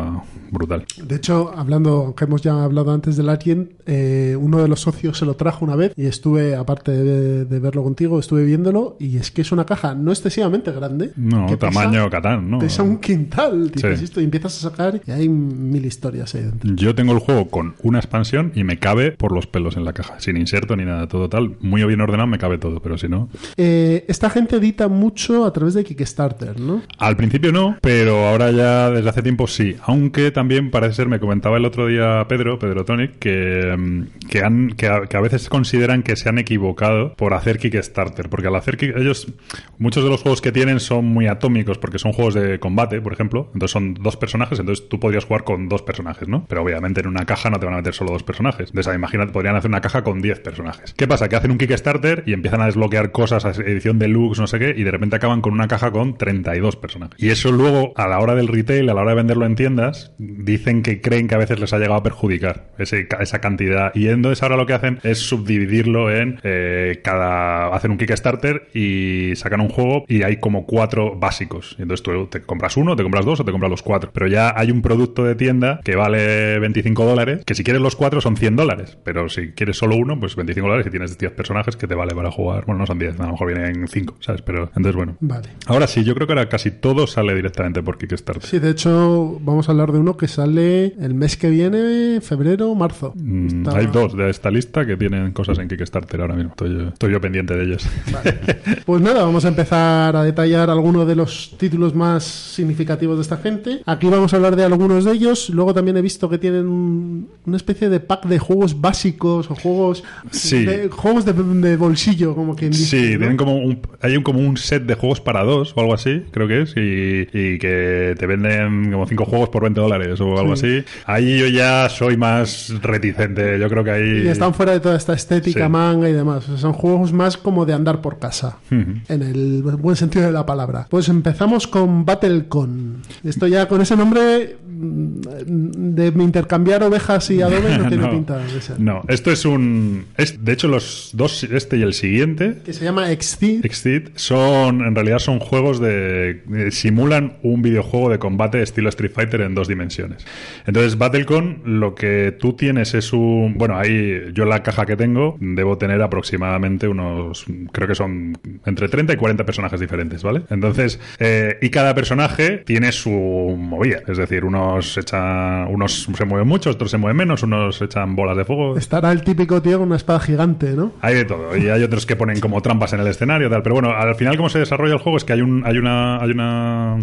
brutal. 0.51 0.85
De 1.03 1.17
hecho, 1.17 1.53
hablando, 1.57 2.15
que 2.17 2.25
hemos 2.25 2.43
ya 2.43 2.63
hablado 2.65 2.93
antes 2.93 3.17
del 3.17 3.29
Alien, 3.29 3.71
eh, 3.87 4.37
uno 4.39 4.59
de 4.63 4.69
los 4.69 4.81
socios 4.81 5.19
se 5.19 5.27
lo 5.27 5.35
trajo 5.35 5.65
una 5.65 5.77
vez 5.77 5.93
y 5.97 6.07
estuve, 6.07 6.55
aparte 6.57 6.93
de, 6.93 7.45
de 7.45 7.59
verlo 7.61 7.83
contigo, 7.83 8.19
estuve 8.19 8.45
viéndolo 8.45 8.97
y 9.01 9.17
es 9.17 9.31
que 9.31 9.43
es 9.43 9.53
una 9.53 9.65
caja 9.67 9.95
no 9.95 10.11
excesivamente 10.13 10.71
grande. 10.73 11.11
No, 11.17 11.47
que 11.47 11.57
pesa- 11.57 11.73
tamaño 11.73 12.09
Catán, 12.11 12.51
¿no? 12.51 12.59
Pesa 12.59 12.83
un 12.83 12.99
quintal, 12.99 13.71
dices 13.71 13.99
Sí. 13.99 14.05
esto, 14.05 14.21
y 14.21 14.25
empiezas 14.25 14.57
a 14.65 14.71
sacar 14.71 15.01
y 15.07 15.11
hay 15.11 15.29
mil 15.29 15.85
historias 15.85 16.35
ahí 16.35 16.43
dentro. 16.43 16.71
Yo 16.75 16.95
tengo 16.95 17.13
el 17.13 17.19
juego 17.19 17.49
con 17.49 17.75
una 17.83 17.99
expansión 17.99 18.53
y 18.55 18.65
me 18.65 18.79
cabe 18.79 19.13
por 19.13 19.33
los 19.33 19.47
pelos 19.47 19.77
en 19.77 19.85
la 19.85 19.93
caja, 20.05 20.21
sin 20.21 20.37
inserto 20.37 20.77
ni 20.77 20.85
nada, 20.85 21.09
todo 21.09 21.29
tal. 21.29 21.57
Muy 21.61 21.85
bien 21.85 22.01
ordenado 22.01 22.27
me 22.27 22.39
cabe 22.39 22.59
todo, 22.59 22.81
pero 22.81 22.99
si 22.99 23.09
no... 23.09 23.29
Eh, 23.57 24.05
esta 24.09 24.31
gente 24.31 24.57
edita 24.57 24.89
mucho 24.89 25.45
a 25.45 25.53
través 25.53 25.75
de 25.75 25.85
Kickstarter, 25.85 26.61
¿no? 26.61 26.83
Al 26.99 27.17
principio 27.17 27.53
no, 27.53 27.77
pero 27.81 28.27
ahora 28.27 28.51
ya 28.51 28.91
desde 28.91 29.09
hace 29.09 29.23
tiempo 29.23 29.47
sí. 29.47 29.77
Aunque 29.83 30.31
también 30.31 30.71
parece 30.71 30.95
ser, 30.95 31.09
me 31.09 31.21
comentaba 31.21 31.57
el 31.57 31.65
otro 31.65 31.87
día 31.87 32.27
Pedro, 32.29 32.59
Pedro 32.59 32.85
Tonic, 32.85 33.19
que, 33.19 33.75
mm, 33.77 34.29
que, 34.29 34.41
han, 34.41 34.71
que, 34.71 34.89
a, 34.89 35.03
que 35.03 35.17
a 35.17 35.21
veces 35.21 35.49
consideran 35.49 36.03
que 36.03 36.17
se 36.17 36.29
han 36.29 36.39
equivocado 36.39 37.15
por 37.15 37.35
hacer 37.35 37.59
Kickstarter. 37.59 38.29
Porque 38.29 38.49
al 38.49 38.57
hacer 38.57 38.79
ellos, 38.97 39.33
muchos 39.79 40.05
de 40.05 40.11
los 40.11 40.23
juegos 40.23 40.41
que 40.41 40.53
tienen 40.53 40.81
son 40.81 41.05
muy 41.05 41.27
atómicos, 41.27 41.79
porque 41.79 41.99
son 41.99 42.13
juegos 42.13 42.35
de 42.35 42.59
combate, 42.59 43.01
por 43.01 43.13
ejemplo. 43.13 43.51
Entonces 43.55 43.71
son 43.71 43.95
dos 43.95 44.17
personajes, 44.17 44.59
entonces 44.59 44.89
tú 44.89 45.01
podrías 45.01 45.25
jugar 45.25 45.45
con 45.45 45.69
dos 45.69 45.83
personajes, 45.83 46.29
¿no? 46.29 46.45
Pero 46.49 46.63
obviamente 46.63 47.01
en 47.01 47.09
una 47.09 47.25
caja 47.25 47.51
no 47.51 47.59
te 47.59 47.67
van 47.67 47.75
a 47.75 47.79
meter 47.79 47.95
solo 47.95 48.13
dos 48.13 48.23
personajes. 48.23 48.71
Entonces 48.71 48.95
imagínate, 48.95 49.33
podrían 49.33 49.57
hacer 49.57 49.71
una 49.71 49.81
caja 49.81 49.94
con 50.03 50.21
10 50.21 50.41
personajes. 50.41 50.95
¿Qué 50.95 51.07
pasa? 51.07 51.29
Que 51.29 51.37
hacen 51.37 51.51
un 51.51 51.59
Kickstarter 51.59 52.25
y 52.27 52.33
empiezan 52.33 52.61
a 52.61 52.67
desbloquear 52.67 53.13
cosas, 53.13 53.45
edición 53.59 53.99
deluxe, 53.99 54.41
no 54.41 54.47
sé 54.47 54.59
qué, 54.59 54.75
y 54.77 54.85
de 54.85 54.91
repente 54.91 55.17
acaban 55.17 55.41
con 55.41 55.53
una 55.53 55.69
caja 55.69 55.91
con 55.91 56.17
32 56.17 56.77
personajes. 56.77 57.23
Y 57.23 57.31
eso 57.31 57.53
luego, 57.53 57.93
a 57.97 58.09
la 58.09 58.19
hora 58.21 58.35
del 58.35 58.49
retail, 58.49 58.89
a 58.89 58.95
la 58.95 59.03
hora 59.03 59.11
de 59.11 59.17
venderlo 59.17 59.47
en 59.47 59.55
tiendas, 59.55 60.13
dicen 60.19 60.83
que 60.83 61.01
creen 61.01 61.29
que 61.29 61.35
a 61.35 61.39
veces 61.39 61.61
les 61.61 61.73
ha 61.73 61.79
llegado 61.79 61.97
a 61.97 62.03
perjudicar 62.03 62.69
esa 62.79 63.41
cantidad. 63.41 63.93
Y 63.95 64.09
entonces 64.09 64.43
ahora 64.43 64.57
lo 64.57 64.67
que 64.67 64.75
hacen 64.75 64.99
es 65.03 65.19
subdividirlo 65.19 66.11
en 66.11 66.41
eh, 66.43 67.01
cada. 67.03 67.69
hacen 67.69 67.91
un 67.91 67.99
Kickstarter 67.99 68.69
y 68.75 69.37
sacan 69.37 69.61
un 69.61 69.69
juego 69.69 70.05
y 70.09 70.23
hay 70.23 70.39
como 70.39 70.67
cuatro 70.67 71.17
básicos. 71.17 71.77
Y 71.79 71.83
entonces 71.83 72.03
tú 72.03 72.27
te 72.27 72.43
compras 72.43 72.77
uno, 72.77 72.97
te 72.97 73.03
compras 73.03 73.25
dos 73.25 73.41
o 73.41 73.45
te 73.45 73.53
compras 73.53 73.71
los 73.71 73.83
cuatro. 73.83 74.11
Pero 74.13 74.27
ya 74.27 74.53
hay 74.57 74.71
un 74.71 74.83
producto 74.83 75.25
de 75.25 75.35
tienda 75.35 75.81
que 75.85 75.97
vale 75.97 76.59
25 76.59 77.05
dólares, 77.05 77.45
que 77.45 77.55
si 77.55 77.65
quieres 77.65 77.83
los 77.83 77.97
cuatro 77.97 78.21
son 78.21 78.37
100 78.37 78.57
dólares. 78.57 78.99
Pero 79.05 79.29
si 79.29 79.53
quieres 79.53 79.77
solo 79.85 79.97
uno, 79.97 80.19
pues 80.19 80.35
25 80.37 80.67
dólares 80.67 80.87
y 80.87 80.91
tienes 80.91 81.17
10 81.19 81.33
personajes 81.33 81.77
que 81.77 81.87
te 81.87 81.95
vale 81.95 82.15
para 82.15 82.31
jugar. 82.31 82.65
Bueno, 82.67 82.81
no 82.81 82.87
son 82.87 82.99
10, 82.99 83.21
a 83.21 83.27
lo 83.27 83.33
mejor 83.33 83.47
vienen 83.55 83.87
5, 83.89 84.17
¿sabes? 84.21 84.43
Pero 84.43 84.65
entonces, 84.77 84.95
bueno. 84.97 85.17
Vale. 85.21 85.49
Ahora 85.67 85.87
sí, 85.87 86.05
yo 86.05 86.15
creo 86.15 86.27
que 86.27 86.33
ahora 86.33 86.49
casi 86.49 86.71
todo 86.71 87.07
sale 87.07 87.35
directamente 87.35 87.83
por 87.83 87.99
Kickstarter. 87.99 88.43
Sí, 88.49 88.59
de 88.59 88.71
hecho, 88.71 89.39
vamos 89.41 89.69
a 89.69 89.73
hablar 89.73 89.93
de 89.93 89.99
uno 89.99 90.17
que 90.17 90.29
sale 90.29 90.95
el 91.01 91.15
mes 91.15 91.37
que 91.37 91.51
viene, 91.51 92.21
febrero, 92.21 92.75
marzo. 92.75 93.13
Mm, 93.17 93.47
Está- 93.65 93.79
Hay 93.79 93.87
dos 93.87 94.17
de 94.17 94.31
esta 94.31 94.51
lista 94.51 94.87
que 94.87 94.97
tienen 94.97 95.33
cosas 95.33 95.59
en 95.59 95.69
Kickstarter 95.69 96.21
ahora 96.21 96.35
mismo. 96.35 96.51
Estoy, 96.51 96.75
yo- 96.75 96.89
estoy 96.89 97.13
yo 97.13 97.21
pendiente 97.21 97.55
de 97.55 97.65
ellos. 97.65 97.87
Pues 98.87 99.01
nada, 99.03 99.25
vamos 99.25 99.45
a 99.45 99.49
empezar 99.49 100.15
a 100.17 100.23
detallar 100.25 100.69
algunos 100.71 101.07
de 101.07 101.15
los 101.17 101.55
títulos 101.59 101.95
más 101.95 102.25
significativos 102.25 103.17
de 103.17 103.23
esta 103.23 103.37
gente. 103.39 103.81
Aquí 103.87 104.07
vamos 104.09 104.33
a 104.33 104.37
hablar 104.37 104.57
de 104.57 104.65
algunos 104.65 105.05
de 105.05 105.13
ellos. 105.13 105.51
Luego 105.51 105.73
también 105.75 105.97
he 105.97 106.03
visto 106.03 106.29
que 106.29 106.39
tienen 106.39 106.67
un- 106.67 107.29
una 107.47 107.57
especie 107.57 107.89
de 107.89 108.01
pack 108.01 108.27
de 108.27 108.39
juegos 108.39 108.81
básicos 108.81 109.51
o 109.51 109.55
juegos 109.65 110.05
Sí. 110.31 110.65
de, 110.65 110.89
juegos 110.89 111.25
de, 111.25 111.33
de 111.33 111.77
bolsillo, 111.77 112.35
como 112.35 112.55
dice. 112.55 112.85
Sí, 112.85 113.13
¿no? 113.15 113.19
tienen 113.19 113.37
como 113.37 113.57
un, 113.57 113.81
hay 114.01 114.17
un, 114.17 114.23
como 114.23 114.39
un 114.41 114.57
set 114.57 114.85
de 114.85 114.95
juegos 114.95 115.21
para 115.21 115.43
dos 115.43 115.73
o 115.77 115.81
algo 115.81 115.95
así, 115.95 116.23
creo 116.31 116.47
que 116.47 116.63
es, 116.63 116.75
y, 116.77 117.27
y 117.37 117.59
que 117.59 118.15
te 118.19 118.27
venden 118.27 118.93
como 118.93 119.07
cinco 119.07 119.25
juegos 119.25 119.49
por 119.49 119.63
20 119.63 119.81
dólares 119.81 120.21
o 120.21 120.39
algo 120.39 120.55
Sí. 120.57 120.67
así. 120.79 120.85
Ahí 121.07 121.39
yo 121.39 121.47
ya 121.49 121.89
soy 121.89 122.17
más 122.17 122.73
reticente, 122.83 123.59
yo 123.59 123.69
creo 123.69 123.83
que 123.83 123.91
ahí... 123.91 124.23
Y 124.25 124.29
están 124.29 124.55
fuera 124.55 124.73
de 124.73 124.81
toda 124.81 124.97
esta 124.97 125.15
estética 125.15 125.65
Sí. 125.67 125.71
manga 125.71 126.09
y 126.09 126.13
demás. 126.13 126.45
O 126.45 126.53
sea, 126.53 126.59
son 126.59 126.73
juegos 126.75 127.13
más 127.13 127.37
como 127.37 127.65
de 127.67 127.73
andar 127.73 128.01
por 128.01 128.19
casa. 128.19 128.59
En 128.71 129.03
el 129.23 129.63
buen 129.63 129.97
sentido 129.97 130.27
de 130.27 130.33
la 130.33 130.45
palabra. 130.47 130.87
Pues 130.91 131.09
empezamos 131.09 131.67
con 131.67 132.05
BattleCon. 132.05 132.97
Esto 133.25 133.47
ya 133.47 133.67
con 133.69 133.81
ese 133.81 133.97
nombre 133.97 134.57
de 134.85 136.13
intercambiar 136.23 136.83
ovejas 136.83 137.31
y 137.31 137.43
adobe 137.43 137.77
no 137.79 137.89
tiene 137.89 138.05
No. 138.05 138.11
pinta 138.11 138.39
de 138.39 138.61
ser. 138.61 138.81
No, 138.81 139.03
esto 139.09 139.31
es 139.31 139.45
un... 139.45 140.05
Es, 140.17 140.45
de 140.45 140.53
hecho, 140.53 140.69
los 140.69 141.11
dos, 141.15 141.45
este 141.45 141.77
y 141.79 141.83
el 141.83 141.95
siguiente, 141.95 142.59
Que 142.65 142.73
se 142.73 142.85
llama 142.85 143.11
Exceed. 143.11 143.65
Exceed, 143.65 144.09
son, 144.17 144.83
en 144.83 144.95
realidad 144.95 145.19
son 145.19 145.39
juegos 145.41 145.81
de... 145.81 146.43
eh, 146.55 146.71
simulan 146.71 147.35
un 147.43 147.63
videojuego 147.63 148.11
de 148.11 148.19
combate 148.19 148.63
estilo 148.63 148.89
Street 148.89 149.13
Fighter 149.13 149.41
en 149.43 149.55
dos 149.55 149.69
dimensiones. 149.69 150.27
Entonces, 150.67 150.99
Battlecon, 150.99 151.63
lo 151.65 151.95
que 151.95 152.37
tú 152.39 152.55
tienes 152.55 152.95
es 152.95 153.13
un... 153.13 153.55
Bueno, 153.57 153.77
ahí 153.79 154.33
yo 154.35 154.45
la 154.45 154.63
caja 154.63 154.87
que 154.87 154.97
tengo 154.97 155.37
debo 155.41 155.79
tener 155.79 156.03
aproximadamente 156.03 156.89
unos... 156.89 157.45
Creo 157.73 157.89
que 157.89 157.95
son 157.95 158.37
entre 158.67 158.89
30 158.89 159.13
y 159.15 159.17
40 159.17 159.45
personajes 159.45 159.81
diferentes, 159.81 160.23
¿vale? 160.23 160.43
Entonces, 160.51 161.01
eh, 161.19 161.57
y 161.63 161.71
cada 161.71 161.95
personaje 161.95 162.59
tiene 162.65 162.93
su 162.93 163.11
movida. 163.11 164.03
Es 164.07 164.19
decir, 164.19 164.45
unos 164.75 164.97
echan... 164.99 165.67
Unos 165.69 166.09
se 166.15 166.25
mueven 166.25 166.47
mucho, 166.47 166.71
otros 166.71 166.91
se 166.91 166.99
mueven 166.99 167.17
menos, 167.17 167.43
unos 167.43 167.81
echan 167.81 168.15
bolas 168.15 168.37
de 168.37 168.45
fuego. 168.45 168.77
Estará 168.77 169.13
el 169.13 169.23
típico 169.23 169.63
tío 169.63 169.79
con 169.79 169.89
una 169.89 169.97
espada 169.97 170.21
gigante, 170.21 170.73
¿no? 170.75 170.93
Hay 171.01 171.15
de 171.15 171.25
todo. 171.25 171.57
Y 171.57 171.69
hay 171.69 171.83
otros 171.83 172.07
que 172.07 172.17
ponen 172.17 172.41
como 172.41 172.61
trampas 172.61 172.93
en 172.93 173.01
el 173.01 173.07
escenario, 173.07 173.49
tal. 173.51 173.63
Pero 173.63 173.75
bueno, 173.75 173.91
al 173.91 174.15
final, 174.15 174.37
cómo 174.37 174.49
se 174.49 174.59
desarrolla 174.59 174.95
el 174.95 175.01
juego 175.01 175.17
es 175.17 175.25
que 175.25 175.33
hay 175.33 175.41
un, 175.41 175.65
hay 175.67 175.79
una, 175.79 176.19
hay 176.19 176.31
una 176.31 176.99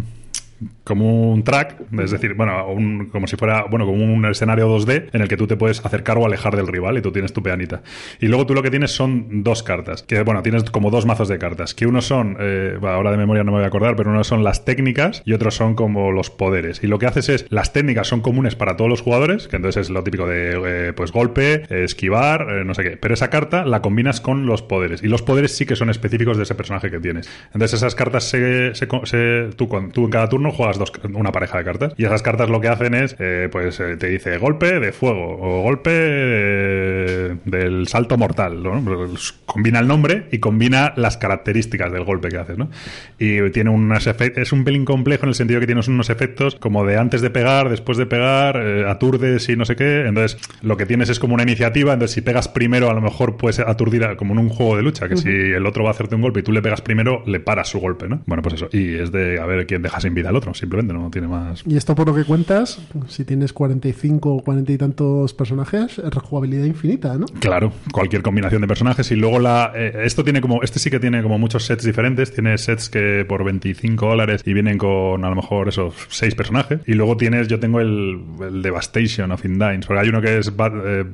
como 0.83 1.31
un 1.31 1.43
track, 1.43 1.75
es 1.99 2.11
decir, 2.11 2.33
bueno, 2.35 2.65
como 3.11 3.27
si 3.27 3.35
fuera, 3.35 3.65
bueno, 3.69 3.85
como 3.85 4.03
un 4.03 4.25
escenario 4.25 4.67
2D 4.69 5.09
en 5.13 5.21
el 5.21 5.27
que 5.27 5.37
tú 5.37 5.47
te 5.47 5.57
puedes 5.57 5.83
acercar 5.85 6.17
o 6.17 6.25
alejar 6.25 6.55
del 6.55 6.67
rival 6.67 6.97
y 6.97 7.01
tú 7.01 7.11
tienes 7.11 7.33
tu 7.33 7.41
peanita. 7.41 7.81
Y 8.19 8.27
luego 8.27 8.45
tú 8.45 8.53
lo 8.53 8.61
que 8.63 8.69
tienes 8.69 8.91
son 8.91 9.43
dos 9.43 9.63
cartas, 9.63 10.03
que 10.03 10.21
bueno, 10.23 10.41
tienes 10.43 10.63
como 10.65 10.91
dos 10.91 11.05
mazos 11.05 11.27
de 11.27 11.37
cartas, 11.39 11.73
que 11.73 11.87
unos 11.87 12.05
son, 12.05 12.37
eh, 12.39 12.77
ahora 12.81 13.11
de 13.11 13.17
memoria 13.17 13.43
no 13.43 13.51
me 13.51 13.57
voy 13.57 13.63
a 13.65 13.67
acordar, 13.67 13.95
pero 13.95 14.09
unos 14.11 14.27
son 14.27 14.43
las 14.43 14.65
técnicas 14.65 15.23
y 15.25 15.33
otros 15.33 15.55
son 15.55 15.75
como 15.75 16.11
los 16.11 16.29
poderes. 16.29 16.83
Y 16.83 16.87
lo 16.87 16.99
que 16.99 17.05
haces 17.07 17.29
es, 17.29 17.45
las 17.49 17.73
técnicas 17.73 18.07
son 18.07 18.21
comunes 18.21 18.55
para 18.55 18.75
todos 18.75 18.89
los 18.89 19.01
jugadores, 19.01 19.47
que 19.47 19.55
entonces 19.55 19.81
es 19.83 19.89
lo 19.89 20.03
típico 20.03 20.27
de, 20.27 20.89
eh, 20.89 20.93
pues 20.93 21.11
golpe, 21.11 21.63
esquivar, 21.83 22.47
eh, 22.49 22.63
no 22.65 22.73
sé 22.73 22.83
qué, 22.83 22.97
pero 22.97 23.13
esa 23.13 23.29
carta 23.29 23.65
la 23.65 23.81
combinas 23.81 24.21
con 24.21 24.45
los 24.45 24.61
poderes 24.61 25.03
y 25.03 25.07
los 25.07 25.21
poderes 25.21 25.55
sí 25.55 25.65
que 25.65 25.75
son 25.75 25.89
específicos 25.89 26.37
de 26.37 26.43
ese 26.43 26.55
personaje 26.55 26.91
que 26.91 26.99
tienes. 26.99 27.29
Entonces 27.53 27.73
esas 27.79 27.95
cartas 27.95 28.25
se, 28.25 28.75
se, 28.75 28.87
se- 29.05 29.49
tú 29.55 29.69
en 29.75 30.09
cada 30.11 30.29
turno 30.29 30.50
juegas 30.51 30.77
dos, 30.77 30.91
una 31.13 31.31
pareja 31.31 31.57
de 31.57 31.63
cartas 31.63 31.93
y 31.97 32.05
esas 32.05 32.21
cartas 32.21 32.49
lo 32.49 32.61
que 32.61 32.67
hacen 32.67 32.93
es, 32.93 33.15
eh, 33.19 33.49
pues 33.51 33.79
eh, 33.79 33.97
te 33.97 34.07
dice 34.07 34.37
golpe 34.37 34.79
de 34.79 34.91
fuego 34.91 35.37
o 35.39 35.61
golpe 35.63 35.91
eh, 35.93 37.35
del 37.45 37.87
salto 37.87 38.17
mortal, 38.17 38.61
¿no? 38.63 38.81
Pues 38.83 39.33
Combina 39.45 39.79
el 39.79 39.87
nombre 39.87 40.27
y 40.31 40.39
combina 40.39 40.93
las 40.95 41.17
características 41.17 41.91
del 41.91 42.03
golpe 42.05 42.29
que 42.29 42.37
haces, 42.37 42.57
¿no? 42.57 42.69
Y 43.19 43.49
tiene 43.51 43.71
efectos, 43.97 44.41
es 44.41 44.51
un 44.53 44.63
pelín 44.63 44.85
complejo 44.85 45.23
en 45.23 45.29
el 45.29 45.35
sentido 45.35 45.59
que 45.59 45.65
tienes 45.65 45.87
unos 45.89 46.09
efectos 46.09 46.55
como 46.55 46.85
de 46.85 46.97
antes 46.97 47.21
de 47.21 47.29
pegar, 47.29 47.69
después 47.69 47.97
de 47.97 48.05
pegar, 48.05 48.55
eh, 48.57 48.85
aturdes 48.87 49.49
y 49.49 49.55
no 49.57 49.65
sé 49.65 49.75
qué. 49.75 50.05
Entonces, 50.07 50.37
lo 50.61 50.77
que 50.77 50.85
tienes 50.85 51.09
es 51.09 51.19
como 51.19 51.33
una 51.33 51.43
iniciativa. 51.43 51.91
Entonces, 51.93 52.15
si 52.15 52.21
pegas 52.21 52.47
primero, 52.47 52.89
a 52.89 52.93
lo 52.93 53.01
mejor 53.01 53.35
puedes 53.35 53.59
aturdir 53.59 54.05
a- 54.05 54.15
como 54.15 54.33
en 54.33 54.39
un 54.39 54.49
juego 54.49 54.77
de 54.77 54.83
lucha, 54.83 55.09
que 55.09 55.17
si 55.17 55.29
el 55.29 55.65
otro 55.65 55.83
va 55.83 55.89
a 55.89 55.93
hacerte 55.93 56.15
un 56.15 56.21
golpe 56.21 56.39
y 56.39 56.43
tú 56.43 56.51
le 56.53 56.61
pegas 56.61 56.81
primero, 56.81 57.23
le 57.25 57.39
paras 57.41 57.67
su 57.67 57.79
golpe, 57.79 58.07
¿no? 58.07 58.21
Bueno, 58.25 58.41
pues 58.41 58.55
eso. 58.55 58.69
Y 58.71 58.95
es 58.95 59.11
de 59.11 59.39
a 59.39 59.45
ver 59.45 59.67
quién 59.67 59.81
deja 59.81 59.99
sin 59.99 60.13
vida 60.13 60.29
al 60.29 60.35
otro, 60.37 60.40
simplemente, 60.53 60.93
no 60.93 61.09
tiene 61.11 61.27
más. 61.27 61.63
Y 61.67 61.77
esto 61.77 61.95
por 61.95 62.07
lo 62.07 62.15
que 62.15 62.23
cuentas, 62.23 62.79
si 63.07 63.23
tienes 63.25 63.53
45 63.53 64.33
o 64.35 64.43
40 64.43 64.71
y 64.71 64.77
tantos 64.77 65.33
personajes, 65.33 65.99
es 65.99 66.13
rejugabilidad 66.13 66.65
infinita, 66.65 67.17
¿no? 67.17 67.25
Claro, 67.39 67.71
cualquier 67.91 68.21
combinación 68.21 68.61
de 68.61 68.67
personajes. 68.67 69.11
Y 69.11 69.15
luego 69.15 69.39
la 69.39 69.71
eh, 69.75 70.01
esto 70.03 70.23
tiene 70.23 70.41
como 70.41 70.61
este 70.63 70.79
sí 70.79 70.89
que 70.89 70.99
tiene 70.99 71.21
como 71.23 71.37
muchos 71.39 71.65
sets 71.65 71.83
diferentes, 71.83 72.33
tiene 72.33 72.57
sets 72.57 72.89
que 72.89 73.25
por 73.27 73.43
25 73.43 74.05
dólares 74.07 74.41
y 74.45 74.53
vienen 74.53 74.77
con 74.77 75.23
a 75.23 75.29
lo 75.29 75.35
mejor 75.35 75.69
esos 75.69 75.93
seis 76.09 76.35
personajes. 76.35 76.79
Y 76.87 76.93
luego 76.93 77.17
tienes 77.17 77.47
yo 77.47 77.59
tengo 77.59 77.79
el, 77.79 78.19
el 78.41 78.61
Devastation 78.61 79.31
of 79.31 79.45
Indines, 79.45 79.85
porque 79.85 80.01
hay 80.01 80.09
uno 80.09 80.21
que 80.21 80.37
es 80.39 80.55
Bad- 80.55 80.81
eh, 80.85 81.05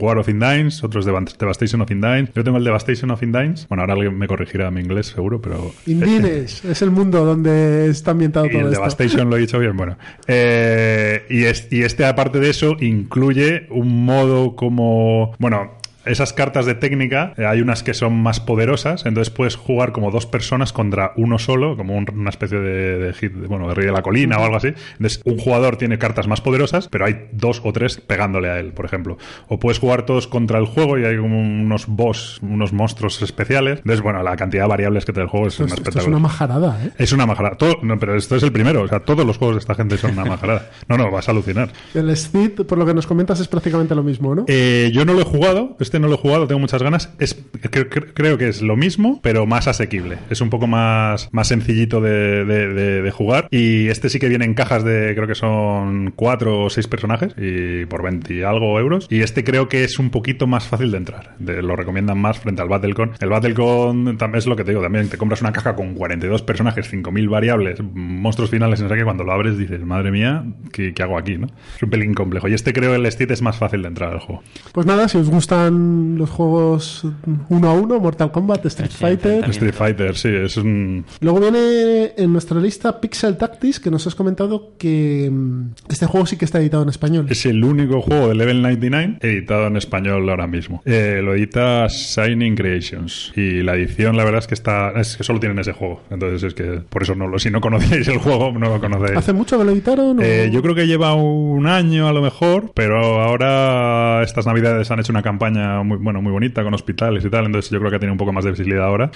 War 0.00 0.18
of 0.18 0.28
Indines, 0.28 0.82
otro 0.84 1.00
es 1.00 1.06
Deva- 1.06 1.24
Devastation 1.38 1.80
of 1.80 1.90
Indines, 1.90 2.30
yo 2.34 2.44
tengo 2.44 2.58
el 2.58 2.64
Devastation 2.64 3.10
of 3.10 3.22
Indines, 3.22 3.66
bueno 3.68 3.82
ahora 3.82 3.94
alguien 3.94 4.16
me 4.18 4.26
corregirá 4.26 4.70
mi 4.70 4.80
inglés 4.80 5.06
seguro, 5.06 5.40
pero 5.40 5.72
Indines 5.86 6.64
es 6.64 6.82
el 6.82 6.90
mundo 6.90 7.24
donde 7.24 7.88
está 7.88 8.10
ambientado 8.12 8.48
todo 8.48 8.63
el 8.66 8.72
esto. 8.72 8.82
Devastation 8.82 9.30
lo 9.30 9.36
he 9.36 9.40
dicho 9.40 9.58
bien, 9.58 9.76
bueno. 9.76 9.96
Eh, 10.26 11.24
y, 11.30 11.44
es- 11.44 11.68
y 11.70 11.82
este, 11.82 12.04
aparte 12.04 12.38
de 12.40 12.50
eso, 12.50 12.76
incluye 12.80 13.66
un 13.70 14.04
modo 14.04 14.56
como. 14.56 15.32
Bueno. 15.38 15.72
Esas 16.06 16.32
cartas 16.32 16.66
de 16.66 16.74
técnica, 16.74 17.32
eh, 17.36 17.46
hay 17.46 17.60
unas 17.60 17.82
que 17.82 17.94
son 17.94 18.14
más 18.22 18.40
poderosas, 18.40 19.06
entonces 19.06 19.32
puedes 19.32 19.56
jugar 19.56 19.92
como 19.92 20.10
dos 20.10 20.26
personas 20.26 20.72
contra 20.72 21.12
uno 21.16 21.38
solo, 21.38 21.76
como 21.76 21.96
un- 21.96 22.06
una 22.14 22.30
especie 22.30 22.58
de, 22.58 22.98
de 22.98 23.12
hit, 23.14 23.32
de- 23.32 23.46
bueno, 23.46 23.68
de 23.68 23.74
rey 23.74 23.86
de 23.86 23.92
la 23.92 24.02
colina 24.02 24.38
o 24.38 24.44
algo 24.44 24.56
así. 24.56 24.68
Entonces, 24.92 25.20
un 25.24 25.38
jugador 25.38 25.76
tiene 25.76 25.98
cartas 25.98 26.26
más 26.28 26.40
poderosas, 26.40 26.88
pero 26.88 27.04
hay 27.06 27.28
dos 27.32 27.60
o 27.64 27.72
tres 27.72 27.98
pegándole 28.00 28.50
a 28.50 28.58
él, 28.58 28.72
por 28.72 28.84
ejemplo. 28.84 29.18
O 29.48 29.58
puedes 29.58 29.78
jugar 29.78 30.04
todos 30.06 30.26
contra 30.26 30.58
el 30.58 30.66
juego 30.66 30.98
y 30.98 31.04
hay 31.04 31.16
como 31.16 31.40
unos 31.40 31.86
boss, 31.86 32.38
unos 32.42 32.72
monstruos 32.72 33.20
especiales. 33.22 33.78
Entonces, 33.78 34.00
bueno, 34.02 34.22
la 34.22 34.36
cantidad 34.36 34.64
de 34.64 34.68
variables 34.68 35.04
que 35.04 35.12
te 35.12 35.20
da 35.20 35.24
el 35.24 35.30
juego 35.30 35.46
es 35.46 35.58
Esto, 35.60 35.64
un 35.90 35.98
es- 35.98 36.06
una 36.06 36.18
majarada, 36.18 36.78
¿eh? 36.84 36.90
Es 36.98 37.12
una 37.12 37.26
majarada. 37.26 37.56
Todo- 37.56 37.78
no, 37.82 37.98
pero 37.98 38.14
esto 38.16 38.36
es 38.36 38.42
el 38.42 38.52
primero. 38.52 38.82
O 38.82 38.88
sea, 38.88 39.00
todos 39.00 39.24
los 39.26 39.38
juegos 39.38 39.56
de 39.56 39.60
esta 39.60 39.74
gente 39.74 39.96
son 39.98 40.12
una 40.12 40.24
majarada. 40.24 40.70
No, 40.88 40.96
no, 40.96 41.10
vas 41.10 41.28
a 41.28 41.32
alucinar. 41.32 41.70
El 41.94 42.14
Steed, 42.16 42.52
por 42.66 42.78
lo 42.78 42.86
que 42.86 42.94
nos 42.94 43.06
comentas, 43.06 43.40
es 43.40 43.48
prácticamente 43.48 43.94
lo 43.94 44.02
mismo, 44.02 44.34
¿no? 44.34 44.44
Eh, 44.48 44.90
yo 44.92 45.04
no 45.04 45.12
lo 45.14 45.20
he 45.20 45.24
jugado. 45.24 45.76
Este 45.80 45.93
no 45.98 46.08
lo 46.08 46.14
he 46.14 46.18
jugado, 46.18 46.46
tengo 46.46 46.58
muchas 46.60 46.82
ganas. 46.82 47.12
Es, 47.18 47.44
cre- 47.52 47.88
cre- 47.88 48.12
creo 48.14 48.38
que 48.38 48.48
es 48.48 48.62
lo 48.62 48.76
mismo, 48.76 49.20
pero 49.22 49.46
más 49.46 49.68
asequible. 49.68 50.18
Es 50.30 50.40
un 50.40 50.50
poco 50.50 50.66
más, 50.66 51.28
más 51.32 51.48
sencillito 51.48 52.00
de, 52.00 53.10
jugar. 53.14 53.48
Y 53.50 53.88
este 53.88 54.08
sí 54.08 54.18
que 54.18 54.28
viene 54.28 54.44
en 54.44 54.54
cajas 54.54 54.84
de, 54.84 55.12
creo 55.14 55.26
que 55.26 55.34
son 55.34 56.12
cuatro 56.16 56.62
o 56.64 56.70
seis 56.70 56.86
personajes 56.88 57.34
y 57.38 57.86
por 57.86 58.02
20 58.02 58.34
y 58.34 58.42
algo 58.42 58.78
euros. 58.80 59.06
Y 59.10 59.20
este 59.20 59.44
creo 59.44 59.68
que 59.68 59.84
es 59.84 59.98
un 59.98 60.10
poquito 60.10 60.46
más 60.46 60.66
fácil 60.66 60.90
de 60.90 60.98
entrar. 60.98 61.36
Lo 61.38 61.76
recomiendan 61.76 62.18
más 62.18 62.38
frente 62.38 62.62
al 62.62 62.68
Battlecon. 62.68 63.12
El 63.20 63.28
Battlecon 63.28 64.16
también 64.18 64.38
es 64.38 64.46
lo 64.46 64.56
que 64.56 64.64
te 64.64 64.70
digo. 64.72 64.82
También 64.82 65.08
te 65.08 65.16
compras 65.18 65.40
una 65.40 65.52
caja 65.52 65.74
con 65.76 65.94
42 65.94 66.42
personajes, 66.42 66.92
5.000 66.92 67.28
variables, 67.30 67.80
monstruos 67.94 68.50
finales, 68.50 68.80
no 68.80 68.88
sé 68.88 68.96
qué. 68.96 69.04
Cuando 69.04 69.24
lo 69.24 69.32
abres 69.32 69.56
dices, 69.58 69.80
madre 69.84 70.10
mía, 70.10 70.44
¿qué, 70.72 70.92
qué 70.94 71.02
hago 71.02 71.18
aquí? 71.18 71.38
¿no? 71.38 71.46
Es 71.76 71.82
un 71.82 71.90
pelín 71.90 72.14
complejo. 72.14 72.48
Y 72.48 72.54
este 72.54 72.72
creo 72.72 72.94
el 72.94 73.10
Steed 73.10 73.30
es 73.30 73.42
más 73.42 73.56
fácil 73.58 73.82
de 73.82 73.88
entrar 73.88 74.12
al 74.12 74.20
juego. 74.20 74.42
Pues 74.72 74.86
nada, 74.86 75.08
si 75.08 75.18
os 75.18 75.28
gustan 75.30 75.83
los 76.18 76.30
juegos 76.30 77.04
uno 77.48 77.68
a 77.70 77.72
uno, 77.74 77.98
Mortal 78.00 78.30
Kombat, 78.32 78.64
Street 78.66 78.90
Fighter. 78.90 79.44
Street 79.50 79.74
Fighter, 79.74 80.16
sí, 80.16 80.28
es 80.28 80.56
un... 80.56 81.04
Luego 81.20 81.40
viene 81.40 82.12
en 82.16 82.32
nuestra 82.32 82.60
lista 82.60 83.00
Pixel 83.00 83.36
Tactics, 83.36 83.80
que 83.80 83.90
nos 83.90 84.06
has 84.06 84.14
comentado 84.14 84.72
que 84.78 85.28
mm, 85.32 85.62
este 85.88 86.06
juego 86.06 86.26
sí 86.26 86.36
que 86.36 86.44
está 86.44 86.60
editado 86.60 86.82
en 86.82 86.88
español. 86.88 87.26
Es 87.30 87.46
el 87.46 87.62
único 87.64 88.00
juego 88.00 88.28
de 88.28 88.34
Level 88.34 88.62
99 88.62 89.18
editado 89.20 89.66
en 89.66 89.76
español 89.76 90.28
ahora 90.28 90.46
mismo. 90.46 90.82
Eh, 90.84 91.20
lo 91.22 91.34
edita 91.34 91.86
Shining 91.88 92.54
Creations. 92.56 93.32
Y 93.36 93.62
la 93.62 93.74
edición, 93.74 94.16
la 94.16 94.24
verdad 94.24 94.40
es 94.40 94.46
que 94.46 94.54
está. 94.54 94.90
Es 94.92 95.16
que 95.16 95.24
solo 95.24 95.40
tienen 95.40 95.58
ese 95.58 95.72
juego. 95.72 96.02
Entonces 96.10 96.42
es 96.42 96.54
que 96.54 96.80
por 96.88 97.02
eso 97.02 97.14
no 97.14 97.26
lo. 97.28 97.38
Si 97.38 97.50
no 97.50 97.60
conocéis 97.60 98.08
el 98.08 98.18
juego, 98.18 98.52
no 98.52 98.68
lo 98.68 98.80
conocéis. 98.80 99.16
¿Hace 99.16 99.32
mucho 99.32 99.58
que 99.58 99.64
lo 99.64 99.70
editaron? 99.72 100.18
o- 100.18 100.22
Eh, 100.22 100.50
yo 100.52 100.62
creo 100.62 100.74
que 100.74 100.86
lleva 100.86 101.14
un 101.14 101.66
año 101.66 102.08
a 102.08 102.12
lo 102.12 102.22
mejor, 102.22 102.72
pero 102.74 103.20
ahora 103.22 104.22
estas 104.22 104.46
navidades 104.46 104.90
han 104.90 105.00
hecho 105.00 105.12
una 105.12 105.22
campaña 105.22 105.73
muy, 105.82 105.98
bueno, 105.98 106.22
muy 106.22 106.32
bonita 106.32 106.62
con 106.62 106.74
hospitales 106.74 107.24
y 107.24 107.30
tal, 107.30 107.46
entonces 107.46 107.70
yo 107.70 107.78
creo 107.78 107.90
que 107.90 107.98
tiene 107.98 108.12
un 108.12 108.18
poco 108.18 108.32
más 108.32 108.44
de 108.44 108.50
visibilidad 108.50 108.86
ahora. 108.86 109.10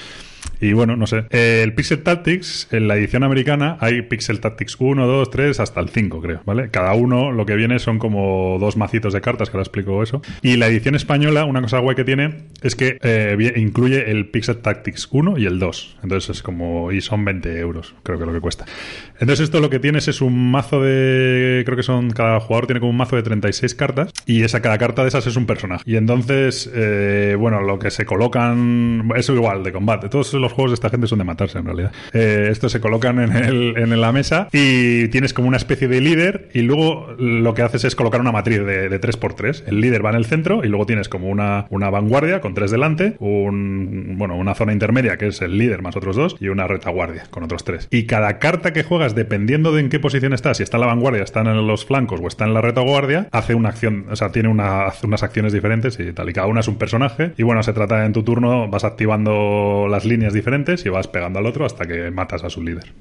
Y 0.60 0.72
bueno, 0.72 0.96
no 0.96 1.06
sé. 1.06 1.24
Eh, 1.30 1.60
el 1.62 1.74
Pixel 1.74 2.02
Tactics, 2.02 2.68
en 2.72 2.88
la 2.88 2.96
edición 2.96 3.22
americana, 3.22 3.76
hay 3.80 4.02
Pixel 4.02 4.40
Tactics 4.40 4.76
1, 4.78 5.06
2, 5.06 5.30
3, 5.30 5.60
hasta 5.60 5.80
el 5.80 5.88
5, 5.88 6.20
creo, 6.20 6.40
¿vale? 6.44 6.70
Cada 6.70 6.94
uno 6.94 7.30
lo 7.30 7.46
que 7.46 7.54
viene 7.54 7.78
son 7.78 7.98
como 7.98 8.58
dos 8.58 8.76
macitos 8.76 9.12
de 9.12 9.20
cartas, 9.20 9.50
que 9.50 9.56
ahora 9.56 9.62
explico 9.62 10.02
eso. 10.02 10.20
Y 10.42 10.56
la 10.56 10.66
edición 10.66 10.94
española, 10.94 11.44
una 11.44 11.62
cosa 11.62 11.78
guay 11.78 11.94
que 11.94 12.04
tiene 12.04 12.44
es 12.62 12.74
que 12.74 12.98
eh, 13.02 13.52
incluye 13.56 14.10
el 14.10 14.28
Pixel 14.30 14.58
Tactics 14.58 15.08
1 15.10 15.38
y 15.38 15.46
el 15.46 15.58
2. 15.58 15.98
Entonces 16.02 16.36
es 16.36 16.42
como. 16.42 16.90
Y 16.90 17.00
son 17.00 17.24
20 17.24 17.58
euros, 17.58 17.94
creo 18.02 18.18
que 18.18 18.24
es 18.24 18.28
lo 18.28 18.34
que 18.34 18.40
cuesta. 18.40 18.64
Entonces 19.20 19.44
esto 19.44 19.60
lo 19.60 19.70
que 19.70 19.80
tienes 19.80 20.08
es 20.08 20.20
un 20.20 20.50
mazo 20.50 20.82
de. 20.82 21.62
Creo 21.64 21.76
que 21.76 21.82
son. 21.82 22.10
Cada 22.10 22.40
jugador 22.40 22.66
tiene 22.66 22.80
como 22.80 22.90
un 22.90 22.96
mazo 22.96 23.16
de 23.16 23.22
36 23.22 23.74
cartas. 23.74 24.12
Y 24.26 24.42
esa 24.42 24.60
cada 24.60 24.78
carta 24.78 25.02
de 25.02 25.08
esas 25.08 25.26
es 25.26 25.36
un 25.36 25.46
personaje. 25.46 25.82
Y 25.86 25.96
entonces 25.96 26.28
es, 26.30 26.70
eh, 26.74 27.36
bueno, 27.38 27.60
lo 27.60 27.78
que 27.78 27.90
se 27.90 28.04
colocan, 28.04 29.10
eso 29.16 29.34
igual, 29.34 29.62
de 29.62 29.72
combate. 29.72 30.08
Todos 30.08 30.32
los 30.34 30.52
juegos 30.52 30.72
de 30.72 30.74
esta 30.74 30.90
gente 30.90 31.06
son 31.06 31.18
de 31.18 31.24
matarse 31.24 31.58
en 31.58 31.64
realidad. 31.64 31.92
Eh, 32.12 32.48
estos 32.50 32.72
se 32.72 32.80
colocan 32.80 33.20
en, 33.20 33.32
el, 33.36 33.76
en 33.76 34.00
la 34.00 34.12
mesa 34.12 34.48
y 34.52 35.08
tienes 35.08 35.32
como 35.32 35.48
una 35.48 35.56
especie 35.56 35.88
de 35.88 36.00
líder 36.00 36.48
y 36.54 36.62
luego 36.62 37.14
lo 37.18 37.54
que 37.54 37.62
haces 37.62 37.84
es 37.84 37.94
colocar 37.96 38.20
una 38.20 38.32
matriz 38.32 38.58
de, 38.58 38.88
de 38.88 39.00
3x3. 39.00 39.64
El 39.66 39.80
líder 39.80 40.04
va 40.04 40.10
en 40.10 40.16
el 40.16 40.26
centro 40.26 40.64
y 40.64 40.68
luego 40.68 40.86
tienes 40.86 41.08
como 41.08 41.28
una, 41.28 41.66
una 41.70 41.90
vanguardia 41.90 42.40
con 42.40 42.54
tres 42.54 42.70
delante, 42.70 43.16
un, 43.18 44.16
bueno, 44.18 44.36
una 44.36 44.54
zona 44.54 44.72
intermedia 44.72 45.16
que 45.16 45.28
es 45.28 45.40
el 45.42 45.58
líder 45.58 45.82
más 45.82 45.96
otros 45.96 46.16
dos 46.16 46.36
y 46.40 46.48
una 46.48 46.66
retaguardia 46.66 47.24
con 47.30 47.42
otros 47.42 47.64
tres. 47.64 47.88
Y 47.90 48.06
cada 48.06 48.38
carta 48.38 48.72
que 48.72 48.82
juegas, 48.82 49.07
dependiendo 49.14 49.72
de 49.72 49.80
en 49.80 49.88
qué 49.88 50.00
posición 50.00 50.32
estás, 50.32 50.58
si 50.58 50.62
está 50.62 50.76
en 50.76 50.82
la 50.82 50.86
vanguardia, 50.86 51.22
está 51.22 51.40
en 51.40 51.66
los 51.66 51.84
flancos 51.84 52.20
o 52.22 52.28
está 52.28 52.44
en 52.44 52.54
la 52.54 52.60
retaguardia, 52.60 53.28
hace 53.32 53.54
una 53.54 53.70
acción, 53.70 54.06
o 54.10 54.16
sea, 54.16 54.32
tiene 54.32 54.48
una, 54.48 54.86
unas 55.02 55.22
acciones 55.22 55.52
diferentes 55.52 55.98
y 56.00 56.12
tal. 56.12 56.28
Y 56.28 56.32
cada 56.32 56.46
una 56.46 56.60
es 56.60 56.68
un 56.68 56.76
personaje. 56.76 57.32
Y 57.36 57.42
bueno, 57.42 57.62
se 57.62 57.72
trata 57.72 58.04
en 58.04 58.12
tu 58.12 58.22
turno, 58.22 58.68
vas 58.68 58.84
activando 58.84 59.86
las 59.88 60.04
líneas 60.04 60.32
diferentes 60.32 60.84
y 60.86 60.88
vas 60.88 61.08
pegando 61.08 61.38
al 61.38 61.46
otro 61.46 61.64
hasta 61.64 61.86
que 61.86 62.10
matas 62.10 62.44
a 62.44 62.50
su 62.50 62.62
líder. 62.62 62.92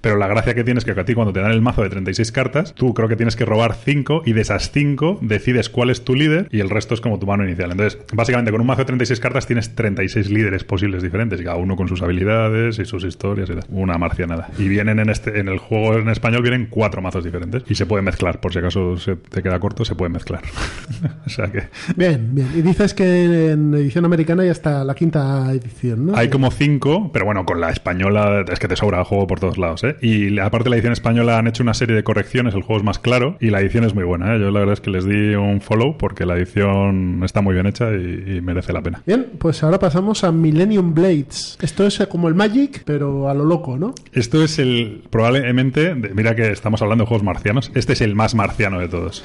Pero 0.00 0.16
la 0.16 0.26
gracia 0.26 0.54
que 0.54 0.64
tienes 0.64 0.82
es 0.86 0.94
que 0.94 1.00
a 1.00 1.04
ti 1.04 1.14
cuando 1.14 1.32
te 1.32 1.40
dan 1.40 1.52
el 1.52 1.60
mazo 1.60 1.82
de 1.82 1.90
36 1.90 2.32
cartas, 2.32 2.74
tú 2.74 2.94
creo 2.94 3.08
que 3.08 3.16
tienes 3.16 3.36
que 3.36 3.44
robar 3.44 3.74
5 3.74 4.22
y 4.26 4.32
de 4.32 4.40
esas 4.40 4.70
5 4.70 5.18
decides 5.20 5.68
cuál 5.68 5.90
es 5.90 6.04
tu 6.04 6.14
líder 6.14 6.48
y 6.50 6.60
el 6.60 6.70
resto 6.70 6.94
es 6.94 7.00
como 7.00 7.18
tu 7.18 7.26
mano 7.26 7.44
inicial. 7.44 7.70
Entonces, 7.70 8.00
básicamente 8.12 8.50
con 8.50 8.60
un 8.60 8.66
mazo 8.66 8.80
de 8.80 8.86
36 8.86 9.20
cartas 9.20 9.46
tienes 9.46 9.74
36 9.74 10.30
líderes 10.30 10.64
posibles 10.64 11.02
diferentes 11.02 11.40
y 11.40 11.44
cada 11.44 11.56
uno 11.56 11.76
con 11.76 11.88
sus 11.88 12.02
habilidades 12.02 12.78
y 12.78 12.84
sus 12.84 13.04
historias 13.04 13.50
y 13.50 13.54
tal. 13.54 13.64
Una 13.70 13.98
marcianada. 13.98 14.48
Y 14.58 14.68
vienen 14.68 14.98
en 14.98 15.10
este 15.10 15.41
en 15.42 15.48
el 15.48 15.58
juego 15.58 15.98
en 15.98 16.08
español 16.08 16.42
vienen 16.42 16.66
cuatro 16.70 17.02
mazos 17.02 17.24
diferentes 17.24 17.62
y 17.68 17.74
se 17.74 17.86
puede 17.86 18.02
mezclar, 18.02 18.40
por 18.40 18.52
si 18.52 18.58
acaso 18.58 18.96
se 18.96 19.16
te 19.16 19.42
queda 19.42 19.58
corto, 19.60 19.84
se 19.84 19.94
puede 19.94 20.10
mezclar. 20.10 20.42
o 21.26 21.28
sea 21.28 21.50
que 21.50 21.68
Bien, 21.96 22.30
bien. 22.32 22.48
Y 22.56 22.62
dices 22.62 22.94
que 22.94 23.50
en 23.50 23.74
edición 23.74 24.04
americana 24.04 24.44
ya 24.44 24.52
está 24.52 24.84
la 24.84 24.94
quinta 24.94 25.50
edición, 25.52 26.06
¿no? 26.06 26.16
Hay 26.16 26.28
como 26.28 26.50
cinco, 26.50 27.10
pero 27.12 27.24
bueno, 27.24 27.44
con 27.44 27.60
la 27.60 27.70
española 27.70 28.44
es 28.50 28.58
que 28.58 28.68
te 28.68 28.76
sobra 28.76 28.98
el 28.98 29.04
juego 29.04 29.26
por 29.26 29.40
todos 29.40 29.58
lados, 29.58 29.84
¿eh? 29.84 29.96
Y 30.00 30.38
aparte 30.38 30.70
la 30.70 30.76
edición 30.76 30.92
española 30.92 31.38
han 31.38 31.46
hecho 31.46 31.62
una 31.62 31.74
serie 31.74 31.94
de 31.94 32.04
correcciones, 32.04 32.54
el 32.54 32.62
juego 32.62 32.78
es 32.78 32.84
más 32.84 32.98
claro 32.98 33.36
y 33.40 33.50
la 33.50 33.60
edición 33.60 33.84
es 33.84 33.94
muy 33.94 34.04
buena, 34.04 34.34
¿eh? 34.34 34.40
Yo 34.40 34.50
la 34.50 34.60
verdad 34.60 34.74
es 34.74 34.80
que 34.80 34.90
les 34.90 35.04
di 35.04 35.34
un 35.34 35.60
follow 35.60 35.96
porque 35.98 36.26
la 36.26 36.36
edición 36.36 37.22
está 37.24 37.40
muy 37.40 37.54
bien 37.54 37.66
hecha 37.66 37.90
y, 37.92 38.36
y 38.36 38.40
merece 38.40 38.72
la 38.72 38.82
pena. 38.82 39.02
Bien, 39.06 39.26
pues 39.38 39.62
ahora 39.62 39.78
pasamos 39.78 40.24
a 40.24 40.32
Millennium 40.32 40.94
Blades. 40.94 41.58
Esto 41.60 41.86
es 41.86 41.98
como 42.08 42.28
el 42.28 42.34
Magic, 42.34 42.82
pero 42.84 43.28
a 43.28 43.34
lo 43.34 43.44
loco, 43.44 43.76
¿no? 43.76 43.94
Esto 44.12 44.42
es 44.42 44.58
el, 44.58 45.02
probablemente, 45.40 45.94
de- 45.94 46.14
mira 46.14 46.34
que 46.34 46.50
estamos 46.50 46.80
hablando 46.82 47.04
de 47.04 47.08
juegos 47.08 47.24
marcianos, 47.24 47.70
este 47.74 47.92
es 47.94 48.00
el 48.00 48.14
más 48.14 48.34
marciano 48.34 48.78
de 48.80 48.88
todos. 48.88 49.24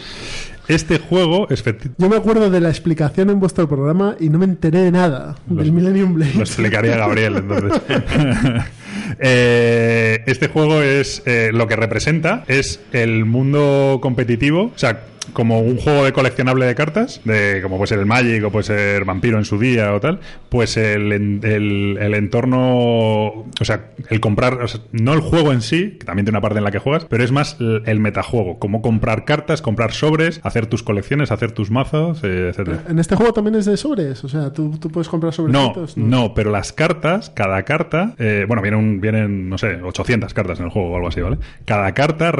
Este 0.68 1.00
juego 1.00 1.48
es 1.50 1.64
Yo 1.98 2.10
me 2.10 2.18
acuerdo 2.18 2.50
de 2.50 2.60
la 2.60 2.70
explicación 2.70 3.30
en 3.30 3.40
vuestro 3.40 3.70
programa 3.70 4.16
y 4.20 4.30
no 4.30 4.38
me 4.40 4.46
enteré 4.46 4.80
de 4.82 4.92
nada 4.92 5.36
del 5.46 5.72
Millennium 5.72 6.14
Blades. 6.16 6.36
Lo 6.36 6.42
explicaría 6.42 6.98
Gabriel, 6.98 7.36
entonces. 7.38 7.82
Eh, 9.20 10.22
este 10.26 10.48
juego 10.50 10.82
es 10.82 11.24
eh, 11.26 11.52
lo 11.54 11.68
que 11.68 11.76
representa 11.76 12.44
es 12.48 12.82
el 12.92 13.26
mundo 13.26 14.00
competitivo, 14.02 14.72
o 14.76 14.78
sea, 14.78 15.04
como 15.34 15.60
un 15.60 15.78
juego 15.78 16.06
de 16.06 16.14
coleccionable 16.14 16.66
de 16.66 16.76
cartas, 16.76 17.22
de 17.26 17.60
como 17.62 17.78
puede 17.78 17.88
ser 17.88 18.00
el 18.00 18.06
Magic 18.06 18.44
o 18.44 18.52
puede 18.52 18.64
ser 18.64 19.06
Vampiro 19.06 19.38
en 19.38 19.46
su 19.46 19.60
día 19.60 19.94
o 19.94 20.00
tal, 20.00 20.20
pues 20.50 20.78
el, 20.78 21.12
el, 21.12 21.98
el 22.00 22.14
entorno, 22.14 22.68
o 22.80 23.46
sea, 23.64 23.86
el 24.10 24.20
comprar, 24.20 24.56
o 24.62 24.68
sea, 24.68 24.82
no 24.92 25.14
el 25.14 25.20
juego 25.22 25.52
en 25.52 25.62
sí, 25.62 25.98
que 26.00 26.06
también 26.06 26.26
tiene 26.26 26.38
una 26.38 26.42
parte 26.42 26.58
en 26.58 26.64
la 26.64 26.72
que 26.72 26.80
juegas, 26.80 27.06
pero 27.06 27.24
es 27.24 27.32
más 27.32 27.58
el, 27.60 27.84
el 27.86 28.00
metajuego, 28.00 28.60
como 28.60 28.82
comprar 28.82 29.26
cartas, 29.26 29.62
comprar 29.62 29.92
sobres, 29.92 30.40
hacer 30.44 30.68
tus 30.68 30.84
colecciones, 30.84 31.32
hacer 31.32 31.52
tus 31.52 31.72
mazos, 31.72 32.20
eh, 32.24 32.50
etcétera. 32.50 32.84
En 32.90 33.00
este 33.00 33.16
juego 33.16 33.34
también 33.34 33.56
es 33.56 33.66
de 33.66 33.78
sobres, 33.78 34.24
o 34.24 34.30
sea, 34.30 34.52
tú, 34.54 34.78
tú 34.80 34.90
puedes 34.90 35.10
comprar 35.10 35.34
No, 35.40 35.74
sobrecitos. 35.74 35.98
no, 35.98 36.34
pero 36.34 36.52
las 36.52 36.74
cartas, 36.74 37.30
cada 37.30 37.64
carta, 37.64 38.14
eh, 38.18 38.46
bueno, 38.48 38.62
vienen, 38.62 39.02
vienen, 39.02 39.50
no 39.50 39.58
sé, 39.58 39.82
800 39.82 40.34
cartas 40.34 40.60
en 40.60 40.66
el 40.66 40.72
juego 40.72 40.92
o 40.92 40.96
algo 40.96 41.08
así, 41.10 41.22
¿vale? 41.22 41.38
Cada 41.66 41.94
carta, 41.94 42.32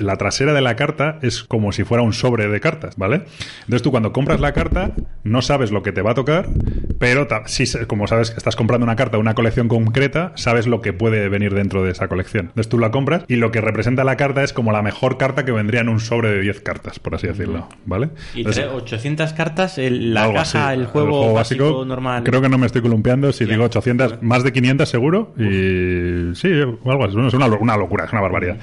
la 0.00 0.16
trasera 0.16 0.52
de 0.52 0.60
la 0.60 0.76
carta 0.76 1.18
es 1.22 1.42
como 1.42 1.72
si 1.72 1.84
fuera 1.84 2.02
un 2.02 2.12
sobre 2.12 2.25
de 2.34 2.60
cartas, 2.60 2.96
¿vale? 2.96 3.22
Entonces 3.60 3.82
tú 3.82 3.90
cuando 3.90 4.12
compras 4.12 4.40
la 4.40 4.52
carta, 4.52 4.92
no 5.24 5.42
sabes 5.42 5.70
lo 5.72 5.82
que 5.82 5.92
te 5.92 6.02
va 6.02 6.10
a 6.12 6.14
tocar, 6.14 6.48
pero 6.98 7.26
sí, 7.46 7.66
se- 7.66 7.86
como 7.86 8.06
sabes 8.06 8.30
que 8.30 8.36
estás 8.38 8.56
comprando 8.56 8.84
una 8.84 8.96
carta, 8.96 9.18
una 9.18 9.34
colección 9.34 9.68
concreta, 9.68 10.32
sabes 10.34 10.66
lo 10.66 10.80
que 10.80 10.92
puede 10.92 11.28
venir 11.28 11.54
dentro 11.54 11.82
de 11.84 11.92
esa 11.92 12.08
colección. 12.08 12.46
Entonces 12.46 12.68
tú 12.68 12.78
la 12.78 12.90
compras 12.90 13.24
y 13.28 13.36
lo 13.36 13.50
que 13.52 13.60
representa 13.60 14.04
la 14.04 14.16
carta 14.16 14.42
es 14.42 14.52
como 14.52 14.72
la 14.72 14.82
mejor 14.82 15.18
carta 15.18 15.44
que 15.44 15.52
vendría 15.52 15.80
en 15.80 15.88
un 15.88 16.00
sobre 16.00 16.30
de 16.30 16.40
10 16.40 16.60
cartas, 16.60 16.98
por 16.98 17.14
así 17.14 17.26
decirlo, 17.26 17.68
¿vale? 17.84 18.10
Y 18.34 18.38
Entonces, 18.38 18.64
trae 18.64 18.74
800 18.76 19.32
cartas, 19.32 19.78
el- 19.78 20.14
la 20.14 20.32
caja, 20.32 20.68
así. 20.70 20.80
el, 20.80 20.86
juego 20.86 21.32
básico, 21.32 21.84
normal. 21.84 22.24
Creo 22.24 22.40
que 22.42 22.48
no 22.48 22.58
me 22.58 22.66
estoy 22.66 22.82
columpiando 22.82 23.32
si 23.32 23.44
digo 23.44 23.64
800, 23.64 24.22
más 24.22 24.42
de 24.44 24.52
500 24.52 24.88
seguro. 24.88 25.34
Y 25.38 26.34
sí, 26.34 26.48
algo 26.84 27.04
así. 27.04 27.16
Es 27.26 27.34
una, 27.34 27.48
lo- 27.48 27.58
una 27.58 27.76
locura, 27.76 28.04
es 28.04 28.12
una 28.12 28.20
barbaridad. 28.20 28.56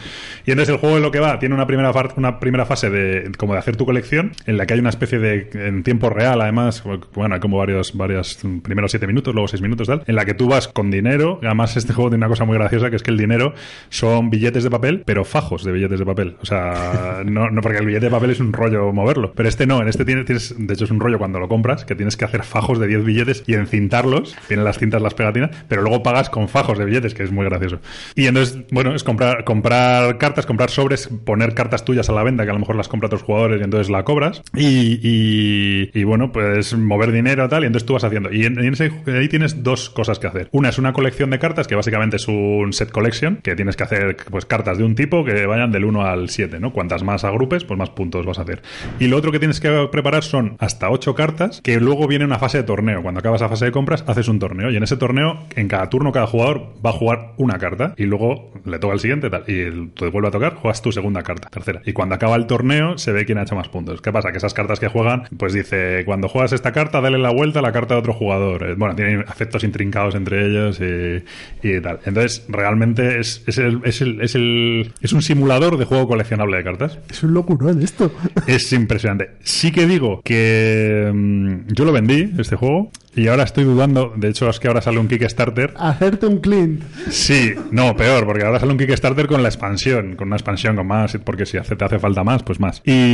Y 0.46 0.52
entonces 0.52 0.74
el 0.74 0.80
juego 0.80 0.96
de 0.96 1.02
lo 1.02 1.12
que 1.12 1.20
va 1.20 1.40
tiene 1.40 1.56
una 1.56 1.68
primera, 1.68 1.92
una 2.18 2.40
primera 2.40 2.66
fase 2.66 2.90
de 2.90 3.32
como 3.38 3.53
de 3.54 3.60
hacer 3.60 3.76
tu 3.76 3.86
colección, 3.86 4.32
en 4.46 4.58
la 4.58 4.66
que 4.66 4.74
hay 4.74 4.80
una 4.80 4.90
especie 4.90 5.20
de 5.20 5.50
en 5.54 5.84
tiempo 5.84 6.10
real, 6.10 6.42
además, 6.42 6.84
bueno, 7.14 7.36
hay 7.36 7.42
como 7.42 7.58
varios, 7.58 7.96
varios 7.96 8.38
primeros 8.64 8.92
7 8.92 9.08
minutos, 9.08 9.34
luego 9.34 9.48
6 9.48 9.62
minutos, 9.62 9.88
tal, 9.88 10.04
en 10.06 10.16
la 10.16 10.26
que 10.26 10.34
tú 10.34 10.48
vas 10.48 10.68
con 10.68 10.92
dinero. 10.92 11.40
Además, 11.44 11.76
este 11.78 11.94
juego 11.94 12.10
tiene 12.10 12.26
una 12.26 12.30
cosa 12.30 12.46
muy 12.46 12.58
graciosa 12.58 12.90
que 12.90 12.96
es 12.96 13.04
que 13.04 13.12
el 13.12 13.18
dinero 13.18 13.54
son 13.90 14.30
billetes 14.30 14.64
de 14.64 14.70
papel, 14.70 15.04
pero 15.06 15.26
fajos 15.26 15.64
de 15.64 15.72
billetes 15.72 16.00
de 16.00 16.06
papel. 16.06 16.38
O 16.42 16.46
sea, 16.46 17.22
no, 17.26 17.50
no 17.50 17.62
porque 17.62 17.78
el 17.80 17.86
billete 17.86 18.06
de 18.06 18.12
papel 18.12 18.32
es 18.32 18.40
un 18.40 18.54
rollo 18.54 18.92
moverlo. 18.94 19.34
Pero 19.36 19.50
este 19.50 19.66
no, 19.66 19.82
en 19.82 19.88
este 19.88 20.06
tiene- 20.06 20.24
tienes, 20.24 20.56
de 20.58 20.74
hecho 20.74 20.86
es 20.86 20.92
un 20.92 21.00
rollo 21.00 21.18
cuando 21.18 21.40
lo 21.40 21.48
compras, 21.48 21.86
que 21.86 21.96
tienes 21.96 22.18
que 22.18 22.26
hacer 22.26 22.44
fajos 22.44 22.80
de 22.80 22.88
10 22.88 23.04
billetes 23.06 23.44
y 23.48 23.54
encintarlos. 23.56 24.36
Tienen 24.48 24.66
las 24.66 24.78
cintas, 24.78 25.02
las 25.02 25.14
pegatinas, 25.14 25.52
pero 25.68 25.82
luego 25.82 26.04
pagas 26.04 26.30
con 26.30 26.48
fajos 26.50 26.78
de 26.78 26.86
billetes, 26.86 27.14
que 27.14 27.24
es 27.24 27.32
muy 27.32 27.46
gracioso. 27.46 27.80
Y 28.16 28.28
entonces, 28.28 28.60
bueno, 28.72 28.96
es 28.96 29.04
comprar, 29.04 29.44
comprar 29.44 30.18
cartas, 30.18 30.46
comprar 30.46 30.70
sobres, 30.70 31.10
poner 31.26 31.54
cartas 31.54 31.86
tuyas 31.86 32.10
a 32.10 32.14
la 32.14 32.24
venta, 32.24 32.44
que 32.44 32.50
a 32.50 32.54
lo 32.54 32.60
mejor 32.60 32.76
las 32.76 32.88
compra 32.88 33.08
otros 33.08 33.24
jugadores 33.24 33.43
y 33.52 33.64
entonces 33.64 33.90
la 33.90 34.04
cobras. 34.04 34.42
Y, 34.56 35.00
y, 35.02 35.92
y, 35.94 36.04
bueno, 36.04 36.32
pues 36.32 36.76
mover 36.76 37.12
dinero 37.12 37.48
tal, 37.50 37.64
y 37.64 37.68
entonces 37.68 37.86
tú 37.86 37.94
vas 37.94 38.04
haciendo. 38.04 38.32
Y 38.32 38.46
en, 38.46 38.58
ese, 38.60 38.92
ahí 39.08 39.28
tienes 39.28 39.64
dos 39.64 39.90
cosas 39.90 40.20
que 40.20 40.28
hacer. 40.28 40.50
Una 40.52 40.70
es 40.70 40.78
una 40.78 40.94
colección 40.94 41.30
de 41.30 41.40
cartas, 41.40 41.68
que 41.68 41.76
básicamente 41.76 42.18
es 42.18 42.28
un 42.28 42.74
set 42.74 42.92
collection, 42.92 43.38
que 43.38 43.56
tienes 43.56 43.76
que 43.76 43.84
hacer 43.84 44.18
pues 44.30 44.46
cartas 44.46 44.78
de 44.78 44.84
un 44.84 44.96
tipo 44.96 45.24
que 45.24 45.46
vayan 45.46 45.72
del 45.72 45.86
1 45.86 46.06
al 46.06 46.30
7, 46.30 46.60
¿no? 46.60 46.72
Cuantas 46.72 47.04
más 47.04 47.24
agrupes, 47.24 47.64
pues 47.64 47.78
más 47.78 47.90
puntos 47.90 48.26
vas 48.26 48.40
a 48.40 48.44
hacer. 48.44 48.62
Y 49.00 49.08
lo 49.08 49.18
otro 49.18 49.32
que 49.32 49.40
tienes 49.40 49.60
que 49.60 49.88
preparar 49.92 50.24
son 50.24 50.56
hasta 50.60 50.90
8 50.90 51.16
cartas, 51.16 51.62
que 51.62 51.80
luego 51.80 52.08
viene 52.08 52.26
una 52.26 52.40
fase 52.40 52.60
de 52.60 52.64
torneo. 52.64 53.02
Cuando 53.02 53.20
acabas 53.20 53.42
la 53.42 53.50
fase 53.50 53.66
de 53.66 53.72
compras, 53.72 54.04
haces 54.08 54.28
un 54.28 54.40
torneo. 54.40 54.72
Y 54.72 54.78
en 54.78 54.84
ese 54.84 54.98
torneo, 54.98 55.40
en 55.56 55.68
cada 55.68 55.90
turno, 55.90 56.12
cada 56.12 56.28
jugador 56.28 56.74
va 56.86 56.92
a 56.92 56.94
jugar 56.94 57.34
una 57.38 57.58
carta. 57.58 57.94
Y 57.98 58.06
luego 58.06 58.52
le 58.66 58.80
toca 58.80 58.94
el 58.94 59.00
siguiente, 59.00 59.30
tal. 59.30 59.44
Y 59.48 59.88
te 59.90 60.08
vuelve 60.10 60.28
a 60.28 60.32
tocar, 60.32 60.56
juegas 60.56 60.82
tu 60.82 60.92
segunda 60.92 61.24
carta, 61.24 61.50
tercera. 61.50 61.82
Y 61.86 61.94
cuando 61.94 62.16
acaba 62.16 62.36
el 62.36 62.48
torneo, 62.48 62.98
se 62.98 63.12
ve 63.12 63.23
quién 63.26 63.38
ha 63.38 63.44
hecho 63.44 63.56
más 63.56 63.68
puntos. 63.70 64.02
¿Qué 64.02 64.12
pasa? 64.12 64.32
Que 64.32 64.38
esas 64.38 64.54
cartas 64.54 64.80
que 64.80 64.88
juegan, 64.88 65.24
pues 65.38 65.54
dice, 65.54 66.04
cuando 66.06 66.28
juegas 66.28 66.54
esta 66.54 66.72
carta, 66.72 67.02
dale 67.02 67.18
la 67.18 67.32
vuelta 67.32 67.60
a 67.60 67.62
la 67.62 67.72
carta 67.72 67.94
de 67.96 68.00
otro 68.02 68.14
jugador. 68.14 68.64
Eh, 68.70 68.76
Bueno, 68.78 68.96
tienen 68.96 69.22
efectos 69.22 69.64
intrincados 69.64 70.16
entre 70.16 70.46
ellos 70.48 70.80
y, 70.82 71.24
y 71.68 71.80
tal. 71.82 72.00
Entonces, 72.06 72.46
realmente 72.50 73.20
es, 73.20 73.44
es, 73.48 73.58
el, 73.58 73.82
es, 73.84 74.02
el, 74.02 74.22
es, 74.22 74.36
el- 74.36 74.94
es 75.02 75.14
un 75.14 75.22
simulador 75.22 75.78
de 75.78 75.86
juego 75.86 76.08
coleccionable 76.08 76.58
de 76.58 76.64
cartas. 76.64 77.00
Es 77.10 77.24
un 77.24 77.34
locurón 77.34 77.82
esto. 77.82 78.12
Es 78.48 78.72
impresionante. 78.74 79.32
Sí 79.42 79.72
que 79.72 79.86
digo 79.88 80.22
que 80.24 81.12
mm, 81.14 81.74
yo 81.74 81.86
lo 81.86 81.92
vendí, 81.92 82.32
este 82.38 82.56
juego, 82.56 82.92
y 83.16 83.28
ahora 83.28 83.44
estoy 83.44 83.64
dudando. 83.64 84.14
De 84.16 84.30
hecho, 84.30 84.50
es 84.50 84.60
que 84.60 84.68
ahora 84.68 84.82
sale 84.82 84.98
un 85.00 85.08
Kickstarter. 85.08 85.74
Hacerte 85.78 86.26
un 86.26 86.40
Clint. 86.40 86.84
Sí, 87.10 87.54
no, 87.72 87.96
peor, 87.96 88.26
porque 88.26 88.44
ahora 88.44 88.60
sale 88.60 88.72
un 88.72 88.78
Kickstarter 88.78 89.28
con 89.28 89.44
la 89.44 89.50
expansión, 89.50 90.16
con 90.16 90.28
una 90.28 90.36
expansión 90.36 90.76
con 90.76 90.88
más, 90.88 91.18
porque 91.24 91.46
si 91.46 91.58
hace, 91.58 91.76
te 91.76 91.86
hace 91.86 92.00
falta 92.00 92.24
más, 92.24 92.42
pues 92.44 92.60
más. 92.60 92.82
Y, 92.86 93.13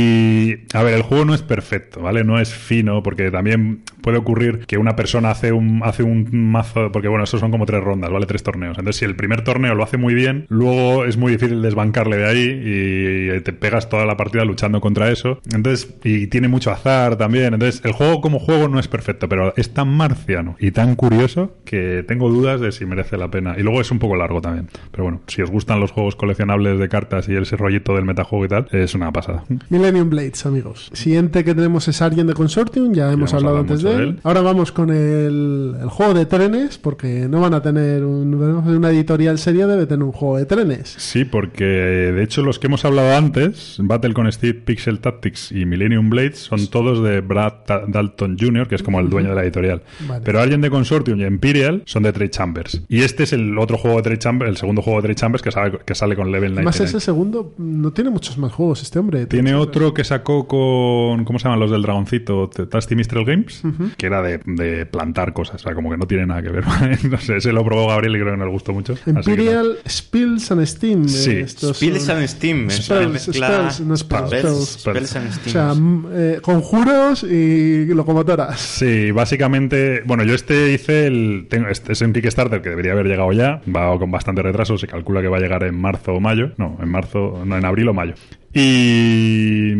a 0.74 0.82
ver, 0.82 0.94
el 0.94 1.02
juego 1.02 1.24
no 1.24 1.34
es 1.34 1.42
perfecto, 1.42 2.00
¿vale? 2.02 2.24
No 2.24 2.38
es 2.38 2.54
fino, 2.54 3.02
porque 3.02 3.30
también 3.30 3.82
puede 4.02 4.18
ocurrir 4.18 4.66
que 4.66 4.78
una 4.78 4.96
persona 4.96 5.30
hace 5.30 5.52
un, 5.52 5.82
hace 5.84 6.02
un 6.02 6.28
mazo, 6.32 6.90
porque 6.92 7.08
bueno, 7.08 7.24
estos 7.24 7.40
son 7.40 7.50
como 7.50 7.66
tres 7.66 7.82
rondas, 7.82 8.10
¿vale? 8.10 8.26
Tres 8.26 8.42
torneos. 8.42 8.78
Entonces, 8.78 8.96
si 8.96 9.04
el 9.04 9.16
primer 9.16 9.42
torneo 9.42 9.74
lo 9.74 9.84
hace 9.84 9.96
muy 9.96 10.14
bien, 10.14 10.46
luego 10.48 11.04
es 11.04 11.16
muy 11.16 11.32
difícil 11.32 11.62
desbancarle 11.62 12.16
de 12.16 12.26
ahí 12.26 13.36
y 13.36 13.40
te 13.40 13.52
pegas 13.52 13.88
toda 13.88 14.06
la 14.06 14.16
partida 14.16 14.44
luchando 14.44 14.80
contra 14.80 15.10
eso. 15.10 15.40
Entonces, 15.52 15.94
y 16.04 16.26
tiene 16.28 16.48
mucho 16.48 16.70
azar 16.70 17.16
también. 17.16 17.54
Entonces, 17.54 17.82
el 17.84 17.92
juego 17.92 18.20
como 18.20 18.38
juego 18.38 18.68
no 18.68 18.78
es 18.78 18.88
perfecto, 18.88 19.28
pero 19.28 19.54
es 19.56 19.72
tan 19.74 19.88
marciano 19.88 20.56
y 20.58 20.70
tan 20.70 20.96
curioso 20.96 21.56
que 21.64 22.04
tengo 22.06 22.30
dudas 22.30 22.60
de 22.60 22.72
si 22.72 22.86
merece 22.86 23.16
la 23.16 23.30
pena. 23.30 23.54
Y 23.58 23.62
luego 23.62 23.80
es 23.80 23.90
un 23.90 23.98
poco 23.98 24.16
largo 24.16 24.40
también. 24.40 24.68
Pero 24.90 25.04
bueno, 25.04 25.20
si 25.26 25.42
os 25.42 25.50
gustan 25.50 25.80
los 25.80 25.92
juegos 25.92 26.16
coleccionables 26.16 26.78
de 26.78 26.88
cartas 26.88 27.28
y 27.28 27.36
ese 27.36 27.56
rollito 27.56 27.94
del 27.94 28.04
metajuego 28.04 28.44
y 28.44 28.48
tal, 28.48 28.68
es 28.72 28.94
una 28.94 29.12
pasada. 29.12 29.44
Millennium 29.92 30.10
Blades, 30.10 30.46
amigos. 30.46 30.90
Siguiente 30.92 31.44
que 31.44 31.54
tenemos 31.54 31.86
es 31.88 32.00
Argent 32.02 32.28
de 32.28 32.34
Consortium, 32.34 32.92
ya 32.92 33.12
hemos 33.12 33.34
hablado 33.34 33.58
antes 33.58 33.82
Telltale. 33.82 34.04
él. 34.04 34.20
Ahora 34.22 34.40
vamos 34.40 34.72
con 34.72 34.90
el, 34.90 35.74
el 35.80 35.88
juego 35.88 36.14
de 36.14 36.26
trenes, 36.26 36.78
porque 36.78 37.26
no 37.28 37.40
van 37.40 37.54
a 37.54 37.62
tener 37.62 38.04
un- 38.04 38.34
una 38.34 38.90
editorial 38.90 39.38
seria, 39.38 39.66
debe 39.66 39.86
tener 39.86 40.04
un 40.04 40.12
juego 40.12 40.36
de 40.38 40.46
trenes. 40.46 40.94
Sí, 40.98 41.24
porque 41.24 41.64
de 41.64 42.22
hecho 42.22 42.42
los 42.42 42.58
que 42.58 42.66
hemos 42.68 42.84
hablado 42.84 43.16
antes, 43.16 43.76
Battle 43.80 44.14
con 44.14 44.30
Steve, 44.30 44.54
Pixel 44.54 45.00
Tactics 45.00 45.50
y 45.52 45.64
Millennium 45.66 46.10
Blades, 46.10 46.38
son 46.38 46.66
todos 46.68 47.02
de 47.02 47.20
Brad 47.20 47.52
Dalton 47.88 48.36
Jr., 48.38 48.68
que 48.68 48.74
es 48.76 48.82
como 48.82 49.00
el 49.00 49.10
dueño 49.10 49.30
de 49.30 49.34
la 49.34 49.42
editorial. 49.42 49.82
Vale. 50.08 50.22
Pero 50.24 50.40
alguien 50.40 50.60
de 50.60 50.70
Consortium 50.70 51.20
y 51.20 51.24
Imperial 51.24 51.82
son 51.86 52.02
de 52.02 52.12
Trade 52.12 52.30
Chambers. 52.30 52.82
Y 52.88 53.02
este 53.02 53.24
es 53.24 53.32
el 53.32 53.58
otro 53.58 53.76
juego 53.78 53.96
de 53.98 54.02
Trade 54.02 54.18
Chambers, 54.18 54.50
el 54.50 54.56
segundo 54.56 54.82
juego 54.82 54.98
de 55.00 55.08
Trade 55.08 55.16
Chambers 55.16 55.42
que 55.42 55.50
sale, 55.50 55.78
que 55.84 55.94
sale 55.94 56.16
con 56.16 56.30
Level 56.30 56.52
Además, 56.52 56.76
99. 56.76 56.88
ese 56.98 57.00
segundo 57.04 57.54
no 57.58 57.92
tiene 57.92 58.10
muchos 58.10 58.36
más 58.38 58.52
juegos, 58.52 58.82
este 58.82 58.98
hombre. 58.98 59.26
Tiene 59.26 59.54
otro 59.54 59.79
que 59.94 60.04
sacó 60.04 60.46
con. 60.46 61.24
¿Cómo 61.24 61.38
se 61.38 61.44
llaman 61.44 61.60
los 61.60 61.70
del 61.70 61.82
dragoncito? 61.82 62.48
Tasty 62.48 62.94
Mistral 62.96 63.24
Games. 63.24 63.62
Que 63.96 64.06
era 64.06 64.22
de, 64.22 64.40
de 64.44 64.86
plantar 64.86 65.32
cosas. 65.32 65.56
O 65.56 65.58
sea, 65.64 65.74
como 65.74 65.90
que 65.90 65.96
no 65.96 66.06
tiene 66.06 66.26
nada 66.26 66.42
que 66.42 66.50
ver. 66.50 66.64
no 67.10 67.18
sé, 67.18 67.36
ese 67.38 67.52
lo 67.52 67.64
probó 67.64 67.88
Gabriel 67.88 68.16
y 68.16 68.20
creo 68.20 68.32
que 68.32 68.38
no 68.38 68.44
le 68.46 68.50
gustó 68.52 68.72
mucho. 68.72 68.94
no. 69.06 69.20
Imperial 69.20 69.78
Spills 69.88 70.50
and 70.52 70.64
Steam. 70.66 71.08
Sí. 71.08 71.30
eh, 71.30 71.40
estos 71.40 71.76
Spills 71.76 72.02
son- 72.04 72.16
and 72.18 72.26
Steam. 72.28 72.58
una 72.64 72.70
Spells, 72.70 73.22
spells, 73.22 73.80
no 73.80 73.96
spells, 73.96 74.68
Spells, 74.80 75.16
and 75.16 75.28
O 75.28 75.32
Steam. 75.32 75.52
sea, 75.52 75.72
m- 75.72 76.08
eh, 76.12 76.38
conjuros 76.42 77.22
y 77.24 77.86
locomotoras. 77.86 78.60
Sí, 78.60 79.10
básicamente, 79.10 80.02
bueno, 80.06 80.24
yo 80.24 80.34
este 80.34 80.72
hice 80.72 81.06
el, 81.06 81.46
tengo, 81.48 81.68
este 81.68 81.92
es 81.92 82.00
un 82.02 82.12
Kickstarter 82.12 82.60
que 82.62 82.70
debería 82.70 82.92
haber 82.92 83.06
llegado 83.06 83.32
ya, 83.32 83.60
va 83.74 83.98
con 83.98 84.10
bastante 84.10 84.42
retraso, 84.42 84.76
se 84.78 84.86
calcula 84.86 85.20
que 85.22 85.28
va 85.28 85.38
a 85.38 85.40
llegar 85.40 85.62
en 85.64 85.80
marzo 85.80 86.12
o 86.14 86.20
mayo, 86.20 86.50
no, 86.56 86.76
en 86.82 86.88
marzo, 86.88 87.42
no, 87.44 87.56
en 87.56 87.64
abril 87.64 87.88
o 87.88 87.94
mayo. 87.94 88.14
Y, 88.52 89.70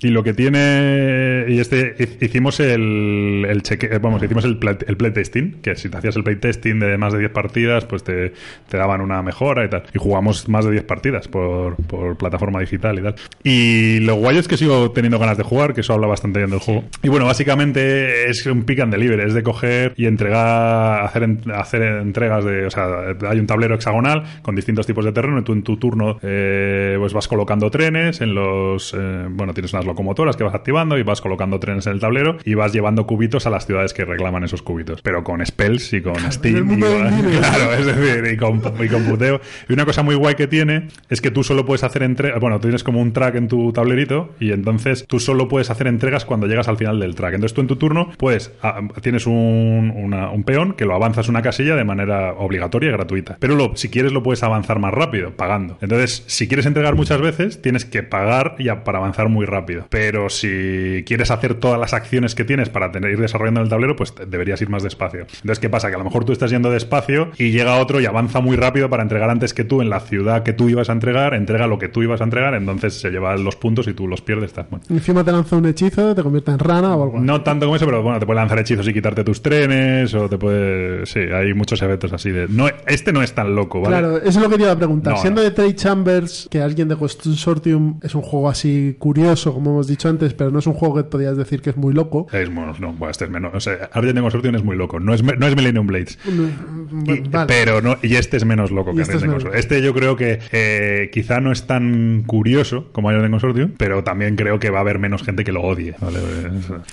y 0.00 0.08
lo 0.10 0.22
que 0.22 0.34
tiene, 0.34 1.44
y 1.48 1.58
este, 1.60 1.94
hi- 1.98 2.24
hicimos 2.24 2.60
el, 2.60 3.46
el 3.48 3.62
cheque, 3.62 3.86
eh, 3.92 3.98
vamos, 4.00 4.22
hicimos 4.22 4.44
el, 4.44 4.58
play- 4.58 4.76
el 4.86 4.96
playtesting, 4.96 5.60
que 5.62 5.76
si 5.76 5.88
te 5.88 5.96
hacías 5.98 6.16
el 6.16 6.24
playtesting 6.24 6.78
de 6.80 6.96
más 6.98 7.12
de 7.12 7.20
10 7.20 7.30
partidas, 7.30 7.84
pues 7.84 8.02
te, 8.04 8.32
te 8.68 8.76
daban 8.76 9.00
una 9.00 9.22
mejora 9.22 9.64
y 9.64 9.68
tal. 9.70 9.82
Y 9.94 9.98
jugamos 9.98 10.48
más 10.48 10.64
de 10.64 10.72
10 10.72 10.84
partidas 10.84 11.28
por, 11.28 11.76
por 11.86 12.16
plataforma 12.16 12.60
digital 12.60 12.98
y 12.98 13.02
tal. 13.02 13.14
Y 13.44 14.00
lo 14.00 14.16
guay 14.16 14.38
es 14.38 14.48
que 14.48 14.56
sigo 14.56 14.90
teniendo 14.92 15.18
ganas 15.18 15.36
de 15.36 15.44
jugar, 15.44 15.74
que 15.74 15.80
eso 15.82 15.92
habla 15.94 16.06
bastante 16.06 16.38
bien 16.40 16.50
del 16.50 16.60
juego. 16.60 16.84
Y 17.02 17.08
bueno, 17.08 17.26
básicamente 17.26 18.28
es 18.30 18.44
un 18.46 18.64
pick 18.64 18.80
and 18.80 18.92
deliver, 18.92 19.20
es 19.20 19.34
de 19.34 19.42
coger 19.42 19.94
y 19.96 20.06
entregar, 20.06 21.04
hacer, 21.04 21.28
hacer 21.54 21.82
entregas 21.82 22.44
de, 22.44 22.66
o 22.66 22.70
sea, 22.70 22.86
hay 23.28 23.38
un 23.38 23.46
tablero 23.46 23.74
hexagonal 23.74 24.24
con 24.42 24.54
distintos 24.56 24.86
tipos 24.86 25.04
de 25.04 25.12
terreno 25.12 25.40
y 25.40 25.44
tú 25.44 25.52
en 25.52 25.62
tu 25.62 25.76
turno 25.76 26.18
eh, 26.22 26.96
pues 26.98 27.12
vas 27.12 27.28
colocando 27.28 27.70
trenes 27.70 28.07
en 28.20 28.34
los, 28.34 28.94
eh, 28.96 29.26
bueno, 29.30 29.54
tienes 29.54 29.72
unas 29.72 29.84
locomotoras 29.84 30.36
que 30.36 30.44
vas 30.44 30.54
activando 30.54 30.98
y 30.98 31.02
vas 31.02 31.20
colocando 31.20 31.60
trenes 31.60 31.86
en 31.86 31.92
el 31.94 32.00
tablero 32.00 32.38
y 32.44 32.54
vas 32.54 32.72
llevando 32.72 33.06
cubitos 33.06 33.46
a 33.46 33.50
las 33.50 33.66
ciudades 33.66 33.92
que 33.94 34.04
reclaman 34.04 34.44
esos 34.44 34.62
cubitos, 34.62 35.02
pero 35.02 35.22
con 35.24 35.44
spells 35.44 35.92
y 35.92 36.00
con 36.02 36.16
Steam 36.32 36.72
y 36.72 36.76
claro, 36.80 37.72
es 37.74 37.86
decir, 37.86 38.32
y 38.32 38.36
con, 38.36 38.62
y 38.82 38.88
con 38.88 39.04
puteo. 39.04 39.40
Y 39.68 39.72
una 39.72 39.84
cosa 39.84 40.02
muy 40.02 40.14
guay 40.14 40.34
que 40.34 40.46
tiene 40.46 40.88
es 41.08 41.20
que 41.20 41.30
tú 41.30 41.44
solo 41.44 41.64
puedes 41.66 41.84
hacer 41.84 42.02
entregas, 42.02 42.40
bueno, 42.40 42.58
tienes 42.60 42.82
como 42.84 43.00
un 43.00 43.12
track 43.12 43.34
en 43.36 43.48
tu 43.48 43.72
tablerito 43.72 44.34
y 44.40 44.52
entonces 44.52 45.04
tú 45.06 45.20
solo 45.20 45.48
puedes 45.48 45.70
hacer 45.70 45.86
entregas 45.86 46.24
cuando 46.24 46.46
llegas 46.46 46.68
al 46.68 46.76
final 46.76 46.98
del 47.00 47.14
track. 47.14 47.34
Entonces 47.34 47.54
tú 47.54 47.60
en 47.60 47.66
tu 47.66 47.76
turno, 47.76 48.10
pues 48.16 48.52
ah, 48.62 48.80
tienes 49.02 49.26
un, 49.26 49.92
una- 49.94 50.30
un 50.30 50.44
peón 50.44 50.72
que 50.74 50.84
lo 50.84 50.94
avanzas 50.94 51.28
una 51.28 51.42
casilla 51.42 51.76
de 51.76 51.84
manera 51.84 52.32
obligatoria 52.34 52.88
y 52.90 52.92
gratuita. 52.92 53.36
Pero 53.40 53.54
lo, 53.54 53.76
si 53.76 53.88
quieres 53.88 54.12
lo 54.12 54.22
puedes 54.22 54.42
avanzar 54.42 54.78
más 54.78 54.92
rápido, 54.94 55.32
pagando. 55.36 55.78
Entonces, 55.80 56.24
si 56.26 56.48
quieres 56.48 56.66
entregar 56.66 56.94
muchas 56.94 57.20
veces, 57.20 57.60
tienes 57.62 57.84
que 57.84 57.97
pagar 58.02 58.56
ya 58.58 58.84
para 58.84 58.98
avanzar 58.98 59.28
muy 59.28 59.46
rápido. 59.46 59.86
Pero 59.90 60.28
si 60.28 61.04
quieres 61.06 61.30
hacer 61.30 61.54
todas 61.54 61.78
las 61.78 61.94
acciones 61.94 62.34
que 62.34 62.44
tienes 62.44 62.68
para 62.68 62.92
tener, 62.92 63.12
ir 63.12 63.20
desarrollando 63.20 63.60
el 63.60 63.68
tablero, 63.68 63.96
pues 63.96 64.14
deberías 64.28 64.60
ir 64.62 64.68
más 64.68 64.82
despacio. 64.82 65.20
Entonces, 65.20 65.58
¿qué 65.58 65.68
pasa? 65.68 65.88
Que 65.88 65.94
a 65.94 65.98
lo 65.98 66.04
mejor 66.04 66.24
tú 66.24 66.32
estás 66.32 66.50
yendo 66.50 66.70
despacio 66.70 67.30
y 67.38 67.50
llega 67.50 67.76
otro 67.76 68.00
y 68.00 68.06
avanza 68.06 68.40
muy 68.40 68.56
rápido 68.56 68.88
para 68.90 69.02
entregar 69.02 69.30
antes 69.30 69.54
que 69.54 69.64
tú 69.64 69.82
en 69.82 69.90
la 69.90 70.00
ciudad 70.00 70.42
que 70.42 70.52
tú 70.52 70.68
ibas 70.68 70.88
a 70.90 70.92
entregar, 70.92 71.34
entrega 71.34 71.66
lo 71.66 71.78
que 71.78 71.88
tú 71.88 72.02
ibas 72.02 72.20
a 72.20 72.24
entregar, 72.24 72.54
entonces 72.54 73.00
se 73.00 73.10
lleva 73.10 73.36
los 73.36 73.56
puntos 73.56 73.86
y 73.88 73.94
tú 73.94 74.06
los 74.06 74.20
pierdes. 74.20 74.48
Estás, 74.48 74.70
bueno. 74.70 74.84
Encima 74.88 75.24
te 75.24 75.32
lanza 75.32 75.56
un 75.56 75.66
hechizo, 75.66 76.14
te 76.14 76.22
convierte 76.22 76.50
en 76.50 76.58
rana 76.58 76.96
o 76.96 77.02
algo. 77.02 77.20
No 77.20 77.42
tanto 77.42 77.66
como 77.66 77.76
eso, 77.76 77.84
pero 77.84 78.02
bueno, 78.02 78.18
te 78.18 78.26
puede 78.26 78.40
lanzar 78.40 78.58
hechizos 78.58 78.86
y 78.88 78.92
quitarte 78.92 79.24
tus 79.24 79.42
trenes, 79.42 80.14
o 80.14 80.28
te 80.28 80.38
puede. 80.38 81.06
Sí, 81.06 81.20
hay 81.20 81.54
muchos 81.54 81.80
eventos 81.82 82.12
así 82.12 82.30
de. 82.30 82.46
No, 82.48 82.66
este 82.86 83.12
no 83.12 83.22
es 83.22 83.34
tan 83.34 83.54
loco, 83.54 83.80
¿vale? 83.80 83.98
Claro, 83.98 84.16
eso 84.18 84.28
es 84.28 84.36
lo 84.36 84.48
que 84.48 84.56
te 84.56 84.62
iba 84.62 84.72
a 84.72 84.76
preguntar. 84.76 85.14
No, 85.14 85.20
Siendo 85.20 85.42
de 85.42 85.50
Trade 85.50 85.74
Chambers, 85.74 86.48
que 86.50 86.60
alguien 86.60 86.88
de 86.88 86.96
Consortium 86.96 87.87
es 88.02 88.14
un 88.14 88.22
juego 88.22 88.48
así 88.48 88.96
curioso, 88.98 89.52
como 89.54 89.70
hemos 89.70 89.86
dicho 89.86 90.08
antes, 90.08 90.34
pero 90.34 90.50
no 90.50 90.58
es 90.58 90.66
un 90.66 90.74
juego 90.74 90.96
que 90.96 91.04
podías 91.04 91.36
decir 91.36 91.60
que 91.62 91.70
es 91.70 91.76
muy 91.76 91.92
loco. 91.94 92.26
Es 92.32 92.52
bueno, 92.52 92.74
no, 92.78 92.92
bueno, 92.92 93.10
este 93.10 93.24
es 93.24 93.30
menos. 93.30 93.52
O 93.54 93.60
sea, 93.60 93.90
Argent 93.92 94.18
Consortium 94.20 94.54
es 94.54 94.62
muy 94.64 94.76
loco. 94.76 95.00
No 95.00 95.14
es, 95.14 95.22
no 95.22 95.46
es 95.46 95.56
Millennium 95.56 95.86
Blades. 95.86 96.18
Y, 96.26 97.20
Vale. 97.28 97.46
Pero 97.46 97.80
no, 97.82 97.96
y 98.02 98.14
este 98.16 98.36
es 98.36 98.44
menos 98.44 98.70
loco 98.70 98.94
que 98.94 99.02
este 99.02 99.16
es 99.16 99.22
menos 99.22 99.34
Consortium. 99.36 99.58
Este 99.60 99.82
yo 99.82 99.94
creo 99.94 100.16
que 100.16 100.38
eh, 100.52 101.10
quizá 101.12 101.40
no 101.40 101.52
es 101.52 101.66
tan 101.66 102.22
curioso 102.26 102.88
como 102.92 103.08
Argent 103.10 103.30
Consortium, 103.30 103.72
pero 103.76 104.02
también 104.04 104.36
creo 104.36 104.58
que 104.58 104.70
va 104.70 104.78
a 104.78 104.80
haber 104.82 104.98
menos 104.98 105.22
gente 105.22 105.44
que 105.44 105.52
lo 105.52 105.62
odie. 105.62 105.94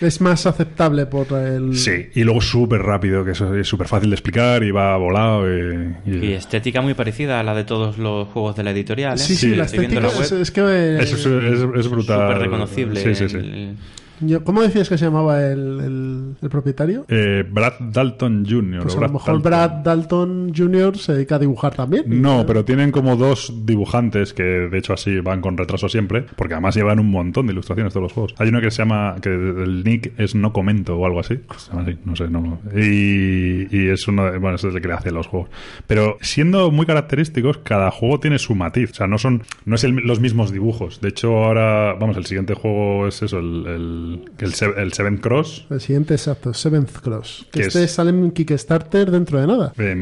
Es 0.01 0.21
más 0.21 0.45
aceptable 0.45 1.05
por 1.05 1.27
el... 1.37 1.75
Sí, 1.75 2.07
y 2.13 2.23
luego 2.23 2.41
súper 2.41 2.81
rápido, 2.81 3.23
que 3.25 3.31
eso 3.31 3.53
es 3.55 3.67
súper 3.67 3.87
fácil 3.87 4.09
de 4.09 4.15
explicar 4.15 4.63
y 4.63 4.71
va 4.71 4.95
volado. 4.97 5.45
Y, 5.47 5.95
y- 6.05 6.25
Y 6.25 6.33
estética 6.33 6.81
muy 6.81 6.93
parecida 6.93 7.39
a 7.39 7.43
la 7.43 7.53
de 7.55 7.63
todos 7.63 7.97
los 7.97 8.27
juegos 8.29 8.55
de 8.55 8.63
la 8.63 8.71
editorial. 8.71 9.15
¿eh? 9.15 9.17
Sí, 9.21 9.35
sí, 9.35 9.55
la 9.55 9.65
estética 9.65 9.99
la 10.01 10.07
es, 10.09 10.31
es 10.31 10.51
que... 10.51 10.61
Es, 10.99 11.13
es- 11.13 11.25
es 11.25 11.89
brutal. 11.89 12.27
Súper 12.27 12.37
reconocible. 12.39 12.99
Sí, 13.01 13.15
sí, 13.15 13.29
sí. 13.29 13.37
el- 13.37 13.75
Yo- 14.21 14.43
¿Cómo 14.43 14.61
decías 14.61 14.87
que 14.89 14.97
se 14.97 15.05
llamaba 15.05 15.45
el, 15.45 15.79
el- 15.79 16.35
el 16.41 16.49
propietario? 16.49 17.05
Eh, 17.09 17.43
Brad 17.49 17.73
Dalton 17.79 18.45
Jr. 18.49 18.81
Pues 18.83 18.93
a 18.93 18.95
lo 18.95 19.01
Brad 19.01 19.11
mejor 19.11 19.33
Dalton. 19.33 19.41
Brad 19.51 19.71
Dalton 19.83 20.53
Jr. 20.55 20.97
se 20.97 21.13
dedica 21.13 21.35
a 21.35 21.39
dibujar 21.39 21.75
también. 21.75 22.03
No, 22.21 22.45
pero 22.45 22.63
tienen 22.65 22.91
como 22.91 23.15
dos 23.15 23.53
dibujantes 23.65 24.33
que 24.33 24.43
de 24.43 24.77
hecho 24.77 24.93
así 24.93 25.19
van 25.19 25.41
con 25.41 25.57
retraso 25.57 25.89
siempre, 25.89 26.25
porque 26.35 26.53
además 26.53 26.75
llevan 26.75 26.99
un 26.99 27.11
montón 27.11 27.47
de 27.47 27.53
ilustraciones 27.53 27.93
todos 27.93 28.03
los 28.03 28.13
juegos. 28.13 28.35
Hay 28.37 28.49
uno 28.49 28.61
que 28.61 28.71
se 28.71 28.77
llama, 28.83 29.15
que 29.21 29.29
el 29.29 29.83
nick 29.83 30.13
es 30.17 30.35
No 30.35 30.53
Comento 30.53 30.97
o 30.97 31.05
algo 31.05 31.19
así. 31.19 31.39
Se 31.57 31.71
llama 31.71 31.83
así, 31.83 31.97
no 32.05 32.15
sé, 32.15 32.29
no. 32.29 32.59
Y, 32.75 33.67
y 33.75 33.89
es 33.89 34.07
uno, 34.07 34.31
de- 34.31 34.37
bueno, 34.37 34.55
es 34.55 34.63
el 34.63 34.79
que 34.81 34.87
le 34.87 34.93
hace 34.93 35.11
los 35.11 35.27
juegos. 35.27 35.49
Pero 35.87 36.17
siendo 36.21 36.71
muy 36.71 36.85
característicos, 36.85 37.57
cada 37.59 37.91
juego 37.91 38.19
tiene 38.19 38.39
su 38.39 38.55
matiz. 38.55 38.91
O 38.91 38.93
sea, 38.93 39.07
no 39.07 39.17
son, 39.17 39.43
no 39.65 39.75
es 39.75 39.83
el- 39.83 39.95
los 39.95 40.19
mismos 40.19 40.51
dibujos. 40.51 41.01
De 41.01 41.09
hecho, 41.09 41.35
ahora, 41.45 41.93
vamos, 41.99 42.17
el 42.17 42.25
siguiente 42.25 42.53
juego 42.53 43.07
es 43.07 43.21
eso, 43.21 43.39
el, 43.39 43.65
el, 43.67 44.04
el, 44.39 44.73
el 44.77 44.93
Seventh 44.93 45.21
Cross. 45.21 45.65
El 45.69 45.81
siguiente, 45.81 46.13
exacto, 46.13 46.53
Seventh 46.53 46.91
Cross. 47.01 47.47
Que 47.51 47.61
este 47.61 47.83
es- 47.83 47.91
sale 47.91 48.09
en 48.11 48.31
Kickstarter 48.31 49.11
dentro 49.11 49.39
de 49.39 49.47
nada. 49.47 49.73
En 49.77 49.99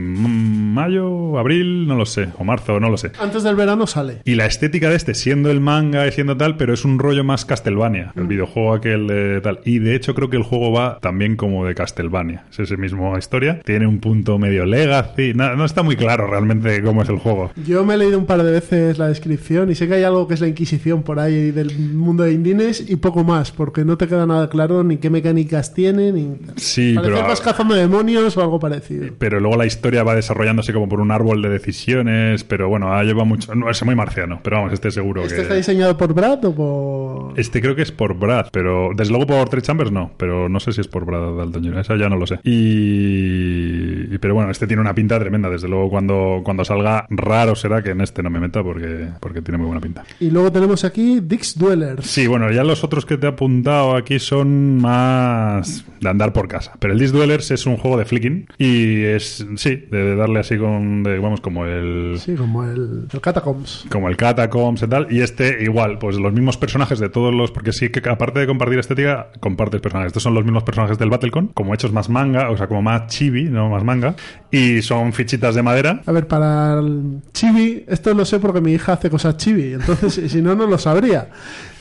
mayo, 0.74 1.38
abril, 1.38 1.88
no 1.88 1.96
lo 1.96 2.06
sé, 2.06 2.30
o 2.38 2.44
marzo, 2.44 2.80
no 2.80 2.90
lo 2.90 2.98
sé. 2.98 3.12
Antes 3.20 3.44
del 3.44 3.56
verano 3.56 3.88
sale. 3.88 4.20
Y 4.26 4.36
la 4.36 4.46
estética 4.46 4.90
de 4.90 4.96
este, 4.96 5.14
siendo 5.14 5.50
el 5.52 5.60
manga 5.60 6.08
y 6.08 6.12
siendo 6.12 6.38
tal, 6.38 6.58
pero 6.58 6.74
es 6.74 6.86
un 6.86 7.00
rollo 7.00 7.24
más 7.24 7.46
Castlevania, 7.46 8.12
el 8.16 8.28
videojuego 8.28 8.74
aquel 8.74 9.08
de 9.08 9.42
tal. 9.42 9.60
Y 9.66 9.80
de 9.80 9.96
hecho 9.96 10.14
creo 10.16 10.30
que 10.30 10.38
el 10.38 10.44
juego 10.44 10.72
va 10.72 11.00
también 11.00 11.36
como 11.36 11.66
de 11.66 11.76
Castlevania. 11.76 12.46
Es 12.52 12.60
esa 12.60 12.76
misma 12.78 13.18
historia. 13.18 13.60
Tiene 13.64 13.88
un 13.88 14.00
punto 14.00 14.38
medio 14.40 14.66
legacy. 14.66 15.34
No, 15.34 15.56
no 15.56 15.66
está 15.66 15.84
muy 15.84 15.96
claro 15.96 16.28
realmente 16.28 16.82
cómo 16.84 17.04
es 17.04 17.10
el 17.10 17.18
juego. 17.20 17.52
Yo 17.66 17.86
me 17.86 17.96
he 17.96 17.98
leído 17.98 18.18
un 18.18 18.26
par 18.26 18.42
de 18.44 18.52
veces 18.52 18.98
la 18.98 19.08
descripción 19.08 19.70
y 19.72 19.76
sé 19.76 19.88
que 19.88 19.96
hay 19.96 20.04
algo 20.04 20.28
que 20.28 20.34
es 20.34 20.42
la 20.42 20.48
Inquisición 20.48 21.04
por 21.04 21.20
ahí 21.20 21.52
del 21.52 21.78
mundo 21.94 22.24
de 22.24 22.34
Indines 22.34 22.90
y 22.90 22.96
poco 22.98 23.24
más, 23.24 23.52
porque 23.52 23.86
no 23.86 23.93
te 23.98 24.08
queda 24.08 24.26
nada 24.26 24.50
claro 24.50 24.84
ni 24.84 24.98
qué 24.98 25.10
mecánicas 25.10 25.74
tiene, 25.74 26.12
ni... 26.12 26.36
Sí, 26.56 26.94
Parece 26.96 27.14
pero... 27.14 27.28
vas 27.28 27.42
cazando 27.42 27.76
demonios 27.76 28.36
o 28.38 28.42
algo 28.42 28.60
parecido. 28.60 29.08
Pero 29.18 29.40
luego 29.40 29.58
la 29.58 29.66
historia 29.66 30.04
va 30.04 30.16
desarrollándose 30.16 30.74
como 30.74 30.88
por 30.90 31.00
un 31.00 31.12
árbol 31.12 31.42
de 31.42 31.50
decisiones. 31.50 32.44
Pero 32.44 32.70
bueno, 32.70 32.94
ah, 32.94 33.04
lleva 33.04 33.24
mucho. 33.24 33.54
No, 33.56 33.70
es 33.70 33.84
muy 33.84 33.96
marciano, 33.96 34.40
pero 34.44 34.58
vamos, 34.58 34.74
este 34.74 34.92
seguro 34.92 35.24
¿Este 35.24 35.36
que. 35.36 35.42
está 35.44 35.56
diseñado 35.56 35.98
por 35.98 36.14
Brad 36.14 36.44
o 36.46 36.56
por...? 36.56 37.40
Este 37.40 37.62
creo 37.62 37.76
que 37.76 37.82
es 37.82 37.92
por 37.92 38.18
Brad, 38.18 38.48
pero 38.52 38.90
desde 38.96 39.12
luego 39.12 39.28
por 39.28 39.50
Trey 39.50 39.62
Chambers 39.62 39.92
no, 39.92 40.12
pero 40.18 40.50
no 40.50 40.60
sé 40.60 40.72
si 40.72 40.82
es 40.82 40.88
por 40.88 41.06
Brad 41.06 41.36
Dalton 41.38 41.64
Jr., 41.64 41.80
esa 41.80 41.96
ya 41.96 42.10
no 42.10 42.18
lo 42.18 42.26
sé. 42.28 42.40
Y, 42.44 44.14
y- 44.14 44.18
pero 44.20 44.34
bueno, 44.36 44.52
este 44.52 44.68
tiene 44.68 44.82
una 44.82 44.94
pinta 44.94 45.20
tremenda, 45.20 45.50
desde 45.50 45.68
luego 45.68 45.90
cuando, 45.90 46.42
cuando 46.44 46.64
salga 46.66 47.06
raro 47.10 47.56
será 47.56 47.82
que 47.84 47.92
en 47.92 48.02
este 48.02 48.24
no 48.24 48.30
me 48.30 48.40
meta 48.40 48.64
porque, 48.64 49.08
porque 49.20 49.42
tiene 49.42 49.58
muy 49.58 49.68
buena 49.68 49.82
pinta. 49.82 50.04
Y 50.20 50.30
luego 50.30 50.52
tenemos 50.52 50.84
aquí 50.84 51.20
Dix 51.22 51.58
Dwellers. 51.58 52.06
Sí, 52.06 52.28
bueno, 52.28 52.52
ya 52.52 52.64
los 52.64 52.84
otros 52.84 53.06
que 53.06 53.18
te 53.18 53.26
he 53.26 53.30
apuntado 53.30 53.83
aquí 53.92 54.20
son 54.20 54.78
más 54.78 55.86
de 56.00 56.10
andar 56.10 56.34
por 56.34 56.48
casa, 56.48 56.74
pero 56.80 56.94
el 56.94 57.00
Disc 57.00 57.14
Dwellers 57.14 57.52
es 57.52 57.66
un 57.66 57.78
juego 57.78 57.98
de 57.98 58.06
flicking 58.06 58.48
y 58.58 59.04
es, 59.04 59.46
sí, 59.56 59.88
de 59.90 60.16
darle 60.16 60.40
así 60.40 60.58
con, 60.58 61.04
de, 61.04 61.20
vamos, 61.20 61.42
como 61.42 61.66
el... 61.66 62.16
Sí, 62.20 62.36
como 62.36 62.64
el, 62.64 63.08
el 63.12 63.22
Catacombs. 63.22 63.86
como 63.90 64.10
el 64.10 64.18
Catacombs 64.18 64.84
y 64.84 64.88
tal, 64.88 65.08
y 65.10 65.22
este 65.22 65.64
igual, 65.64 66.00
pues 66.00 66.18
los 66.18 66.34
mismos 66.34 66.58
personajes 66.58 67.00
de 67.00 67.10
todos 67.10 67.34
los, 67.34 67.52
porque 67.52 67.72
sí 67.72 67.90
que 67.90 68.08
aparte 68.10 68.40
de 68.40 68.48
compartir 68.48 68.80
estética, 68.80 69.30
compartes 69.40 69.82
personajes. 69.82 70.08
Estos 70.08 70.24
son 70.24 70.34
los 70.34 70.44
mismos 70.44 70.64
personajes 70.64 70.98
del 70.98 71.10
Battlecon, 71.10 71.48
como 71.48 71.74
hechos 71.74 71.92
más 71.92 72.10
manga, 72.10 72.50
o 72.50 72.58
sea, 72.58 72.68
como 72.68 72.82
más 72.82 73.08
chibi, 73.08 73.46
no 73.46 73.70
más 73.70 73.84
manga, 73.84 74.16
y 74.52 74.82
son 74.82 75.14
fichitas 75.14 75.56
de 75.56 75.64
madera. 75.64 76.02
A 76.06 76.12
ver, 76.12 76.28
para 76.28 76.80
el 76.80 77.22
chibi, 77.34 77.86
esto 77.88 78.14
lo 78.14 78.26
sé 78.26 78.40
porque 78.40 78.62
mi 78.62 78.74
hija 78.74 78.94
hace 78.94 79.10
cosas 79.10 79.38
chibi, 79.38 79.74
entonces 79.74 80.14
si 80.32 80.42
no, 80.42 80.56
no 80.56 80.68
lo 80.68 80.78
sabría. 80.78 81.30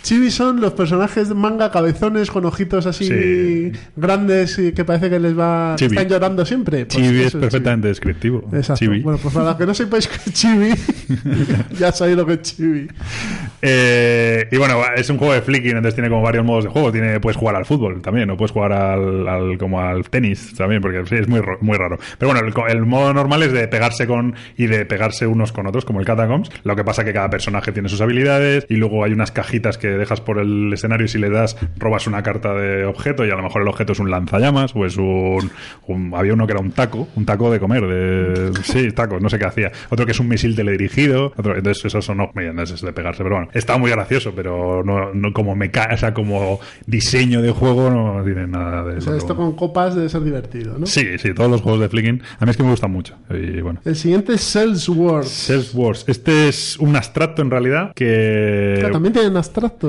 Chibi 0.02 0.30
son 0.30 0.60
los 0.60 0.72
personajes 0.72 1.28
de 1.28 1.34
manga 1.34 1.70
cabezones 1.70 2.30
con 2.30 2.44
ojitos 2.44 2.86
así 2.86 3.06
Sí. 3.06 3.72
grandes 3.96 4.58
y 4.58 4.72
que 4.72 4.84
parece 4.84 5.08
que 5.10 5.18
les 5.20 5.38
va 5.38 5.74
Chibi. 5.76 5.94
están 5.96 6.08
llorando 6.08 6.44
siempre. 6.44 6.86
Pues 6.86 6.96
Chibi 7.02 7.22
es 7.22 7.32
perfectamente 7.34 7.88
descriptivo. 7.88 8.44
Exacto. 8.52 8.80
Chibi. 8.84 9.00
Bueno, 9.02 9.18
pues 9.22 9.32
para 9.32 9.46
los 9.46 9.56
que 9.56 9.66
no 9.66 9.74
sepáis 9.74 10.08
que 10.08 10.16
es 10.16 10.32
Chibi, 10.32 10.70
ya 11.78 11.92
sabéis 11.92 12.16
lo 12.16 12.26
que 12.26 12.32
es 12.34 12.42
Chibi. 12.42 12.88
Eh, 13.60 14.48
y 14.50 14.56
bueno, 14.56 14.80
es 14.96 15.08
un 15.10 15.18
juego 15.18 15.34
de 15.34 15.42
flicking, 15.42 15.70
entonces 15.76 15.94
tiene 15.94 16.08
como 16.10 16.22
varios 16.22 16.44
modos 16.44 16.64
de 16.64 16.70
juego. 16.70 16.90
Tiene, 16.92 17.20
puedes 17.20 17.36
jugar 17.36 17.54
al 17.56 17.64
fútbol 17.64 18.02
también, 18.02 18.28
o 18.30 18.36
puedes 18.36 18.50
jugar 18.52 18.72
al, 18.72 19.28
al- 19.28 19.58
como 19.58 19.80
al 19.80 20.08
tenis 20.10 20.52
también, 20.56 20.80
porque 20.82 21.02
sí, 21.06 21.14
es 21.16 21.28
muy, 21.28 21.40
muy 21.60 21.76
raro. 21.78 21.98
Pero 22.18 22.32
bueno, 22.32 22.46
el, 22.46 22.70
el 22.76 22.86
modo 22.86 23.12
normal 23.14 23.42
es 23.44 23.52
de 23.52 23.68
pegarse 23.68 24.06
con 24.06 24.34
y 24.56 24.66
de 24.66 24.84
pegarse 24.84 25.26
unos 25.26 25.52
con 25.52 25.66
otros, 25.66 25.84
como 25.84 26.00
el 26.00 26.06
Catacombs. 26.06 26.50
Lo 26.64 26.74
que 26.76 26.84
pasa 26.84 27.04
que 27.04 27.12
cada 27.12 27.30
personaje 27.30 27.72
tiene 27.72 27.88
sus 27.88 28.00
habilidades 28.00 28.66
y 28.68 28.76
luego 28.76 29.04
hay 29.04 29.12
unas 29.12 29.30
cajitas 29.30 29.78
que 29.78 29.91
dejas 29.96 30.20
por 30.20 30.38
el 30.38 30.72
escenario 30.72 31.06
y 31.06 31.08
si 31.08 31.18
le 31.18 31.30
das, 31.30 31.56
robas 31.78 32.06
una 32.06 32.22
carta 32.22 32.54
de 32.54 32.84
objeto 32.84 33.24
y 33.26 33.30
a 33.30 33.36
lo 33.36 33.42
mejor 33.42 33.62
el 33.62 33.68
objeto 33.68 33.92
es 33.92 33.98
un 33.98 34.10
lanzallamas 34.10 34.72
o 34.74 34.84
es 34.86 34.96
un, 34.96 35.50
un- 35.86 36.12
había 36.14 36.32
uno 36.34 36.46
que 36.46 36.52
era 36.52 36.60
un 36.60 36.70
taco, 36.72 37.08
un 37.16 37.24
taco 37.24 37.50
de 37.50 37.60
comer, 37.60 37.86
de 37.86 38.52
sí, 38.62 38.90
taco, 38.92 39.18
no 39.20 39.28
sé 39.28 39.38
qué 39.38 39.44
hacía. 39.46 39.72
Otro 39.90 40.04
que 40.06 40.12
es 40.12 40.20
un 40.20 40.28
misil 40.28 40.54
teledirigido, 40.56 41.32
otro, 41.36 41.56
entonces 41.56 41.84
esos 41.84 42.04
son 42.04 42.18
no, 42.18 42.30
es 42.62 42.80
de 42.80 42.92
pegarse, 42.92 43.22
pero 43.22 43.36
bueno, 43.36 43.50
está 43.54 43.78
muy 43.78 43.90
gracioso, 43.90 44.32
pero 44.34 44.82
no, 44.84 45.12
no 45.14 45.32
como 45.32 45.54
meca, 45.56 45.88
o 45.92 45.96
sea, 45.96 46.12
como 46.14 46.60
diseño 46.86 47.42
de 47.42 47.50
juego 47.50 47.90
no 47.90 48.22
tiene 48.24 48.46
nada 48.46 48.84
de 48.84 48.98
O 48.98 49.00
sea, 49.00 49.12
lo- 49.12 49.18
esto 49.18 49.36
con 49.36 49.54
copas 49.56 49.94
debe 49.94 50.08
ser 50.08 50.22
divertido, 50.22 50.78
¿no? 50.78 50.86
Sí, 50.86 51.18
sí, 51.18 51.34
todos 51.34 51.50
los 51.50 51.60
juegos 51.60 51.80
de 51.80 51.88
flicking, 51.88 52.22
a 52.38 52.44
mí 52.44 52.50
es 52.50 52.56
que 52.56 52.62
me 52.62 52.70
gustan 52.70 52.90
mucho. 52.90 53.14
Y 53.30 53.60
bueno. 53.60 53.80
El 53.84 53.96
siguiente 53.96 54.34
es 54.34 54.40
Cells 54.42 54.88
Wars. 54.88 55.28
Cells 55.28 55.74
Wars. 55.74 56.04
Este 56.08 56.48
es 56.48 56.78
un 56.78 56.94
abstracto 56.96 57.42
en 57.42 57.50
realidad 57.50 57.92
que... 57.94 58.76
Claro, 58.78 58.92
también 58.94 59.12
tienen 59.12 59.36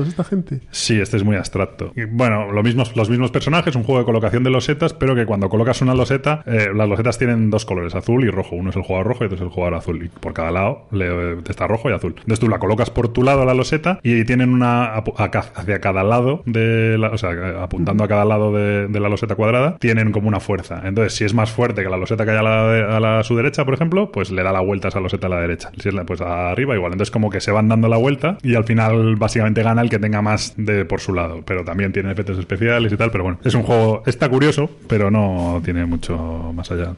abstractos 0.02 0.08
esta 0.08 0.24
gente. 0.24 0.60
Sí, 0.72 1.00
este 1.00 1.18
es 1.18 1.24
muy 1.24 1.36
abstracto. 1.36 1.92
Y, 1.96 2.06
bueno, 2.06 2.52
lo 2.52 2.64
mismos, 2.64 2.96
los 2.96 3.10
mismos 3.10 3.32
personajes, 3.32 3.76
un 3.76 3.84
juego 3.84 4.00
de 4.00 4.06
colocación 4.06 4.44
de 4.44 4.50
losetas, 4.50 4.94
pero 4.94 5.16
que 5.16 5.26
cuando 5.26 5.50
colocas 5.50 5.82
una 5.82 5.94
loseta, 5.96 6.44
eh, 6.46 6.70
las 6.74 6.88
losetas 6.90 7.18
tienen 7.18 7.50
dos 7.50 7.66
colores, 7.66 7.96
azul 7.96 8.24
y 8.24 8.30
rojo. 8.30 8.56
Uno 8.56 8.70
es 8.72 8.76
el 8.76 8.84
jugador 8.84 9.08
rojo 9.08 9.24
y 9.24 9.26
otro 9.28 9.36
es 9.38 9.42
el 9.42 9.50
jugador 9.50 9.76
azul. 9.76 10.04
Y 10.06 10.10
por 10.10 10.34
cada 10.34 10.52
lado 10.52 10.88
le, 10.92 11.34
está 11.50 11.68
rojo 11.68 11.90
y 11.90 11.94
azul. 11.94 12.16
Entonces 12.18 12.40
tú 12.40 12.48
la 12.50 12.60
colocas 12.60 12.90
por 12.90 13.08
tu 13.10 13.24
lado 13.24 13.46
la 13.46 13.54
loseta 13.54 14.00
y 14.04 14.24
tienen 14.26 14.50
una 14.54 14.94
hacia 14.96 15.80
cada 15.80 16.04
lado 16.04 16.44
de 16.46 16.98
la, 16.98 17.10
o 17.10 17.18
sea, 17.18 17.32
apuntando 17.64 18.04
a 18.04 18.08
cada 18.08 18.26
lado 18.26 18.52
de, 18.54 18.88
de 18.88 19.00
la 19.00 19.10
loseta 19.10 19.36
cuadrada, 19.36 19.78
tienen 19.80 20.12
como 20.12 20.28
una 20.28 20.40
fuerza. 20.40 20.82
Entonces, 20.86 21.14
si 21.14 21.24
es 21.24 21.34
más 21.34 21.52
fuerte 21.52 21.84
que 21.84 21.90
la 21.90 21.98
loseta 21.98 22.26
que 22.26 22.32
hay 22.32 22.38
a 22.38 22.44
la, 22.44 22.68
de- 22.68 22.84
a 22.84 23.00
la- 23.00 23.20
a 23.20 23.24
su 23.24 23.36
derecha, 23.36 23.66
por 23.66 23.74
ejemplo, 23.74 24.12
pues 24.12 24.32
le 24.32 24.44
da 24.44 24.52
la 24.52 24.60
vuelta 24.62 24.88
a 24.88 24.90
esa 24.90 25.00
loseta 25.00 25.28
a 25.28 25.30
la 25.30 25.40
derecha. 25.40 25.72
Si 25.80 25.90
es 25.90 25.94
la- 25.96 26.06
pues 26.06 26.22
arriba 26.22 26.76
igual. 26.76 26.92
Entonces, 26.94 27.12
como 27.12 27.30
que 27.30 27.42
se 27.42 27.52
van 27.52 27.68
dando 27.68 27.88
la 27.88 27.98
vuelta 27.98 28.38
y 28.42 28.56
al 28.56 28.64
final 28.64 29.16
básicamente 29.18 29.64
gana 29.64 29.82
que 29.90 30.00
tenga 30.00 30.22
más 30.22 30.54
de 30.58 30.86
por 30.86 31.00
su 31.00 31.14
lado. 31.14 31.42
Pero 31.46 31.64
también 31.64 31.92
tiene 31.92 32.12
efectos 32.12 32.38
especiales 32.40 32.92
y 32.92 32.98
tal. 32.98 33.12
Pero 33.12 33.24
bueno, 33.24 33.40
es 33.44 33.54
un 33.54 33.64
juego, 33.64 34.04
está 34.06 34.30
curioso, 34.30 34.70
pero 34.88 35.12
no 35.12 35.62
tiene 35.64 35.86
mucho 35.86 36.52
más 36.54 36.72
allá. 36.72 36.94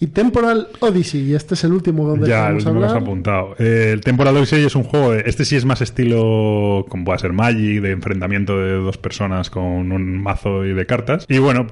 Y 0.00 0.06
Temporal 0.08 0.68
Odyssey, 0.80 1.20
y 1.30 1.34
este 1.34 1.54
es 1.54 1.64
el 1.64 1.72
último 1.72 2.06
donde 2.06 2.28
Ya, 2.28 2.48
el 2.48 2.56
último 2.56 2.80
que 2.80 2.86
has 2.86 2.92
apuntado. 2.94 3.54
Eh, 3.58 3.90
el 3.92 4.00
Temporal 4.00 4.36
Odyssey 4.36 4.64
es 4.64 4.74
un 4.74 4.84
juego. 4.84 5.14
Este 5.14 5.44
sí 5.44 5.56
es 5.56 5.64
más 5.64 5.80
estilo. 5.80 6.86
como 6.88 7.04
puede 7.04 7.18
ser 7.18 7.32
Magic, 7.32 7.82
de 7.82 7.90
enfrentamiento 7.90 8.58
de 8.58 8.74
dos 8.74 8.98
personas 8.98 9.50
con 9.50 9.92
un 9.92 10.22
mazo 10.22 10.64
y 10.64 10.72
de 10.72 10.86
cartas. 10.86 11.26
Y 11.28 11.38
bueno, 11.38 11.66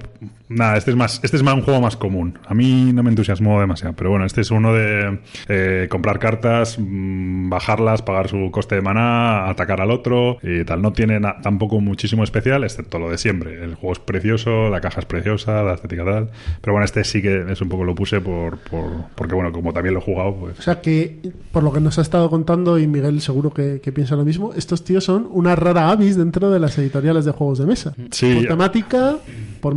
nada, 0.51 0.77
este 0.77 0.91
es 0.91 0.97
más. 0.97 1.21
Este 1.23 1.37
es 1.37 1.43
más 1.43 1.55
un 1.55 1.63
juego 1.63 1.81
más 1.81 1.97
común. 1.97 2.39
A 2.47 2.53
mí 2.55 2.93
no 2.93 3.03
me 3.03 3.11
entusiasmó 3.11 3.59
demasiado. 3.61 3.95
Pero 3.97 4.11
bueno, 4.11 4.25
este 4.27 4.43
es 4.43 4.51
uno 4.51 4.75
de 4.75 5.19
eh, 5.49 5.87
comprar 5.91 6.19
cartas, 6.19 6.77
mm, 6.79 7.49
bajarlas, 7.49 8.03
pagar 8.03 8.29
su 8.29 8.51
coste 8.51 8.75
de 8.75 8.83
maná, 8.83 9.49
atacar 9.49 9.81
al 9.81 9.91
otro 9.91 10.39
y 10.43 10.65
tal. 10.65 10.83
No 10.83 10.93
tiene 10.93 11.21
tampoco 11.43 11.81
muchísimo 11.81 12.25
especial, 12.25 12.65
excepto 12.65 12.99
lo 12.99 13.11
de 13.11 13.17
siempre. 13.19 13.63
El 13.63 13.75
juego 13.77 13.93
es 13.93 13.99
precioso, 14.01 14.69
la 14.69 14.81
caja 14.81 15.01
es 15.01 15.07
preciosa, 15.07 15.63
la 15.63 15.75
estética 15.75 16.05
tal. 16.05 16.31
Pero 16.61 16.73
bueno, 16.75 16.85
este 16.85 17.05
sí 17.05 17.23
que 17.23 17.45
es 17.51 17.61
un 17.61 17.69
poco 17.69 17.85
lo 17.85 17.95
puse 17.95 18.21
por, 18.21 18.59
por- 18.59 19.07
porque 19.15 19.35
bueno, 19.35 19.53
como 19.53 19.73
también 19.73 19.95
lo 19.95 20.01
he 20.01 20.05
jugado, 20.05 20.35
pues. 20.37 20.59
O 20.59 20.63
sea 20.63 20.81
que, 20.81 21.19
por 21.53 21.63
lo 21.63 21.73
que 21.73 21.81
nos 21.81 21.99
ha 21.99 22.03
estado 22.03 22.29
contando, 22.29 22.79
y 22.79 22.87
Miguel 22.87 23.21
seguro 23.21 23.53
que, 23.53 23.81
que 23.83 23.93
piensa 23.93 24.17
lo 24.17 24.25
mismo, 24.25 24.53
estos 24.55 24.85
tíos 24.85 25.05
son 25.05 25.29
una 25.31 25.55
rara 25.57 25.91
avis 25.91 26.17
dentro 26.17 26.51
de 26.51 26.59
las 26.59 26.77
editoriales 26.79 27.25
de 27.25 27.33
juegos 27.33 27.59
de 27.59 27.67
mesa. 27.67 27.95
Sí. 28.11 28.35
Por 28.35 28.47
temática, 28.47 29.17
por 29.61 29.75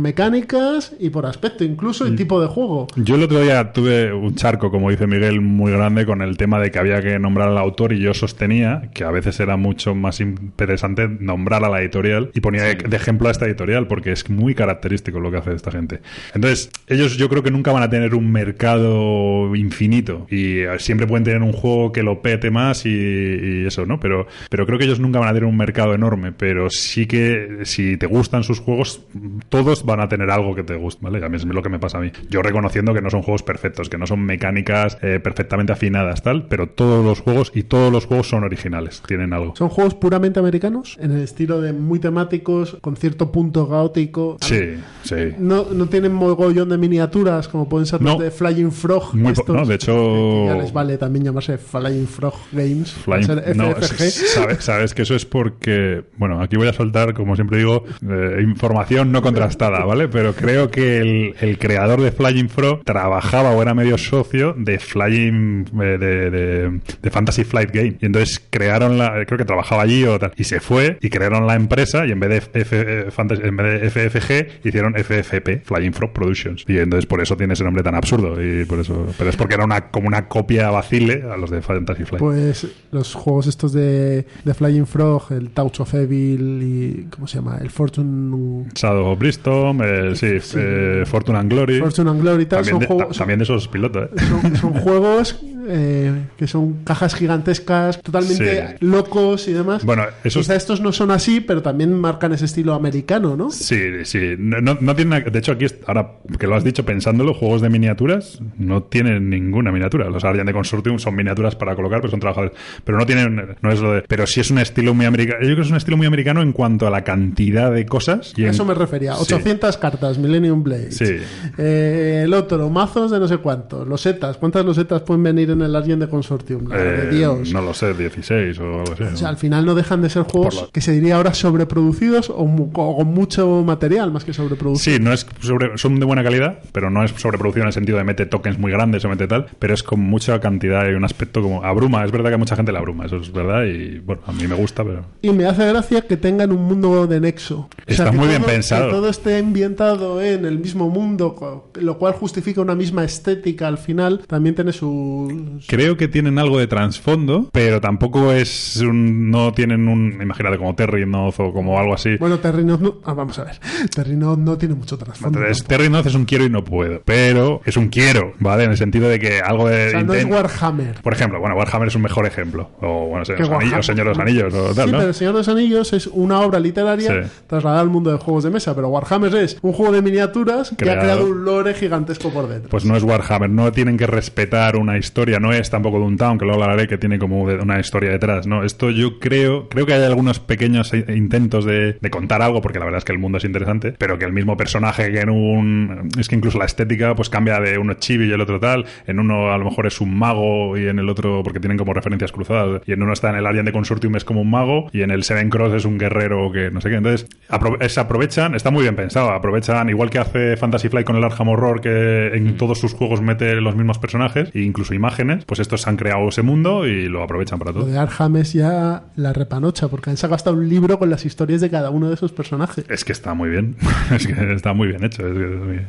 mecánicas 0.64 0.92
y 0.98 1.10
por 1.10 1.26
aspecto, 1.26 1.64
incluso, 1.64 2.06
y 2.06 2.16
tipo 2.16 2.40
de 2.40 2.46
juego. 2.48 2.86
Yo 2.96 3.16
el 3.16 3.22
otro 3.22 3.40
día 3.40 3.72
tuve 3.72 4.12
un 4.12 4.34
charco, 4.34 4.70
como 4.70 4.90
dice 4.90 5.06
Miguel, 5.06 5.40
muy 5.40 5.72
grande 5.72 6.06
con 6.06 6.22
el 6.22 6.36
tema 6.36 6.60
de 6.60 6.70
que 6.70 6.78
había 6.78 7.00
que 7.02 7.18
nombrar 7.18 7.48
al 7.48 7.58
autor 7.58 7.92
y 7.92 8.00
yo 8.00 8.14
sostenía 8.14 8.90
que 8.94 9.04
a 9.04 9.10
veces 9.10 9.38
era 9.40 9.56
mucho 9.56 9.94
más 9.94 10.20
interesante 10.20 11.08
nombrar 11.08 11.64
a 11.64 11.68
la 11.68 11.80
editorial 11.80 12.30
y 12.34 12.40
ponía 12.40 12.62
de- 12.64 12.74
de 12.76 12.96
ejemplo 12.96 13.28
a 13.28 13.30
esta 13.30 13.46
editorial 13.46 13.86
porque 13.86 14.12
es 14.12 14.28
muy 14.30 14.54
característico 14.54 15.20
lo 15.20 15.30
que 15.30 15.38
hace 15.38 15.54
esta 15.54 15.70
gente. 15.70 16.00
Entonces, 16.34 16.70
ellos 16.88 17.16
yo 17.16 17.28
creo 17.28 17.42
que 17.42 17.50
nunca 17.50 17.72
van 17.72 17.82
a 17.82 17.90
tener 17.90 18.14
un 18.14 18.30
mercado 18.32 19.54
infinito 19.54 20.26
y 20.30 20.60
eh, 20.60 20.78
siempre 20.78 21.06
pueden 21.06 21.24
tener 21.24 21.42
un 21.42 21.52
juego 21.52 21.92
que 21.92 22.02
lo 22.02 22.22
pete 22.22 22.50
más 22.50 22.86
y, 22.86 22.90
y 22.90 23.66
eso, 23.66 23.86
¿no? 23.86 24.00
Pero, 24.00 24.26
pero 24.50 24.66
creo 24.66 24.78
que 24.78 24.84
ellos 24.84 25.00
nunca 25.00 25.18
van 25.18 25.28
a 25.28 25.32
tener 25.32 25.44
un 25.48 25.56
mercado 25.56 25.94
enorme, 25.94 26.32
pero 26.32 26.70
sí 26.70 27.06
que 27.06 27.58
si 27.64 27.96
te 27.96 28.06
gustan 28.06 28.42
sus 28.44 28.60
juegos, 28.60 29.02
todos 29.48 29.84
van 29.84 30.00
a 30.00 30.08
tener 30.08 30.30
algo 30.30 30.53
que 30.54 30.62
te 30.64 30.74
guste, 30.76 31.00
¿vale? 31.04 31.24
A 31.24 31.28
mí 31.28 31.36
es 31.36 31.44
lo 31.44 31.62
que 31.62 31.68
me 31.68 31.78
pasa 31.78 31.98
a 31.98 32.00
mí. 32.00 32.10
Yo 32.30 32.42
reconociendo 32.42 32.94
que 32.94 33.00
no 33.02 33.10
son 33.10 33.22
juegos 33.22 33.42
perfectos, 33.42 33.88
que 33.88 33.98
no 33.98 34.06
son 34.06 34.20
mecánicas 34.24 34.98
eh, 35.02 35.20
perfectamente 35.22 35.72
afinadas, 35.72 36.22
tal, 36.22 36.46
pero 36.48 36.68
todos 36.68 37.04
los 37.04 37.20
juegos 37.20 37.52
y 37.54 37.62
todos 37.64 37.92
los 37.92 38.06
juegos 38.06 38.28
son 38.28 38.44
originales, 38.44 39.02
tienen 39.06 39.32
algo. 39.32 39.54
Son 39.56 39.68
juegos 39.68 39.94
puramente 39.94 40.40
americanos, 40.40 40.96
en 41.00 41.12
el 41.12 41.22
estilo 41.22 41.60
de 41.60 41.72
muy 41.72 41.98
temáticos, 41.98 42.76
con 42.80 42.96
cierto 42.96 43.30
punto 43.32 43.68
caótico. 43.68 44.36
Sí, 44.40 44.74
sí. 45.02 45.14
No, 45.38 45.66
no 45.72 45.86
tienen 45.86 46.12
mogollón 46.12 46.68
de 46.68 46.78
miniaturas 46.78 47.48
como 47.48 47.68
pueden 47.68 47.86
ser 47.86 48.00
los 48.02 48.16
No. 48.16 48.22
de 48.22 48.30
Flying 48.30 48.72
Frog. 48.72 49.14
Muy 49.14 49.32
po- 49.32 49.40
estos, 49.42 49.56
no, 49.56 49.64
de 49.66 49.74
hecho- 49.74 49.94
que 49.94 50.46
ya 50.46 50.56
les 50.56 50.72
vale 50.72 50.98
también 50.98 51.24
llamarse 51.26 51.58
Flying 51.58 52.06
Frog 52.06 52.34
Games. 52.52 52.94
Flying- 53.04 53.54
no, 53.54 53.74
sabes, 53.82 54.58
sabes 54.64 54.94
que 54.94 55.02
eso 55.02 55.14
es 55.14 55.24
porque, 55.24 56.04
bueno, 56.16 56.40
aquí 56.42 56.56
voy 56.56 56.68
a 56.68 56.72
soltar, 56.72 57.14
como 57.14 57.34
siempre 57.36 57.58
digo, 57.58 57.84
eh, 58.08 58.40
información 58.42 59.12
no 59.12 59.22
contrastada, 59.22 59.84
¿vale? 59.84 60.08
Pero 60.08 60.34
creo 60.44 60.70
que 60.70 60.98
el, 60.98 61.34
el 61.40 61.58
creador 61.58 62.00
de 62.00 62.12
Flying 62.12 62.48
Frog 62.48 62.84
trabajaba 62.84 63.50
o 63.50 63.62
era 63.62 63.74
medio 63.74 63.98
socio 63.98 64.54
de 64.56 64.78
Flying, 64.78 65.64
eh, 65.80 65.98
de, 65.98 66.30
de- 66.30 66.80
de 67.02 67.10
Fantasy 67.10 67.44
Flight 67.44 67.70
Game. 67.72 67.96
Y 68.00 68.06
entonces 68.06 68.42
crearon 68.50 68.98
la, 68.98 69.24
creo 69.26 69.38
que 69.38 69.44
trabajaba 69.44 69.82
allí 69.82 70.04
o 70.04 70.18
tal, 70.18 70.32
y 70.36 70.44
se 70.44 70.60
fue 70.60 70.98
y 71.00 71.10
crearon 71.10 71.46
la 71.46 71.54
empresa 71.54 72.06
y 72.06 72.12
en 72.12 72.20
vez 72.20 72.50
de, 72.52 72.60
F, 72.60 72.76
eh, 72.86 73.10
Fantasy- 73.10 73.42
en 73.44 73.56
vez 73.56 73.80
de 73.80 73.90
FFG 73.90 74.66
hicieron 74.66 74.94
FFP, 74.96 75.62
Flying 75.64 75.92
Frog 75.92 76.12
Productions. 76.12 76.64
Y 76.68 76.78
entonces 76.78 77.06
por 77.06 77.20
eso 77.20 77.36
tiene 77.36 77.54
ese 77.54 77.64
nombre 77.64 77.82
tan 77.82 77.94
absurdo. 77.94 78.42
Y 78.42 78.64
por 78.64 78.78
eso, 78.80 79.06
pero 79.18 79.30
es 79.30 79.36
porque 79.36 79.54
era 79.54 79.64
una, 79.64 79.90
como 79.90 80.06
una 80.08 80.28
copia 80.28 80.70
vacile 80.70 81.24
a 81.30 81.36
los 81.36 81.50
de 81.50 81.62
Fantasy 81.62 82.04
Flight. 82.04 82.20
Pues 82.20 82.66
los 82.90 83.14
juegos 83.14 83.46
estos 83.46 83.72
de, 83.72 84.24
de 84.44 84.54
Flying 84.54 84.86
Frog, 84.86 85.32
el 85.32 85.50
Touch 85.50 85.80
of 85.80 85.94
Evil 85.94 86.60
y. 86.62 87.06
¿Cómo 87.10 87.26
se 87.26 87.38
llama? 87.38 87.58
El 87.60 87.70
Fortune. 87.70 88.66
Shadow 88.74 89.06
of 89.12 89.18
Briston, 89.18 89.80
eh, 89.84 90.10
sí, 90.14 90.33
eh, 90.56 91.04
Fortune 91.06 91.36
and 91.38 91.50
Glory. 91.50 91.78
Fortune 91.80 92.08
and 92.10 92.20
Glory 92.20 92.42
y 92.42 92.46
tal, 92.46 92.64
También, 92.64 92.72
son 92.74 92.80
de, 92.80 92.86
juegos- 92.86 93.08
ta- 93.12 93.18
también 93.18 93.38
de 93.38 93.42
esos 93.44 93.68
pilotos, 93.68 94.04
¿eh? 94.04 94.20
Son, 94.42 94.56
son 94.56 94.72
juegos 94.80 95.40
eh, 95.68 96.12
que 96.36 96.46
son 96.46 96.84
cajas 96.84 97.14
gigantescas, 97.14 98.00
totalmente 98.02 98.68
Sí. 98.68 98.74
locos 98.80 99.48
y 99.48 99.52
demás. 99.52 99.84
Bueno, 99.84 100.04
esos- 100.22 100.42
Quizá 100.44 100.54
estos 100.56 100.80
no 100.80 100.92
son 100.92 101.10
así, 101.10 101.40
pero 101.40 101.62
también 101.62 101.92
marcan 101.98 102.32
ese 102.32 102.44
estilo 102.44 102.74
americano, 102.74 103.36
¿no? 103.36 103.50
Sí, 103.50 104.04
sí. 104.04 104.34
No, 104.38 104.60
no, 104.60 104.94
tiene 104.96 105.20
De 105.22 105.38
hecho, 105.38 105.52
aquí, 105.52 105.66
ahora 105.86 106.12
que 106.38 106.46
lo 106.46 106.54
has 106.54 106.64
dicho 106.64 106.84
pensándolo, 106.84 107.34
juegos 107.34 107.60
de 107.62 107.70
miniaturas 107.70 108.40
no 108.58 108.82
tienen 108.82 109.30
ninguna 109.30 109.72
miniatura. 109.72 110.08
Los 110.10 110.22
Guardian 110.22 110.46
de 110.46 110.52
Consortium 110.52 110.98
son 110.98 111.14
miniaturas 111.16 111.54
para 111.56 111.74
colocar, 111.74 112.00
pero 112.00 112.10
son 112.10 112.20
trabajadores. 112.20 112.56
Pero 112.84 112.98
no 112.98 113.06
tienen. 113.06 113.56
No 113.62 113.70
es 113.72 113.80
lo 113.80 113.92
de. 113.92 114.02
Pero 114.02 114.26
sí 114.26 114.40
es 114.40 114.50
un 114.50 114.58
estilo 114.58 114.94
muy 114.94 115.06
americano. 115.06 115.38
Yo 115.40 115.46
creo 115.46 115.56
que 115.56 115.62
es 115.62 115.70
un 115.70 115.76
estilo 115.76 115.96
muy 115.96 116.06
americano 116.06 116.42
en 116.42 116.52
cuanto 116.52 116.86
a 116.86 116.90
la 116.90 117.04
cantidad 117.04 117.72
de 117.72 117.86
cosas. 117.86 118.32
Y 118.36 118.42
A 118.44 118.48
en- 118.48 118.54
eso 118.54 118.64
me 118.64 118.74
refería. 118.74 119.14
Sí. 119.14 119.22
800 119.34 119.76
cartas, 119.78 120.18
Millennium 120.18 120.62
Blade. 120.62 120.92
Sí. 120.92 121.16
Eh, 121.58 122.22
el 122.24 122.34
otro, 122.34 122.68
mazos 122.70 123.10
de 123.10 123.18
no 123.20 123.28
sé 123.28 123.38
cuántos. 123.38 123.86
Losetas. 123.86 124.36
¿Cuántas 124.36 124.64
losetas 124.64 125.02
pueden 125.02 125.22
venir 125.22 125.53
en 125.54 125.62
el 125.62 125.74
Alien 125.74 125.98
de 126.00 126.08
Consortium? 126.08 126.68
La 126.68 126.76
de 126.76 127.04
Eh, 127.04 127.10
Dios. 127.10 127.52
No 127.52 127.62
lo 127.62 127.72
sé, 127.74 127.94
16 127.94 128.58
o 128.60 128.64
algo 128.80 128.92
así. 128.92 129.02
O 129.02 129.16
sea, 129.16 129.28
al 129.28 129.36
final 129.36 129.64
no 129.64 129.74
dejan 129.74 130.02
de 130.02 130.10
ser 130.10 130.22
juegos 130.24 130.68
que 130.72 130.80
se 130.80 130.92
diría 130.92 131.16
ahora 131.16 131.32
sobreproducidos 131.34 132.30
o, 132.30 132.34
o 132.42 132.96
con 132.96 133.06
mucho 133.08 133.62
material 133.64 134.12
más 134.12 134.24
que 134.24 134.32
sobreproducidos. 134.32 134.82
Sí, 134.98 135.02
no 135.02 135.12
es 135.12 135.26
sobre- 135.40 135.76
son 135.78 135.98
de 135.98 136.06
buena 136.06 136.22
calidad, 136.22 136.58
pero 136.72 136.90
no 136.90 137.02
es 137.04 137.12
sobreproducción 137.16 137.62
en 137.64 137.68
el 137.68 137.72
sentido 137.72 137.98
de 137.98 138.04
mete 138.04 138.26
tokens 138.26 138.58
muy 138.58 138.70
grandes 138.72 139.04
o 139.04 139.08
mete 139.08 139.26
tal, 139.26 139.46
pero 139.58 139.74
es 139.74 139.82
con 139.82 140.00
mucha 140.00 140.40
cantidad 140.40 140.88
y 140.90 140.94
un 140.94 141.04
aspecto 141.04 141.42
como 141.42 141.64
abruma. 141.64 142.04
Es 142.04 142.10
verdad 142.12 142.30
que 142.30 142.34
a 142.34 142.38
mucha 142.38 142.56
gente 142.56 142.72
le 142.72 142.78
abruma, 142.78 143.06
eso 143.06 143.16
es 143.16 143.32
verdad, 143.32 143.64
y 143.64 143.98
bueno, 144.00 144.22
a 144.26 144.32
mí 144.32 144.46
me 144.46 144.54
gusta, 144.54 144.84
pero. 144.84 145.04
Y 145.22 145.30
me 145.30 145.46
hace 145.46 145.66
gracia 145.68 146.02
que 146.02 146.16
tengan 146.16 146.52
un 146.52 146.62
mundo 146.64 147.06
de 147.06 147.20
nexo. 147.20 147.68
Está 147.86 148.12
muy 148.12 148.28
bien 148.28 148.42
pensado. 148.42 148.86
Que 148.86 148.92
todo 148.92 149.08
esté 149.08 149.38
ambientado 149.38 150.20
en 150.22 150.44
el 150.44 150.58
mismo 150.58 150.88
mundo, 150.90 151.70
lo 151.80 151.98
cual 151.98 152.14
justifica 152.14 152.60
una 152.60 152.74
misma 152.74 153.04
estética 153.04 153.68
al 153.68 153.78
final. 153.78 154.20
También 154.26 154.54
tiene 154.54 154.72
su, 154.72 155.43
creo 155.66 155.96
que 155.96 156.08
tienen 156.08 156.38
algo 156.38 156.58
de 156.58 156.66
trasfondo, 156.66 157.48
pero 157.52 157.80
tampoco 157.80 158.32
es 158.32 158.76
un, 158.78 159.30
no 159.30 159.52
tienen 159.52 159.88
un, 159.88 160.18
imagínate 160.20 160.58
como 160.58 160.74
Terry 160.74 161.06
Noz 161.06 161.38
o 161.40 161.52
como 161.52 161.78
algo 161.78 161.94
así. 161.94 162.16
Bueno, 162.18 162.38
Terry 162.38 162.64
Noz 162.64 162.80
no, 162.80 162.96
ah, 163.04 163.14
vamos 163.14 163.38
a 163.38 163.44
ver. 163.44 163.58
Terry 163.94 164.16
Noz 164.16 164.38
no 164.38 164.56
tiene 164.58 164.74
mucho 164.74 164.96
trasfondo. 164.98 165.38
Entonces, 165.38 165.64
Terry 165.66 165.88
Noz 165.88 166.06
es 166.06 166.14
un 166.14 166.24
quiero 166.24 166.44
y 166.44 166.50
no 166.50 166.64
puedo, 166.64 167.02
pero 167.04 167.60
es 167.64 167.76
un 167.76 167.88
quiero, 167.88 168.32
¿vale? 168.38 168.64
En 168.64 168.70
el 168.70 168.76
sentido 168.76 169.08
de 169.08 169.18
que 169.18 169.40
algo 169.40 169.68
de 169.68 169.88
O 169.88 169.90
sea, 169.90 170.02
no 170.02 170.14
es 170.14 170.24
Warhammer. 170.24 171.00
Por 171.02 171.12
ejemplo, 171.12 171.40
bueno, 171.40 171.56
Warhammer 171.56 171.88
es 171.88 171.94
un 171.94 172.02
mejor 172.02 172.26
ejemplo. 172.26 172.70
O, 172.80 173.08
bueno, 173.08 173.24
los 173.38 173.50
Anillos. 173.50 173.86
Señor 173.86 174.04
de 174.06 174.10
los 174.10 174.18
Anillos, 174.18 174.54
o 174.54 174.74
tal, 174.74 174.86
sí, 174.86 174.92
¿no? 174.92 174.98
pero 174.98 175.08
El 175.08 175.14
Señor 175.14 175.32
de 175.34 175.38
los 175.40 175.48
Anillos 175.48 175.92
es 175.92 176.06
una 176.08 176.40
obra 176.40 176.58
literaria 176.58 177.04
Sí. 177.24 177.30
trasladada 177.46 177.80
al 177.82 177.88
mundo 177.90 178.10
de 178.10 178.18
juegos 178.18 178.44
de 178.44 178.50
mesa, 178.50 178.74
pero 178.74 178.88
Warhammer 178.88 179.34
es 179.36 179.58
un 179.62 179.72
juego 179.72 179.92
de 179.92 180.02
miniaturas 180.02 180.72
que 180.76 180.90
ha 180.90 180.98
creado 180.98 181.26
un 181.26 181.44
lore 181.44 181.74
gigantesco 181.74 182.30
por 182.30 182.48
dentro. 182.48 182.70
Pues 182.70 182.84
no 182.84 182.96
es 182.96 183.02
Warhammer, 183.02 183.50
no 183.50 183.70
tienen 183.72 183.96
que 183.96 184.06
respetar 184.06 184.76
una 184.76 184.96
historia, 184.98 185.33
no 185.40 185.52
es 185.52 185.70
tampoco 185.70 185.98
Downtown, 185.98 186.38
que 186.38 186.44
luego 186.44 186.62
hablaré 186.62 186.86
que 186.88 186.98
tiene 186.98 187.18
como 187.18 187.42
una 187.42 187.78
historia 187.80 188.10
detrás, 188.10 188.46
¿no? 188.46 188.64
Esto 188.64 188.90
yo 188.90 189.18
creo, 189.18 189.68
creo 189.68 189.86
que 189.86 189.94
hay 189.94 190.02
algunos 190.02 190.38
pequeños 190.40 190.92
intentos 190.94 191.64
de, 191.64 191.94
de 192.00 192.10
contar 192.10 192.42
algo, 192.42 192.60
porque 192.60 192.78
la 192.78 192.84
verdad 192.84 192.98
es 192.98 193.04
que 193.04 193.12
el 193.12 193.18
mundo 193.18 193.38
es 193.38 193.44
interesante, 193.44 193.94
pero 193.98 194.18
que 194.18 194.24
el 194.24 194.32
mismo 194.32 194.56
personaje 194.56 195.10
que 195.12 195.20
en 195.20 195.30
un... 195.30 196.08
Es 196.18 196.28
que 196.28 196.36
incluso 196.36 196.58
la 196.58 196.64
estética 196.66 197.14
pues 197.14 197.28
cambia 197.28 197.60
de 197.60 197.78
uno 197.78 197.94
chibi 197.94 198.26
y 198.28 198.32
el 198.32 198.40
otro 198.40 198.60
tal, 198.60 198.84
en 199.06 199.20
uno 199.20 199.52
a 199.52 199.58
lo 199.58 199.64
mejor 199.64 199.86
es 199.86 200.00
un 200.00 200.16
mago 200.16 200.76
y 200.78 200.86
en 200.86 200.98
el 200.98 201.08
otro, 201.08 201.42
porque 201.42 201.60
tienen 201.60 201.78
como 201.78 201.92
referencias 201.94 202.32
cruzadas, 202.32 202.82
y 202.86 202.92
en 202.92 203.02
uno 203.02 203.12
está 203.12 203.30
en 203.30 203.36
el 203.36 203.46
Alien 203.46 203.64
de 203.64 203.72
Consortium 203.72 204.16
es 204.16 204.24
como 204.24 204.40
un 204.42 204.50
mago 204.50 204.88
y 204.92 205.02
en 205.02 205.10
el 205.10 205.22
Seven 205.24 205.50
Cross 205.50 205.74
es 205.74 205.84
un 205.84 205.98
guerrero 205.98 206.50
que 206.52 206.70
no 206.70 206.80
sé 206.80 206.90
qué, 206.90 206.96
entonces 206.96 207.28
apro- 207.48 207.82
se 207.88 208.00
aprovechan, 208.00 208.54
está 208.54 208.70
muy 208.70 208.82
bien 208.82 208.96
pensado, 208.96 209.30
aprovechan, 209.30 209.88
igual 209.88 210.10
que 210.10 210.18
hace 210.18 210.56
Fantasy 210.56 210.88
Flight 210.88 211.06
con 211.06 211.16
el 211.16 211.24
Arkham 211.24 211.48
Horror, 211.48 211.80
que 211.80 212.28
en 212.34 212.56
todos 212.56 212.78
sus 212.78 212.92
juegos 212.94 213.20
mete 213.20 213.54
los 213.60 213.76
mismos 213.76 213.98
personajes 213.98 214.50
e 214.54 214.60
incluso 214.60 214.94
imágenes, 214.94 215.14
pues 215.46 215.60
estos 215.60 215.86
han 215.86 215.96
creado 215.96 216.28
ese 216.28 216.42
mundo 216.42 216.86
y 216.86 217.08
lo 217.08 217.22
aprovechan 217.22 217.58
para 217.58 217.72
Lo 217.72 217.80
todo. 217.80 217.90
de 217.90 217.98
Arkham 217.98 218.36
es 218.36 218.52
ya 218.52 219.04
la 219.16 219.32
repanocha, 219.32 219.88
porque 219.88 220.10
han 220.10 220.16
sacado 220.16 220.36
hasta 220.36 220.50
un 220.52 220.68
libro 220.68 220.98
con 220.98 221.10
las 221.10 221.24
historias 221.24 221.60
de 221.60 221.70
cada 221.70 221.90
uno 221.90 222.08
de 222.08 222.14
esos 222.14 222.32
personajes. 222.32 222.84
Es 222.88 223.04
que 223.04 223.12
está 223.12 223.34
muy 223.34 223.50
bien, 223.50 223.76
es 224.14 224.26
que 224.26 224.52
está 224.54 224.72
muy 224.72 224.88
bien 224.88 225.04
hecho. 225.04 225.26
es 225.26 225.32
que 225.36 225.44
es 225.54 225.60
muy- 225.60 225.80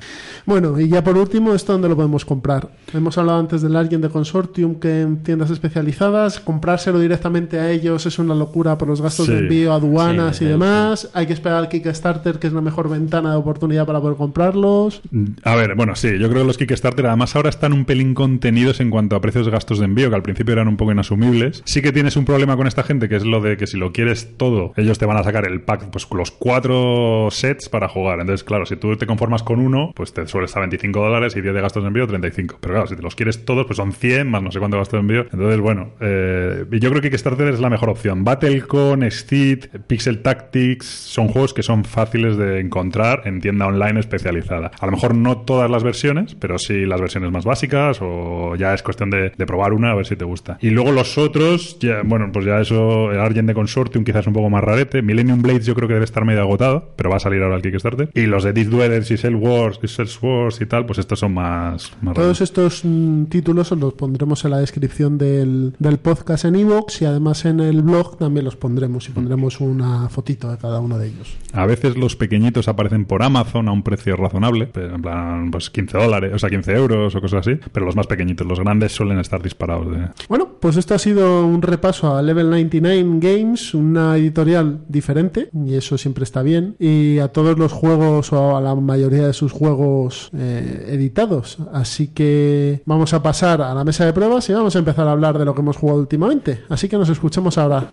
Bueno, 0.45 0.79
y 0.79 0.87
ya 0.89 1.03
por 1.03 1.17
último, 1.17 1.53
¿esto 1.53 1.73
dónde 1.73 1.89
lo 1.89 1.95
podemos 1.95 2.25
comprar? 2.25 2.69
Hemos 2.93 3.17
hablado 3.17 3.39
antes 3.39 3.61
del 3.61 3.75
Argent 3.75 4.03
de 4.03 4.09
Consortium, 4.09 4.75
que 4.75 5.01
en 5.01 5.17
tiendas 5.23 5.49
especializadas, 5.51 6.39
comprárselo 6.39 6.99
directamente 6.99 7.59
a 7.59 7.69
ellos 7.71 8.05
es 8.05 8.19
una 8.19 8.35
locura 8.35 8.77
por 8.77 8.87
los 8.87 9.01
gastos 9.01 9.25
Sí. 9.27 9.33
de 9.33 9.39
envío, 9.39 9.73
aduanas 9.73 10.37
Sí, 10.37 10.43
y 10.45 10.47
sí, 10.47 10.51
demás. 10.51 11.09
Hay 11.13 11.27
que 11.27 11.33
esperar 11.33 11.57
al 11.59 11.69
Kickstarter, 11.69 12.39
que 12.39 12.47
es 12.47 12.53
la 12.53 12.61
mejor 12.61 12.89
ventana 12.89 13.31
de 13.31 13.37
oportunidad 13.37 13.85
para 13.85 13.99
poder 14.01 14.17
comprarlos. 14.17 15.01
A 15.43 15.55
ver, 15.55 15.75
bueno, 15.75 15.95
sí, 15.95 16.09
yo 16.19 16.29
creo 16.29 16.41
que 16.43 16.47
los 16.47 16.57
Kickstarter 16.57 17.05
además 17.07 17.35
ahora 17.35 17.49
están 17.49 17.73
un 17.73 17.85
pelín 17.85 18.13
contenidos 18.13 18.79
en 18.79 18.89
cuanto 18.89 19.15
a 19.15 19.21
precios 19.25 19.47
de 19.47 19.51
gastos 19.51 19.79
de 19.79 19.85
envío, 19.85 20.09
que 20.09 20.15
al 20.15 20.21
principio 20.21 20.53
eran 20.53 20.67
un 20.67 20.77
poco 20.77 20.91
inasumibles. 20.91 21.63
Sí 21.65 21.81
que 21.81 21.91
tienes 21.91 22.15
un 22.15 22.25
problema 22.25 22.55
con 22.55 22.67
esta 22.67 22.83
gente, 22.83 23.09
que 23.09 23.15
es 23.15 23.25
lo 23.25 23.41
de 23.41 23.57
que 23.57 23.65
si 23.65 23.75
lo 23.75 23.91
quieres 23.91 24.37
todo, 24.37 24.71
ellos 24.77 24.99
te 24.99 25.07
van 25.07 25.17
a 25.17 25.23
sacar 25.23 25.47
el 25.47 25.61
pack, 25.61 25.89
pues 25.89 26.07
los 26.11 26.29
cuatro 26.29 27.29
sets 27.31 27.67
para 27.69 27.87
jugar. 27.87 28.19
Entonces, 28.19 28.43
claro, 28.43 28.67
si 28.67 28.75
tú 28.75 28.95
te 28.97 29.07
conformas 29.07 29.41
con 29.41 29.59
uno, 29.59 29.93
pues 29.95 30.13
te 30.13 30.27
suele 30.27 30.45
estar 30.45 30.61
25 30.61 30.99
dólares 30.99 31.35
y 31.35 31.41
10 31.41 31.55
de 31.55 31.61
gastos 31.61 31.81
de 31.81 31.87
envío, 31.87 32.05
35. 32.05 32.59
Pero 32.61 32.75
claro, 32.75 32.87
si 32.87 32.95
te 32.95 33.01
los 33.01 33.15
quieres 33.15 33.45
todos, 33.45 33.65
pues 33.65 33.77
son 33.77 33.93
100 33.93 34.29
más 34.29 34.43
no 34.43 34.51
sé 34.51 34.59
cuánto 34.59 34.77
gastos 34.77 34.99
de 34.99 34.99
envío. 34.99 35.21
Entonces, 35.21 35.59
bueno, 35.59 35.89
eh, 36.01 36.65
yo 36.69 36.89
creo 36.91 37.01
que 37.01 37.09
Kickstarter 37.09 37.47
es 37.47 37.59
la 37.59 37.71
mejor 37.71 37.89
opción. 37.89 38.23
Battlecon, 38.23 39.09
Steed, 39.09 39.65
Pixel 39.87 40.21
Tactics 40.21 40.85
son 40.85 41.29
juegos 41.29 41.55
que 41.55 41.63
son 41.63 41.83
fáciles 41.83 42.37
de 42.37 42.59
encontrar 42.59 43.23
en 43.25 43.41
tienda 43.41 43.65
online 43.65 43.99
especializada. 43.99 44.71
A 44.79 44.85
lo 44.85 44.91
mejor 44.91 45.15
no 45.15 45.37
todas 45.39 45.71
las 45.71 45.83
versiones, 45.83 46.35
pero 46.35 46.59
sí 46.59 46.85
las 46.85 47.01
versiones 47.01 47.31
más 47.31 47.45
básicas 47.45 47.99
o 48.01 48.55
ya 48.55 48.73
es 48.73 48.83
cuestión 48.83 49.09
de, 49.09 49.14
de 49.37 49.45
probar 49.45 49.73
una 49.73 49.91
a 49.91 49.95
ver 49.95 50.05
si 50.05 50.15
te 50.15 50.25
gusta. 50.25 50.57
Y 50.61 50.69
luego 50.69 50.91
los 50.91 51.17
otros, 51.17 51.77
ya, 51.79 52.01
bueno, 52.03 52.29
pues 52.31 52.45
ya 52.45 52.59
eso, 52.59 53.11
el 53.11 53.19
Argent 53.19 53.47
de 53.47 53.53
Consortium 53.53 54.03
quizás 54.03 54.27
un 54.27 54.33
poco 54.33 54.49
más 54.49 54.63
rarete. 54.63 55.01
Millennium 55.01 55.41
Blades 55.41 55.65
yo 55.65 55.75
creo 55.75 55.87
que 55.87 55.93
debe 55.93 56.05
estar 56.05 56.25
medio 56.25 56.41
agotado, 56.41 56.93
pero 56.95 57.09
va 57.09 57.17
a 57.17 57.19
salir 57.19 57.41
ahora 57.41 57.55
el 57.55 57.61
Kickstarter. 57.61 58.09
Y 58.13 58.25
los 58.25 58.43
de 58.43 58.53
Deep 58.53 58.69
Dwellers 58.69 59.09
y 59.11 59.17
Cell 59.17 59.35
Wars 59.35 59.79
y 59.81 59.87
Cell 59.87 60.07
Wars 60.21 60.59
y 60.61 60.65
tal, 60.65 60.85
pues 60.85 60.99
estos 60.99 61.19
son 61.19 61.33
más, 61.33 61.93
más 62.01 62.13
Todos 62.15 62.27
raros. 62.27 62.41
estos 62.41 62.81
mm, 62.83 63.25
títulos 63.25 63.71
os 63.71 63.79
los 63.79 63.93
pondremos 63.93 64.43
en 64.45 64.51
la 64.51 64.59
descripción 64.59 65.17
del, 65.17 65.73
del 65.79 65.97
podcast 65.97 66.45
en 66.45 66.55
iVoox 66.55 67.01
y 67.01 67.05
además 67.05 67.45
en 67.45 67.59
el 67.59 67.81
blog 67.81 68.17
también 68.17 68.45
los 68.45 68.55
pondremos 68.55 69.07
y 69.09 69.11
pondremos 69.11 69.59
una 69.59 70.09
fotito 70.09 70.51
de 70.51 70.57
cada 70.57 70.79
uno 70.79 70.97
de 70.97 71.07
ellos. 71.07 71.35
A 71.53 71.65
veces 71.65 71.97
los 71.97 72.15
pequeñitos 72.15 72.67
aparecen 72.67 73.05
por 73.05 73.23
Amazon 73.23 73.67
a 73.67 73.71
un 73.71 73.83
precio 73.83 74.15
razonable, 74.15 74.69
en 74.75 75.01
plan, 75.01 75.51
pues 75.51 75.69
15 75.69 75.97
dólares, 75.97 76.31
o 76.33 76.39
sea, 76.39 76.49
15 76.49 76.73
euros 76.73 77.15
o 77.15 77.21
cosas 77.21 77.47
así, 77.47 77.59
pero 77.71 77.85
los 77.85 77.95
más 77.95 78.07
pequeñitos, 78.07 78.45
los 78.47 78.59
grandes 78.59 78.91
suelen 78.95 79.19
estar 79.19 79.41
disparados. 79.41 79.91
De... 79.91 80.09
Bueno, 80.29 80.49
pues 80.59 80.77
esto 80.77 80.95
ha 80.95 80.99
sido 80.99 81.45
un 81.45 81.61
repaso 81.61 82.15
a 82.15 82.21
Level 82.21 82.49
99 82.49 83.19
Games, 83.19 83.73
una 83.73 84.17
editorial 84.17 84.81
diferente, 84.87 85.49
y 85.53 85.75
eso 85.75 85.97
siempre 85.97 86.23
está 86.23 86.41
bien, 86.41 86.75
y 86.79 87.19
a 87.19 87.27
todos 87.29 87.57
los 87.59 87.71
juegos 87.71 88.33
o 88.33 88.57
a 88.57 88.61
la 88.61 88.75
mayoría 88.75 89.27
de 89.27 89.33
sus 89.33 89.51
juegos 89.51 90.29
eh, 90.33 90.87
editados. 90.89 91.57
Así 91.73 92.07
que 92.07 92.81
vamos 92.85 93.13
a 93.13 93.21
pasar 93.21 93.61
a 93.61 93.73
la 93.73 93.83
mesa 93.83 94.05
de 94.05 94.13
pruebas 94.13 94.49
y 94.49 94.53
vamos 94.53 94.75
a 94.75 94.79
empezar 94.79 95.07
a 95.07 95.11
hablar 95.11 95.37
de 95.37 95.45
lo 95.45 95.53
que 95.53 95.61
hemos 95.61 95.77
jugado 95.77 95.99
últimamente. 95.99 96.61
Así 96.69 96.87
que 96.87 96.97
nos 96.97 97.09
escuchemos 97.09 97.57
ahora. 97.57 97.91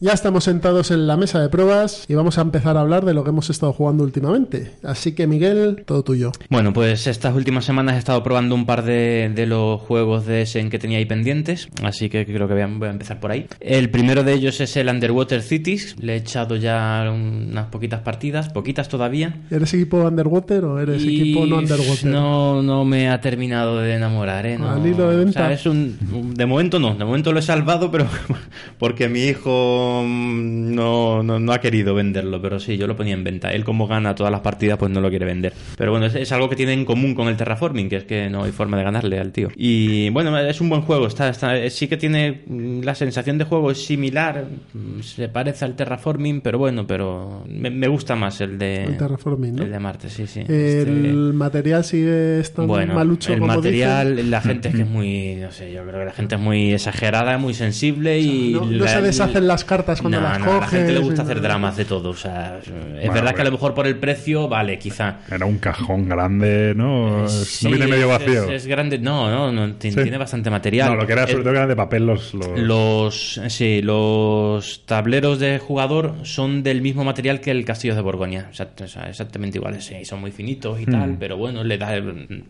Ya 0.00 0.12
estamos 0.12 0.44
sentados 0.44 0.92
en 0.92 1.08
la 1.08 1.16
mesa 1.16 1.40
de 1.40 1.48
pruebas 1.48 2.04
y 2.06 2.14
vamos 2.14 2.38
a 2.38 2.42
empezar 2.42 2.76
a 2.76 2.82
hablar 2.82 3.04
de 3.04 3.14
lo 3.14 3.24
que 3.24 3.30
hemos 3.30 3.50
estado 3.50 3.72
jugando 3.72 4.04
últimamente. 4.04 4.70
Así 4.84 5.10
que 5.10 5.26
Miguel, 5.26 5.82
todo 5.84 6.04
tuyo. 6.04 6.30
Bueno, 6.50 6.72
pues 6.72 7.08
estas 7.08 7.34
últimas 7.34 7.64
semanas 7.64 7.96
he 7.96 7.98
estado 7.98 8.22
probando 8.22 8.54
un 8.54 8.64
par 8.64 8.84
de, 8.84 9.32
de 9.34 9.46
los 9.46 9.80
juegos 9.80 10.24
de 10.24 10.42
Essen 10.42 10.70
que 10.70 10.78
tenía 10.78 10.98
ahí 10.98 11.04
pendientes, 11.04 11.68
así 11.82 12.08
que 12.08 12.24
creo 12.24 12.46
que 12.46 12.54
voy 12.54 12.62
a, 12.62 12.68
voy 12.68 12.86
a 12.86 12.92
empezar 12.92 13.18
por 13.18 13.32
ahí. 13.32 13.48
El 13.58 13.90
primero 13.90 14.22
de 14.22 14.34
ellos 14.34 14.60
es 14.60 14.76
el 14.76 14.88
Underwater 14.88 15.42
Cities, 15.42 15.96
le 15.98 16.12
he 16.12 16.16
echado 16.18 16.54
ya 16.54 17.04
unas 17.12 17.66
poquitas 17.66 18.00
partidas, 18.02 18.50
poquitas 18.50 18.88
todavía. 18.88 19.40
¿Eres 19.50 19.74
equipo 19.74 19.96
Underwater 19.96 20.64
o 20.64 20.78
eres 20.78 21.02
Y 21.02 21.20
equipo 21.20 21.44
no 21.44 21.58
Underwater? 21.58 22.04
No, 22.06 22.62
no 22.62 22.84
me 22.84 23.10
ha 23.10 23.20
terminado 23.20 23.78
de 23.78 23.94
enamorar, 23.94 24.46
¿eh? 24.46 24.58
No, 24.58 24.70
Al 24.70 24.86
hilo 24.86 25.10
de 25.10 25.24
o 25.24 25.32
sea, 25.32 25.52
es 25.52 25.66
un, 25.66 26.34
de 26.34 26.46
momento 26.46 26.78
no, 26.78 26.94
de 26.94 27.04
momento 27.04 27.32
lo 27.32 27.40
he 27.40 27.42
salvado, 27.42 27.90
pero 27.90 28.06
porque 28.78 29.08
mi 29.08 29.24
hijo 29.24 29.87
no, 30.04 31.22
no, 31.22 31.38
no 31.38 31.52
ha 31.52 31.60
querido 31.60 31.94
venderlo, 31.94 32.40
pero 32.40 32.58
sí, 32.60 32.76
yo 32.76 32.86
lo 32.86 32.96
ponía 32.96 33.14
en 33.14 33.24
venta. 33.24 33.52
Él 33.52 33.64
como 33.64 33.86
gana 33.86 34.14
todas 34.14 34.30
las 34.32 34.40
partidas, 34.40 34.78
pues 34.78 34.90
no 34.90 35.00
lo 35.00 35.10
quiere 35.10 35.24
vender. 35.26 35.52
Pero 35.76 35.90
bueno, 35.90 36.06
es, 36.06 36.14
es 36.14 36.30
algo 36.32 36.48
que 36.48 36.56
tiene 36.56 36.72
en 36.72 36.84
común 36.84 37.14
con 37.14 37.28
el 37.28 37.36
Terraforming, 37.36 37.88
que 37.88 37.96
es 37.96 38.04
que 38.04 38.28
no 38.30 38.44
hay 38.44 38.52
forma 38.52 38.76
de 38.76 38.84
ganarle 38.84 39.18
al 39.18 39.32
tío. 39.32 39.48
Y 39.56 40.10
bueno, 40.10 40.36
es 40.38 40.60
un 40.60 40.68
buen 40.68 40.82
juego, 40.82 41.06
está, 41.06 41.28
está, 41.28 41.68
sí 41.70 41.88
que 41.88 41.96
tiene 41.96 42.42
mm, 42.46 42.82
la 42.82 42.94
sensación 42.94 43.38
de 43.38 43.44
juego 43.44 43.70
es 43.70 43.84
similar, 43.84 44.46
mm, 44.74 45.00
se 45.00 45.28
parece 45.28 45.64
al 45.64 45.74
Terraforming, 45.76 46.40
pero 46.40 46.58
bueno, 46.58 46.86
pero 46.86 47.44
me, 47.48 47.70
me 47.70 47.88
gusta 47.88 48.16
más 48.16 48.40
el 48.40 48.58
de, 48.58 48.84
El 48.84 48.96
Terraforming, 48.96 49.56
¿no? 49.56 49.62
el 49.62 49.70
de 49.70 49.78
Marte, 49.78 50.08
sí, 50.08 50.26
sí. 50.26 50.40
El 50.40 50.48
Este- 50.48 50.92
material 51.32 51.84
sigue 51.84 52.40
estando 52.40 52.72
bueno, 52.74 52.94
malucho 52.94 53.32
el 53.32 53.40
como 53.40 53.54
material, 53.54 54.16
dicen. 54.16 54.30
la 54.30 54.40
gente 54.40 54.68
es 54.68 54.74
que 54.74 54.82
es 54.82 54.88
muy, 54.90 55.36
no 55.36 55.50
sé, 55.50 55.72
yo 55.72 55.82
creo 55.84 56.00
que 56.00 56.04
la 56.06 56.12
gente 56.12 56.34
es 56.34 56.40
muy 56.40 56.72
exagerada, 56.72 57.38
muy 57.38 57.54
sensible 57.54 58.18
y 58.20 58.52
no, 58.52 58.86
se 58.86 59.02
deshacen 59.02 59.46
las 59.46 59.64
cartas 59.64 59.77
cuando 59.84 60.20
no, 60.20 60.20
las 60.28 60.38
no, 60.38 60.44
coges. 60.46 60.58
a 60.58 60.60
la 60.60 60.66
gente 60.68 60.92
le 60.92 60.98
gusta 61.00 61.22
hacer 61.22 61.36
no- 61.36 61.42
dramas 61.42 61.76
de 61.76 61.84
todo, 61.84 62.10
o 62.10 62.14
sea, 62.16 62.58
es 62.60 62.70
verdad 62.70 63.18
hombre. 63.18 63.34
que 63.34 63.40
a 63.40 63.44
lo 63.44 63.50
mejor 63.52 63.74
por 63.74 63.86
el 63.86 63.96
precio, 63.96 64.48
vale, 64.48 64.78
quizá. 64.78 65.20
Era 65.30 65.46
un 65.46 65.58
cajón 65.58 66.08
grande, 66.08 66.74
¿no? 66.76 67.28
Sí, 67.28 67.64
no 67.66 67.70
viene 67.70 67.86
medio 67.86 68.08
vacío. 68.08 68.44
Es, 68.44 68.50
es 68.62 68.66
grande, 68.66 68.98
no, 68.98 69.30
no, 69.30 69.52
no, 69.52 69.74
ti- 69.74 69.90
Sí. 69.92 70.02
tiene 70.02 70.18
bastante 70.18 70.50
material. 70.50 70.90
No, 70.90 70.96
lo 70.96 71.06
que 71.06 71.12
era 71.12 71.24
Eh, 71.24 71.28
sobre 71.28 71.42
todo 71.42 71.52
que 71.52 71.56
eran 71.58 71.68
de 71.68 71.76
papel 71.76 72.06
los... 72.06 72.34
los- 72.34 72.58
los 72.58 73.40
sí, 73.48 73.80
los 73.82 74.82
tableros 74.86 75.38
de 75.38 75.58
jugador 75.58 76.14
son 76.22 76.62
del 76.62 76.80
mismo 76.82 77.04
material 77.04 77.40
que 77.40 77.50
el 77.50 77.64
Castillo 77.64 77.94
de 77.94 78.00
Borgoña, 78.00 78.50
Exact- 78.52 78.82
o 78.82 78.88
sea, 78.88 79.08
exactamente 79.08 79.58
iguales, 79.58 79.84
sí, 79.84 80.04
son 80.04 80.20
muy 80.20 80.30
finitos 80.30 80.80
y 80.80 80.86
tal, 80.86 81.16
pero 81.18 81.36
bueno, 81.36 81.64
le 81.64 81.78
da 81.78 81.92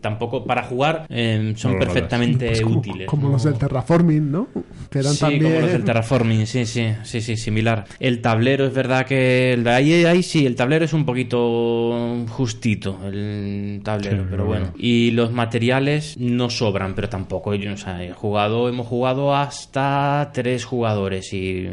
tampoco 0.00 0.44
para 0.44 0.62
jugar 0.64 1.06
eh, 1.08 1.52
son 1.56 1.72
No 1.74 1.78
perfectamente 1.78 2.46
Pues 2.48 2.60
como, 2.62 2.78
útiles. 2.78 3.06
como 3.06 3.26
¿no? 3.28 3.32
los 3.34 3.44
del 3.44 3.54
Terraforming, 3.54 4.30
¿no? 4.30 4.48
Que 4.90 5.00
eran 5.00 5.12
sí, 5.14 5.20
también. 5.20 5.42
como 5.44 5.60
los 5.60 5.72
del 5.72 5.84
terraforming, 5.84 6.46
sí, 6.46 6.64
sí, 6.66 6.94
sí, 7.02 7.17
sí, 7.20 7.36
similar. 7.36 7.84
El 8.00 8.20
tablero 8.20 8.66
es 8.66 8.74
verdad 8.74 9.06
que 9.06 9.52
el- 9.54 9.66
ahí, 9.68 10.04
ahí 10.04 10.22
sí, 10.22 10.46
el 10.46 10.54
tablero 10.56 10.84
es 10.84 10.92
un 10.92 11.04
poquito 11.04 12.24
justito, 12.28 12.98
el 13.06 13.80
tablero, 13.84 14.22
Sí, 14.22 14.26
pero 14.30 14.44
bueno. 14.46 14.66
bueno. 14.66 14.76
Y 14.78 15.10
los 15.12 15.32
materiales 15.32 16.16
no 16.18 16.50
sobran, 16.50 16.94
pero 16.94 17.08
tampoco, 17.08 17.54
yo, 17.54 17.72
o 17.72 17.76
sea, 17.76 18.02
he 18.04 18.12
jugado, 18.12 18.68
hemos 18.68 18.86
jugado 18.86 19.34
hasta 19.34 20.30
tres 20.32 20.64
jugadores 20.64 21.32
y 21.32 21.66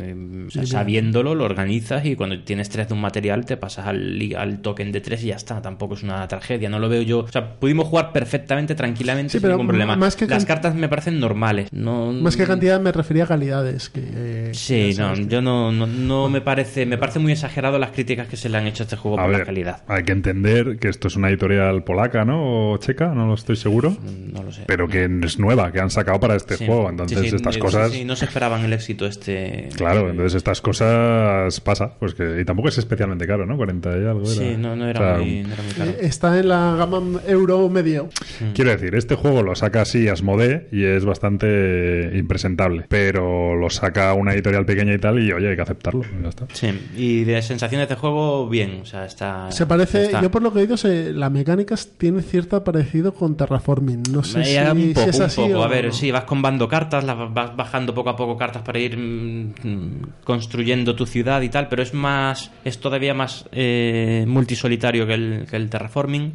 o 0.48 0.50
sea, 0.52 0.66
sabiéndolo 0.66 1.36
lo 1.36 1.44
organizas 1.46 2.06
y 2.06 2.16
cuando 2.16 2.40
tienes 2.44 2.70
tres 2.70 2.88
de 2.88 2.94
un 2.94 3.02
material 3.02 3.46
te 3.46 3.58
pasas 3.58 3.88
al, 3.88 4.20
al 4.38 4.60
token 4.62 4.92
de 4.92 5.02
tres 5.02 5.24
y 5.24 5.28
ya 5.28 5.36
está, 5.36 5.62
tampoco 5.62 5.96
es 5.96 6.04
una 6.04 6.28
tragedia, 6.28 6.70
no 6.70 6.80
lo 6.80 6.90
veo 6.90 7.02
yo, 7.02 7.20
o 7.20 7.28
sea, 7.28 7.56
pudimos 7.56 7.88
jugar 7.88 8.12
perfectamente, 8.12 8.76
tranquilamente, 8.76 9.34
Sí, 9.34 9.40
sin 9.40 9.50
ningún 9.50 9.68
problema. 9.68 9.96
más 9.96 10.16
que 10.16 10.26
Las 10.28 10.46
cartas 10.46 10.76
me 10.76 10.88
parecen 10.90 11.20
normales, 11.20 11.70
no 11.72 12.12
Más 12.12 12.36
que 12.36 12.46
cantidad 12.46 12.80
me 12.80 12.92
refería 12.92 13.24
a 13.24 13.28
calidades. 13.28 13.90
Que, 13.90 14.50
Sí, 14.54 14.90
no, 14.98 15.16
sabes. 15.16 15.28
yo 15.28 15.35
no, 15.42 15.72
no, 15.72 15.88
no 15.88 16.30
me 16.30 16.42
parece 16.42 16.86
me 16.86 16.98
parece 16.98 17.20
muy 17.20 17.32
exagerado 17.34 17.78
las 17.80 17.92
críticas 17.92 18.28
que 18.28 18.38
se 18.38 18.50
le 18.50 18.58
han 18.58 18.68
hecho 18.68 18.84
a 18.84 18.86
este 18.86 18.96
juego 18.96 19.20
A 19.20 19.24
por 19.24 19.32
ver, 19.32 19.40
la 19.40 19.46
calidad. 19.46 19.84
hay 19.88 20.04
que 20.04 20.12
entender 20.12 20.78
que 20.80 20.90
esto 20.90 21.08
es 21.08 21.16
una 21.16 21.30
editorial 21.30 21.84
polaca, 21.84 22.26
¿no? 22.26 22.72
O 22.74 22.78
checa, 22.78 23.14
no 23.14 23.28
lo 23.28 23.34
estoy 23.34 23.56
seguro. 23.56 23.92
Mm, 23.92 24.34
No 24.34 24.44
lo 24.44 24.52
sé. 24.52 24.64
Pero 24.68 24.88
que 24.88 25.10
es 25.24 25.40
nueva, 25.40 25.72
que 25.72 25.80
han 25.80 25.90
sacado 25.90 26.20
para 26.20 26.36
este 26.36 26.58
Sí, 26.58 26.66
juego. 26.66 26.90
Entonces, 26.90 27.20
sí, 27.30 27.36
estas 27.36 27.58
cosas. 27.58 27.92
sí, 27.92 28.04
no 28.06 28.16
se 28.16 28.26
esperaban 28.26 28.64
el 28.66 28.74
éxito 28.74 29.06
este. 29.06 29.70
Claro, 29.76 30.10
entonces 30.10 30.36
estas 30.36 30.62
cosas 30.62 31.60
pasa. 31.62 31.94
Pues 32.00 32.14
que, 32.14 32.42
y 32.42 32.46
tampoco 32.46 32.70
es 32.70 32.78
especialmente 32.78 33.26
caro, 33.28 33.46
¿no? 33.46 33.58
40 33.58 33.90
y 33.90 34.06
algo. 34.06 34.26
Sí, 34.26 34.44
era. 34.44 34.58
no, 34.58 34.76
no 34.76 34.88
era, 34.88 35.00
O 35.00 35.04
sea, 35.04 35.18
muy, 35.18 35.44
no 35.44 35.54
era 35.54 35.64
muy 35.64 35.74
caro. 35.74 35.92
Eh, 35.92 35.98
Está 36.02 36.40
en 36.40 36.48
la 36.50 36.76
gama 36.78 37.02
euro 37.28 37.70
medio. 37.70 38.10
Quiero 38.54 38.72
decir, 38.72 38.96
este 38.96 39.16
juego 39.16 39.42
lo 39.44 39.56
saca 39.56 39.82
así 39.82 40.08
Asmodee 40.08 40.68
y 40.72 40.84
es 40.86 41.06
bastante 41.06 42.12
impresentable. 42.16 42.86
Pero 42.90 43.56
lo 43.56 43.70
saca 43.70 44.14
una 44.14 44.34
editorial 44.34 44.66
pequeña 44.66 44.94
y 44.94 44.98
tal, 45.00 45.20
y 45.20 45.25
oye, 45.32 45.50
hay 45.50 45.56
que 45.56 45.62
aceptarlo. 45.62 46.02
Ya 46.22 46.30
está. 46.30 46.48
Sí, 46.54 46.68
y 46.98 47.24
de 47.24 47.42
sensaciones 47.42 47.88
de 47.90 47.96
juego, 47.96 48.48
bien. 48.50 48.80
O 48.82 48.86
sea, 48.86 49.06
está. 49.06 49.52
Se 49.52 49.66
parece, 49.66 50.06
está. 50.06 50.22
yo 50.22 50.32
por 50.32 50.42
lo 50.42 50.52
que 50.54 50.60
he 50.60 50.62
oído, 50.64 50.78
se, 50.78 51.14
la 51.14 51.30
mecánica 51.30 51.76
tiene 51.98 52.22
cierto 52.22 52.64
parecido 52.64 53.14
con 53.14 53.36
Terraforming. 53.38 54.04
No 54.12 54.24
sé 54.24 54.44
si, 54.44 54.56
Eh, 54.56 54.72
un 54.72 54.80
si 54.82 54.94
poco, 54.94 55.10
es 55.10 55.16
un 55.18 55.24
así 55.24 55.42
poco. 55.42 55.60
o 55.60 55.64
A 55.64 55.68
ver, 55.68 55.86
no. 55.88 55.92
sí, 55.92 56.12
vas 56.12 56.24
combando 56.26 56.68
cartas, 56.68 57.04
las 57.04 57.18
vas 57.34 57.56
bajando 57.56 57.94
poco 57.94 58.10
a 58.10 58.16
poco 58.16 58.38
cartas 58.38 58.62
para 58.64 58.80
ir 58.80 58.98
mm, 58.98 60.24
construyendo 60.24 60.96
tu 60.96 61.06
ciudad 61.06 61.42
y 61.42 61.50
tal, 61.50 61.68
pero 61.70 61.84
es 61.84 61.94
más, 61.94 62.52
es 62.64 62.80
todavía 62.80 63.14
más 63.14 63.46
eh, 63.52 64.26
multisolitario 64.28 65.06
que 65.08 65.14
el, 65.14 65.48
que 65.50 65.56
el 65.56 65.70
terraforming. 65.70 66.34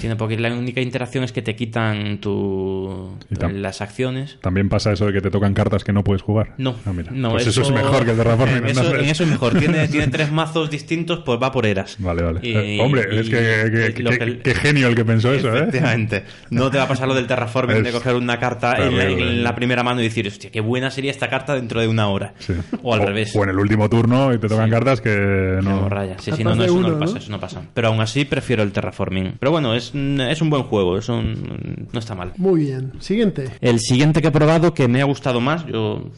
Tiene 0.00 0.14
porque 0.16 0.38
la 0.38 0.52
única 0.52 0.80
interacción 0.80 1.24
es 1.24 1.32
que 1.32 1.40
te 1.42 1.56
quitan 1.56 2.18
tu, 2.20 3.16
Y 3.30 3.34
las 3.54 3.80
acciones. 3.80 4.38
También 4.42 4.68
pasa 4.68 4.92
eso 4.92 5.06
de 5.06 5.12
que 5.14 5.20
te 5.22 5.30
tocan 5.30 5.54
cartas 5.54 5.84
que 5.84 5.92
no 5.92 6.04
puedes 6.04 6.22
jugar. 6.22 6.54
No, 6.58 6.74
Ah, 6.84 6.92
mira. 6.92 7.10
no, 7.12 7.30
pues 7.30 7.46
eso, 7.46 7.62
es 7.62 7.70
mejor 7.70 8.04
que 8.04 8.12
Terraforming. 8.16 8.56
En 8.58 8.66
eso, 8.66 8.96
en 8.96 9.04
eso 9.04 9.22
es 9.24 9.28
mejor. 9.30 9.58
Tiene, 9.58 9.88
tiene 9.88 10.08
tres 10.08 10.30
mazos 10.32 10.70
distintos, 10.70 11.20
pues 11.24 11.38
va 11.42 11.52
por 11.52 11.66
eras. 11.66 11.96
Vale, 11.98 12.22
vale. 12.22 12.40
Y- 12.42 12.54
Eh, 12.56 12.78
Hombre, 12.80 13.06
y- 13.12 13.18
es 13.18 13.28
que, 13.28 14.40
que- 14.42 14.54
genio 14.54 14.88
el 14.88 14.94
que 14.94 15.04
pensó 15.04 15.32
eso, 15.32 15.54
¿eh? 15.54 15.58
Efectivamente. 15.60 16.24
No 16.50 16.70
te 16.70 16.78
va 16.78 16.84
a 16.84 16.88
pasar 16.88 17.06
lo 17.08 17.14
del 17.14 17.26
terraforming 17.26 17.82
de 17.82 17.92
coger 17.92 18.14
una 18.14 18.38
carta 18.38 18.76
en 18.76 18.96
la, 18.96 19.02
terrible. 19.04 19.30
en 19.30 19.44
la 19.44 19.54
primera 19.54 19.82
mano 19.82 20.00
y 20.00 20.04
decir, 20.04 20.26
hostia, 20.26 20.50
qué 20.50 20.60
buena 20.60 20.90
sería 20.90 21.10
esta 21.10 21.28
carta 21.28 21.54
dentro 21.54 21.80
de 21.80 21.88
una 21.88 22.08
hora. 22.08 22.34
Sí. 22.38 22.54
O 22.82 22.94
al 22.94 23.00
revés. 23.06 23.34
O 23.36 23.42
en 23.44 23.50
el 23.50 23.58
último 23.58 23.88
turno 23.88 24.32
y 24.32 24.38
te 24.38 24.48
tocan 24.48 24.70
cartas 24.70 25.00
que 25.00 25.58
no. 25.62 25.82
No, 25.82 25.88
raya. 25.88 26.16
Sí, 26.18 26.30
no, 26.42 26.54
no, 26.54 26.64
eso 26.64 26.74
uno, 26.74 26.88
no 26.88 26.98
pasa, 26.98 27.12
¿no? 27.14 27.18
eso 27.18 27.30
no 27.30 27.40
pasa. 27.40 27.62
Pero 27.74 27.88
aún 27.88 28.00
así 28.00 28.24
prefiero 28.24 28.62
el 28.62 28.72
terraforming. 28.72 29.34
Pero 29.38 29.52
bueno, 29.52 29.74
es, 29.74 29.92
un- 29.94 30.20
es 30.20 30.40
un 30.40 30.50
buen 30.50 30.62
juego, 30.64 30.98
es 30.98 31.08
un- 31.08 31.88
no 31.92 31.98
está 31.98 32.14
mal. 32.14 32.32
Muy 32.36 32.60
bien. 32.62 32.92
Siguiente. 33.00 33.50
El 33.60 33.80
siguiente 33.80 34.22
que 34.22 34.28
he 34.28 34.32
probado 34.32 34.72
que 34.74 34.88
me 34.88 35.00
ha 35.00 35.04
gustado 35.04 35.40
más, 35.40 35.66
yo 35.66 36.10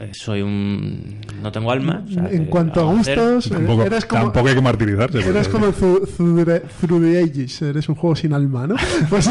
eh, 0.00 0.10
soy 0.12 0.42
un... 0.42 1.18
no 1.42 1.52
tengo 1.52 1.70
alma. 1.70 2.02
o 2.06 2.12
sea, 2.12 2.28
en 2.30 2.44
cuanto 2.46 2.80
a 2.80 2.92
gustos, 2.92 3.48
Tampoco, 3.48 3.82
eres 3.84 4.04
como, 4.04 4.22
tampoco 4.24 4.48
hay 4.48 4.54
que 4.54 4.60
martirizarse. 4.60 5.18
eres 5.28 5.48
como 5.48 5.66
el 5.66 5.72
Through, 5.72 6.06
Through 6.16 6.44
the, 6.44 6.60
Through 6.80 7.02
the 7.02 7.18
Ages. 7.22 7.62
Eres 7.62 7.88
un 7.88 7.94
juego 7.94 8.16
sin 8.16 8.32
alma, 8.32 8.66
¿no? 8.66 8.76
Pues 9.08 9.28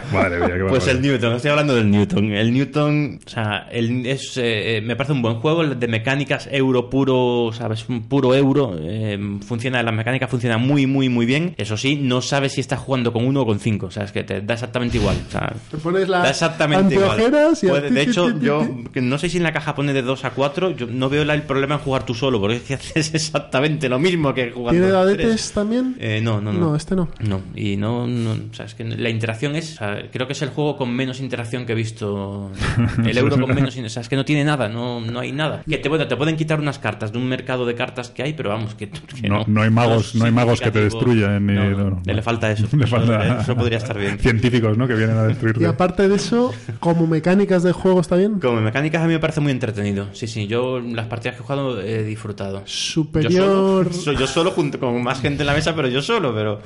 Madre 0.12 0.38
mía, 0.38 0.54
qué 0.56 0.64
Pues 0.68 0.86
el 0.88 1.00
Newton, 1.02 1.34
estoy 1.34 1.50
hablando 1.50 1.74
del 1.74 1.90
Newton. 1.90 2.32
El 2.32 2.52
Newton, 2.52 3.20
o 3.26 3.28
sea, 3.30 3.68
el- 3.70 4.06
es, 4.06 4.34
eh, 4.36 4.80
me 4.84 4.96
parece 4.96 5.12
un 5.12 5.22
buen 5.22 5.36
juego, 5.36 5.64
de 5.66 5.88
mecánicas 5.88 6.48
euro 6.50 6.88
puro, 6.90 7.50
¿sabes? 7.52 7.88
Un 7.88 8.02
puro 8.08 8.34
euro. 8.34 8.76
eh, 8.80 9.18
funciona, 9.46 9.82
la 9.82 9.92
mecánica 9.92 10.28
funciona 10.28 10.58
muy, 10.58 10.86
muy, 10.86 11.08
muy 11.08 11.26
bien. 11.26 11.54
Eso 11.58 11.76
sí, 11.76 11.96
no 11.96 12.20
sabes 12.22 12.52
si 12.52 12.60
estás 12.60 12.78
jugando 12.80 13.12
con 13.12 13.24
uno 13.26 13.42
o 13.42 13.46
con 13.46 13.58
cinco. 13.58 13.86
O 13.86 13.90
sea, 13.90 14.04
es 14.04 14.12
que 14.12 14.22
te 14.24 14.40
da 14.40 14.54
exactamente 14.54 14.96
igual. 14.98 15.16
O 15.28 15.30
sea, 15.30 15.52
te 15.70 15.76
pones 15.78 16.08
da 16.08 16.18
las 16.20 16.30
exactamente 16.30 16.94
igual. 16.94 17.16
Puede- 17.62 17.90
de 17.90 18.02
hecho, 18.02 18.38
yo 18.40 18.66
no 18.94 19.18
sé 19.18 19.28
si 19.28 19.36
en 19.38 19.42
la 19.42 19.52
caja 19.52 19.74
pone 19.74 19.92
de 19.92 20.02
2 20.02 20.24
a 20.24 20.30
4. 20.30 20.70
Yo 20.70 20.86
no 20.86 21.08
veo 21.08 21.24
la- 21.24 21.34
el 21.34 21.42
problema 21.42 21.74
en 21.76 21.80
jugar 21.80 22.04
tú 22.06 22.14
solo, 22.14 22.40
porque 22.40 22.56
es 22.56 22.62
que 22.62 22.74
haces 22.74 23.14
exactamente 23.14 23.88
lo 23.88 23.98
mismo 23.98 24.32
que 24.34 24.50
jugando. 24.50 24.72
¿Tiene 24.80 24.86
tres. 24.86 24.92
dadetes 24.94 25.52
también? 25.52 25.96
Eh, 25.98 26.20
no, 26.22 26.40
no, 26.40 26.52
no. 26.52 26.60
No, 26.60 26.76
este 26.76 26.94
no. 26.94 27.08
No, 27.20 27.40
y 27.54 27.76
no, 27.76 28.06
no 28.06 28.32
o 28.32 28.54
sea, 28.54 28.66
es 28.66 28.74
que 28.74 28.84
la 28.84 29.08
interacción 29.10 29.56
es, 29.56 29.74
o 29.74 29.76
sea, 29.82 30.08
creo 30.12 30.26
que 30.26 30.32
es 30.32 30.42
el 30.42 30.50
juego 30.50 30.76
con 30.76 30.94
menos 30.94 31.20
interacción 31.20 31.66
que 31.66 31.72
he 31.72 31.74
visto. 31.74 32.50
El 33.04 33.18
euro 33.18 33.38
con 33.40 33.54
menos, 33.54 33.76
o 33.76 33.88
sea, 33.88 34.02
es 34.02 34.08
que 34.08 34.16
no 34.16 34.24
tiene 34.24 34.44
nada, 34.44 34.68
no, 34.68 35.00
no 35.00 35.20
hay 35.20 35.32
nada. 35.32 35.62
Que 35.68 35.78
te, 35.78 35.88
bueno, 35.88 36.06
te 36.06 36.16
pueden 36.16 36.36
quitar 36.36 36.60
unas 36.60 36.78
cartas 36.78 37.12
de 37.12 37.18
un 37.18 37.28
mercado 37.28 37.66
de 37.66 37.74
cartas 37.74 38.10
que 38.10 38.22
hay, 38.22 38.32
pero 38.34 38.50
vamos, 38.50 38.74
que, 38.74 38.90
que 39.20 39.28
No, 39.28 39.44
no 39.46 39.62
hay 39.62 39.70
magos, 39.70 40.14
no 40.14 40.24
hay 40.24 40.30
magos 40.32 40.60
que 40.60 40.70
te 40.70 40.82
destruyan 40.82 41.46
ni. 41.46 41.54
No, 41.54 41.70
no, 41.70 41.76
no, 41.78 41.90
no. 42.04 42.12
le 42.12 42.22
falta 42.22 42.50
eso. 42.50 42.66
Le 42.76 42.86
falta 42.86 43.40
Eso 43.40 43.54
podría 43.56 43.78
estar 43.78 43.98
bien. 43.98 44.18
científicos, 44.18 44.76
¿no? 44.78 44.86
Que 44.88 44.94
vienen 44.94 45.16
a 45.16 45.24
Y 45.24 45.28
destruirte. 45.28 45.66
aparte 45.66 46.08
de 46.08 46.16
eso, 46.16 46.52
como 46.80 47.06
mecánicas 47.06 47.62
de 47.62 47.72
juego 47.72 48.00
está 48.00 48.16
bien. 48.16 48.40
Como 48.40 48.60
mecánicas 48.60 49.02
a 49.02 49.06
mí 49.06 49.12
me 49.12 49.18
parece 49.20 49.40
muy 49.40 49.52
entretenido. 49.52 50.08
Sí, 50.12 50.26
sí, 50.26 50.46
yo 50.46 50.80
las 50.80 51.06
partidas 51.06 51.36
que 51.36 51.42
he 51.42 51.44
jugado 51.44 51.80
he 51.80 52.02
disfrutado. 52.04 52.62
Superior, 52.64 53.86
Yo 53.86 53.92
solo, 53.92 54.18
yo 54.18 54.26
solo 54.26 54.50
junto 54.50 54.78
con 54.78 55.02
más 55.02 55.20
gente 55.20 55.42
en 55.42 55.46
la 55.46 55.54
mesa, 55.54 55.74
pero 55.74 55.88
yo 55.88 56.02
solo, 56.02 56.34
pero, 56.34 56.60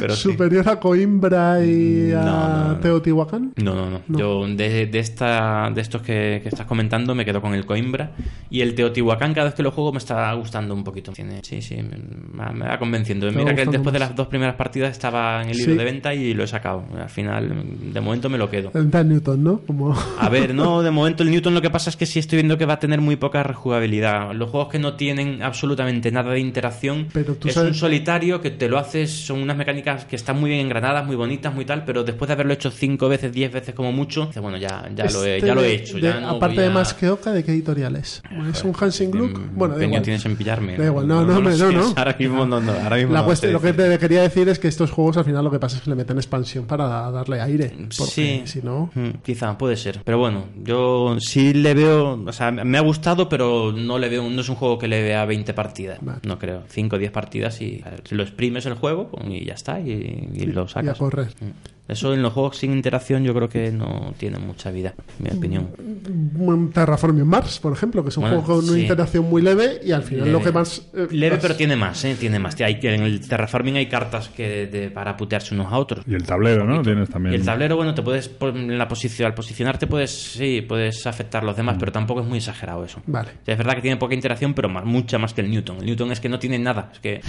pero 0.00 0.14
sí. 0.14 0.22
superior 0.30 0.68
a 0.68 0.78
Coimbra 0.80 1.64
y 1.64 2.12
a 2.12 2.55
No. 2.56 2.76
Teotihuacán. 2.78 3.52
No, 3.56 3.74
no, 3.74 3.90
no. 3.90 4.00
No. 4.08 4.18
Yo 4.18 4.46
de, 4.48 4.86
de 4.86 4.98
esta, 4.98 5.70
de 5.74 5.80
estos 5.80 6.02
que, 6.02 6.40
que 6.42 6.48
estás 6.48 6.66
comentando 6.66 7.14
me 7.14 7.24
quedo 7.24 7.40
con 7.40 7.54
el 7.54 7.66
Coimbra. 7.66 8.12
Y 8.50 8.60
el 8.60 8.74
Teotihuacán, 8.74 9.34
cada 9.34 9.46
vez 9.46 9.54
que 9.54 9.62
lo 9.62 9.70
juego, 9.70 9.92
me 9.92 9.98
está 9.98 10.32
gustando 10.34 10.74
un 10.74 10.84
poquito. 10.84 11.12
Tiene, 11.12 11.40
sí, 11.42 11.62
sí, 11.62 11.76
me, 11.76 11.98
va- 12.38 12.52
me 12.52 12.66
va 12.66 12.78
convenciendo. 12.78 13.30
Mira 13.32 13.54
que 13.54 13.66
después 13.66 13.92
de 13.92 13.98
las 13.98 14.14
dos 14.14 14.28
primeras 14.28 14.54
partidas 14.54 14.90
estaba 14.92 15.42
en 15.42 15.50
el 15.50 15.56
libro 15.56 15.72
Sí. 15.72 15.78
de 15.78 15.84
venta 15.84 16.14
y 16.14 16.34
lo 16.34 16.44
he 16.44 16.46
sacado. 16.46 16.84
Al 17.00 17.08
final, 17.10 17.64
de 17.92 18.00
momento 18.00 18.28
me 18.28 18.38
lo 18.38 18.48
quedo. 18.50 18.70
El 18.74 18.90
Dan 18.90 19.08
Newton, 19.08 19.42
¿no? 19.42 19.60
Como... 19.66 19.94
A 20.18 20.28
ver, 20.28 20.54
no, 20.54 20.82
de 20.82 20.90
momento 20.90 21.22
el 21.22 21.30
Newton 21.30 21.54
lo 21.54 21.60
que 21.62 21.70
pasa 21.70 21.90
es 21.90 21.96
que 21.96 22.06
sí 22.06 22.18
estoy 22.18 22.36
viendo 22.38 22.56
que 22.58 22.66
va 22.66 22.74
a 22.74 22.78
tener 22.78 23.00
muy 23.00 23.16
poca 23.16 23.42
rejugabilidad. 23.42 24.32
Los 24.34 24.50
juegos 24.50 24.68
que 24.70 24.78
no 24.78 24.94
tienen 24.94 25.42
absolutamente 25.42 26.10
nada 26.12 26.32
de 26.32 26.40
interacción 26.40 27.08
Pero 27.12 27.34
tú 27.34 27.48
es 27.48 27.54
sabes- 27.54 27.70
un 27.70 27.74
solitario 27.74 28.40
que 28.40 28.50
te 28.50 28.68
lo 28.68 28.78
haces, 28.78 29.10
son 29.10 29.42
unas 29.42 29.56
mecánicas 29.56 30.04
que 30.04 30.16
están 30.16 30.38
muy 30.40 30.50
bien 30.50 30.60
engranadas, 30.66 31.06
muy 31.06 31.16
bonitas, 31.16 31.52
muy 31.54 31.64
tal, 31.64 31.84
pero 31.84 32.04
después 32.04 32.28
de 32.28 32.32
haberlo 32.36 32.52
hecho 32.54 32.70
cinco 32.70 33.08
veces, 33.08 33.32
diez 33.32 33.52
veces 33.52 33.74
como 33.74 33.92
mucho, 33.92 34.26
dices, 34.26 34.42
bueno, 34.42 34.56
ya, 34.58 34.88
ya, 34.94 35.04
lo, 35.10 35.24
he, 35.24 35.36
Este 35.36 35.46
ya 35.48 35.54
lo 35.54 35.62
he 35.62 35.74
hecho. 35.74 35.94
de- 35.96 36.00
ya 36.02 36.20
no 36.20 36.30
aparte 36.30 36.60
de 36.60 36.66
a- 36.68 36.70
más 36.70 36.94
que 36.94 37.08
Oca, 37.10 37.32
¿de 37.32 37.42
qué 37.44 37.52
editorial 37.52 37.96
es? 37.96 38.22
¿Es 38.50 38.62
un 38.64 38.74
Hansing 38.78 39.10
Gluck? 39.10 39.40
Bueno, 39.54 39.76
da 39.76 39.84
igual. 39.84 40.02
tienes 40.02 40.24
en 40.26 40.36
pillarme. 40.36 40.76
Da 40.76 40.86
igual, 40.86 41.06
no, 41.08 41.24
no, 41.24 41.50
sé, 41.52 41.64
no, 41.64 41.72
no. 41.72 41.94
Ahora 41.96 42.16
mismo 42.18 42.46
no, 42.46 42.60
no, 42.60 42.72
ahora 42.72 42.96
mismo 42.96 43.12
La 43.12 43.20
no 43.20 43.26
cuestión- 43.26 43.52
lo 43.52 43.60
que 43.60 43.72
te 43.72 43.98
quería 43.98 44.22
decir 44.22 44.48
es 44.48 44.58
que 44.58 44.68
estos 44.68 44.90
juegos 44.90 45.16
al 45.16 45.24
final 45.24 45.44
lo 45.44 45.50
que 45.50 45.58
pasa 45.58 45.76
es 45.78 45.82
que 45.82 45.90
le 45.90 45.96
meten 45.96 46.16
expansión 46.16 46.66
para 46.66 47.10
darle 47.10 47.40
aire. 47.40 47.70
Porque 47.96 48.12
Sí. 48.12 48.42
si 48.44 48.62
no. 48.62 48.90
Mm, 48.94 49.10
Quizá, 49.24 49.56
puede 49.58 49.76
ser. 49.76 50.00
Pero 50.04 50.18
bueno, 50.18 50.44
yo 50.62 51.16
sí 51.20 51.52
le 51.54 51.74
veo. 51.74 52.22
O 52.26 52.32
sea, 52.32 52.50
me 52.50 52.78
ha 52.78 52.82
gustado, 52.82 53.28
pero 53.28 53.72
no 53.72 53.98
le 53.98 54.08
veo. 54.08 54.28
No 54.28 54.40
es 54.40 54.48
un 54.48 54.56
juego 54.56 54.78
que 54.78 54.88
le 54.88 55.02
vea 55.02 55.24
20 55.24 55.54
partidas. 55.54 55.98
Vale. 56.00 56.20
No 56.24 56.38
creo. 56.38 56.62
5 56.68 56.96
o 56.96 56.98
10 56.98 57.10
partidas 57.12 57.60
y 57.60 57.82
lo 58.10 58.22
exprimes 58.22 58.66
el 58.66 58.74
juego 58.74 59.10
y 59.28 59.44
ya 59.44 59.54
está. 59.54 59.80
Y, 59.80 60.28
y 60.34 60.46
lo 60.46 60.62
Y 60.62 60.64
a 60.64 60.68
sacas. 60.68 60.98
correr. 60.98 61.28
Mm. 61.40 61.75
Eso 61.88 62.12
en 62.14 62.22
los 62.22 62.32
juegos 62.32 62.56
sin 62.56 62.72
interacción 62.72 63.22
yo 63.24 63.32
creo 63.34 63.48
que 63.48 63.70
no 63.70 64.12
tiene 64.18 64.38
mucha 64.38 64.70
vida, 64.70 64.94
en 65.20 65.24
mi 65.24 65.38
opinión. 65.38 65.68
Terraforming 66.72 67.26
Mars, 67.26 67.58
por 67.60 67.72
ejemplo, 67.72 68.02
que 68.02 68.08
es 68.10 68.16
un 68.16 68.22
Bueno, 68.24 68.40
juego 68.42 68.60
con 68.60 68.64
una 68.68 68.74
sí. 68.76 68.82
interacción 68.82 69.28
muy 69.28 69.42
leve 69.42 69.80
y 69.84 69.92
al 69.92 70.02
final 70.02 70.30
lo 70.32 70.40
que 70.42 70.52
más. 70.52 70.82
eh, 70.94 71.06
Leve, 71.10 71.36
más- 71.36 71.42
pero 71.42 71.56
tiene 71.56 71.76
más, 71.76 72.04
¿eh? 72.04 72.16
Tiene 72.18 72.38
más. 72.38 72.60
Hay, 72.60 72.78
en 72.82 73.02
el 73.02 73.20
Terraforming 73.26 73.76
hay 73.76 73.86
cartas 73.86 74.28
que 74.28 74.66
de- 74.66 74.90
para 74.90 75.16
putearse 75.16 75.54
unos 75.54 75.72
a 75.72 75.78
otros. 75.78 76.04
Y 76.08 76.14
el 76.14 76.22
tablero, 76.24 76.64
¿no? 76.64 76.82
Tienes 76.82 77.08
también. 77.08 77.34
Y 77.34 77.36
el 77.38 77.44
tablero, 77.44 77.76
bueno, 77.76 77.94
te 77.94 78.02
puedes 78.02 78.30
en 78.40 78.78
la 78.78 78.88
posición, 78.88 79.26
al 79.26 79.34
posicionarte 79.34 79.86
puedes 79.86 80.10
sí, 80.10 80.62
puedes 80.66 81.06
afectar 81.06 81.42
a 81.42 81.46
los 81.46 81.54
Mm. 81.54 81.58
demás, 81.58 81.76
pero 81.78 81.92
tampoco 81.92 82.20
es 82.20 82.26
muy 82.26 82.38
exagerado 82.38 82.84
eso. 82.84 83.00
Vale. 83.06 83.28
O 83.30 83.44
sea, 83.44 83.52
es 83.54 83.58
verdad 83.58 83.74
que 83.74 83.82
tiene 83.82 83.96
poca 83.96 84.14
interacción, 84.14 84.54
pero 84.54 84.68
más, 84.68 84.84
mucha 84.84 85.18
más 85.18 85.34
que 85.34 85.40
el 85.42 85.50
Newton. 85.50 85.78
El 85.80 85.86
Newton 85.86 86.12
es 86.12 86.20
que 86.20 86.28
no 86.28 86.38
tiene 86.38 86.58
nada, 86.58 86.90
es 86.92 86.98
que, 87.00 87.14
es 87.16 87.22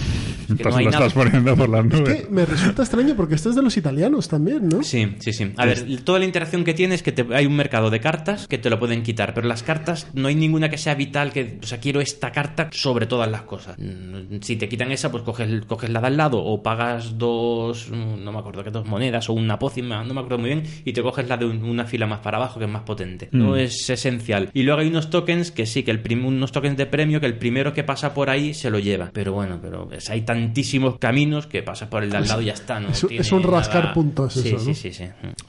que 0.56 0.64
no 0.68 0.76
hay 0.76 0.84
lo 0.86 0.90
nada. 0.90 1.06
estás 1.06 1.24
poniendo 1.24 1.56
por 1.56 1.68
las 1.68 1.84
Es 1.86 2.00
nubes. 2.00 2.22
que 2.24 2.30
me 2.30 2.44
resulta 2.44 2.82
extraño 2.82 3.14
porque 3.16 3.34
esto 3.34 3.50
es 3.50 3.56
de 3.56 3.62
los 3.62 3.76
italianos 3.76 4.28
también, 4.28 4.47
¿no? 4.60 4.82
Sí, 4.82 5.14
sí, 5.18 5.32
sí. 5.32 5.52
A 5.56 5.64
ver, 5.66 5.84
toda 6.04 6.18
la 6.18 6.24
interacción 6.24 6.64
que 6.64 6.74
tienes 6.74 6.96
es 6.96 7.02
que 7.02 7.12
te- 7.12 7.26
hay 7.34 7.46
un 7.46 7.54
mercado 7.56 7.90
de 7.90 8.00
cartas 8.00 8.46
que 8.48 8.58
te 8.58 8.70
lo 8.70 8.78
pueden 8.78 9.02
quitar, 9.02 9.34
pero 9.34 9.46
las 9.48 9.62
cartas 9.62 10.08
no 10.14 10.28
hay 10.28 10.34
ninguna 10.34 10.68
que 10.68 10.78
sea 10.78 10.94
vital, 10.94 11.32
que, 11.32 11.58
o 11.62 11.66
sea, 11.66 11.78
quiero 11.78 12.00
esta 12.00 12.32
carta 12.32 12.68
sobre 12.72 13.06
todas 13.06 13.30
las 13.30 13.42
cosas. 13.42 13.76
Mm, 13.78 14.38
Si 14.40 14.56
te 14.56 14.68
quitan 14.68 14.90
esa, 14.92 15.10
pues 15.10 15.22
coges, 15.24 15.64
coges 15.66 15.90
la 15.90 16.00
de 16.00 16.06
al 16.08 16.16
lado 16.16 16.38
o 16.42 16.62
pagas 16.62 17.18
dos, 17.18 17.90
mm, 17.90 18.24
no 18.24 18.32
me 18.32 18.38
acuerdo 18.38 18.62
qué, 18.64 18.70
dos 18.70 18.86
monedas 18.86 19.28
o 19.28 19.32
una 19.32 19.58
pócima, 19.58 20.02
no 20.04 20.14
me 20.14 20.20
acuerdo 20.20 20.38
muy 20.38 20.50
bien, 20.50 20.62
y 20.84 20.92
te 20.92 21.02
coges 21.02 21.28
la 21.28 21.36
de 21.36 21.44
un- 21.46 21.62
una 21.64 21.84
fila 21.84 22.06
más 22.06 22.20
para 22.20 22.36
abajo 22.38 22.58
que 22.58 22.64
es 22.66 22.70
más 22.70 22.82
potente. 22.82 23.28
No 23.32 23.52
Mm. 23.52 23.58
es 23.58 23.90
esencial. 23.90 24.50
Y 24.54 24.62
luego 24.62 24.80
hay 24.80 24.88
unos 24.88 25.10
tokens 25.10 25.50
que 25.50 25.66
sí, 25.66 25.82
que 25.82 25.90
el 25.90 26.00
prim- 26.00 26.24
unos 26.24 26.52
tokens 26.52 26.76
de 26.76 26.86
premio 26.86 27.20
que 27.20 27.26
el 27.26 27.36
primero 27.38 27.72
que 27.74 27.84
pasa 27.84 28.14
por 28.14 28.30
ahí 28.30 28.54
se 28.54 28.70
lo 28.70 28.78
lleva. 28.78 29.10
Pero 29.12 29.32
bueno, 29.32 29.58
pero 29.60 29.88
es- 29.92 30.08
hay 30.10 30.22
tantísimos 30.22 30.98
caminos 30.98 31.46
que 31.46 31.62
pasas 31.62 31.88
por 31.88 32.02
el 32.02 32.10
de 32.10 32.16
al 32.18 32.26
lado 32.28 32.42
y 32.42 32.46
ya 32.46 32.52
está. 32.54 32.78
No 32.80 32.88
Es, 32.90 33.00
tiene 33.06 33.22
es 33.22 33.32
un 33.32 33.42
rascar 33.42 33.82
nada- 33.82 33.94
puntos. 33.94 34.37
Sí, 34.42 34.48
eso. 34.48 34.58
sí, 34.60 34.68
¿no? 34.68 34.74
sí, 34.74 34.92
sí. 34.92 35.04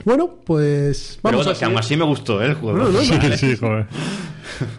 Bueno, 0.06 0.30
pues 0.46 1.20
Pero 1.22 1.32
vamos 1.38 1.46
bueno, 1.46 1.56
a 1.56 1.60
que 1.60 1.66
aún 1.66 1.78
así 1.78 1.96
me 1.98 2.06
gustó 2.06 2.42
¿eh, 2.42 2.48
el 2.48 2.54
juego. 2.56 2.78
No, 2.90 3.00
Sí, 3.02 3.12
vale. 3.18 3.38
sí, 3.38 3.56
joder. 3.56 3.86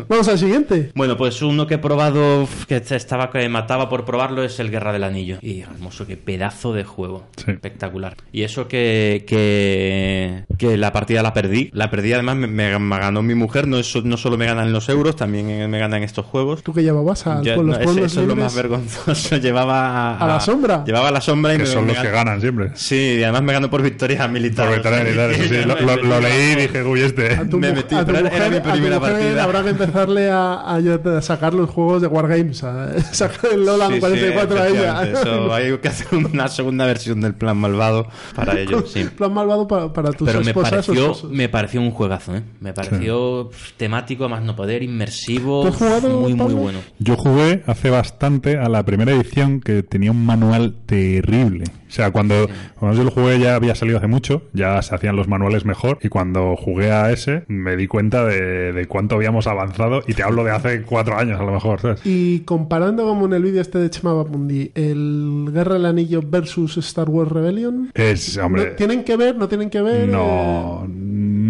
Vamos 0.09 0.27
al 0.29 0.39
siguiente. 0.39 0.91
Bueno, 0.97 1.17
pues 1.17 1.41
uno 1.43 1.67
que 1.67 1.75
he 1.75 1.79
probado, 1.79 2.47
que 2.67 2.77
estaba 2.77 3.31
que 3.31 3.49
mataba 3.49 3.89
por 3.89 4.05
probarlo, 4.05 4.43
es 4.43 4.59
el 4.59 4.71
Guerra 4.71 4.93
del 4.93 5.05
Anillo. 5.05 5.39
Y 5.41 5.61
hermoso, 5.61 6.07
qué 6.07 6.17
pedazo 6.17 6.73
de 6.73 6.83
juego. 6.85 7.27
Sí. 7.37 7.53
Espectacular. 7.53 8.17
Y 8.33 8.43
eso 8.43 8.67
que, 8.67 9.25
que, 9.29 10.45
que 10.59 10.77
la 10.77 10.93
partida 10.93 11.23
la 11.23 11.33
perdí. 11.33 11.71
La 11.73 11.89
perdí, 11.91 12.13
además 12.13 12.37
me, 12.37 12.47
me- 12.49 12.79
me 12.79 12.99
ganó 12.99 13.23
mi 13.23 13.35
mujer. 13.35 13.69
No, 13.69 13.79
es- 13.79 14.05
no 14.05 14.17
solo 14.17 14.37
me 14.37 14.47
ganan 14.47 14.73
los 14.73 14.89
euros, 14.89 15.15
también 15.17 15.71
me 15.71 15.79
ganan 15.79 16.03
estos 16.03 16.27
juegos. 16.27 16.63
¿Tú 16.63 16.73
que 16.75 16.83
llevabas 16.83 17.27
a 17.27 17.37
no, 17.37 17.63
los 17.63 17.77
ese- 17.77 17.85
pueblos 17.85 18.07
eso 18.13 18.23
es 18.23 18.27
lo 18.29 18.37
más 18.37 18.55
vergonzoso. 18.55 19.37
Llevaba 19.41 20.11
a, 20.17 20.19
¿A 20.19 20.27
la 20.27 20.41
sombra? 20.41 20.85
Llevaba 20.85 21.09
a 21.09 21.13
la 21.13 21.21
sombra 21.21 21.55
y 21.55 21.57
Que 21.59 21.63
me, 21.63 21.69
son 21.69 21.87
me 21.87 21.93
los 21.95 22.03
que 22.03 22.09
gan- 22.09 22.13
ganan 22.13 22.41
siempre. 22.41 22.71
Sí, 22.75 23.17
y 23.21 23.23
además 23.23 23.43
me 23.43 23.53
ganó 23.53 23.71
por 23.71 23.83
victorias 24.01 24.30
militares. 24.30 24.80
Por 24.80 24.92
militar, 25.05 25.30
eso 25.30 25.42
sí. 25.44 25.64
Lo, 25.66 25.80
lo- 25.80 26.03
lo 26.05 26.20
leí 26.20 26.53
y 26.53 26.57
dije, 26.62 26.82
uy, 26.82 27.01
este. 27.03 27.34
A 27.34 27.48
tu, 27.48 27.59
Me 27.59 27.72
metí, 27.72 27.94
a 27.94 28.01
tu 28.01 28.07
pero 28.07 28.18
era 28.18 28.30
mujer, 28.30 28.51
mi 28.51 28.57
a 28.57 28.62
tu 28.62 28.70
primera 28.70 28.98
mujer 28.98 29.12
partida. 29.14 29.44
habrá 29.44 29.62
que 29.62 29.68
empezarle 29.70 30.30
a, 30.30 30.53
a- 30.55 31.16
a 31.18 31.22
sacar 31.22 31.55
los 31.55 31.68
juegos 31.70 32.03
de 32.03 32.09
Wargames, 32.09 32.62
a 32.64 33.01
sacar 33.12 33.53
el 33.53 33.64
Lola 33.64 33.88
Sí, 33.88 33.94
sí, 33.94 34.01
44 34.01 34.59
a 34.61 34.68
ella. 34.68 35.03
eso, 35.11 35.55
hay 35.55 35.78
que 35.78 35.88
hacer 35.88 36.07
una 36.14 36.48
segunda 36.48 36.86
versión 36.86 37.20
del 37.20 37.34
plan 37.34 37.57
malvado 37.57 38.07
para 38.34 38.59
ello. 38.59 38.84
Sí. 38.90 39.05
Plan 39.05 39.32
malvado 39.32 39.68
para, 39.68 39.92
para 39.92 40.12
tus 40.12 40.26
Pero 40.26 40.40
me 40.40 40.48
esposas 40.51 40.88
o 40.88 40.92
pareció, 40.94 41.28
me 41.30 41.48
pareció 41.48 41.80
un 41.80 41.90
juegazo, 41.90 42.34
¿eh? 42.36 42.42
Me 42.61 42.72
pareció 42.72 43.51
temático, 43.76 44.24
a 44.24 44.28
más 44.28 44.42
no 44.42 44.57
poder, 44.57 44.82
inmersivo, 44.82 45.62
¿Tú 45.62 45.68
has 45.68 45.76
jugado, 45.76 46.20
muy, 46.20 46.34
muy 46.34 46.55
bueno. 46.55 46.78
Yo 46.98 47.16
jugué 47.16 47.62
hace 47.66 47.90
bastante 47.90 48.57
a 48.59 48.68
la 48.68 48.84
primera 48.84 49.12
edición 49.12 49.61
que 49.61 49.82
tenía 49.82 50.11
un 50.11 50.24
manual 50.24 50.74
terrible. 50.86 51.64
O 51.91 51.93
sea, 51.93 52.12
cuando, 52.12 52.49
cuando 52.78 52.97
yo 52.97 53.03
lo 53.05 53.11
jugué 53.11 53.41
ya 53.41 53.57
había 53.57 53.74
salido 53.74 53.99
hace 53.99 54.07
mucho, 54.07 54.43
ya 54.53 54.80
se 54.80 54.95
hacían 54.95 55.16
los 55.16 55.26
manuales 55.26 55.64
mejor 55.64 55.99
y 56.01 56.09
cuando 56.09 56.55
jugué 56.57 56.93
a 56.93 57.11
ese 57.11 57.43
me 57.49 57.76
di 57.76 57.88
cuenta 57.88 58.24
de, 58.24 58.72
de 58.72 58.86
cuánto 58.86 59.16
habíamos 59.16 59.49
avanzado 59.49 60.03
y 60.07 60.14
te 60.14 60.22
hablo 60.22 60.45
de 60.45 60.53
hace 60.53 60.82
cuatro 60.82 61.18
años 61.18 61.41
a 61.41 61.43
lo 61.45 61.51
mejor, 61.53 61.80
¿sabes? 61.80 62.01
Y 62.05 62.41
comparando 62.41 63.05
como 63.05 63.26
en 63.26 63.32
el 63.32 63.43
vídeo 63.43 63.61
este 63.61 63.78
de 63.78 63.91
Chema 63.91 64.12
Bapundi, 64.12 64.70
el 64.76 65.49
Guerra 65.53 65.74
del 65.74 65.86
Anillo 65.86 66.22
versus 66.24 66.76
Star 66.78 67.09
Wars 67.09 67.30
Rebellion, 67.32 67.91
Es, 67.95 68.36
hombre, 68.38 68.70
¿no- 68.70 68.76
¿tienen 68.76 69.03
que 69.05 69.16
ver? 69.16 69.36
¿No 69.36 69.49
tienen 69.49 69.68
que 69.68 69.82
ver? 69.82 70.09
no, 70.09 70.84
Eh, 70.84 70.88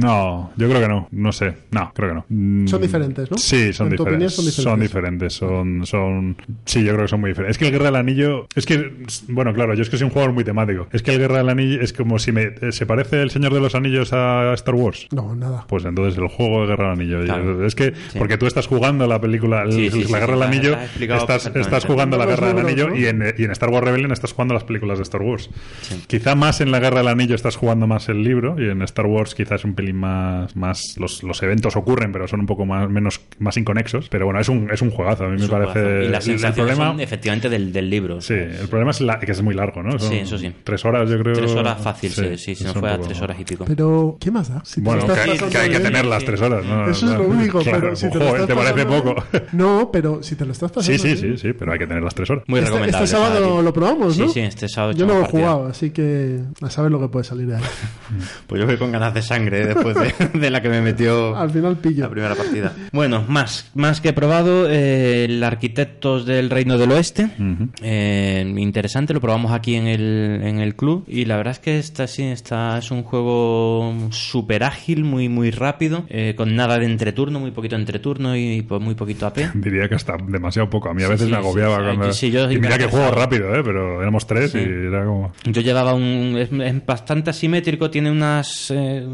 no, 0.00 0.50
yo 0.56 0.68
creo 0.68 0.80
que 0.80 0.88
no, 0.88 1.08
no 1.10 1.32
sé, 1.32 1.54
no, 1.70 1.92
creo 1.94 2.08
que 2.10 2.14
no. 2.16 2.24
Mm, 2.28 2.66
Son 2.66 2.80
diferentes, 2.82 3.30
¿no? 3.30 3.38
Sí, 3.38 3.72
son 3.72 3.88
En 3.88 3.96
tu 3.96 4.02
opinión 4.02 4.28
diferentes. 4.30 4.54
son 4.54 4.80
diferentes. 4.80 4.80
Son 4.80 4.80
diferentes, 4.80 5.32
son, 5.34 5.86
son, 5.86 6.36
sí, 6.64 6.82
yo 6.84 6.92
creo 6.92 7.04
que 7.04 7.08
son 7.08 7.20
muy 7.20 7.30
diferentes. 7.30 7.56
Es 7.56 7.58
que 7.58 7.66
el 7.66 7.72
Guerra 7.72 7.86
del 7.86 7.96
Anillo, 7.96 8.46
es 8.54 8.66
que, 8.66 8.92
bueno, 9.28 9.52
claro, 9.54 9.74
yo 9.74 9.82
es 9.82 9.90
que 9.90 9.96
soy 9.96 10.06
un 10.06 10.10
jugador 10.10 10.32
muy 10.32 10.44
temático. 10.44 10.88
Es 10.92 11.02
que 11.02 11.12
el 11.12 11.18
Guerra 11.18 11.38
del 11.38 11.48
Anillo 11.48 11.80
es 11.80 11.92
como 11.92 12.18
si 12.18 12.32
me, 12.32 12.42
eh, 12.60 12.72
se 12.72 12.86
parece 12.86 13.20
el 13.22 13.30
Señor 13.30 13.52
de 13.54 13.60
los 13.60 13.74
Anillos 13.74 14.12
a 14.12 14.52
Star 14.54 14.74
Wars. 14.74 15.06
No, 15.12 15.34
nada. 15.34 15.64
Pues 15.68 15.84
entonces 15.84 16.18
el 16.18 16.28
juego 16.28 16.62
de 16.62 16.66
Guerra 16.68 16.90
del 16.90 17.00
Anillo. 17.00 17.24
Claro. 17.24 17.64
Es 17.66 17.74
que, 17.74 17.92
Sí. 18.10 18.18
porque 18.18 18.36
tú 18.38 18.46
estás 18.46 18.66
jugando 18.66 19.06
la 19.06 19.20
película, 19.20 19.62
el- 19.62 19.72
Sí, 19.72 19.90
sí, 19.90 20.00
la 20.02 20.06
sí, 20.06 20.12
Guerra 20.14 20.26
sí, 20.26 20.32
del 20.32 20.42
Anillo, 20.42 20.76
estás, 21.16 21.46
estás 21.54 21.84
jugando 21.84 22.16
la 22.18 22.26
Guerra 22.26 22.48
del 22.52 22.58
Anillo 22.66 22.88
¿no? 22.90 22.96
y, 22.96 23.06
en, 23.06 23.22
y 23.36 23.44
en 23.44 23.50
Star 23.50 23.68
Wars 23.70 23.84
Rebellion 23.84 24.12
estás 24.12 24.32
jugando 24.32 24.54
las 24.54 24.64
películas 24.64 24.98
de 24.98 25.02
Star 25.02 25.22
Wars. 25.22 25.50
Quizá 26.06 26.34
más 26.34 26.60
en 26.60 26.70
la 26.70 26.80
Guerra 26.80 26.98
del 26.98 27.08
Anillo 27.08 27.34
estás 27.34 27.56
jugando 27.56 27.86
más 27.86 28.08
el 28.08 28.22
libro 28.22 28.56
y 28.58 28.68
en 28.68 28.82
Star 28.82 29.06
Wars 29.06 29.34
quizás 29.34 29.64
un 29.64 29.74
pelín 29.74 29.89
más, 29.92 30.54
más 30.56 30.96
los, 30.98 31.22
los 31.22 31.42
eventos 31.42 31.76
ocurren, 31.76 32.12
pero 32.12 32.26
son 32.28 32.40
un 32.40 32.46
poco 32.46 32.66
más, 32.66 32.88
menos, 32.88 33.20
más 33.38 33.56
inconexos. 33.56 34.08
Pero 34.08 34.26
bueno, 34.26 34.40
es 34.40 34.48
un, 34.48 34.70
es 34.70 34.82
un 34.82 34.90
juegazo, 34.90 35.24
a 35.24 35.28
mí 35.28 35.36
Es 35.36 35.42
me 35.42 35.48
parece. 35.48 35.72
juegazo. 35.72 36.00
Y 36.02 36.04
el- 36.06 36.12
las 36.12 36.26
el 36.26 36.32
sensaciones 36.32 36.74
problema, 36.74 36.92
son 36.92 37.00
efectivamente 37.00 37.48
del, 37.48 37.72
del 37.72 37.90
libro. 37.90 38.20
Sí, 38.20 38.34
el 38.34 38.68
problema 38.68 38.90
es 38.90 39.00
la- 39.00 39.18
que 39.18 39.32
es 39.32 39.42
muy 39.42 39.54
largo, 39.54 39.82
¿no? 39.82 39.98
Son 39.98 40.08
Sí, 40.10 40.16
eso 40.18 40.38
sí. 40.38 40.52
Tres 40.64 40.84
horas, 40.84 41.08
yo 41.08 41.18
creo. 41.18 41.34
Tres 41.34 41.52
horas 41.52 41.80
fácil, 41.82 42.10
sí, 42.10 42.36
sí, 42.36 42.38
se 42.38 42.52
es 42.52 42.62
nos 42.64 42.76
fue 42.76 42.90
a 42.90 42.96
poco- 42.96 43.08
tres 43.08 43.20
horas 43.22 43.38
y 43.40 43.44
pico. 43.44 43.64
Pero, 43.66 44.16
¿qué 44.20 44.30
más 44.30 44.48
da? 44.48 44.62
Si 44.64 44.76
te 44.76 44.80
Bueno, 44.82 45.02
lo 45.02 45.06
que 45.06 45.12
estás 45.12 45.24
hay, 45.26 45.30
pasando 45.32 45.52
que 45.52 45.58
hay 45.58 45.70
que 45.70 45.80
tener 45.80 46.04
las 46.04 46.24
tres 46.24 46.40
horas, 46.40 46.64
¿no? 46.64 46.90
Eso 46.90 47.06
es 47.06 47.12
lo 47.18 47.24
único, 47.24 47.58
Claro, 47.60 47.80
pero 47.80 47.96
si 47.96 48.08
te 48.10 48.18
lo 48.18 48.24
joder, 48.26 48.40
estás 48.42 48.46
¿te 48.48 48.54
parece 48.54 48.84
pasando 48.86 49.14
poco? 49.14 49.24
No, 49.52 49.90
pero 49.92 50.22
si 50.22 50.36
te 50.36 50.44
lo 50.44 50.52
estás 50.52 50.72
pasando 50.72 51.02
Sí, 51.02 51.16
sí, 51.16 51.16
sí, 51.16 51.36
sí, 51.36 51.52
pero 51.52 51.72
hay 51.72 51.78
que 51.78 51.86
tener 51.86 52.02
las 52.02 52.14
tres 52.14 52.30
horas. 52.30 52.44
Muy 52.46 52.58
Este, 52.60 52.70
recomendable. 52.70 53.04
este 53.04 53.16
sábado 53.16 53.62
lo 53.62 53.72
probamos, 53.72 54.18
¿no? 54.18 54.26
Sí, 54.28 54.32
sí, 54.34 54.40
este 54.40 54.68
sábado 54.68 54.92
Yo 54.92 55.06
no 55.06 55.14
lo 55.14 55.20
he 55.22 55.24
jugado, 55.28 55.66
así 55.66 55.90
que 55.90 56.40
a 56.62 56.70
saber 56.70 56.90
lo 56.90 57.00
que 57.00 57.08
puede 57.08 57.24
salir 57.24 57.46
de 57.46 57.56
ahí. 57.56 57.62
Pues 58.46 58.60
yo 58.60 58.66
voy 58.66 58.76
con 58.76 58.90
ganas 58.92 59.14
de 59.14 59.22
sangre 59.22 59.62
¿eh? 59.70 59.74
después 59.84 60.32
de, 60.32 60.38
de 60.38 60.50
la 60.50 60.60
que 60.62 60.68
me 60.68 60.80
metió 60.80 61.36
Al 61.36 61.50
final 61.50 61.76
pillo. 61.78 62.04
la 62.04 62.10
primera 62.10 62.34
partida. 62.34 62.72
Bueno, 62.92 63.24
más, 63.28 63.70
más 63.74 64.00
que 64.00 64.10
he 64.10 64.12
probado, 64.12 64.68
eh, 64.70 65.24
el 65.24 65.42
Arquitectos 65.44 66.26
del 66.26 66.50
Reino 66.50 66.78
del 66.78 66.92
Oeste. 66.92 67.30
Eh, 67.82 68.52
interesante, 68.56 69.14
lo 69.14 69.20
probamos 69.20 69.52
aquí 69.52 69.74
en 69.76 69.86
el, 69.86 70.40
en 70.42 70.58
el 70.60 70.74
club. 70.74 71.04
Y 71.08 71.24
la 71.24 71.36
verdad 71.36 71.52
es 71.52 71.58
que 71.58 71.78
está, 71.78 72.06
sí, 72.06 72.24
está, 72.24 72.78
es 72.78 72.90
un 72.90 73.02
juego 73.02 73.94
súper 74.10 74.64
ágil, 74.64 75.04
muy, 75.04 75.28
muy 75.28 75.50
rápido, 75.50 76.04
eh, 76.08 76.34
con 76.36 76.54
nada 76.56 76.78
de 76.78 76.86
entreturno, 76.86 77.40
muy 77.40 77.50
poquito 77.50 77.76
entreturno 77.76 78.36
y 78.36 78.62
pues, 78.62 78.80
muy 78.80 78.94
poquito 78.94 79.26
AP. 79.26 79.38
Diría 79.54 79.88
que 79.88 79.94
hasta 79.94 80.16
demasiado 80.26 80.68
poco. 80.70 80.90
A 80.90 80.94
mí 80.94 81.02
a 81.02 81.08
veces 81.08 81.26
Sí, 81.26 81.32
me 81.32 81.38
agobiaba 81.38 81.76
sí, 81.78 81.82
cuando. 81.84 82.12
sí, 82.12 82.30
yo 82.30 82.50
y 82.50 82.58
mira 82.58 82.78
que 82.78 82.86
juego 82.86 83.10
rápido, 83.12 83.54
¿eh? 83.54 83.62
Pero 83.64 84.00
éramos 84.02 84.26
tres 84.26 84.50
Sí. 84.52 84.58
y 84.58 84.62
era 84.88 85.04
como. 85.04 85.32
Yo 85.44 85.60
llevaba 85.62 85.94
un. 85.94 86.36
Es, 86.38 86.50
es 86.52 86.86
bastante 86.86 87.30
asimétrico, 87.30 87.90
tiene 87.90 88.10
unas. 88.10 88.70
eh, 88.70 89.06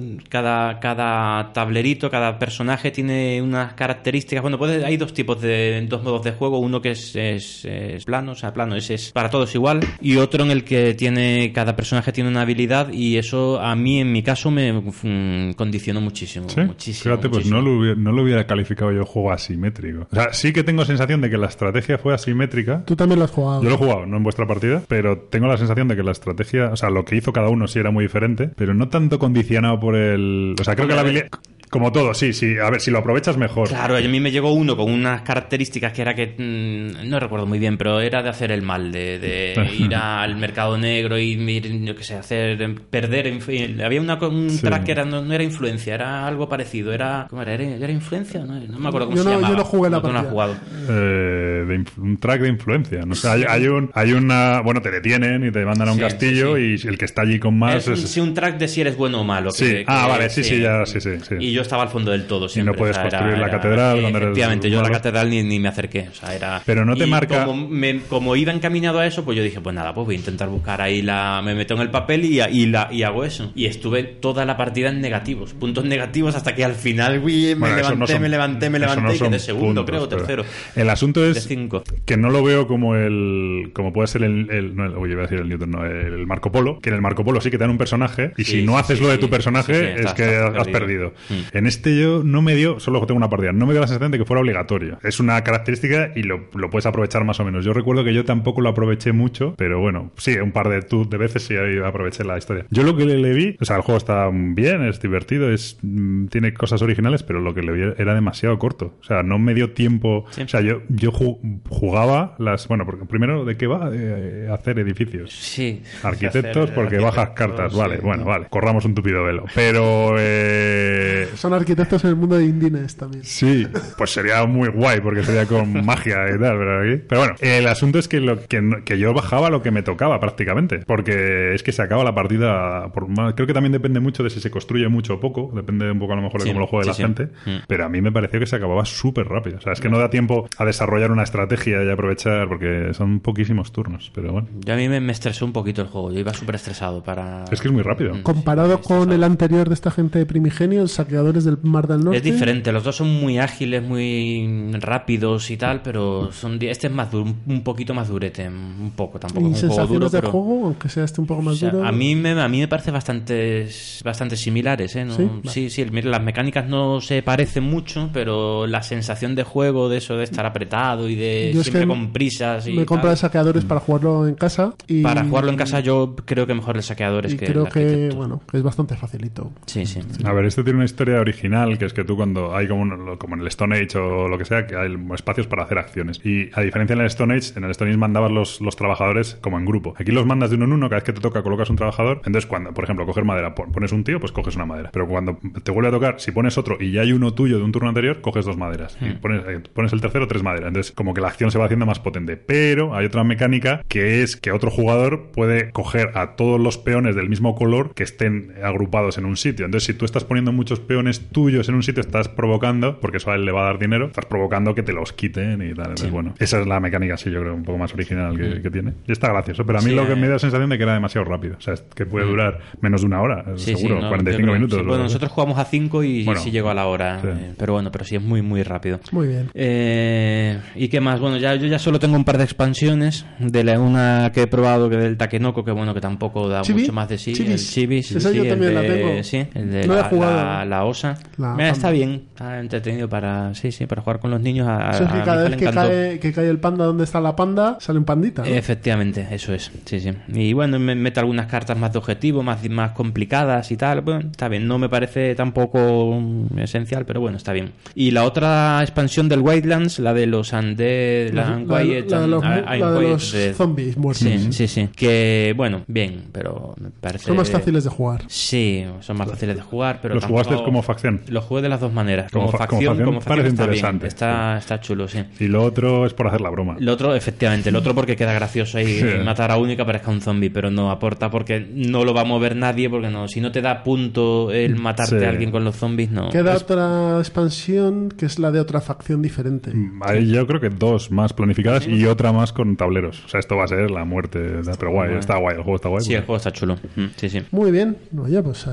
cada, 0.57 0.81
cada 0.81 1.53
tablerito, 1.53 2.11
cada 2.11 2.39
personaje 2.39 2.91
tiene 2.91 3.41
unas 3.43 3.75
características. 3.75 4.43
Bueno, 4.43 4.59
puede, 4.59 4.85
hay 4.85 4.97
dos 4.97 5.13
tipos 5.13 5.41
de. 5.41 5.85
dos 5.89 6.03
modos 6.03 6.23
de 6.23 6.33
juego. 6.33 6.59
Uno 6.59 6.81
que 6.81 6.93
es, 6.93 7.15
es, 7.17 7.65
es 7.65 8.05
plano, 8.05 8.33
o 8.33 8.35
sea, 8.35 8.53
plano, 8.53 8.77
ese 8.77 8.95
es 8.95 9.13
para 9.13 9.31
todos 9.31 9.55
igual. 9.55 9.81
Y 10.01 10.17
otro 10.17 10.45
en 10.45 10.51
el 10.51 10.65
que 10.65 10.95
tiene. 10.95 11.53
cada 11.53 11.77
personaje 11.77 12.13
tiene 12.13 12.31
una 12.31 12.43
habilidad 12.43 12.93
y 12.93 13.17
eso 13.17 13.61
a 13.61 13.75
mí, 13.77 14.01
en 14.01 14.13
mi 14.13 14.23
caso, 14.23 14.51
me 14.51 14.73
mm, 14.73 15.53
condicionó 15.53 16.01
muchísimo. 16.01 16.49
Sí, 16.49 16.61
muchísimo. 16.61 17.15
fíjate, 17.15 17.29
pues 17.29 17.47
muchísimo. 17.47 17.61
no 17.61 17.63
lo, 17.63 17.79
hubiera, 17.79 18.01
no 18.01 18.13
lo 18.13 18.23
hubiera 18.23 18.47
calificado 18.47 18.93
yo 18.93 19.05
juego 19.05 19.33
asimétrico. 19.33 20.07
O 20.11 20.15
sea, 20.15 20.33
sí 20.33 20.53
que 20.53 20.63
tengo 20.63 20.85
sensación 20.85 21.21
de 21.21 21.31
que 21.31 21.39
la 21.39 21.47
estrategia 21.47 21.99
fue 21.99 22.15
asimétrica. 22.15 22.85
Tú 22.85 22.97
también 22.97 23.19
lo 23.19 23.25
has 23.25 23.31
jugado. 23.31 23.63
Yo 23.63 23.69
lo 23.69 23.75
he 23.75 23.79
jugado, 23.79 24.07
no 24.07 24.17
en 24.17 24.23
vuestra 24.23 24.47
partida, 24.47 24.83
pero 24.89 25.19
tengo 25.19 25.47
la 25.47 25.57
sensación 25.57 25.89
de 25.89 25.97
que 25.97 26.03
la 26.03 26.13
estrategia, 26.13 26.71
o 26.73 26.77
sea, 26.77 26.91
lo 26.91 27.05
que 27.05 27.17
hizo 27.17 27.33
cada 27.33 27.49
uno 27.49 27.67
sí 27.67 27.79
era 27.79 27.91
muy 27.91 28.05
diferente, 28.05 28.51
pero 28.57 28.75
no 28.75 28.89
tanto 28.89 29.19
condicionado 29.19 29.79
por 29.81 29.97
el. 29.97 30.46
O 30.59 30.65
sea, 30.65 30.75
creo 30.77 30.87
que 30.89 30.95
la 30.95 31.01
habilidad. 31.01 31.29
Como 31.69 31.91
todo, 31.91 32.15
sí, 32.15 32.33
sí. 32.33 32.55
A 32.63 32.71
ver, 32.71 32.81
si 32.81 32.93
lo 32.93 32.99
aprovechas 32.99 33.37
mejor. 33.37 33.69
Claro, 33.69 33.97
a 33.97 34.01
mí 34.01 34.21
me 34.21 34.31
llegó 34.31 34.53
uno 34.53 34.77
con 34.77 34.89
unas 34.91 35.23
características 35.23 35.93
que 35.93 36.01
era 36.01 36.15
que 36.15 36.29
mm, 36.39 37.09
no 37.11 37.19
recuerdo 37.19 37.45
muy 37.45 37.59
bien, 37.59 37.77
pero 37.77 38.01
era 38.01 38.23
de 38.23 38.29
hacer 38.29 38.53
el 38.53 38.63
mal, 38.63 38.93
de, 38.93 39.19
de 39.19 39.71
ir 39.77 39.93
al 39.97 40.37
mercado 40.37 40.79
negro 40.79 41.19
y 41.19 41.37
yo 41.85 41.97
qué 41.97 42.05
sé, 42.05 42.15
hacer 42.15 42.63
em, 42.63 42.77
perder. 42.77 43.27
en 43.27 43.41
fin, 43.41 43.81
había 43.83 44.01
una, 44.01 44.15
un 44.15 44.49
Sí. 44.49 44.61
track 44.63 44.85
que 44.85 44.93
era, 44.93 45.05
no, 45.05 45.23
no 45.23 45.35
era 45.35 45.43
influencia, 45.43 45.95
era 45.97 46.25
algo 46.29 46.49
parecido. 46.49 46.93
Era 46.93 47.27
¿cómo 47.29 47.43
era? 47.43 47.55
¿Era, 47.55 47.65
era 47.65 47.91
influencia? 47.93 48.45
No, 48.45 48.55
no 48.61 48.79
me 48.79 48.89
acuerdo 48.89 49.07
cómo 49.09 49.17
Yo 49.17 49.25
se 49.25 49.29
no- 49.29 49.35
yo 49.35 49.41
llamaba. 49.41 49.59
no 49.59 49.65
jugué 49.65 49.91
la 49.91 49.97
has 49.97 50.03
partida. 50.05 50.31
jugado. 50.31 50.57
Eh, 50.89 51.65
de 51.67 51.85
un 52.01 52.17
track 52.19 52.41
de 52.43 52.49
influencia. 52.49 53.01
No 53.05 53.15
sé, 53.17 53.29
hay, 53.29 53.43
hay 53.49 53.67
un, 53.67 53.91
hay 53.93 54.13
una. 54.13 54.61
Bueno, 54.61 54.81
te 54.81 54.93
detienen 54.93 55.45
y 55.47 55.51
te 55.51 55.65
mandan 55.65 55.89
a 55.89 55.93
un 55.93 55.99
Sí, 55.99 56.05
castillo 56.05 56.57
y 56.59 56.75
el 56.85 56.97
que 56.97 57.05
está 57.07 57.23
allí 57.23 57.41
con 57.41 57.59
más. 57.59 57.75
es 57.77 57.89
un, 57.89 57.95
es- 57.95 58.09
sí, 58.09 58.21
un 58.21 58.35
track 58.35 58.57
de 58.59 58.69
si 58.69 58.81
eres 58.83 58.97
bueno 58.97 59.21
o 59.21 59.25
malo. 59.25 59.51
que- 59.51 59.57
Sí. 59.59 59.65
que- 59.79 59.85
Ah, 59.89 60.07
vale, 60.29 60.43
sí, 60.45 60.45
sí, 60.45 60.61
ya, 60.61 60.87
sí, 60.87 61.01
sí, 61.01 61.11
sí. 61.29 61.35
Y 61.41 61.53
yo 61.53 61.63
estaba 61.63 61.83
al 61.83 61.89
fondo 61.89 62.11
del 62.11 62.27
todo 62.27 62.49
siempre. 62.49 62.73
no 62.73 62.79
puedes 62.79 62.97
o 62.97 63.01
sea, 63.01 63.09
era- 63.09 63.19
construir 63.19 63.39
la 63.39 63.47
era- 63.49 63.57
catedral 63.57 63.99
eres 63.99 64.15
Efectivamente, 64.17 64.71
yo 64.71 64.81
a 64.81 64.83
la 64.83 64.91
catedral 64.91 65.31
ni, 65.31 65.43
ni 65.43 65.59
me 65.59 65.69
acerqué. 65.69 66.09
O 66.11 66.15
sea, 66.15 66.35
era... 66.35 66.63
Pero 66.65 66.85
no 66.85 66.95
te 66.97 67.07
y 67.07 67.11
marca- 67.11 67.45
Como, 67.45 67.69
me- 67.69 68.01
como 68.09 68.37
iba 68.37 68.53
encaminado 68.53 68.99
a 68.99 69.07
eso, 69.07 69.25
pues 69.25 69.37
yo 69.37 69.43
dije, 69.45 69.61
pues 69.61 69.75
nada, 69.75 69.95
pues 69.95 70.05
voy 70.07 70.15
a 70.15 70.19
intentar 70.19 70.49
buscar 70.49 70.81
ahí 70.81 71.03
la... 71.03 71.41
Me 71.45 71.55
meto 71.55 71.75
en 71.75 71.81
el 71.81 71.91
papel 71.91 72.25
y, 72.25 72.41
y, 72.41 72.67
la, 72.67 72.89
y 72.91 73.03
hago 73.03 73.25
eso. 73.25 73.53
Y 73.55 73.67
estuve 73.67 74.03
toda 74.05 74.45
la 74.45 74.57
partida 74.57 74.89
en 74.91 75.01
negativos, 75.01 75.55
puntos 75.55 75.85
negativos, 75.85 76.35
hasta 76.35 76.55
que 76.55 76.65
al 76.65 76.75
final 76.75 77.21
uy, 77.23 77.49
me 77.49 77.55
Bueno, 77.57 77.77
levanté, 77.77 77.99
no 77.99 78.07
son- 78.07 78.23
me 78.23 78.29
levanté, 78.29 78.71
me 78.71 78.79
levanté 78.79 79.03
no 79.03 79.15
y 79.15 79.19
quedé 79.19 79.39
segundo, 79.39 79.85
puntos, 79.85 79.85
creo, 79.87 80.09
tercero. 80.09 80.45
El 80.75 80.91
asunto 80.91 81.25
es 81.27 81.47
cinco. 81.47 81.83
que 82.05 82.17
no 82.17 82.31
lo 82.31 82.43
veo 82.43 82.67
como 82.67 82.95
el 82.97 83.71
como 83.73 83.93
puede 83.93 84.07
ser 84.09 84.23
el, 84.23 84.51
el 84.51 84.75
no, 84.77 84.85
el- 84.87 84.95
oye, 84.95 85.13
iba 85.13 85.23
a 85.23 85.27
decir 85.27 85.41
el 85.41 85.49
Newton, 85.49 85.71
no, 85.71 85.85
el 85.85 86.27
Marco 86.27 86.51
Polo, 86.53 86.79
que 86.81 86.89
en 86.91 86.95
el 86.97 87.03
Marco 87.03 87.25
Polo 87.25 87.41
sí 87.41 87.51
que 87.51 87.59
te 87.59 87.65
dan 87.65 87.71
un 87.71 87.79
personaje 87.79 88.33
y 88.37 88.45
Sí, 88.45 88.53
si 88.61 88.63
no 88.67 88.73
sí, 88.73 88.79
haces 88.79 89.01
lo 89.01 89.09
de 89.09 89.19
tu 89.19 89.29
personaje 89.29 90.01
es 90.01 90.13
que 90.17 90.59
has 90.59 90.69
perdido. 90.69 91.13
Mm. 91.31 91.57
En 91.57 91.67
este 91.67 92.01
yo 92.01 92.23
no 92.25 92.43
me 92.43 92.55
dio, 92.55 92.81
solo 92.81 93.05
tengo 93.07 93.19
una 93.19 93.29
partida, 93.31 93.53
no 93.53 93.67
me 93.67 93.73
dio 93.73 93.81
la 93.81 93.87
sensación 93.87 94.11
de 94.13 94.19
que 94.19 94.25
fuera 94.25 94.41
obligatorio. 94.41 94.99
Es 95.03 95.21
una 95.21 95.43
característica 95.45 96.11
y 96.15 96.23
lo, 96.23 96.49
lo 96.55 96.71
puedes 96.71 96.87
aprovechar 96.87 97.25
más 97.25 97.39
o 97.41 97.45
menos. 97.45 97.65
Yo 97.65 97.73
recuerdo 97.73 98.05
que 98.05 98.13
yo 98.15 98.25
tampoco 98.25 98.61
lo 98.61 98.69
aproveché 98.71 99.13
mucho, 99.13 99.55
pero 99.57 99.81
bueno, 99.81 100.13
sí, 100.17 100.37
un 100.39 100.53
par 100.53 100.69
de, 100.69 100.81
de 100.81 101.17
veces 101.19 101.43
sí 101.45 101.55
aproveché 101.85 102.25
la 102.25 102.39
historia. 102.39 102.67
Yo 102.71 102.83
lo 102.83 102.97
que 102.97 103.05
le, 103.05 103.19
le 103.19 103.33
vi, 103.35 103.57
o 103.61 103.65
sea, 103.65 103.77
el 103.77 103.83
juego 103.83 103.99
está 103.99 104.29
bien, 104.33 104.83
es 104.87 105.01
divertido, 105.01 105.53
es 105.53 105.79
mm, 105.83 106.27
tiene 106.27 106.53
cosas 106.55 106.83
originales, 106.83 107.23
pero 107.23 107.41
lo 107.41 107.55
que 107.55 107.63
le 107.63 107.73
vi 107.73 107.95
era 107.99 108.15
demasiado 108.15 108.59
corto. 108.59 108.95
O 109.01 109.05
sea, 109.05 109.23
no 109.23 109.39
me 109.39 109.55
dio 109.55 109.71
tiempo. 109.73 110.25
O 110.43 110.49
sea, 110.49 110.61
yo, 110.61 110.83
yo 110.89 111.13
ju- 111.13 111.61
jugaba 111.69 112.35
las. 112.39 112.67
Bueno, 112.69 112.85
porque 112.87 113.05
primero, 113.05 113.45
¿de 113.45 113.57
qué 113.57 113.67
va? 113.67 113.91
Eh, 113.93 114.49
hacer 114.53 114.79
edificios. 114.79 115.33
Sí. 115.33 115.83
Arquitectos, 116.03 116.65
Hacer 116.71 116.75
porque 116.75 116.99
bajas 116.99 117.31
cartas. 117.31 117.73
sí. 117.73 117.79
Vale, 117.79 117.99
bueno, 117.99 118.25
vale. 118.25 118.47
Corramos 118.51 118.85
un 118.85 118.95
tupido 118.95 119.25
velo. 119.25 119.45
Pero. 119.55 120.06
Eh, 120.19 121.29
Son 121.35 121.53
arquitectos 121.53 122.05
en 122.05 122.11
el 122.11 122.17
mundo 122.17 122.37
de 122.37 122.45
Indines 122.47 122.97
también. 122.97 123.25
Sí, 123.25 123.67
pues 123.97 124.11
sería 124.11 124.45
muy 124.47 124.69
guay 124.69 125.01
porque 125.01 125.23
sería 125.23 125.47
con 125.47 125.85
magia 125.85 126.25
y 126.35 126.39
tal, 126.39 126.59
pero, 126.59 126.81
aquí- 126.83 127.03
pero 127.09 127.21
bueno, 127.21 127.35
el 127.41 127.67
asunto 127.67 127.99
es 127.99 128.09
que, 128.09 128.21
lo, 128.21 128.39
que, 128.47 128.99
yo 128.99 129.13
bajaba 129.15 129.51
lo 129.51 129.63
que 129.63 129.71
me 129.71 129.83
tocaba 129.83 130.19
prácticamente, 130.21 130.81
porque 130.87 131.55
es 131.55 131.63
que 131.63 131.73
se 131.73 131.83
acaba 131.83 132.05
la 132.05 132.15
partida, 132.15 132.91
por 132.93 133.09
más, 133.09 133.35
creo 133.35 133.47
que 133.47 133.55
también 133.55 133.73
depende 133.73 134.01
mucho 134.01 134.23
de 134.23 134.31
si 134.31 134.41
se 134.41 134.51
construye 134.51 134.89
mucho 134.89 135.15
o 135.15 135.21
poco, 135.21 135.51
depende 135.55 135.91
un 135.91 135.99
poco 135.99 136.13
a 136.13 136.17
lo 136.17 136.23
mejor 136.23 136.41
de 136.41 136.45
Sí, 136.47 136.51
cómo 136.51 136.61
lo 136.61 136.67
juegue 136.67 136.85
sí, 136.85 136.89
la 136.91 136.95
sí. 136.95 137.03
gente, 137.03 137.25
Mm. 137.47 137.57
pero 137.69 137.85
a 137.85 137.89
mí 137.89 138.01
me 138.01 138.13
pareció 138.13 138.41
que 138.41 138.47
se 138.47 138.57
acababa 138.57 138.85
súper 138.85 139.27
rápido, 139.29 139.59
o 139.59 139.61
sea, 139.61 139.73
es 139.73 139.81
que 139.81 139.89
no 139.89 139.99
da 139.99 140.11
tiempo 140.11 140.49
a 140.59 140.65
desarrollar 140.65 141.11
una 141.13 141.23
estrategia 141.23 141.83
y 141.83 141.91
aprovechar 141.91 142.49
porque 142.49 142.93
son 142.95 143.21
poquísimos 143.21 143.73
turnos, 143.73 144.11
pero 144.15 144.33
bueno, 144.33 144.49
Yo 144.65 144.75
a 144.75 144.77
mí 144.77 144.89
me, 144.89 145.01
me 145.01 145.13
estresó 145.13 145.45
un 145.45 145.53
poquito 145.53 145.83
el 145.83 145.89
juego. 145.89 146.13
Yo 146.13 146.21
iba 146.21 146.33
súper 146.35 146.55
estresado 146.57 147.03
para... 147.03 147.45
es 147.51 147.61
que 147.61 147.69
es 147.69 147.73
muy 147.73 147.83
rápido. 147.83 148.15
Comparado 148.23 148.81
con 148.81 149.13
el 149.13 149.23
anterior 149.25 149.69
de 149.69 149.75
esta 149.75 149.91
gente 149.97 150.19
de 150.21 150.27
Primigenio, 150.27 150.87
saqueadores 150.87 151.45
del 151.45 151.59
Mar 151.63 151.89
del 151.89 152.05
Norte. 152.05 152.19
Es 152.19 152.23
diferente, 152.23 152.71
los 152.71 152.85
dos 152.85 152.95
son 152.97 153.09
muy 153.13 153.39
ágiles, 153.39 153.83
muy 153.83 154.71
rápidos 154.81 155.51
y 155.51 155.57
tal, 155.57 155.83
pero 155.83 156.31
son 156.33 156.59
este 156.63 156.87
es 156.87 156.93
más 156.93 157.11
duro, 157.11 157.35
un- 157.47 157.63
poquito 157.63 157.95
más 157.95 158.09
durete, 158.09 158.49
un 158.49 158.93
poco, 158.95 159.19
tampoco 159.19 159.49
Y 159.49 159.53
es 159.53 159.63
un 159.65 159.69
juego 159.71 159.75
sensaciones 159.75 159.93
duro, 159.93 160.09
de 160.11 160.21
pero... 160.21 160.31
juego, 160.31 160.67
aunque 160.67 160.89
sea 160.89 161.05
este 161.05 161.21
un 161.21 161.27
poco 161.27 161.43
más 161.43 161.55
O 161.55 161.57
sea, 161.57 161.71
duro. 161.71 161.85
a 161.85 161.91
mí 161.93 162.15
me 162.15 162.31
a 162.41 162.49
mí 162.49 162.59
me 162.61 162.69
parece 162.69 162.91
bastante 162.91 163.69
bastante 164.05 164.37
similares, 164.37 164.95
¿eh? 164.97 165.05
No- 165.05 165.17
¿Sí? 165.17 165.29
sí, 165.49 165.71
sí, 165.71 165.87
mira, 165.91 166.11
las 166.11 166.23
mecánicas 166.23 166.69
no 166.69 167.01
se 167.01 167.23
parecen 167.23 167.65
mucho, 167.65 168.11
pero 168.13 168.67
la 168.67 168.83
sensación 168.83 169.35
de 169.35 169.43
juego 169.45 169.89
de 169.89 169.97
eso 169.99 170.17
de 170.17 170.25
estar 170.25 170.45
apretado 170.47 171.09
y 171.09 171.15
de 171.15 171.53
Yo 171.55 171.61
es 171.61 171.67
siempre 171.67 171.83
que 171.83 171.89
con 171.89 172.13
prisas 172.13 172.67
y 172.69 172.73
me 172.75 172.83
el 172.83 173.17
saqueadores 173.17 173.65
para 173.65 173.81
jugarlo 173.81 174.27
en 174.29 174.35
casa. 174.35 174.75
Y, 174.87 175.03
Para 175.03 175.25
jugarlo 175.25 175.51
en 175.51 175.57
casa 175.57 175.81
yo 175.81 176.15
creo 176.25 176.47
que 176.47 176.55
mejor 176.55 176.77
el 176.77 176.83
saqueadores 176.83 177.33
y 177.33 177.37
que 177.37 177.47
creo 177.47 177.67
el 177.67 177.73
que, 177.73 178.11
bueno, 178.15 178.43
que 178.51 178.57
es 178.59 178.63
bastante 178.63 178.97
facilito. 178.97 179.51
Sí, 179.67 179.86
sí. 179.87 180.01
A 180.25 180.33
ver, 180.33 180.45
este 180.45 180.63
tiene 180.65 180.77
una 180.79 180.85
historia 180.85 181.21
original, 181.21 181.79
que 181.79 181.85
es 181.87 181.93
que 181.93 182.05
tú 182.05 182.17
cuando 182.17 182.55
hay 182.57 182.69
como, 182.69 182.83
un- 182.83 183.17
como 183.17 183.35
en 183.35 183.41
el 183.43 183.47
Stone 183.49 183.77
Age 183.77 183.99
o 183.99 184.29
lo 184.29 184.39
que 184.39 184.45
sea, 184.45 184.67
que 184.67 184.77
hay 184.77 184.97
espacios 185.15 185.47
para 185.47 185.65
hacer 185.65 185.79
acciones. 185.79 186.21
Y 186.25 186.51
a 186.55 186.61
diferencia 186.63 186.95
en 186.95 187.01
el 187.01 187.07
Stone 187.07 187.35
Age, 187.35 187.53
en 187.57 187.65
el 187.65 187.71
Stone 187.71 187.91
Age 187.91 187.99
mandabas 187.99 188.31
los, 188.33 188.61
los 188.61 188.77
trabajadores 188.77 189.39
como 189.41 189.59
en 189.59 189.65
grupo. 189.65 189.95
Aquí 189.99 190.13
los 190.13 190.27
mandas 190.27 190.51
de 190.51 190.57
uno 190.57 190.65
en 190.67 190.73
uno, 190.73 190.89
cada 190.89 190.97
vez 190.99 191.05
que 191.05 191.13
te 191.13 191.21
toca 191.21 191.43
colocas 191.43 191.71
un 191.71 191.77
trabajador. 191.77 192.19
Entonces, 192.27 192.47
cuando, 192.47 192.73
por 192.73 192.85
ejemplo, 192.85 193.07
coger 193.07 193.25
madera, 193.25 193.55
pon- 193.55 193.73
pones 193.73 193.93
un 193.93 194.05
tío, 194.05 194.21
pues 194.21 194.33
coges 194.33 194.57
una 194.57 194.67
madera. 194.67 194.91
Pero 194.93 195.07
cuando 195.07 195.39
te 195.63 195.71
vuelve 195.71 195.89
a 195.89 195.93
tocar, 195.93 196.21
si 196.21 196.33
pones 196.33 196.59
otro 196.59 196.77
y 196.81 196.93
ya 196.93 197.03
hay 197.03 197.13
uno 197.13 197.33
tuyo 197.35 197.59
de 197.59 197.65
un 197.65 197.73
turno 197.73 197.89
anterior, 197.89 198.21
coges 198.21 198.45
dos 198.45 198.57
maderas. 198.57 198.97
Y 199.01 199.11
pones, 199.15 199.43
eh, 199.47 199.61
pones 199.73 199.93
el 199.93 200.01
tercero, 200.01 200.27
tres 200.27 200.43
maderas. 200.43 200.69
Entonces, 200.69 200.93
como 200.93 201.15
que 201.15 201.21
la 201.21 201.29
acción 201.29 201.51
se 201.51 201.59
va 201.59 201.65
haciendo 201.67 201.87
más 201.87 202.01
potente. 202.01 202.37
Pero 202.37 202.95
hay 202.95 203.07
otra 203.07 203.25
mecánica 203.25 203.83
que 203.89 204.23
es 204.23 204.37
que 204.37 204.53
otro 204.53 204.71
jugador 204.71 205.31
puede 205.33 205.71
coger 205.71 206.11
a 206.15 206.37
todos 206.37 206.61
los 206.61 206.79
peones 206.79 207.15
del 207.17 207.29
mismo 207.29 207.55
color 207.55 207.95
que 207.95 208.03
estén 208.03 208.55
agrupados 208.63 209.19
en 209.19 209.25
un 209.27 209.37
sitio. 209.37 209.65
Entonces, 209.67 209.76
si 209.81 209.95
tú 209.95 210.05
estás 210.05 210.25
poniendo 210.25 210.53
muchos 210.53 210.81
peones 210.81 211.29
tuyos 211.31 211.69
en 211.69 211.75
un 211.77 211.83
sitio, 211.83 212.01
estás 212.01 212.29
provocando, 212.29 213.01
porque 213.01 213.19
eso 213.19 213.31
a 213.31 213.35
él 213.35 213.45
le 213.45 213.53
va 213.53 213.63
a 213.63 213.65
dar 213.65 213.79
dinero, 213.79 214.07
estás 214.07 214.27
provocando 214.27 214.75
que 214.75 214.83
te 214.83 214.93
los 214.93 215.13
quiten 215.13 215.63
y 215.63 215.75
tal. 215.75 215.87
Entonces, 215.91 216.11
bueno, 216.11 216.35
esa 216.39 216.61
es 216.61 216.67
la 216.67 216.81
mecánica, 216.81 217.17
sí, 217.17 217.31
yo 217.31 217.41
creo, 217.41 217.55
un 217.55 217.63
poco 217.65 217.79
más 217.79 217.93
original 217.95 218.37
que, 218.37 218.63
que 218.63 218.71
tiene. 218.71 218.93
Y 219.07 219.13
está 219.13 219.29
gracioso, 219.29 219.65
pero 219.67 219.79
a 219.79 219.83
mí 219.83 219.91
Sí, 219.91 219.95
lo 219.97 220.07
que 220.07 220.13
eh. 220.13 220.17
me 220.17 220.27
da 220.27 220.35
la 220.35 220.39
sensación 220.39 220.69
de 220.71 220.77
que 220.77 220.83
era 220.85 220.95
demasiado 220.95 221.25
rápido. 221.25 221.57
O 221.59 221.61
sea, 221.61 221.75
es 221.75 221.83
que 221.95 222.07
puede 222.07 222.27
durar 222.27 222.61
menos 222.81 223.01
de 223.03 223.07
una 223.07 223.21
hora, 223.21 223.45
Sí, 223.57 223.73
sí, 223.75 223.77
seguro, 223.77 224.01
no, 224.01 224.09
45 224.09 224.41
yo 224.41 224.45
creo- 224.47 224.55
minutos. 224.55 224.87
bueno, 224.87 225.03
nosotros 225.05 225.31
jugamos 225.31 225.59
a 225.59 225.65
5 225.65 226.03
y 226.05 226.25
Bueno, 226.25 226.41
sí 226.41 226.51
llegó 226.51 226.71
a 226.71 226.75
la 226.75 226.87
hora. 226.87 227.21
sí. 227.21 227.29
eh, 227.29 227.53
pero 227.59 227.73
bueno, 227.75 227.91
pero 227.93 228.05
sí 228.05 228.17
es 228.17 228.23
muy, 228.23 228.43
muy 228.43 228.63
rápido. 228.63 229.01
Muy 229.13 229.29
bien. 229.29 229.51
Eh, 229.55 230.59
¿Y 230.75 230.89
qué 230.89 231.01
más? 231.01 231.21
Bueno, 231.21 231.37
ya 231.39 231.55
yo 231.55 231.67
ya 231.67 231.79
solo 231.79 231.99
tengo 231.99 232.17
un 232.17 232.25
par 232.25 232.39
de 232.39 232.45
expansiones. 232.45 233.27
De 233.39 233.65
la 233.65 233.79
una 233.81 234.31
que 234.33 234.43
he 234.43 234.47
probado, 234.47 234.89
que 234.91 234.97
del 234.97 235.17
Takenoko, 235.17 235.65
que 235.65 235.71
bueno, 235.71 235.95
que 235.95 236.01
tampoco 236.01 236.49
da 236.49 236.63
Chibi, 236.63 236.83
mucho 236.83 236.93
más 236.93 237.09
de 237.09 237.19
sí. 237.19 237.33
Chibis. 237.33 237.51
El 237.53 237.59
Chibis. 237.75 238.13
Esa 238.13 238.31
sí, 238.31 238.37
yo 238.37 238.47
también 238.49 238.75
la 238.75 238.83
tengo. 238.83 239.23
Sí, 239.23 239.45
el 239.55 239.66
de 239.71 239.87
No 239.87 239.95
la 239.95 240.01
he 240.01 240.03
la, 240.03 240.09
jugado. 240.09 240.37
la- 240.37 240.65
la 240.65 240.85
osa. 240.85 241.17
La 241.37 241.55
Mira, 241.55 241.71
está 241.71 241.91
bien, 241.91 242.23
está 242.29 242.59
entretenido 242.61 243.09
para, 243.09 243.55
sí, 243.55 243.73
sí, 243.73 243.87
para 243.87 244.03
jugar 244.03 244.19
con 244.21 244.31
los 244.31 244.41
niños. 244.41 244.67
A, 244.69 244.91
Eso 244.93 245.05
es 245.05 245.11
a 245.11 245.13
que 245.15 245.23
cada 245.23 245.43
vez 245.49 245.57
que 245.57 245.65
cae, 245.71 246.19
que 246.21 246.33
cae 246.33 246.49
el 246.49 246.59
panda 246.59 246.85
donde 246.85 247.05
está 247.05 247.21
la 247.21 247.35
panda, 247.37 247.77
sale 247.81 247.99
un 247.99 248.05
pandita. 248.05 248.43
¿no? 248.43 248.49
Efectivamente, 248.49 249.27
eso 249.31 249.53
es, 249.55 249.71
sí, 249.85 250.01
sí. 250.01 250.11
Y 250.33 250.53
bueno, 250.53 250.79
me 250.79 250.95
mete 250.95 251.21
algunas 251.21 251.47
cartas 251.47 251.77
más 251.79 251.93
de 251.93 251.99
objetivo, 251.99 252.43
más, 252.43 252.69
más 252.71 252.93
complicadas 252.93 253.71
y 253.71 253.77
tal. 253.77 254.01
Bueno, 254.01 254.21
está 254.31 254.49
bien, 254.49 254.67
no 254.67 254.79
me 254.79 254.89
parece 254.89 255.35
tampoco 255.35 256.19
mm, 256.21 256.59
esencial, 256.59 257.05
pero 257.07 257.21
bueno, 257.21 257.37
está 257.37 257.53
bien. 257.53 257.73
Y 257.95 258.11
la 258.11 258.25
otra 258.25 258.81
expansión 258.83 259.29
del 259.29 259.41
Wildlands, 259.41 259.99
la 259.99 260.13
de 260.15 260.27
los 260.27 260.53
Undead, 260.53 261.33
la, 261.33 261.43
La- 261.43 261.51
la- 261.51 261.57
Unquiet, 261.57 262.11
la 262.11 262.21
de 262.21 262.27
los, 262.29 262.43
la 262.43 262.91
de 263.39 263.55
zombies 263.55 263.97
muertos. 263.97 264.23
Sí, 264.27 264.53
sí, 264.53 264.69
sí. 264.69 264.89
Que 264.95 265.55
bueno, 265.57 265.83
bien, 265.87 266.25
pero 266.33 266.75
me 266.81 266.91
parece. 266.91 267.27
Son 267.27 267.37
más 267.37 267.51
fáciles 267.51 267.85
de 267.85 267.91
jugar. 267.91 268.23
Sí, 268.29 268.85
son 269.01 269.17
más 269.17 269.29
fáciles 269.29 269.56
de 269.57 269.63
jugar, 269.63 269.99
pero 270.01 270.15
¿Los 270.15 270.23
tampoco- 270.23 270.45
jugaste 270.45 270.65
como 270.65 270.83
facción? 270.83 271.21
Los 271.29 271.45
jugué 271.45 271.63
de 271.63 271.69
las 271.69 271.81
dos 271.81 271.93
maneras, 271.93 272.31
Como 272.31 272.47
como, 272.47 272.59
fa- 272.59 272.67
como 272.67 272.79
facción, 272.81 272.93
facción 272.97 273.07
como 273.07 273.21
facción 273.21 273.37
parece 273.37 273.49
está 273.55 273.63
interesante, 273.65 273.99
bien, 274.05 274.09
está, 274.09 274.59
está 274.59 274.81
chulo, 274.81 275.09
sí. 275.09 275.25
Y 275.41 275.49
lo 275.49 275.63
otro 275.65 276.07
es 276.07 276.15
por 276.15 276.29
hacer 276.29 276.41
la 276.41 276.51
broma. 276.51 276.77
El 276.79 276.89
otro, 276.89 277.15
efectivamente, 277.15 277.69
el 277.71 277.77
otro 277.77 277.95
porque 277.95 278.17
queda 278.17 278.33
gracioso 278.33 278.79
ahí 278.79 278.87
Sí. 279.01 279.05
matar 279.25 279.51
a 279.51 279.57
uno 279.57 279.73
y 279.73 279.77
que 279.77 279.83
aparezca 279.83 280.11
un 280.11 280.21
zombie, 280.21 280.51
pero 280.51 280.71
no 280.71 280.91
aporta 280.91 281.31
porque 281.31 281.67
no 281.75 282.05
lo 282.05 282.15
va 282.15 282.21
a 282.23 282.25
mover 282.25 282.55
nadie, 282.57 282.89
porque 282.91 283.09
no, 283.09 283.29
si 283.29 283.41
no 283.41 283.51
te 283.53 283.61
da 283.63 283.83
punto 283.83 284.51
el 284.53 284.77
matarte 284.77 285.19
Sí. 285.19 285.25
a 285.25 285.29
alguien 285.31 285.51
con 285.51 285.65
los 285.65 285.77
zombies, 285.77 286.11
no. 286.11 286.29
Queda 286.31 286.55
Es- 286.55 286.63
otra 286.63 287.19
expansión 287.19 288.09
que 288.11 288.27
es 288.27 288.39
la 288.39 288.51
de 288.51 288.61
otra 288.61 288.81
facción 288.81 289.23
diferente. 289.23 289.73
Hay 290.03 290.27
yo 290.31 290.47
creo 290.47 290.61
que 290.61 290.69
dos 290.71 291.11
más 291.11 291.33
planificadas 291.33 291.87
y 291.87 292.05
otra 292.07 292.33
más 292.33 292.53
con 292.53 292.77
tableros. 292.77 293.25
O 293.25 293.29
sea, 293.29 293.41
esto 293.41 293.57
va 293.57 293.65
a 293.65 293.69
ser 293.69 293.91
la 293.91 294.05
muerte. 294.05 294.41
Pero 294.79 294.91
guay, 294.93 295.07
Bueno. 295.09 295.21
está 295.21 295.37
guay, 295.39 295.57
el 295.57 295.63
juego 295.63 295.77
está 295.77 295.89
guay. 295.89 296.05
Sí, 296.05 296.15
el 296.15 296.21
juego 296.23 296.37
está 296.37 296.53
chulo. 296.53 296.77
Mm, 296.97 297.05
Sí, 297.17 297.29
sí. 297.31 297.43
Muy 297.51 297.71
bien. 297.71 297.97
Oye, 298.19 298.43
pues. 298.43 298.67
eh, 298.67 298.71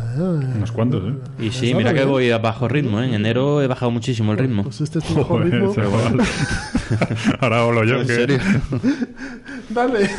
Unos 0.64 0.72
cuantos, 0.72 1.04
¿eh? 1.12 1.14
Y 1.40 1.52
sí, 1.52 1.74
mira 1.76 1.94
que 1.94 2.06
voy 2.06 2.30
a 2.32 2.38
bajo 2.38 2.68
ritmo, 2.70 3.02
¿eh? 3.02 3.06
En 3.06 3.14
enero 3.14 3.62
he 3.62 3.68
bajado 3.68 3.92
muchísimo 3.92 4.32
el 4.32 4.38
ritmo. 4.38 4.64
Pues 4.64 4.80
este 4.82 5.00
es 5.00 5.06
tu 5.06 5.14
mejor 5.18 5.42
Joder, 5.42 5.54
ritmo. 5.54 5.74
chaval. 5.76 6.18
Ahora 7.42 7.62
hablo 7.64 7.84
yo. 7.84 7.96
¿En 8.02 8.08
que- 8.08 8.14
serio? 8.14 8.38
Dale. 9.70 10.10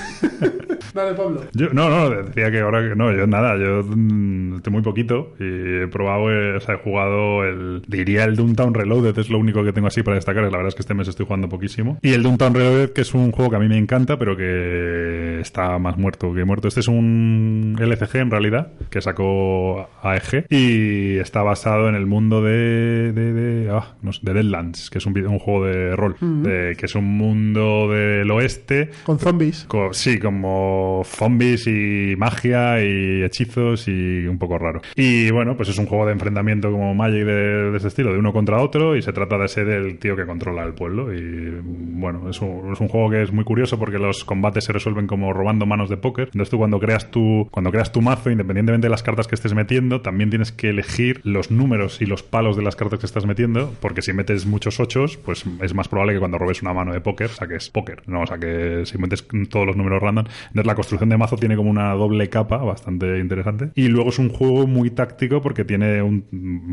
Dale, 0.95 1.15
Pablo. 1.15 1.41
Yo, 1.53 1.69
no, 1.73 1.89
no, 1.89 2.11
decía 2.11 2.51
que 2.51 2.61
ahora 2.61 2.81
que 2.89 2.95
no, 2.95 3.13
yo 3.13 3.27
nada, 3.27 3.57
yo 3.59 3.83
mm, 3.85 4.57
estoy 4.57 4.73
muy 4.73 4.83
poquito 4.83 5.35
y 5.41 5.83
he 5.83 5.89
probado, 5.89 6.31
eh, 6.31 6.57
o 6.57 6.61
sea, 6.61 6.77
he 6.77 6.79
jugado 6.79 7.45
el, 7.45 7.83
diría 7.89 8.25
el 8.25 8.37
Downtown 8.37 8.75
Reloaded, 8.75 9.19
es 9.19 9.29
lo 9.31 9.39
único 9.39 9.65
que 9.65 9.73
tengo 9.73 9.89
así 9.89 10.03
para 10.03 10.15
destacar, 10.17 10.43
la 10.45 10.51
verdad 10.51 10.69
es 10.69 10.75
que 10.75 10.83
este 10.83 10.95
mes 10.95 11.09
estoy 11.09 11.27
jugando 11.27 11.49
poquísimo. 11.49 11.99
Y 12.03 12.13
el 12.13 12.23
Downtown 12.23 12.55
Reloaded, 12.55 12.91
que 12.93 13.01
es 13.03 13.13
un 13.15 13.33
juego 13.33 13.51
que 13.51 13.57
a 13.57 13.61
mí 13.61 13.69
me 13.69 13.77
encanta, 13.79 14.19
pero 14.19 14.37
que 14.37 15.41
está 15.41 15.79
más 15.79 15.97
muerto 15.99 16.33
que 16.33 16.45
muerto. 16.45 16.69
Este 16.69 16.81
es 16.81 16.89
un 16.89 17.77
LCG 17.79 18.17
en 18.19 18.31
realidad, 18.31 18.73
que 18.91 19.01
sacó 19.01 19.89
AEG 20.03 20.34
y 20.51 21.17
está 21.19 21.43
basado 21.43 21.89
en 21.89 21.95
el 21.95 22.07
mundo 22.07 22.43
de, 22.43 23.13
de, 23.13 23.33
de, 23.33 23.81
no 24.03 24.13
sé, 24.13 24.21
de 24.23 24.33
Deadlands, 24.35 24.91
que 24.91 24.99
es 24.99 25.07
un, 25.07 25.15
juego 25.39 25.65
de 25.67 25.97
rol, 25.97 26.17
de- 26.21 26.77
que 26.79 26.87
es 26.87 26.95
un 26.95 27.05
mundo 27.05 27.89
del 27.91 28.31
oeste 28.31 28.91
Con 29.05 29.19
zombies. 29.19 29.67
Sí, 29.93 30.19
como 30.19 31.03
zombies 31.05 31.67
y 31.67 32.15
magia 32.17 32.83
y 32.85 33.23
hechizos 33.23 33.89
y 33.89 34.27
un 34.27 34.39
poco 34.39 34.59
raro. 34.59 34.81
Y 34.97 35.31
bueno, 35.31 35.57
pues 35.57 35.69
es 35.69 35.79
un 35.79 35.87
juego 35.87 36.07
de 36.07 36.13
enfrentamiento 36.13 36.71
como 36.71 36.95
Magic 36.95 37.25
de, 37.25 37.71
de 37.71 37.77
ese 37.77 37.89
estilo, 37.89 38.13
de 38.13 38.19
uno 38.19 38.33
contra 38.33 38.61
otro, 38.61 38.97
y 38.97 39.03
se 39.03 39.13
trata 39.13 39.39
de 39.39 39.49
ser 39.49 39.69
el 39.69 39.99
tío 39.99 40.17
que 40.17 40.27
controla 40.27 40.65
el 40.65 40.75
pueblo. 40.75 41.13
Y 41.15 41.61
bueno, 41.63 42.29
es 42.29 42.41
un, 42.41 42.73
es 42.73 42.81
un 42.81 42.89
juego 42.89 43.11
que 43.11 43.23
es 43.23 43.33
muy 43.33 43.45
curioso 43.45 43.79
porque 43.79 43.99
los 43.99 44.25
combates 44.25 44.65
se 44.65 44.73
resuelven 44.73 45.07
como 45.07 45.33
robando 45.33 45.67
manos 45.67 45.89
de 45.89 45.97
póker. 45.97 46.27
Entonces 46.29 46.51
tú 46.51 46.59
cuando 46.59 46.79
creas 46.81 47.11
tu, 47.11 47.49
cuando 47.51 47.71
creas 47.71 47.93
tu 47.93 48.01
mazo, 48.03 48.31
independientemente 48.31 48.87
de 48.87 48.91
las 48.91 49.03
cartas 49.03 49.27
que 49.27 49.35
estés 49.35 49.55
metiendo, 49.55 50.01
tienes 50.31 50.53
que 50.53 50.71
elegir 50.71 51.21
los 51.25 51.51
números 51.51 52.01
y 52.01 52.07
los 52.07 52.23
palos 52.23 52.57
de 52.57 52.63
las 52.63 52.77
cartas 52.77 53.01
que 53.01 53.07
estás 53.07 53.27
metiendo, 53.27 53.73
porque 53.81 54.03
si 54.03 54.13
metes 54.13 54.47
muchos 54.47 54.81
ochos, 54.81 55.17
pues 55.17 55.45
es 55.61 55.75
más 55.75 55.89
probable 55.89 56.15
que 56.15 56.19
cuando 56.19 56.39
robes 56.39 56.63
una 56.63 56.73
mano 56.73 56.93
de 56.93 57.01
póker 57.01 57.31
saques 57.31 57.71
póker, 57.71 58.03
¿no? 58.07 58.23
O 58.23 58.27
sea 58.27 58.39
que 58.39 58.87
si 58.87 58.99
metes 58.99 59.27
todos 59.51 59.67
los 59.67 59.77
números 59.77 60.03
random. 60.03 60.27
Entonces 60.49 60.67
la 60.67 60.75
construcción 60.75 61.11
de 61.11 61.17
mazo 61.17 61.37
tiene 61.37 61.57
como 61.57 61.71
una 61.71 61.93
doble 61.95 62.29
capa 62.29 62.59
bastante 62.59 63.19
interesante. 63.19 63.71
Y 63.75 63.89
luego 63.89 64.11
es 64.11 64.19
un 64.19 64.29
juego 64.29 64.67
muy 64.67 64.91
táctico 64.91 65.43
porque 65.43 65.65
tiene 65.65 66.03
un. 66.03 66.25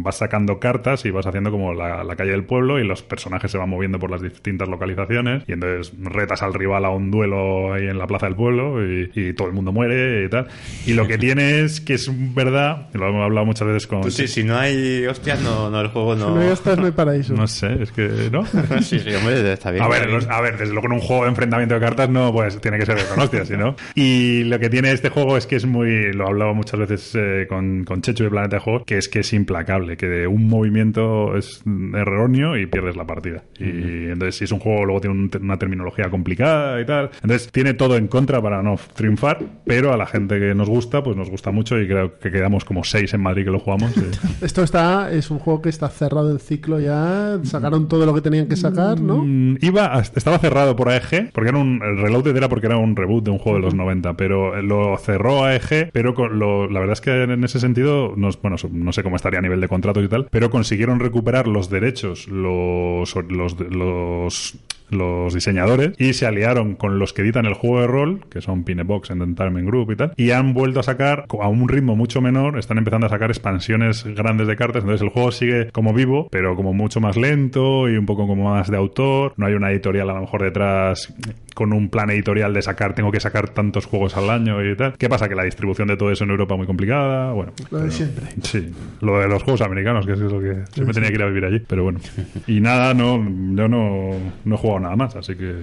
vas 0.03 0.17
sacando 0.17 0.59
cartas 0.59 1.05
y 1.05 1.11
vas 1.11 1.27
haciendo 1.27 1.51
como 1.51 1.73
la, 1.73 2.03
la 2.03 2.15
calle 2.15 2.31
del 2.31 2.45
pueblo 2.45 2.79
y 2.79 2.85
los 2.85 3.03
personajes 3.03 3.51
se 3.51 3.57
van 3.57 3.69
moviendo 3.69 3.99
por 3.99 4.11
las 4.11 4.21
distintas 4.21 4.67
localizaciones. 4.67 5.43
Y 5.47 5.53
entonces 5.53 5.93
retas 6.01 6.41
al 6.43 6.53
rival 6.53 6.85
a 6.85 6.89
un 6.89 7.11
duelo 7.11 7.73
ahí 7.73 7.87
en 7.87 7.97
la 7.97 8.07
plaza 8.07 8.27
del 8.27 8.35
pueblo 8.35 8.85
y, 8.85 9.11
y 9.13 9.33
todo 9.33 9.47
el 9.47 9.53
mundo 9.53 9.71
muere 9.71 10.25
y 10.25 10.29
tal. 10.29 10.47
Y 10.85 10.93
lo 10.93 11.07
que 11.07 11.17
tiene 11.17 11.61
es 11.61 11.81
que 11.81 11.93
es 11.93 12.11
verdad, 12.33 12.89
lo 12.93 13.07
hemos 13.07 13.23
hablado 13.23 13.40
muchas 13.45 13.67
veces 13.67 13.87
con. 13.87 14.01
Pues 14.01 14.13
sí, 14.13 14.27
si 14.27 14.43
no 14.43 14.57
hay 14.57 15.05
hostias, 15.05 15.41
no, 15.41 15.69
no 15.69 15.81
el 15.81 15.87
juego 15.89 16.15
Si 16.15 16.21
no. 16.21 16.35
no 16.35 16.41
hay 16.41 16.49
hostias, 16.49 16.77
no 16.79 16.85
hay 16.85 16.91
paraíso. 16.91 17.33
No 17.33 17.47
sé, 17.47 17.81
es 17.83 17.91
que. 17.91 18.29
¿No? 18.31 18.45
sí, 18.81 18.99
sí, 18.99 19.13
hombre, 19.13 19.51
está 19.53 19.71
bien. 19.71 19.83
A 19.83 19.87
ver, 19.89 20.09
no- 20.09 20.33
a 20.33 20.41
ver, 20.41 20.57
desde 20.57 20.71
luego 20.73 20.87
en 20.87 20.93
un 20.93 20.99
juego 21.01 21.23
de 21.23 21.29
enfrentamiento 21.29 21.75
de 21.75 21.81
cartas 21.81 22.09
no, 22.09 22.31
pues 22.31 22.59
tiene 22.61 22.77
que 22.79 22.85
ser 22.85 22.97
con 23.07 23.19
hostias, 23.19 23.47
¿sí, 23.49 23.57
¿no? 23.57 23.75
Y 23.95 24.43
lo 24.45 24.57
que 24.59 24.69
tiene 24.69 24.91
este 24.91 25.09
juego 25.09 25.35
es 25.37 25.45
que 25.45 25.57
es 25.57 25.65
muy, 25.65 26.13
lo 26.13 26.25
he 26.25 26.27
hablado 26.29 26.53
muchas 26.53 26.79
veces 26.79 27.11
eh, 27.15 27.45
con, 27.49 27.83
con 27.83 28.01
Checho 28.01 28.23
de 28.23 28.29
Planeta 28.29 28.55
de 28.55 28.61
Juegos, 28.61 28.83
que 28.85 28.97
es 28.97 29.09
que 29.09 29.19
es 29.19 29.33
implacable, 29.33 29.97
que 29.97 30.07
de 30.07 30.27
un 30.27 30.47
movimiento 30.47 31.35
es 31.37 31.61
erróneo 31.95 32.57
y 32.57 32.65
pierdes 32.65 32.95
la 32.95 33.05
partida. 33.05 33.43
Y 33.59 34.07
entonces 34.09 34.35
si 34.37 34.43
es 34.45 34.51
un 34.51 34.59
juego, 34.59 34.85
luego 34.85 35.01
tiene 35.01 35.15
un- 35.17 35.31
una 35.41 35.57
terminología 35.57 36.09
complicada 36.09 36.79
y 36.81 36.85
tal. 36.85 37.09
Entonces 37.21 37.51
tiene 37.51 37.73
todo 37.73 37.97
en 37.97 38.07
contra 38.07 38.21
contra 38.21 38.39
para 38.39 38.61
no 38.61 38.75
triunfar, 38.95 39.39
pero 39.65 39.91
a 39.91 39.97
la 39.97 40.05
gente 40.05 40.39
que 40.39 40.53
nos 40.53 40.69
gusta, 40.69 41.01
pues 41.01 41.17
nos 41.17 41.27
gusta 41.31 41.49
mucho 41.49 41.79
y 41.79 41.87
creo 41.87 42.19
que 42.19 42.29
quedamos 42.29 42.63
como 42.65 42.83
seis 42.83 43.11
en 43.15 43.21
Madrid 43.31 43.45
que 43.45 43.51
lo 43.51 43.59
jugamos. 43.59 43.91
Esto 44.41 44.63
está, 44.63 45.11
es 45.11 45.31
un 45.31 45.39
juego 45.39 45.61
que 45.61 45.69
está 45.69 45.89
cerrado 45.89 46.31
el 46.31 46.39
ciclo 46.39 46.79
ya. 46.79 47.39
Sacaron 47.43 47.87
todo 47.87 48.05
lo 48.05 48.13
que 48.13 48.21
tenían 48.21 48.47
que 48.47 48.55
sacar, 48.55 48.99
¿no? 48.99 49.23
Mm, 49.25 49.57
Iba, 49.61 49.95
a- 49.97 50.01
estaba 50.01 50.37
cerrado 50.39 50.75
por 50.75 50.89
AEG, 50.89 51.31
porque 51.33 51.49
era 51.49 51.57
un, 51.57 51.81
el 51.83 51.97
Reloaded 52.01 52.35
era 52.35 52.49
porque 52.49 52.67
era 52.67 52.77
un 52.77 52.95
reboot 52.95 53.23
de 53.25 53.31
un 53.31 53.37
juego 53.39 53.57
de 53.59 53.63
los 53.63 53.73
90, 53.75 54.13
pero 54.15 54.61
lo 54.61 54.97
cerró 54.97 55.43
AEG, 55.45 55.91
pero 55.93 56.13
con 56.13 56.39
lo- 56.39 56.67
la 56.69 56.79
verdad 56.79 56.93
es 56.93 57.01
que 57.01 57.23
en 57.23 57.43
ese 57.43 57.59
sentido, 57.59 58.13
no, 58.15 58.29
bueno, 58.41 58.57
no 58.71 58.91
sé 58.93 59.03
cómo 59.03 59.15
estaría 59.15 59.39
a 59.39 59.41
nivel 59.41 59.61
de 59.61 59.67
contratos 59.67 60.03
y 60.03 60.07
tal, 60.07 60.27
pero 60.29 60.49
consiguieron 60.49 60.99
recuperar 60.99 61.47
los 61.47 61.69
derechos, 61.69 62.27
los, 62.27 63.15
los, 63.29 63.59
los 63.59 64.55
los 64.91 65.33
diseñadores 65.33 65.93
y 65.97 66.13
se 66.13 66.25
aliaron 66.27 66.75
con 66.75 66.99
los 66.99 67.13
que 67.13 67.21
editan 67.23 67.45
el 67.45 67.53
juego 67.53 67.81
de 67.81 67.87
rol, 67.87 68.21
que 68.29 68.41
son 68.41 68.63
Pinebox, 68.63 69.09
Entertainment 69.09 69.67
Group 69.67 69.91
y 69.91 69.95
tal, 69.95 70.13
y 70.17 70.31
han 70.31 70.53
vuelto 70.53 70.79
a 70.79 70.83
sacar 70.83 71.25
a 71.41 71.47
un 71.47 71.67
ritmo 71.67 71.95
mucho 71.95 72.21
menor, 72.21 72.57
están 72.59 72.77
empezando 72.77 73.07
a 73.07 73.09
sacar 73.09 73.29
expansiones 73.31 74.03
grandes 74.03 74.47
de 74.47 74.55
cartas, 74.55 74.83
entonces 74.83 75.01
el 75.01 75.09
juego 75.09 75.31
sigue 75.31 75.69
como 75.71 75.93
vivo, 75.93 76.27
pero 76.31 76.55
como 76.55 76.73
mucho 76.73 76.99
más 77.01 77.17
lento 77.17 77.89
y 77.89 77.97
un 77.97 78.05
poco 78.05 78.27
como 78.27 78.51
más 78.53 78.69
de 78.69 78.77
autor, 78.77 79.33
no 79.37 79.45
hay 79.47 79.53
una 79.53 79.71
editorial 79.71 80.09
a 80.09 80.13
lo 80.13 80.21
mejor 80.21 80.43
detrás 80.43 81.13
con 81.55 81.73
un 81.73 81.89
plan 81.89 82.09
editorial 82.09 82.53
de 82.53 82.61
sacar, 82.61 82.93
tengo 82.95 83.11
que 83.11 83.19
sacar 83.19 83.49
tantos 83.49 83.85
juegos 83.85 84.15
al 84.15 84.29
año 84.29 84.63
y 84.63 84.75
tal. 84.75 84.93
¿Qué 84.97 85.09
pasa? 85.09 85.27
Que 85.27 85.35
la 85.35 85.43
distribución 85.43 85.87
de 85.89 85.97
todo 85.97 86.09
eso 86.11 86.23
en 86.23 86.29
Europa 86.29 86.53
es 86.53 86.57
muy 86.59 86.67
complicada, 86.67 87.33
bueno. 87.33 87.51
Lo 87.69 87.79
de 87.79 87.83
pero- 87.85 87.91
siempre. 87.91 88.25
Sí, 88.43 88.71
lo 89.01 89.19
de 89.19 89.27
los 89.27 89.43
juegos 89.43 89.61
americanos, 89.61 90.05
que 90.05 90.13
es 90.13 90.19
lo 90.19 90.39
que 90.39 90.63
siempre 90.71 90.93
tenía 90.93 91.09
que 91.09 91.15
ir 91.15 91.23
a 91.23 91.27
vivir 91.27 91.45
allí, 91.45 91.59
pero 91.67 91.83
bueno. 91.83 91.99
Y 92.47 92.61
nada, 92.61 92.93
no, 92.93 93.17
yo 93.17 93.67
no, 93.67 94.11
no 94.45 94.55
he 94.55 94.57
jugado 94.57 94.79
nada 94.81 94.95
más, 94.95 95.15
así 95.15 95.35
que... 95.35 95.53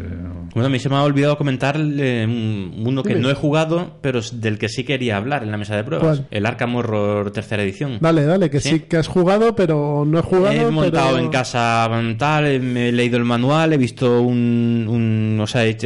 Bueno, 0.54 0.66
a 0.66 0.70
mí 0.70 0.78
se 0.78 0.88
me 0.88 0.96
ha 0.96 1.02
olvidado 1.02 1.36
comentar 1.36 1.76
eh, 1.78 2.24
un- 2.26 2.84
uno 2.86 3.02
que 3.02 3.10
Dime. 3.10 3.20
no 3.22 3.30
he 3.30 3.34
jugado, 3.34 3.98
pero 4.00 4.20
es 4.20 4.40
del 4.40 4.58
que 4.58 4.68
sí 4.68 4.84
quería 4.84 5.16
hablar 5.16 5.42
en 5.42 5.50
la 5.50 5.56
mesa 5.58 5.76
de 5.76 5.84
pruebas. 5.84 6.18
¿Cuál? 6.18 6.26
El 6.30 6.46
Arkham 6.46 6.74
Horror 6.76 7.30
tercera 7.32 7.62
edición. 7.62 7.98
Dale, 8.00 8.24
dale, 8.24 8.48
que 8.50 8.60
sí, 8.60 8.80
que 8.80 8.96
has 8.96 9.08
jugado, 9.08 9.54
pero 9.54 10.04
no 10.06 10.18
he 10.18 10.22
jugado. 10.22 10.54
He 10.54 10.70
montado 10.70 11.12
pero- 11.14 11.24
en 11.24 11.30
casa 11.30 11.88
tal, 12.18 12.60
me 12.60 12.88
he 12.88 12.92
leído 12.92 13.16
el 13.18 13.24
manual, 13.24 13.72
he 13.72 13.76
visto 13.76 14.22
un, 14.22 14.86
un- 14.88 15.38
o 15.40 15.46
sea, 15.46 15.66
he, 15.66 15.76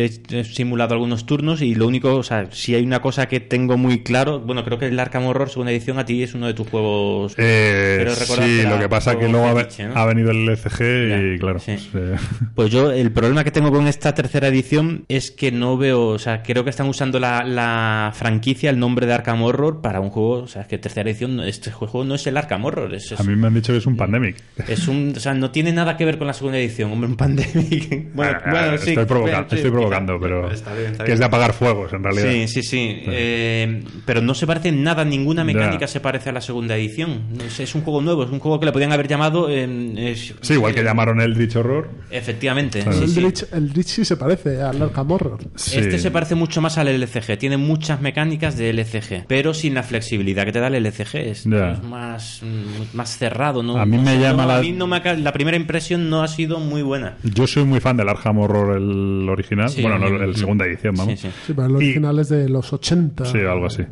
simulado 0.45 0.95
algunos 0.95 1.27
turnos 1.27 1.63
y 1.63 1.75
lo 1.75 1.87
único, 1.87 2.15
o 2.17 2.23
sea, 2.23 2.47
si 2.51 2.75
hay 2.75 2.85
una 2.85 3.01
cosa 3.01 3.27
que 3.29 3.41
tengo 3.41 3.77
muy 3.77 4.03
claro, 4.03 4.41
bueno, 4.41 4.65
creo 4.65 4.79
que 4.79 4.87
el 4.87 4.99
Arkham 4.99 5.27
Horror 5.27 5.49
segunda 5.49 5.73
edición 5.73 5.99
a 5.99 6.05
ti 6.05 6.23
es 6.23 6.35
uno 6.35 6.47
de 6.47 6.55
tus 6.55 6.69
juegos. 6.69 7.35
Eh, 7.39 8.07
sí, 8.15 8.61
era 8.61 8.71
lo 8.71 8.79
que 8.79 8.89
pasa 8.89 9.13
tu 9.13 9.21
que 9.21 9.29
luego 9.29 9.47
ha, 9.47 9.55
fetiche, 9.55 9.87
¿no? 9.89 9.95
ha 9.97 10.07
venido 10.07 10.31
el 10.31 10.49
LCG 10.49 11.35
y 11.35 11.39
claro, 11.39 11.61
pues, 11.65 11.89
eh, 11.95 12.17
Pues 12.55 12.71
yo, 12.71 12.91
el 12.93 13.11
problema 13.23 13.45
que 13.45 13.51
tengo 13.51 13.71
con 13.71 13.87
esta 13.87 14.15
tercera 14.15 14.49
edición 14.49 15.05
es 15.09 15.31
que 15.31 15.51
no 15.53 15.77
veo, 15.79 16.09
o 16.09 16.19
sea, 16.19 16.43
creo 16.43 16.65
que 16.65 16.71
están 16.71 16.89
usando 16.89 17.19
la, 17.21 17.45
la 17.45 18.11
franquicia, 18.15 18.69
el 18.71 18.79
nombre 18.79 19.07
de 19.07 19.13
Arkham 19.15 19.43
Horror 19.43 19.81
para 19.81 20.01
un 20.01 20.11
juego, 20.11 20.43
o 20.43 20.47
sea, 20.49 20.63
es 20.63 20.69
que 20.69 20.79
tercera 20.79 21.09
edición, 21.11 21.41
este 21.41 21.71
juego 21.71 22.05
no 22.05 22.15
es 22.17 22.27
el 22.27 22.37
Arkham 22.37 22.65
Horror, 22.65 22.93
es, 22.95 23.13
es- 23.13 23.21
a 23.21 23.23
mí 23.23 23.35
me 23.37 23.47
han 23.47 23.55
dicho 23.55 23.73
que 23.73 23.79
es 23.79 23.87
un 23.87 23.97
pandemic. 23.97 24.37
es 24.69 24.89
un, 24.89 25.15
o 25.17 25.21
sea, 25.21 25.35
no 25.35 25.51
tiene 25.51 25.73
nada 25.73 25.97
que 25.97 26.05
ver 26.05 26.19
con 26.19 26.27
la 26.27 26.33
segunda 26.33 26.59
edición, 26.59 26.91
hombre, 26.93 27.09
un 27.11 27.17
pandemic. 27.17 28.11
Bueno, 28.15 28.39
Ah, 28.45 28.51
bueno, 28.51 28.79
sí, 28.79 28.91
estoy, 28.91 29.05
provoca- 29.07 29.31
bueno, 29.33 29.47
sí, 29.49 29.55
estoy 29.57 29.59
quizá. 29.61 29.71
provocando, 29.73 30.19
pero 30.21 30.51
Está 30.51 30.75
bien, 30.75 30.93
está 30.93 31.05
que 31.05 31.13
es 31.13 31.19
bien. 31.19 31.21
de 31.21 31.25
apagar 31.27 31.53
fuegos 31.53 31.93
en 31.93 32.03
realidad. 32.03 32.31
Sí, 32.31 32.49
sí, 32.49 32.63
sí. 32.63 33.03
Eh, 33.07 33.85
pero 34.05 34.21
no 34.21 34.35
se 34.35 34.47
parece 34.47 34.69
en 34.69 34.83
nada, 34.83 35.05
ninguna 35.05 35.45
mecánica 35.45 35.87
se 35.87 36.01
parece 36.01 36.31
a 36.31 36.33
la 36.33 36.41
segunda 36.41 36.77
edición. 36.77 37.23
Es 37.59 37.75
un 37.75 37.83
juego 37.83 38.01
nuevo, 38.01 38.25
es 38.25 38.31
un 38.31 38.39
juego 38.41 38.59
que 38.61 38.67
le 38.67 38.73
podían 38.73 38.93
haber 38.93 39.07
llamado. 39.09 39.49
eh, 39.49 39.67
es- 40.13 40.35
Sí, 40.41 40.55
igual 40.55 40.75
que 40.75 40.83
llamaron 40.83 41.21
Eldritch 41.21 41.57
Horror. 41.57 41.89
Efectivamente. 42.11 42.83
Sí, 42.83 42.89
el, 42.89 43.09
sí. 43.09 43.12
Rich, 43.21 43.47
el 43.53 43.71
Rich 43.71 43.87
sí 43.89 44.05
se 44.05 44.17
parece 44.17 44.63
al 44.63 44.81
Arkham 44.81 45.11
Horror. 45.11 45.39
Este 45.55 45.99
se 45.99 46.11
parece 46.11 46.35
mucho 46.35 46.61
más 46.61 46.79
al 46.79 46.89
LCG, 46.89 47.37
tiene 47.39 47.57
muchas 47.57 48.01
mecánicas 48.01 48.57
de 48.57 48.71
LCG, 48.71 49.27
pero 49.27 49.55
sin 49.55 49.75
la 49.75 49.83
flexibilidad 49.83 50.45
que 50.45 50.53
te 50.53 50.61
da 50.61 50.69
el 50.69 50.75
LCG, 50.77 51.17
es, 51.17 51.47
es 51.47 51.83
más, 51.83 52.43
mm, 52.43 52.97
más 52.97 53.17
cerrado. 53.19 53.63
¿no? 53.63 53.77
A 53.77 53.85
mí 53.87 53.99
me 53.99 54.19
llama 54.19 54.43
no, 54.43 54.49
la- 54.49 54.57
a 54.59 54.61
mí 54.63 54.73
no 54.73 54.87
me 54.87 54.97
ha- 54.97 55.15
la 55.15 55.33
primera 55.33 55.57
impresión 55.57 56.09
no 56.09 56.23
ha 56.23 56.29
sido 56.29 56.59
muy 56.59 56.83
buena. 56.83 57.17
Yo 57.23 57.47
soy 57.47 57.65
muy 57.65 57.81
fan 57.81 57.97
del 57.97 58.09
Arkham 58.09 58.39
Horror, 58.39 58.77
el 58.77 59.29
original. 59.29 59.69
Sí, 59.69 59.83
bueno, 59.83 59.99
no, 59.99 60.11
mm, 60.19 60.23
el 60.23 60.37
segunda 60.37 60.65
edición, 60.67 60.95
vamos. 60.97 61.19
Sí, 61.21 61.29
sí. 61.29 61.35
Sí, 61.47 61.53
pero 61.55 61.67
el 61.69 61.77
original 61.77 62.19
es 62.19 62.29
de 62.29 62.49
los 62.49 62.73
80. 62.73 63.25
Sí, 63.27 63.39
algo 63.39 63.67
así. 63.67 63.83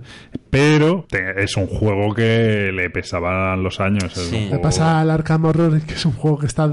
Pero 0.51 1.07
te- 1.09 1.43
es 1.45 1.57
un 1.57 1.67
juego 1.67 2.13
que 2.15 2.71
le 2.75 2.91
pesaban 2.91 3.63
los 3.63 3.79
años. 3.81 4.17
es 4.17 4.27
un 4.27 4.33
Le 4.33 4.49
juego- 4.49 4.63
pasa 4.63 5.01
al 5.01 5.11
Arkham 5.11 5.45
Horror 5.45 5.81
que 5.83 5.95
es 5.95 6.05
un 6.05 6.13
juego 6.13 6.39
que 6.39 6.47
está 6.47 6.71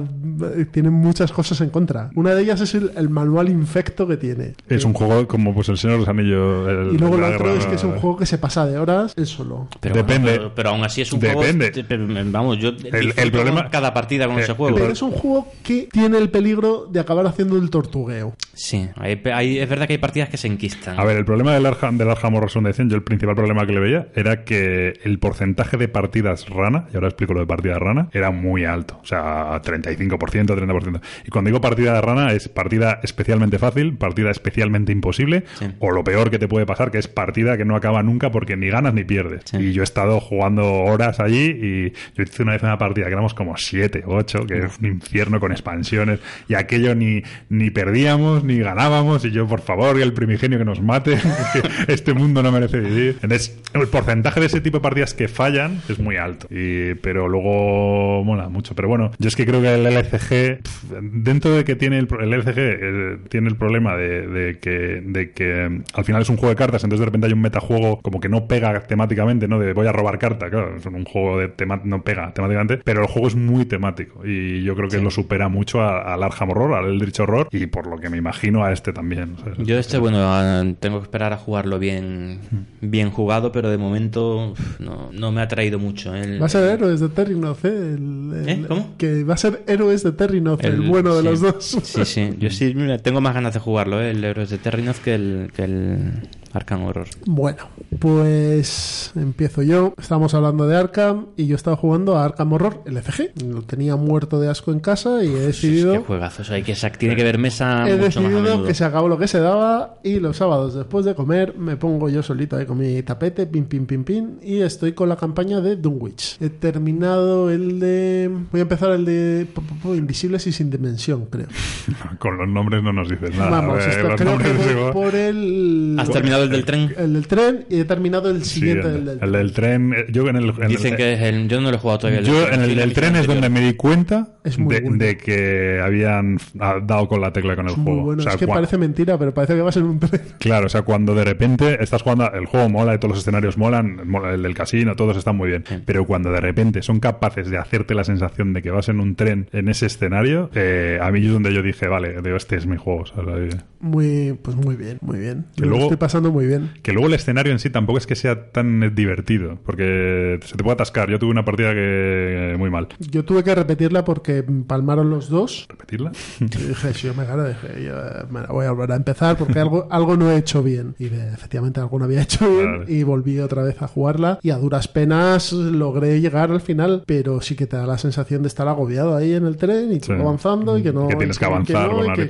tiene 0.71 0.89
muchas 0.91 1.31
cosas 1.31 1.59
en 1.61 1.69
contra. 1.69 2.09
Una 2.15 2.33
de 2.35 2.36
ellas 2.43 2.61
es 2.61 2.73
el, 2.75 2.91
el 2.95 3.09
manual 3.09 3.49
infecto 3.49 4.07
que 4.07 4.17
tiene. 4.17 4.53
Es 4.69 4.85
un 4.85 4.93
juego 4.93 5.27
como 5.27 5.53
pues 5.53 5.69
el 5.69 5.77
Señor 5.77 5.95
de 5.95 5.99
los 6.01 6.09
Anillos. 6.09 6.67
el- 6.69 6.95
Y 6.95 6.97
luego 6.97 7.17
lo 7.17 7.27
otro 7.27 7.45
guerra- 7.45 7.59
es 7.59 7.65
que 7.65 7.75
es 7.75 7.83
un 7.83 7.99
juego 7.99 8.17
que 8.17 8.25
se 8.25 8.37
pasa 8.37 8.65
de 8.65 8.77
horas 8.77 9.13
él 9.17 9.25
solo. 9.25 9.67
Pero 9.79 9.95
Depende. 9.95 10.31
pero, 10.33 10.55
pero 10.55 10.69
aún 10.69 10.83
así 10.83 11.01
es 11.01 11.11
un 11.13 11.19
Depende. 11.19 11.71
juego. 11.71 11.85
pero, 11.87 12.07
Vamos, 12.31 12.57
yo 12.59 12.69
el 12.69 12.75
disfruto 12.77 13.31
problema- 13.31 13.69
cada 13.69 13.93
partida 13.93 14.27
con 14.27 14.37
eh, 14.39 14.41
ese 14.43 14.53
juego. 14.53 14.75
Pero 14.77 14.91
es 14.91 15.01
un 15.01 15.11
juego 15.11 15.47
que 15.63 15.87
tiene 15.91 16.17
el 16.17 16.29
peligro 16.29 16.87
de 16.91 16.99
acabar 16.99 17.25
haciendo 17.25 17.57
el 17.57 17.69
tortugueo. 17.69 18.35
Sí, 18.53 18.87
hay- 18.95 19.21
hay- 19.33 19.59
es 19.59 19.69
verdad 19.69 19.87
que 19.87 19.93
hay 19.93 19.99
partidas 19.99 20.29
que 20.29 20.37
se 20.37 20.47
enquistan. 20.47 20.99
A 20.99 21.03
ver, 21.03 21.17
el 21.17 21.25
problema 21.25 21.53
del 21.53 21.65
Arkham, 21.65 21.97
del 21.97 22.09
Arkham 22.09 22.35
Horror 22.35 22.49
yo 22.89 22.95
el 22.95 23.03
principal 23.03 23.35
problema 23.35 23.65
que 23.65 23.73
le 23.73 23.79
veía 23.79 24.07
era 24.15 24.43
que 24.43 24.99
el 25.03 25.19
porcentaje 25.19 25.77
de 25.77 25.87
partidas 25.87 26.49
rana, 26.49 26.87
y 26.91 26.95
ahora 26.95 27.07
explico 27.07 27.33
lo 27.33 27.39
de 27.41 27.45
partida 27.47 27.77
rana, 27.79 28.09
era 28.13 28.31
muy 28.31 28.65
alto. 28.65 28.99
O 29.01 29.05
sea, 29.05 29.59
35%, 29.61 30.55
30%. 30.55 31.01
Y 31.25 31.29
cuando 31.29 31.49
digo 31.49 31.61
partida 31.61 31.93
de 31.93 32.01
rana 32.01 32.16
es 32.33 32.47
partida 32.49 32.99
especialmente 33.03 33.59
fácil, 33.59 33.97
partida 33.97 34.31
especialmente 34.31 34.91
imposible, 34.91 35.43
o 35.79 35.91
lo 35.91 36.03
peor 36.03 36.29
que 36.29 36.39
te 36.39 36.47
puede 36.47 36.65
pasar, 36.65 36.91
que 36.91 36.97
es 36.97 37.07
partida 37.07 37.57
que 37.57 37.65
no 37.65 37.75
acaba 37.75 38.03
nunca 38.03 38.31
porque 38.31 38.57
ni 38.57 38.69
ganas 38.69 38.93
ni 38.93 39.03
pierdes. 39.03 39.43
Y 39.53 39.73
yo 39.73 39.81
he 39.81 39.83
estado 39.83 40.19
jugando 40.19 40.65
horas 40.83 41.19
allí 41.19 41.45
y 41.45 41.93
yo 42.15 42.23
hice 42.23 42.43
una 42.43 42.53
vez 42.53 42.63
una 42.63 42.77
partida 42.77 43.05
que 43.05 43.13
éramos 43.13 43.33
como 43.33 43.57
7, 43.57 44.03
8, 44.05 44.45
que 44.47 44.59
es 44.59 44.79
un 44.79 44.85
infierno 44.85 45.39
con 45.39 45.51
expansiones, 45.51 46.19
y 46.47 46.55
aquello 46.55 46.95
ni, 46.95 47.23
ni 47.49 47.69
perdíamos 47.69 48.43
ni 48.43 48.59
ganábamos, 48.59 49.25
y 49.25 49.31
yo, 49.31 49.47
por 49.47 49.61
favor, 49.61 49.97
y 49.97 50.01
el 50.01 50.13
primigenio 50.13 50.57
que 50.57 50.65
nos 50.65 50.81
mate, 50.81 51.17
que 51.53 51.93
este 51.93 52.13
mundo 52.13 52.43
no 52.43 52.51
merece 52.51 52.79
vivir. 52.79 53.17
Entonces, 53.21 53.59
el 53.73 53.87
porcentaje 53.87 54.39
de 54.39 54.45
ese 54.47 54.61
tipo 54.61 54.77
de 54.77 54.81
partidas 54.81 55.13
que 55.13 55.27
fallan 55.27 55.81
es 55.89 55.99
muy 55.99 56.17
alto, 56.17 56.47
y, 56.49 56.95
pero 56.95 57.27
luego 57.27 58.23
mola 58.23 58.49
mucho. 58.49 58.75
Pero 58.75 58.87
bueno, 58.87 59.11
yo 59.19 59.27
es 59.27 59.35
que 59.35 59.45
creo 59.45 59.61
que 59.61 59.73
el 59.73 59.85
LCG, 59.85 60.61
dentro 61.01 61.51
de 61.51 61.63
que 61.63 61.75
tiene 61.75 61.97
el, 61.97 62.06
el 62.19 62.33
LCG, 62.33 62.53
eh, 62.57 63.17
tiene 63.29 63.49
el 63.49 63.55
problema 63.55 63.95
de, 63.95 64.27
de 64.27 64.59
que, 64.59 65.01
de 65.05 65.31
que 65.31 65.69
mm, 65.69 65.83
al 65.93 66.05
final 66.05 66.21
es 66.21 66.29
un 66.29 66.37
juego 66.37 66.49
de 66.49 66.55
cartas, 66.55 66.83
entonces 66.83 66.99
de 67.01 67.05
repente 67.05 67.27
hay 67.27 67.33
un 67.33 67.41
metajuego 67.41 67.99
como 68.01 68.19
que 68.19 68.29
no 68.29 68.47
pega 68.47 68.79
temáticamente, 68.81 69.47
¿no? 69.47 69.59
De 69.59 69.73
voy 69.73 69.87
a 69.87 69.91
robar 69.91 70.17
carta, 70.19 70.49
claro, 70.49 70.77
es 70.77 70.85
un 70.85 71.05
juego 71.05 71.39
de 71.39 71.47
tema, 71.49 71.81
no 71.83 72.03
pega 72.03 72.33
temáticamente, 72.33 72.77
pero 72.83 73.01
el 73.01 73.07
juego 73.07 73.27
es 73.27 73.35
muy 73.35 73.65
temático 73.65 74.25
y 74.25 74.63
yo 74.63 74.75
creo 74.75 74.89
que 74.89 74.99
lo 75.01 75.11
supera 75.11 75.49
mucho 75.49 75.81
al 75.83 76.21
Arkham 76.23 76.49
Horror, 76.51 76.73
al 76.75 76.85
Eldritch 76.91 77.19
Horror 77.19 77.47
y 77.51 77.65
por 77.67 77.87
lo 77.87 77.97
que 77.97 78.09
me 78.09 78.17
imagino 78.17 78.63
a 78.63 78.71
este 78.71 78.93
también. 78.93 79.35
o 79.39 79.43
sea, 79.43 79.53
Yo 79.63 79.77
este, 79.77 79.97
bueno, 79.97 80.17
ah, 80.21 80.63
tengo 80.79 80.99
que 80.99 81.03
esperar 81.03 81.33
a 81.33 81.37
jugarlo 81.37 81.79
bien, 81.79 82.39
bien 82.81 83.09
jugado, 83.11 83.51
pero 83.51 83.69
de 83.69 83.77
momento 83.77 84.53
no, 84.79 85.09
no 85.11 85.31
me 85.31 85.41
ha 85.41 85.47
traído 85.47 85.79
mucho. 85.79 86.13
El, 86.15 86.41
Va 86.41 86.45
a 86.45 86.49
ser 86.49 86.63
Héroes 86.69 86.99
de 86.99 87.09
Terrinoth, 87.09 87.65
¿eh? 87.65 87.67
El- 87.69 88.31
el- 88.35 88.49
¿Eh? 88.49 88.65
¿Cómo? 88.67 88.95
Que 88.97 89.23
va 89.23 89.33
a 89.33 89.37
ser 89.37 89.63
Héroes 89.67 90.03
de 90.03 90.11
Terrinoth, 90.11 90.63
el, 90.63 90.73
el- 90.75 90.81
bueno 90.81 91.15
de 91.15 91.21
sí. 91.21 91.27
los 91.27 91.41
dos. 91.41 91.77
Sí, 92.05 92.29
sí. 92.29 92.35
Yo 92.39 92.49
sí 92.49 92.73
mira, 92.75 92.97
tengo 92.97 93.21
más 93.21 93.33
ganas 93.33 93.53
de 93.53 93.59
jugarlo, 93.59 94.01
¿eh? 94.01 94.11
el 94.11 94.23
Heroes 94.23 94.49
de 94.49 94.57
Terrinoth 94.57 94.97
que 94.97 95.15
el, 95.15 95.51
que 95.55 95.63
el 95.63 96.11
Arkham 96.53 96.83
Horror. 96.85 97.07
Bueno, 97.25 97.67
pues 97.99 99.11
empiezo 99.15 99.61
yo. 99.63 99.93
Estamos 99.97 100.33
hablando 100.33 100.67
de 100.67 100.77
Arkham 100.77 101.27
y 101.35 101.45
yo 101.47 101.55
estaba 101.55 101.75
jugando 101.77 102.17
a 102.17 102.25
Arkham 102.25 102.53
Horror 102.53 102.81
LCG. 102.85 103.43
Lo 103.45 103.61
tenía 103.63 103.95
muerto 103.95 104.39
de 104.39 104.49
asco 104.49 104.71
en 104.71 104.79
casa 104.79 105.23
y 105.23 105.27
he 105.27 105.39
decidido... 105.39 105.93
Qué 105.93 105.99
juegazos, 105.99 106.49
hay 106.51 106.63
que 106.63 106.73
sac- 106.73 106.97
tiene 106.97 107.15
que 107.15 107.23
ver 107.23 107.37
mesa 107.37 107.87
He 107.87 107.95
mucho 107.97 108.21
más 108.21 108.31
a 108.31 108.35
decidido 108.37 108.63
que 108.65 108.73
se 108.73 108.85
acabó 108.85 109.07
lo 109.07 109.17
que 109.17 109.27
se 109.27 109.39
daba 109.39 109.95
y 110.03 110.19
los 110.19 110.37
sábados 110.37 110.73
después 110.75 111.05
de 111.05 111.15
comer 111.15 111.55
me 111.57 111.75
pongo 111.77 112.09
yo 112.09 112.23
solito 112.23 112.55
ahí 112.55 112.65
con 112.65 112.77
mi 112.77 113.01
tapete, 113.03 113.45
pim, 113.45 113.65
pim, 113.65 113.85
pim, 113.85 114.03
pim, 114.03 114.29
y 114.41 114.61
estoy 114.61 114.93
con 114.93 115.09
la 115.09 115.15
campaña 115.15 115.61
de 115.61 115.75
Dunwich. 115.75 116.37
He 116.41 116.49
terminado 116.49 117.49
el 117.51 117.79
de... 117.79 118.29
Voy 118.51 118.59
a 118.59 118.63
empezar 118.63 118.91
el 118.91 119.05
de 119.05 119.47
Invisibles 119.83 120.47
y 120.47 120.51
sin 120.51 120.69
dimensión, 120.69 121.25
creo. 121.25 121.47
con 122.19 122.37
los 122.37 122.47
nombres 122.47 122.83
no 122.83 122.93
nos 122.93 123.09
dices 123.09 123.35
nada. 123.35 123.49
Vamos, 123.49 123.83
eh, 123.83 123.89
esto 123.89 124.15
creo 124.15 124.37
que 124.37 124.51
voy 124.53 124.93
por 124.93 125.15
el... 125.15 125.95
¿Has 125.99 126.09
terminado 126.09 126.36
el 126.43 126.49
del 126.49 126.65
tren? 126.65 126.93
El 126.97 127.13
del 127.13 127.27
tren 127.27 127.65
y 127.69 127.79
he 127.79 127.85
terminado 127.85 128.29
el 128.29 128.43
Sí, 128.43 128.59
siguiente 128.59 128.87
el, 128.87 128.93
del 128.93 129.05
del 129.05 129.19
el 129.23 129.31
del 129.31 129.51
tren, 129.53 129.93
eh, 129.93 130.05
yo 130.09 130.27
en 130.27 130.35
el, 130.37 130.49
en 130.61 130.67
Dicen 130.67 130.91
el- 130.93 130.97
que 130.97 131.13
es 131.13 131.21
el... 131.21 131.47
Yo 131.47 131.61
no 131.61 131.69
lo 131.71 131.77
he 131.77 131.79
jugado 131.79 131.99
todavía. 131.99 132.21
Yo 132.21 132.47
en 132.47 132.61
el 132.61 132.75
del 132.75 132.93
tren 132.93 133.15
es 133.15 133.27
donde 133.27 133.49
me 133.49 133.61
di 133.61 133.73
cuenta 133.73 134.29
de, 134.43 134.51
bueno. 134.57 134.97
de 134.97 135.17
que 135.17 135.79
habían 135.83 136.37
dado 136.53 137.07
con 137.07 137.21
la 137.21 137.31
tecla 137.33 137.55
con 137.55 137.65
el 137.65 137.71
Es 137.73 137.77
juego. 137.77 138.01
bueno. 138.03 138.19
O 138.21 138.23
sea, 138.23 138.33
es 138.33 138.37
que 138.37 138.47
parece 138.47 138.77
mentira, 138.77 139.17
pero 139.17 139.33
parece 139.33 139.55
que 139.55 139.61
va 139.61 139.69
a 139.69 139.73
ser 139.73 139.83
un 139.83 139.99
tren. 139.99 140.21
Claro, 140.39 140.67
o 140.67 140.69
sea, 140.69 140.81
cuando 140.83 141.13
de 141.15 141.23
repente 141.23 141.81
estás 141.83 142.01
jugando, 142.01 142.31
el 142.33 142.45
juego 142.45 142.69
mola 142.69 142.95
y 142.95 142.97
todos 142.97 143.11
los 143.11 143.19
escenarios 143.19 143.57
molan, 143.57 144.07
mola 144.07 144.33
el 144.33 144.43
del 144.43 144.53
casino, 144.53 144.95
todos 144.95 145.17
están 145.17 145.35
muy 145.35 145.49
bien. 145.49 145.63
Pero 145.85 146.05
cuando 146.05 146.31
de 146.31 146.39
repente 146.41 146.81
son 146.81 146.99
capaces 146.99 147.49
de 147.49 147.57
hacerte 147.57 147.93
la 147.95 148.03
sensación 148.03 148.53
de 148.53 148.61
que 148.61 148.71
vas 148.71 148.89
en 148.89 148.99
un 148.99 149.15
tren 149.15 149.47
en 149.53 149.67
ese 149.69 149.85
escenario, 149.87 150.49
eh, 150.55 150.99
a 151.01 151.11
mí 151.11 151.25
es 151.25 151.31
donde 151.31 151.53
yo 151.53 151.61
dije, 151.61 151.87
vale, 151.87 152.21
digo, 152.21 152.37
este 152.37 152.55
es 152.55 152.65
mi 152.65 152.77
juego. 152.77 153.05
¿sabes? 153.05 153.55
Muy, 153.79 154.37
pues 154.41 154.55
muy 154.55 154.75
bien, 154.75 154.97
muy 155.01 155.19
bien. 155.19 155.45
Lo 155.57 155.67
luego- 155.67 155.83
estoy 155.83 155.97
pasando 155.97 156.26
muy 156.31 156.45
bien. 156.47 156.71
Que 156.81 156.91
luego 156.93 157.07
el 157.07 157.13
escenario 157.13 157.51
en 157.51 157.59
sí 157.59 157.69
tampoco 157.69 157.97
es 157.97 158.07
que 158.07 158.15
sea 158.15 158.51
tan 158.51 158.93
divertido, 158.95 159.57
porque 159.65 160.39
se 160.45 160.55
te 160.55 160.63
puede 160.63 160.73
atascar. 160.75 161.09
Yo 161.09 161.19
tuve 161.19 161.31
una 161.31 161.45
partida 161.45 161.73
que 161.73 162.55
muy 162.57 162.69
mal. 162.69 162.87
Yo 162.99 163.23
tuve 163.25 163.43
que 163.43 163.53
repetirla 163.55 164.03
porque 164.05 164.43
palmaron 164.67 165.09
los 165.09 165.29
dos. 165.29 165.65
¿Repetirla? 165.69 166.11
Y 166.39 166.45
dije, 166.45 166.93
si 166.93 167.07
yo 167.07 167.13
me 167.13 167.25
gano, 167.25 167.45
dije, 167.47 167.67
yo 167.83 167.93
eh, 167.97 168.25
me 168.29 168.41
la 168.41 168.47
voy 168.47 168.65
a 168.65 168.71
volver 168.71 168.91
a 168.91 168.95
empezar 168.95 169.37
porque 169.37 169.59
algo, 169.59 169.87
algo 169.91 170.17
no 170.17 170.31
he 170.31 170.37
hecho 170.37 170.63
bien. 170.63 170.95
Y 170.99 171.05
efectivamente 171.05 171.79
algo 171.79 171.99
no 171.99 172.05
había 172.05 172.21
hecho 172.21 172.49
bien. 172.49 172.79
Vale. 172.79 172.91
Y 172.93 173.03
volví 173.03 173.39
otra 173.39 173.63
vez 173.63 173.81
a 173.81 173.87
jugarla. 173.87 174.39
Y 174.41 174.49
a 174.51 174.57
duras 174.57 174.87
penas 174.87 175.51
logré 175.53 176.19
llegar 176.21 176.51
al 176.51 176.61
final. 176.61 177.03
Pero 177.05 177.41
sí 177.41 177.55
que 177.55 177.67
te 177.67 177.77
da 177.77 177.85
la 177.87 177.97
sensación 177.97 178.41
de 178.41 178.47
estar 178.47 178.67
agobiado 178.67 179.15
ahí 179.15 179.33
en 179.33 179.45
el 179.45 179.57
tren 179.57 179.91
y 179.93 179.99
Sí. 179.99 180.11
avanzando 180.11 180.77
y 180.77 180.83
que 180.83 180.93
no. 180.93 181.07
Que 181.07 181.15
tienes 181.15 181.37
que 181.39 181.45
avanzar 181.45 181.89
no, 181.89 181.97
con 181.97 182.07
la 182.07 182.13
que-. 182.13 182.29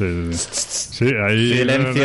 Sí, 0.00 0.30
sí, 0.32 0.48
sí. 0.50 1.04
Sí, 1.08 1.14
ahí. 1.14 1.58
Silencio. 1.58 2.04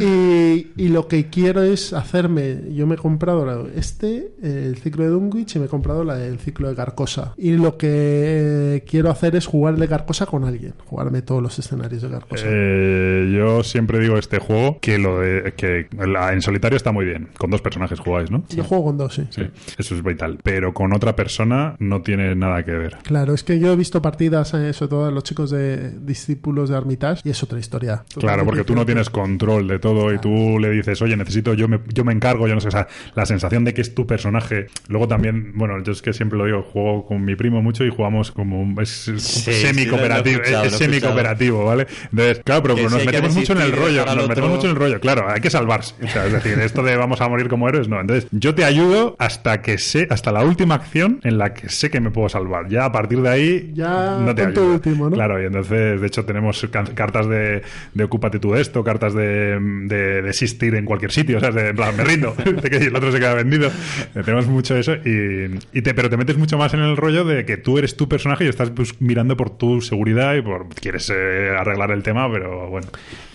Y, 0.00 0.66
y 0.76 0.88
lo 0.88 1.08
que 1.08 1.26
quiero 1.26 1.62
es 1.62 1.92
hacerme. 1.92 2.58
Yo 2.74 2.86
me 2.86 2.94
he 2.94 2.98
comprado 2.98 3.44
la- 3.46 3.62
este, 3.74 4.32
el 4.42 4.76
ciclo 4.76 5.04
de 5.04 5.10
Dunwich, 5.10 5.56
y 5.56 5.58
me 5.58 5.66
he 5.66 5.68
comprado 5.68 6.04
la, 6.04 6.22
el 6.24 6.38
ciclo 6.38 6.68
de 6.68 6.74
Carcosa. 6.74 7.34
Y 7.36 7.52
lo 7.56 7.76
que 7.76 8.84
quiero 8.86 9.10
hacer 9.10 9.36
es 9.36 9.46
jugar 9.46 9.74
el 9.74 9.80
de 9.80 9.88
Carcosa 9.88 10.26
con 10.26 10.44
alguien. 10.44 10.74
Jugarme 10.86 11.22
todos 11.22 11.42
los 11.42 11.58
escenarios 11.58 12.02
de 12.02 12.08
Carcosa. 12.10 12.44
Eh, 12.46 13.32
yo 13.36 13.62
siempre 13.62 13.98
digo 14.00 14.18
este 14.18 14.38
juego 14.38 14.78
que 14.80 14.98
lo 14.98 15.18
de 15.20 15.54
que 15.56 15.86
la- 16.06 16.32
en 16.32 16.42
solitario 16.42 16.76
está 16.76 16.92
muy 16.92 17.04
bien. 17.04 17.28
Con 17.38 17.50
dos 17.50 17.60
personajes 17.62 17.98
jugáis, 18.00 18.30
¿no? 18.30 18.44
Yo 18.50 18.64
juego 18.64 18.84
con 18.86 18.98
dos, 18.98 19.14
sí. 19.14 19.24
Sí, 19.30 19.42
eso 19.78 19.94
es 19.94 20.02
vital. 20.02 20.38
Pero 20.42 20.72
con 20.74 20.92
otra 20.92 21.16
persona 21.16 21.76
no 21.78 22.02
tiene 22.02 22.34
nada 22.34 22.64
que 22.64 22.72
ver. 22.72 22.96
Claro, 23.02 23.34
es 23.34 23.42
que 23.44 23.58
yo 23.58 23.72
he 23.72 23.76
visto 23.76 24.02
partidas, 24.02 24.47
eh, 24.54 24.72
sobre 24.72 24.90
todo 24.90 25.06
de 25.06 25.12
los 25.12 25.22
chicos 25.24 25.50
de 25.50 25.90
discípulos 26.00 26.68
de 26.70 26.76
Armitage, 26.76 27.22
y 27.24 27.30
es 27.30 27.42
otra 27.42 27.58
historia. 27.58 28.04
Claro, 28.18 28.44
porque 28.44 28.64
tú 28.64 28.74
no 28.74 28.84
tienes 28.86 29.10
control 29.10 29.68
de 29.68 29.78
todo 29.78 30.12
y 30.12 30.18
tú 30.18 30.58
le 30.58 30.70
dices, 30.70 31.00
oye, 31.02 31.16
necesito, 31.16 31.54
yo 31.54 31.68
me, 31.68 31.80
yo 31.92 32.04
me 32.04 32.12
encargo, 32.12 32.46
yo 32.48 32.54
no 32.54 32.60
sé, 32.60 32.68
o 32.68 32.70
sea, 32.72 32.86
la 33.14 33.26
sensación 33.26 33.64
de 33.64 33.74
que 33.74 33.80
es 33.80 33.94
tu 33.94 34.06
personaje. 34.06 34.66
Luego 34.88 35.08
también, 35.08 35.52
bueno, 35.54 35.82
yo 35.82 35.92
es 35.92 36.02
que 36.02 36.12
siempre 36.12 36.38
lo 36.38 36.44
digo, 36.46 36.62
juego 36.62 37.06
con 37.06 37.24
mi 37.24 37.36
primo 37.36 37.62
mucho 37.62 37.84
y 37.84 37.90
jugamos 37.90 38.30
como, 38.32 38.60
un- 38.60 38.80
es 38.80 38.88
sí, 39.18 39.18
semi-cooperativo, 39.52 40.42
es, 40.42 40.72
semi-cooperativo, 40.72 41.64
¿vale? 41.64 41.86
Entonces, 42.10 42.40
claro, 42.44 42.62
pero 42.62 42.74
nos 42.88 43.04
metemos 43.04 43.34
mucho 43.34 43.52
en 43.52 43.60
el 43.60 43.72
rollo, 43.72 44.04
nos 44.04 44.14
otro- 44.14 44.28
metemos 44.28 44.50
mucho 44.50 44.64
en 44.66 44.70
el 44.70 44.76
rollo, 44.76 45.00
claro, 45.00 45.28
hay 45.28 45.40
que 45.40 45.50
salvarse. 45.50 45.94
O 46.02 46.08
sea, 46.08 46.26
es 46.26 46.32
decir, 46.32 46.58
esto 46.58 46.82
de 46.82 46.96
vamos 46.96 47.20
a 47.20 47.28
morir 47.28 47.48
como 47.48 47.68
héroes, 47.68 47.88
no. 47.88 48.00
Entonces, 48.00 48.28
yo 48.32 48.54
te 48.54 48.64
ayudo 48.64 49.16
hasta 49.18 49.62
que 49.62 49.78
sé, 49.78 50.06
hasta 50.10 50.32
la 50.32 50.44
última 50.44 50.74
acción 50.76 51.20
en 51.24 51.38
la 51.38 51.54
que 51.54 51.68
sé 51.68 51.90
que 51.90 52.00
me 52.00 52.10
puedo 52.10 52.28
salvar. 52.28 52.68
Ya 52.68 52.84
a 52.84 52.92
partir 52.92 53.20
de 53.22 53.28
ahí, 53.28 53.70
Ya 53.74 54.16
no 54.18 54.34
te 54.38 54.44
punto 54.44 54.60
ayudo. 54.60 54.74
último, 54.74 55.10
¿no? 55.10 55.16
Claro, 55.16 55.42
y 55.42 55.46
entonces, 55.46 56.00
de 56.00 56.06
hecho, 56.06 56.24
tenemos 56.24 56.66
cartas 56.94 57.28
de, 57.28 57.62
de 57.94 58.04
ocúpate 58.04 58.38
tú 58.38 58.52
de 58.52 58.60
esto, 58.60 58.82
cartas 58.84 59.14
de, 59.14 59.58
de 59.86 60.22
desistir 60.22 60.74
en 60.74 60.84
cualquier 60.84 61.12
sitio, 61.12 61.38
o 61.38 61.40
sea, 61.40 61.50
de 61.50 61.68
en 61.68 61.76
plan, 61.76 61.96
me 61.96 62.04
rindo, 62.04 62.34
de 62.62 62.70
que 62.70 62.76
el 62.78 62.96
otro 62.96 63.12
se 63.12 63.18
queda 63.18 63.34
vendido. 63.34 63.68
Eh, 64.14 64.22
Tenemos 64.24 64.46
mucho 64.46 64.76
eso, 64.76 64.94
y, 64.94 65.58
y 65.72 65.82
te, 65.82 65.94
pero 65.94 66.08
te 66.10 66.16
metes 66.16 66.36
mucho 66.36 66.56
más 66.58 66.74
en 66.74 66.80
el 66.80 66.96
rollo 66.96 67.24
de 67.24 67.44
que 67.44 67.56
tú 67.56 67.78
eres 67.78 67.96
tu 67.96 68.08
personaje 68.08 68.44
y 68.44 68.48
estás 68.48 68.74
bus- 68.74 68.94
mirando 69.00 69.36
por 69.36 69.50
tu 69.50 69.80
seguridad 69.80 70.34
y 70.36 70.42
por 70.42 70.68
quieres 70.68 71.10
eh, 71.14 71.50
arreglar 71.58 71.90
el 71.90 72.02
tema, 72.02 72.30
pero 72.30 72.68
bueno. 72.70 72.86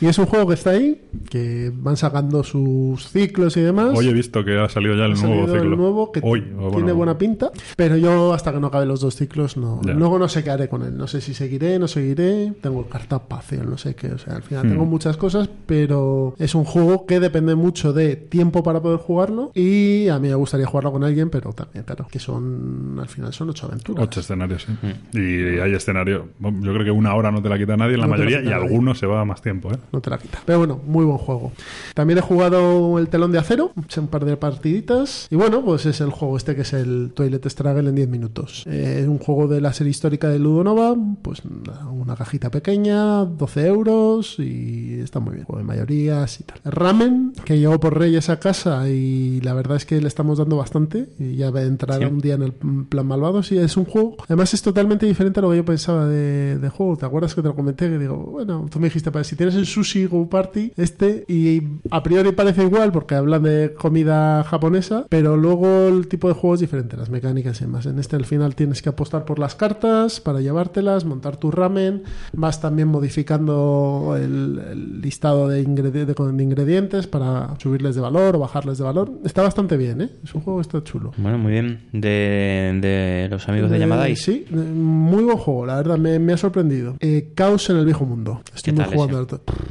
Y 0.02 0.08
es 0.08 0.18
un 0.18 0.26
juego 0.26 0.48
que 0.48 0.54
está 0.56 0.72
ahí, 0.72 1.02
que 1.30 1.72
van 1.74 1.98
sacando 1.98 2.44
sus 2.44 3.08
ciclos 3.10 3.56
y 3.58 3.62
demás. 3.62 3.92
Hoy 3.96 4.10
he 4.10 4.14
visto 4.14 4.44
que 4.44 4.58
ha 4.58 4.68
salido 4.70 4.96
ya 4.96 5.06
el 5.06 5.14
Ha 5.14 5.16
nuevo 5.16 5.36
salido 5.48 5.56
el 5.56 5.62
ciclo. 5.62 5.76
nuevo 5.78 6.12
que 6.12 6.20
Hoy, 6.24 6.42
bueno, 6.42 6.72
tiene 6.76 6.92
buena 6.92 7.18
pinta, 7.18 7.52
pero 7.76 7.98
yo 7.98 8.34
hasta 8.34 8.52
que 8.54 8.60
no 8.60 8.68
acabe 8.68 8.86
los 8.86 9.02
dos 9.02 9.16
ciclos 9.16 9.58
no, 9.58 9.82
luego 9.84 10.18
no 10.20 10.28
sé 10.28 10.44
qué 10.44 10.50
haré 10.52 10.68
con 10.68 10.84
él, 10.84 10.93
no 10.98 11.08
sé 11.08 11.22
si 11.22 11.34
seguiré, 11.34 11.80
no 11.80 11.88
seguiré, 11.88 12.54
tengo 12.62 12.86
carta 12.88 13.18
espacio, 13.18 13.64
no 13.64 13.78
sé 13.78 13.96
qué, 13.96 14.08
o 14.08 14.18
sea, 14.18 14.36
al 14.36 14.44
final 14.44 14.66
Hmm. 14.66 14.70
tengo 14.70 14.86
muchas 14.86 15.18
cosas, 15.18 15.50
pero 15.66 16.36
es 16.40 16.56
un 16.56 16.64
juego 16.64 17.06
que 17.06 17.20
depende 17.20 17.56
mucho 17.56 17.94
de 17.94 18.16
tiempo 18.16 18.64
para 18.64 18.82
poder 18.82 19.00
jugarlo 19.00 19.52
y 19.56 20.08
a 20.10 20.20
mí 20.20 20.28
me 20.30 20.36
gustaría 20.36 20.66
jugarlo 20.66 20.92
con 20.92 21.04
alguien, 21.04 21.30
pero 21.30 21.54
también, 21.54 21.84
claro, 21.84 22.08
que 22.10 22.20
son 22.20 22.98
al 23.00 23.08
final 23.08 23.34
son 23.34 23.50
ocho 23.50 23.68
aventuras. 23.68 24.04
Ocho 24.06 24.20
escenarios, 24.20 24.66
sí. 24.66 25.18
Y 25.20 25.60
hay 25.60 25.74
escenario. 25.74 26.30
Yo 26.40 26.74
creo 26.74 26.84
que 26.84 26.92
una 26.92 27.16
hora 27.16 27.32
no 27.32 27.42
te 27.42 27.50
la 27.50 27.58
quita 27.58 27.76
nadie, 27.78 27.98
la 27.98 28.08
No 28.08 28.14
te 28.14 28.20
la 28.20 28.26
mayoría, 28.26 28.40
y 28.42 28.50
nadie. 28.54 28.64
algunos 28.64 29.00
se 29.00 29.06
va 29.06 29.24
más 29.26 29.42
tiempo, 29.42 29.72
¿eh? 29.72 29.78
No 29.92 30.02
te 30.02 30.10
la 30.10 30.18
quita. 30.18 30.40
Pero 30.46 30.60
bueno, 30.60 30.80
muy 30.86 31.06
buen 31.06 31.18
juego. 31.18 31.52
También 31.94 32.20
he 32.20 32.22
jugado 32.22 33.00
el 33.00 33.08
telón 33.08 33.32
de 33.32 33.40
acero, 33.40 33.72
un 33.98 34.08
par 34.08 34.26
de 34.26 34.38
partiditas. 34.38 35.28
Y 35.30 35.36
bueno, 35.36 35.64
pues 35.64 35.86
es 35.86 36.02
el 36.02 36.10
juego 36.10 36.38
este 36.38 36.56
que 36.56 36.62
es 36.62 36.74
el 36.74 37.12
Toilet 37.14 37.46
Struggle 37.50 37.90
en 37.90 37.96
10 37.96 38.08
minutos. 38.10 38.64
Eh, 38.68 39.00
Es 39.02 39.08
un 39.08 39.18
juego 39.20 39.48
de 39.48 39.62
la 39.62 39.74
serie 39.74 39.92
histórica 39.92 40.30
de 40.30 40.40
Ludonova, 40.74 41.18
pues 41.22 41.44
nada, 41.46 41.88
una 41.88 42.16
cajita 42.16 42.50
pequeña, 42.50 43.26
12 43.26 43.68
euros 43.68 44.36
y 44.40 45.00
está 45.00 45.20
muy 45.20 45.34
bien. 45.36 45.46
Juego 45.46 45.60
de 45.60 45.66
mayorías 45.66 46.40
y 46.40 46.44
tal. 46.44 46.60
Ramen, 46.66 47.34
que 47.46 47.60
llegó 47.60 47.80
por 47.80 47.98
Reyes 47.98 48.30
a 48.30 48.40
casa 48.40 48.90
y 48.90 49.42
la 49.42 49.54
verdad 49.54 49.78
es 49.78 49.86
que 49.86 50.02
le 50.02 50.08
estamos 50.08 50.38
dando 50.38 50.58
bastante. 50.58 51.10
Y 51.20 51.36
ya 51.36 51.52
va 51.52 51.60
a 51.60 51.64
entrar 51.64 52.00
Sí. 52.00 52.06
un 52.06 52.20
día 52.20 52.36
en 52.36 52.44
el 52.44 52.54
plan 52.54 53.06
malvado. 53.06 53.44
Sí, 53.44 53.58
es 53.58 53.78
un 53.78 53.86
juego. 53.86 54.16
Además 54.28 54.54
es 54.54 54.62
totalmente 54.62 55.06
diferente 55.06 55.40
a 55.40 55.44
lo 55.44 55.52
que 55.52 55.58
yo 55.58 55.66
pensaba 55.66 56.06
de, 56.08 56.58
de 56.58 56.70
juego. 56.70 56.98
¿Te 56.98 57.06
acuerdas 57.06 57.36
que 57.36 57.42
te 57.42 57.48
lo 57.48 57.56
comenté? 57.56 57.90
Que 57.90 57.98
digo, 58.00 58.18
bueno, 58.18 58.66
tú 58.72 58.80
me 58.80 58.88
dijiste, 58.88 59.12
pues, 59.12 59.28
si 59.28 59.36
tienes 59.36 59.56
el 59.56 59.66
Sushi 59.66 60.06
Go 60.06 60.30
Party, 60.30 60.72
este, 60.78 61.26
y 61.28 61.62
a 61.92 62.02
priori 62.04 62.32
parece 62.32 62.64
igual 62.64 62.92
porque 62.92 63.16
hablan 63.16 63.44
de 63.44 63.74
comida 63.78 64.44
japonesa, 64.44 65.06
pero 65.10 65.38
luego 65.38 65.88
el 65.88 66.08
tipo 66.08 66.28
de 66.28 66.34
juego 66.34 66.56
es 66.56 66.62
diferente, 66.62 66.98
las 66.98 67.10
mecánicas 67.10 67.62
y 67.62 67.66
demás. 67.66 67.86
En 67.86 68.00
este 68.00 68.16
al 68.16 68.26
final 68.26 68.56
tienes 68.56 68.82
que 68.82 68.90
apostar 68.90 69.26
por 69.26 69.40
las 69.40 69.56
cartas 69.56 70.20
para 70.20 70.42
llevártelas, 70.68 71.06
montar 71.06 71.38
tu 71.38 71.52
ramen, 71.52 72.04
vas 72.34 72.62
también 72.62 72.88
modificando 72.88 74.16
el, 74.18 74.62
el 74.72 75.02
listado 75.02 75.48
de, 75.50 75.64
ingredi- 75.66 76.06
de- 76.06 76.14
de 76.38 76.44
ingredientes 76.44 77.08
para 77.08 77.56
subirles 77.60 77.96
de 77.96 78.02
valor 78.02 78.36
o 78.36 78.40
bajarles 78.40 78.78
de 78.78 78.84
valor. 78.84 79.12
Está 79.26 79.42
bastante 79.44 79.76
bien, 79.78 80.02
¿eh? 80.02 80.10
Es 80.24 80.34
un 80.36 80.42
juego 80.42 80.60
que 80.60 80.64
está 80.64 80.84
chulo. 80.84 81.12
Bueno, 81.18 81.38
muy 81.38 81.52
bien. 81.52 81.82
De, 81.92 82.78
de 82.82 83.28
los 83.30 83.48
amigos 83.50 83.70
de 83.72 83.80
Yamadai. 83.80 84.16
Sí, 84.16 84.46
eh, 84.50 84.56
muy 84.56 85.24
buen 85.24 85.38
juego, 85.38 85.66
la 85.66 85.76
verdad, 85.78 85.98
me, 85.98 86.18
me 86.20 86.34
ha 86.34 86.38
sorprendido. 86.38 86.96
Eh, 87.00 87.32
Caos 87.36 87.70
en 87.70 87.78
el 87.78 87.86
viejo 87.86 88.06
mundo. 88.06 88.42
Estoy 88.56 88.74
¿Qué 88.74 88.80
muy 88.80 88.86
tal 88.86 88.94
jugando 88.96 89.18
al 89.20 89.28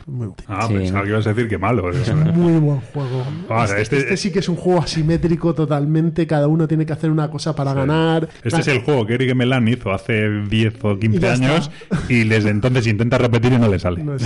Muy, 0.06 0.16
bueno. 0.26 0.34
Ah, 0.46 0.66
Sí. 0.68 0.74
pensaba 0.74 1.04
que 1.04 1.10
ibas 1.10 1.26
a 1.26 1.30
decir 1.32 1.48
que 1.48 1.58
malo. 1.58 1.90
¿eh? 1.90 1.96
Es 2.02 2.14
muy 2.36 2.58
buen 2.60 2.80
juego. 2.80 3.22
Ah, 3.48 3.64
este, 3.64 3.82
este- 3.82 3.98
este 3.98 4.16
sí 4.16 4.30
que 4.32 4.40
es 4.40 4.48
un 4.48 4.56
juego 4.56 4.80
asimétrico 4.80 5.54
totalmente. 5.54 6.26
Cada 6.26 6.48
uno 6.48 6.68
tiene 6.68 6.84
que 6.86 6.92
hacer 6.92 7.10
una 7.10 7.30
cosa 7.30 7.54
para 7.54 7.72
ganar. 7.74 8.28
Este 8.44 8.60
es 8.60 8.68
el 8.68 8.80
juego 8.82 9.06
que 9.06 9.14
Eric 9.14 9.34
Melan 9.34 9.66
hizo 9.68 9.90
hace 9.92 10.28
10 10.48 10.74
Y 10.94 10.98
15 10.98 11.20
ya 11.20 11.32
está. 11.34 11.46
años 11.46 11.70
y 12.08 12.24
desde 12.24 12.50
entonces 12.50 12.86
intenta 12.86 13.18
repetir 13.18 13.52
y 13.52 13.58
no 13.58 13.68
le 13.68 13.78
sale. 13.78 14.02
No 14.02 14.14
es- 14.16 14.22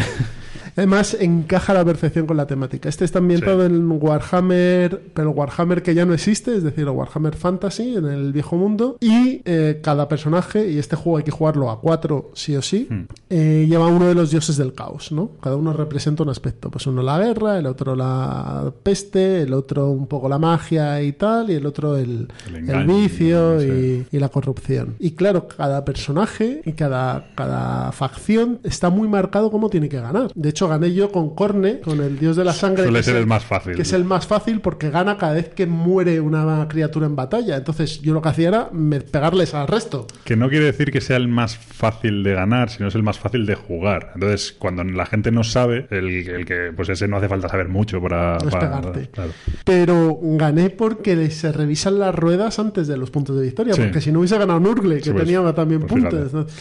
Además, 0.76 1.16
encaja 1.18 1.72
a 1.72 1.76
la 1.76 1.84
perfección 1.84 2.26
con 2.26 2.36
la 2.36 2.46
temática. 2.46 2.88
Este 2.88 3.04
está 3.04 3.18
ambientado 3.18 3.64
en 3.64 3.90
Warhammer, 3.90 5.02
pero 5.14 5.30
Warhammer 5.30 5.82
que 5.82 5.94
ya 5.94 6.04
no 6.04 6.14
existe, 6.14 6.56
es 6.56 6.62
decir, 6.62 6.86
Warhammer 6.88 7.34
Fantasy 7.34 7.96
en 7.96 8.06
el 8.06 8.32
viejo 8.32 8.56
mundo. 8.56 8.96
Y 9.00 9.42
eh, 9.44 9.80
cada 9.82 10.08
personaje, 10.08 10.70
y 10.70 10.78
este 10.78 10.96
juego 10.96 11.18
hay 11.18 11.24
que 11.24 11.30
jugarlo 11.30 11.70
a 11.70 11.80
cuatro 11.80 12.30
sí 12.34 12.56
o 12.56 12.62
sí, 12.62 12.86
Hmm. 12.90 13.06
eh, 13.30 13.66
lleva 13.68 13.86
uno 13.88 14.06
de 14.06 14.14
los 14.14 14.30
dioses 14.30 14.56
del 14.56 14.74
caos, 14.74 15.10
¿no? 15.12 15.30
Cada 15.40 15.56
uno 15.56 15.72
representa 15.72 16.22
un 16.22 16.28
aspecto. 16.28 16.70
Pues 16.70 16.86
uno 16.86 17.02
la 17.02 17.18
guerra, 17.18 17.58
el 17.58 17.66
otro 17.66 17.96
la 17.96 18.72
peste, 18.82 19.42
el 19.42 19.52
otro 19.54 19.90
un 19.90 20.06
poco 20.06 20.28
la 20.28 20.38
magia 20.38 21.02
y 21.02 21.12
tal, 21.12 21.50
y 21.50 21.54
el 21.54 21.66
otro 21.66 21.96
el, 21.96 22.28
El 22.54 22.86
vicio 22.86 23.60
sí. 23.60 24.06
y, 24.12 24.16
y 24.16 24.20
la 24.20 24.28
corrupción. 24.28 24.94
Y 24.98 25.12
claro, 25.12 25.48
cada 25.48 25.84
personaje 25.84 26.60
y 26.64 26.72
cada, 26.72 27.30
cada 27.34 27.92
facción 27.92 28.58
está 28.62 28.90
muy 28.90 29.08
marcado 29.08 29.50
cómo 29.50 29.70
tiene 29.70 29.88
que 29.88 30.00
ganar. 30.00 30.30
De 30.34 30.48
hecho, 30.50 30.65
gané 30.68 30.92
yo 30.92 31.10
con 31.12 31.34
Corne, 31.34 31.80
con 31.80 32.00
el 32.00 32.18
dios 32.18 32.36
de 32.36 32.44
la 32.44 32.52
sangre. 32.52 32.84
Suele 32.84 33.02
ser 33.02 33.16
el 33.16 33.26
más 33.26 33.44
fácil. 33.44 33.74
Que 33.74 33.82
es 33.82 33.92
el 33.92 34.04
más 34.04 34.26
fácil 34.26 34.60
porque 34.60 34.90
gana 34.90 35.16
cada 35.18 35.34
vez 35.34 35.48
que 35.48 35.66
muere 35.66 36.20
una 36.20 36.66
criatura 36.68 37.06
en 37.06 37.16
batalla. 37.16 37.56
Entonces, 37.56 38.00
yo 38.02 38.14
lo 38.14 38.22
que 38.22 38.28
hacía 38.28 38.48
era 38.48 38.70
pegarles 39.10 39.54
al 39.54 39.68
resto. 39.68 40.06
Que 40.24 40.36
no 40.36 40.48
quiere 40.48 40.66
decir 40.66 40.90
que 40.92 41.00
sea 41.00 41.16
el 41.16 41.28
más 41.28 41.56
fácil 41.56 42.22
de 42.22 42.34
ganar, 42.34 42.70
sino 42.70 42.88
es 42.88 42.94
el 42.94 43.02
más 43.02 43.18
fácil 43.18 43.46
de 43.46 43.54
jugar. 43.54 44.12
Entonces, 44.14 44.54
cuando 44.58 44.84
la 44.84 45.06
gente 45.06 45.30
no 45.30 45.44
sabe, 45.44 45.86
el, 45.90 46.08
el 46.28 46.44
que, 46.46 46.72
pues 46.74 46.88
ese 46.88 47.08
no 47.08 47.16
hace 47.16 47.28
falta 47.28 47.48
saber 47.48 47.68
mucho 47.68 48.00
para. 48.00 48.38
No 48.38 48.48
es 48.48 48.54
para- 48.54 48.80
pegarte. 48.80 49.10
claro. 49.10 49.30
Pero 49.64 50.18
gané 50.22 50.70
porque 50.70 51.30
se 51.30 51.52
revisan 51.52 51.98
las 51.98 52.14
ruedas 52.14 52.58
antes 52.58 52.86
de 52.88 52.96
los 52.96 53.10
puntos 53.10 53.36
de 53.36 53.42
victoria. 53.42 53.74
Sí. 53.74 53.82
Porque 53.82 54.00
si 54.00 54.12
no 54.12 54.20
hubiese 54.20 54.38
ganado 54.38 54.60
Nurgle, 54.60 54.98
que 54.98 55.04
Sí, 55.04 55.10
pues, 55.10 55.24
tenía 55.24 55.52
también 55.54 55.80
pues 55.82 55.92
puntos. 55.92 56.30
fíjate. 56.30 56.52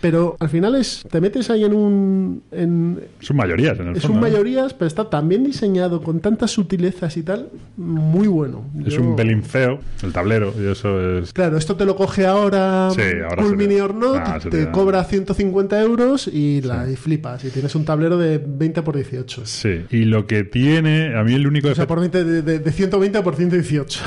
Pero 0.00 0.36
al 0.38 0.48
final 0.48 0.74
es 0.76 1.04
te 1.10 1.20
metes 1.20 1.50
ahí 1.50 1.64
en 1.64 1.72
un... 1.74 2.42
En, 2.52 3.00
Son 3.20 3.36
mayorías, 3.36 3.78
en 3.80 3.88
el 3.88 3.96
es 3.96 4.02
fondo. 4.02 4.14
un 4.14 4.20
¿no? 4.20 4.28
mayorías, 4.28 4.72
pero 4.74 4.86
está 4.86 5.10
tan 5.10 5.28
bien 5.28 5.42
diseñado, 5.44 6.02
con 6.02 6.20
tantas 6.20 6.52
sutilezas 6.52 7.16
y 7.16 7.22
tal, 7.24 7.48
muy 7.76 8.28
bueno. 8.28 8.64
Es 8.86 8.96
un 8.96 9.16
pelín 9.16 9.42
feo, 9.42 9.80
el 10.04 10.12
tablero, 10.12 10.54
y 10.58 10.66
eso 10.70 11.18
es... 11.18 11.32
Claro, 11.32 11.56
esto 11.56 11.74
te 11.76 11.84
lo 11.84 11.96
coge 11.96 12.26
ahora, 12.26 12.90
Sí, 12.94 13.02
ahora 13.28 13.42
Mini 13.56 13.80
or 13.80 13.94
Not, 13.94 14.16
Ah, 14.24 14.38
te, 14.40 14.50
te- 14.50 14.70
cobra 14.70 15.02
150 15.04 15.80
euros 15.82 16.28
y, 16.32 16.60
la, 16.62 16.88
y 16.88 16.94
flipas. 16.96 17.44
Y 17.44 17.50
tienes 17.50 17.74
un 17.74 17.84
tablero 17.84 18.16
de 18.18 18.38
20 18.38 18.82
por 18.82 18.94
18. 18.94 19.46
Sí, 19.46 19.80
y 19.90 20.04
lo 20.04 20.26
que 20.26 20.44
tiene, 20.44 21.16
a 21.16 21.24
mí 21.24 21.34
el 21.34 21.46
único 21.46 21.68
O 21.68 21.74
sea, 21.74 21.86
por 21.88 21.98
20 22.00 22.24
de, 22.24 22.42
de- 22.42 22.58
de 22.60 22.72
120 22.72 23.20
por 23.22 23.34
118. 23.34 24.00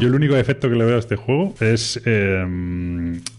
yo 0.00 0.08
el 0.08 0.14
único 0.14 0.34
defecto 0.34 0.68
que 0.68 0.74
le 0.74 0.84
veo 0.84 0.96
a 0.96 0.98
este 0.98 1.14
juego 1.16 1.54
es 1.60 2.00
eh, 2.04 2.44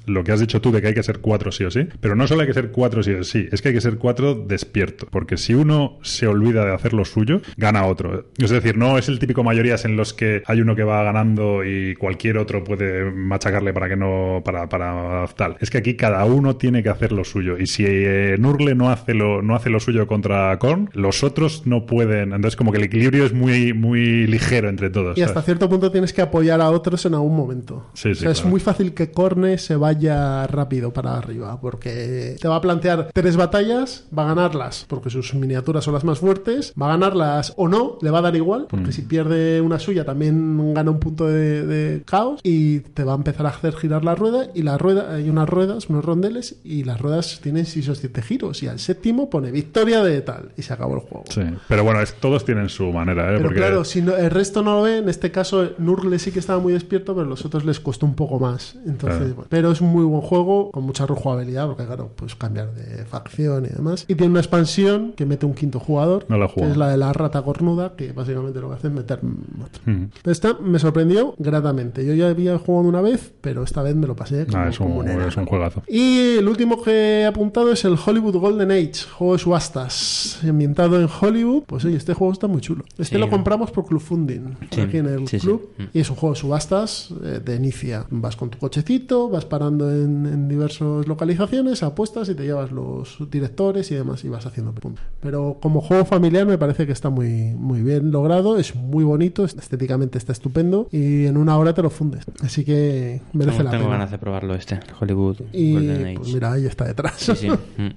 lo 0.10 0.24
que 0.24 0.32
has 0.32 0.40
dicho 0.40 0.62
tú 0.62 0.72
de 0.72 0.82
que 0.82 0.88
hay 0.88 0.94
que 0.94 1.04
ser 1.04 1.20
cuatro 1.20 1.52
sí 1.52 1.64
o 1.64 1.72
sí, 1.72 1.88
pero 2.00 2.16
no 2.16 2.28
solo 2.28 2.42
hay 2.42 2.48
que 2.48 2.54
ser 2.54 2.72
cuatro 2.72 3.04
sí 3.04 3.12
o 3.12 3.24
sí, 3.24 3.48
es 3.52 3.62
que 3.62 3.70
hay 3.70 3.76
que 3.76 3.82
ser 3.82 3.98
cuatro 3.98 4.36
despierto, 4.36 5.08
porque 5.12 5.38
si 5.38 5.54
uno 5.54 6.00
se 6.02 6.28
olvida 6.28 6.66
de 6.66 6.74
hacer 6.74 6.94
lo 6.94 7.06
suyo, 7.06 7.42
gana 7.58 7.86
otro. 7.86 8.26
Es 8.38 8.50
decir, 8.50 8.78
no 8.78 8.98
es 8.98 9.10
el 9.10 9.20
típico 9.20 9.44
mayorías 9.44 9.86
en 9.86 9.96
los 9.96 10.14
que 10.14 10.44
hay 10.46 10.62
uno 10.62 10.76
que 10.76 10.84
va 10.84 11.04
ganando 11.04 11.64
y 11.64 11.96
cualquier 11.96 12.38
otro 12.38 12.64
puede 12.64 13.12
machacarle 13.12 13.74
para 13.74 13.90
que 13.90 13.96
no, 13.96 14.42
para, 14.44 14.68
para 14.68 15.26
tal. 15.36 15.58
Es 15.60 15.70
que 15.70 15.78
aquí 15.78 15.96
cada 15.96 16.26
uno 16.26 16.56
tiene 16.56 16.84
que 16.84 16.90
hacer 16.90 17.12
lo 17.12 17.24
suyo, 17.24 17.58
y 17.58 17.68
si 17.68 17.86
eh, 17.88 18.36
Nurle 18.40 18.76
no 18.76 18.90
hace 18.90 19.14
lo, 19.14 19.42
no 19.42 19.56
hace 19.56 19.70
lo 19.70 19.80
suyo 19.80 20.08
contra 20.08 20.58
Korn, 20.60 20.90
los 20.94 21.24
otros 21.24 21.66
no 21.66 21.86
pueden, 21.86 22.34
entonces 22.34 22.56
como 22.56 22.72
que 22.72 22.78
el 22.78 22.86
equilibrio 22.86 23.26
es 23.26 23.34
muy, 23.34 23.74
muy 23.74 24.28
ligero 24.28 24.70
entre 24.70 24.90
todos. 24.90 25.18
Y 25.18 25.22
hasta 25.22 25.42
cierto 25.42 25.70
punto 25.70 25.92
tienes 25.92 26.14
que 26.14 26.22
apoyar 26.22 26.62
a 26.62 26.70
otros 26.70 27.06
en 27.06 27.14
algún 27.14 27.36
momento. 27.36 27.88
Sí, 27.94 28.10
o 28.10 28.16
sí, 28.16 28.22
sea, 28.22 28.32
es 28.32 28.46
muy 28.46 28.60
fácil 28.60 28.94
que 28.94 29.12
Corne 29.12 29.58
se 29.58 29.76
vaya 29.76 29.99
rápido 30.04 30.92
para 30.94 31.18
arriba, 31.18 31.60
porque 31.62 32.36
te 32.40 32.48
va 32.48 32.56
a 32.58 32.62
plantear 32.62 33.10
tres 33.14 33.36
batallas, 33.38 34.06
va 34.18 34.24
a 34.24 34.28
ganarlas, 34.34 34.86
porque 34.88 35.10
sus 35.10 35.34
miniaturas 35.34 35.84
son 35.84 35.94
las 35.94 36.04
más 36.04 36.20
fuertes, 36.20 36.74
va 36.80 36.88
a 36.88 36.90
ganarlas 36.90 37.54
o 37.58 37.68
no, 37.68 37.98
le 38.02 38.10
va 38.12 38.20
a 38.20 38.22
dar 38.22 38.36
igual, 38.36 38.68
porque 38.70 38.90
Mm. 38.90 38.92
si 38.92 39.02
pierde 39.04 39.62
una 39.62 39.80
suya 39.80 40.06
también 40.06 40.74
gana 40.74 40.92
un 40.92 41.00
punto 41.00 41.28
de, 41.28 41.66
de 41.66 42.02
caos 42.06 42.40
y 42.44 42.80
te 42.80 43.04
va 43.04 43.14
a 43.14 43.16
empezar 43.16 43.46
a 43.46 43.50
hacer 43.50 43.74
girar 43.76 44.04
la 44.04 44.16
rueda 44.16 44.48
y 44.54 44.62
la 44.64 44.78
rueda, 44.78 45.14
hay 45.16 45.30
unas 45.30 45.48
ruedas, 45.50 45.90
unos 45.90 46.04
rondeles 46.06 46.58
y 46.64 46.84
las 46.84 47.00
ruedas 47.02 47.40
tienen 47.42 47.66
6 47.66 47.90
o 47.90 47.96
7 47.96 48.22
giros 48.22 48.64
y 48.64 48.68
al 48.68 48.80
séptimo 48.80 49.30
pone 49.30 49.52
victoria 49.52 50.04
de 50.04 50.22
tal 50.22 50.52
y 50.58 50.62
se 50.62 50.74
acabó 50.74 50.96
el 50.96 51.02
juego. 51.02 51.26
Sí, 51.30 51.42
pero 51.68 51.84
bueno, 51.84 52.02
es- 52.02 52.14
todos 52.14 52.46
tienen 52.46 52.70
su 52.70 52.92
manera, 52.92 53.24
¿eh? 53.26 53.34
Pero 53.38 53.44
Porque 53.44 53.58
claro, 53.60 53.84
si 53.84 54.02
no- 54.02 54.16
el 54.16 54.30
resto 54.32 54.62
no 54.64 54.76
lo 54.78 54.82
ve, 54.84 54.98
en 54.98 55.10
este 55.10 55.32
caso 55.32 55.70
Nurgle 55.78 56.20
sí 56.20 56.32
que 56.32 56.40
estaba 56.40 56.60
muy 56.60 56.74
despierto, 56.74 57.16
pero 57.16 57.28
los 57.28 57.46
otros 57.46 57.66
les 57.66 57.80
costó 57.80 58.06
un 58.06 58.16
poco 58.16 58.40
más. 58.40 58.76
Entonces, 58.86 59.20
Claro. 59.20 59.34
bueno, 59.36 59.48
pero 59.50 59.72
es 59.80 59.82
un 59.82 59.92
muy 59.92 60.04
buen 60.04 60.22
juego, 60.22 60.72
con 60.72 60.84
mucha 60.84 61.06
rejugabilidad, 61.06 61.68
porque 61.68 61.86
claro, 61.86 62.12
pues 62.16 62.36
cambiar 62.36 62.74
de 62.74 63.06
facción 63.06 63.66
y 63.66 63.70
demás. 63.70 64.06
Y 64.08 64.16
tiene 64.16 64.32
una 64.32 64.40
expansión 64.42 65.14
que 65.16 65.26
mete 65.26 65.46
un 65.46 65.54
quinto 65.54 65.80
jugador, 65.80 66.26
No 66.28 66.38
la 66.38 66.48
que 66.50 66.62
es 66.70 66.76
la 66.78 66.90
de 66.90 66.98
la 66.98 67.14
rata 67.14 67.42
cornuda, 67.42 67.94
que 67.96 68.12
básicamente 68.12 68.60
lo 68.60 68.70
que 68.70 68.76
hace 68.76 68.88
es 68.88 68.94
meter 68.94 69.20
otro. 69.20 69.82
Mm. 69.86 70.06
Esta 70.30 70.58
me 70.62 70.80
sorprendió 70.80 71.34
gratamente. 71.38 72.06
Yo 72.06 72.14
ya 72.14 72.30
había 72.30 72.58
jugado 72.58 72.88
una 72.88 73.02
vez, 73.02 73.32
pero 73.42 73.64
esta 73.64 73.82
vez 73.82 73.96
me 73.96 74.08
lo 74.08 74.16
pasé 74.16 74.46
como, 74.46 74.58
Ah, 74.64 74.70
es, 74.70 74.78
como 74.78 74.98
un, 75.00 75.08
es 75.10 75.36
juegazo. 75.36 75.84
Y 75.88 76.38
el 76.38 76.48
último 76.48 76.82
que 76.82 77.22
he 77.22 77.26
apuntado 77.26 77.72
es 77.72 77.86
el 77.86 77.96
Hollywood 78.04 78.36
Golden 78.38 78.72
Age, 78.72 79.06
juego 79.18 79.34
de 79.34 79.40
subastas, 79.40 80.40
ambientado 80.48 81.00
en 81.00 81.08
Hollywood. 81.22 81.64
Pues 81.66 81.86
oye, 81.86 81.96
este 81.98 82.14
juego 82.14 82.34
está 82.34 82.48
muy 82.48 82.62
chulo. 82.62 82.84
Este 82.98 83.16
Sí. 83.16 83.18
lo 83.18 83.30
compramos 83.30 83.72
por 83.72 83.86
Club 83.86 84.02
Funding, 84.02 84.58
Sí, 84.72 84.82
aquí 84.82 84.98
en 84.98 85.06
el 85.08 85.28
sí, 85.28 85.40
club. 85.40 85.70
Mm. 85.78 85.84
Y 85.94 86.00
es 86.00 86.10
un 86.10 86.16
juego 86.16 86.34
de 86.36 86.40
subastas 86.42 87.10
eh, 87.24 87.40
de 87.44 87.56
inicia. 87.56 88.06
Vas 88.10 88.36
con 88.36 88.50
tu 88.50 88.58
cochecito, 88.58 89.30
vas 89.30 89.46
en, 89.78 90.26
en 90.26 90.48
diversas 90.48 91.08
localizaciones, 91.08 91.84
apuestas 91.84 92.30
y 92.30 92.36
te 92.36 92.44
llevas 92.44 92.72
los 92.72 93.18
directores 93.30 93.92
y 93.92 93.96
demás 93.96 94.24
y 94.24 94.30
vas 94.30 94.46
haciendo 94.46 94.74
puntos. 94.74 95.04
Pero 95.22 95.58
como 95.62 95.82
juego 95.82 96.06
familiar 96.06 96.46
me 96.46 96.58
parece 96.58 96.86
que 96.86 96.92
está 96.92 97.10
muy, 97.10 97.54
muy 97.56 97.82
bien 97.82 98.12
logrado, 98.12 98.58
es 98.58 98.76
muy 98.76 99.04
bonito, 99.04 99.46
estéticamente 99.46 100.18
está 100.18 100.32
estupendo 100.34 100.88
y 100.92 101.26
en 101.26 101.38
una 101.38 101.58
hora 101.58 101.74
te 101.74 101.82
lo 101.82 101.90
fundes. 101.90 102.24
Así 102.44 102.64
que 102.66 103.22
merece 103.34 103.58
Tengo, 103.58 103.64
la 103.66 103.72
tengo 103.72 103.84
pena. 103.86 103.96
ganas 103.98 104.12
de 104.12 104.18
probarlo 104.18 104.56
este, 104.56 104.80
Hollywood 105.00 105.38
Y 105.54 105.74
Golden 105.74 106.06
Age. 106.06 106.16
pues 106.18 106.34
mira, 106.34 106.52
ahí 106.54 106.66
está 106.66 106.86
detrás. 106.86 107.16
Sí, 107.18 107.36
sí. 107.36 107.48
Mm. 107.80 107.92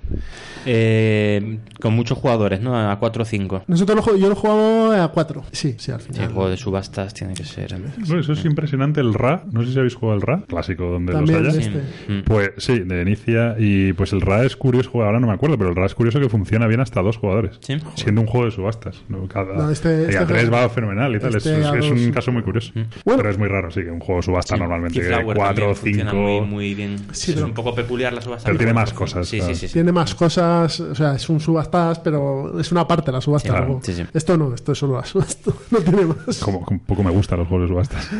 Eh, 0.66 1.58
con 1.80 1.94
muchos 1.94 2.18
jugadores, 2.18 2.60
¿no? 2.60 2.76
A 2.90 2.98
4 2.98 3.22
o 3.22 3.26
5. 3.26 3.62
Nosotros 3.66 4.06
lo, 4.06 4.16
yo 4.16 4.26
lo 4.28 4.32
he 4.32 4.36
jugado 4.36 5.02
a 5.02 5.08
4. 5.10 5.42
Sí, 5.52 5.74
sí, 5.78 5.90
al 5.92 6.00
Sí, 6.00 6.08
final. 6.08 6.22
el 6.28 6.32
juego 6.34 6.50
de 6.50 6.56
subastas 6.56 7.14
tiene 7.14 7.34
que 7.34 7.44
ser. 7.44 7.74
Bueno, 8.06 8.20
eso 8.20 8.32
es 8.32 8.44
impresionante. 8.44 9.00
El 9.00 9.14
Ra, 9.14 9.44
no 9.50 9.64
sé 9.64 9.72
si 9.72 9.78
habéis 9.78 9.94
jugado 9.94 10.16
el 10.16 10.22
Ra, 10.22 10.42
clásico 10.46 10.84
donde 10.84 11.12
También 11.12 11.42
los 11.42 11.54
haya. 11.54 11.61
Este. 11.62 12.12
Mm. 12.12 12.22
Pues 12.24 12.50
sí, 12.58 12.78
de 12.80 13.02
inicia. 13.02 13.54
Y 13.58 13.92
pues 13.94 14.12
el 14.12 14.20
Ra 14.20 14.44
es 14.44 14.56
curioso, 14.56 14.90
ahora 15.02 15.20
no 15.20 15.26
me 15.26 15.32
acuerdo, 15.32 15.56
pero 15.58 15.70
el 15.70 15.76
Ra 15.76 15.86
es 15.86 15.94
curioso 15.94 16.20
que 16.20 16.28
funciona 16.28 16.66
bien 16.66 16.80
hasta 16.80 17.00
dos 17.02 17.16
jugadores. 17.16 17.58
Sí. 17.60 17.76
Siendo 17.94 18.20
un 18.20 18.26
juego 18.26 18.46
de 18.46 18.52
subastas. 18.52 19.02
¿no? 19.08 19.26
Cada, 19.28 19.54
No, 19.54 19.70
este- 19.70 20.02
y 20.02 20.04
este 20.04 20.18
a 20.18 20.26
tres 20.26 20.48
juego- 20.48 20.56
va 20.56 20.68
fenomenal 20.68 21.14
y 21.16 21.18
tal. 21.20 21.34
este 21.36 21.60
es, 21.60 21.90
un 21.90 22.10
caso 22.12 22.32
muy 22.32 22.42
curioso. 22.42 22.72
Bueno. 23.04 23.18
pero 23.18 23.30
es 23.30 23.38
muy 23.38 23.48
raro, 23.48 23.70
sí, 23.70 23.82
que 23.82 23.90
un 23.90 24.00
juego 24.00 24.20
de 24.20 24.26
subasta 24.26 24.56
normalmente. 24.56 25.00
cuatro 25.34 25.70
o 25.70 25.74
cinco. 25.74 26.14
Muy, 26.14 26.40
muy 26.42 26.74
bien. 26.74 26.96
Sí, 27.12 27.30
es 27.30 27.34
pero- 27.36 27.46
un 27.46 27.54
poco 27.54 27.74
peculiar 27.74 28.12
la 28.12 28.20
subasta. 28.20 28.46
Pero 28.46 28.58
tiene 28.58 28.72
más 28.74 28.92
cosas, 28.92 29.28
Sí, 29.28 29.38
claro. 29.38 29.54
sí, 29.54 29.60
sí. 29.60 29.68
sí. 29.68 29.72
Tiene 29.74 29.92
más 29.92 30.14
cosas, 30.14 30.78
o 30.80 30.94
sea, 30.94 31.14
es 31.14 31.28
un 31.28 31.40
subastas, 31.40 31.98
pero 32.00 32.58
es 32.60 32.70
una 32.72 32.86
parte 32.86 33.06
de 33.06 33.12
la 33.12 33.20
subasta. 33.20 33.48
Sí, 33.48 33.50
claro, 33.50 33.66
luego. 33.66 33.80
sí, 33.82 33.92
sí. 33.92 34.04
Esto 34.12 34.36
no, 34.36 34.54
esto 34.54 34.72
es 34.72 34.78
solo 34.78 34.96
la 34.96 35.04
subasta, 35.04 35.50
no 35.70 35.78
tiene 35.78 36.04
más. 36.06 36.38
Como, 36.40 36.62
como 36.64 36.80
poco 36.80 37.02
me 37.02 37.10
gustan 37.10 37.38
los 37.38 37.48
juegos 37.48 37.68
de 37.68 37.74
subastas. 37.74 38.10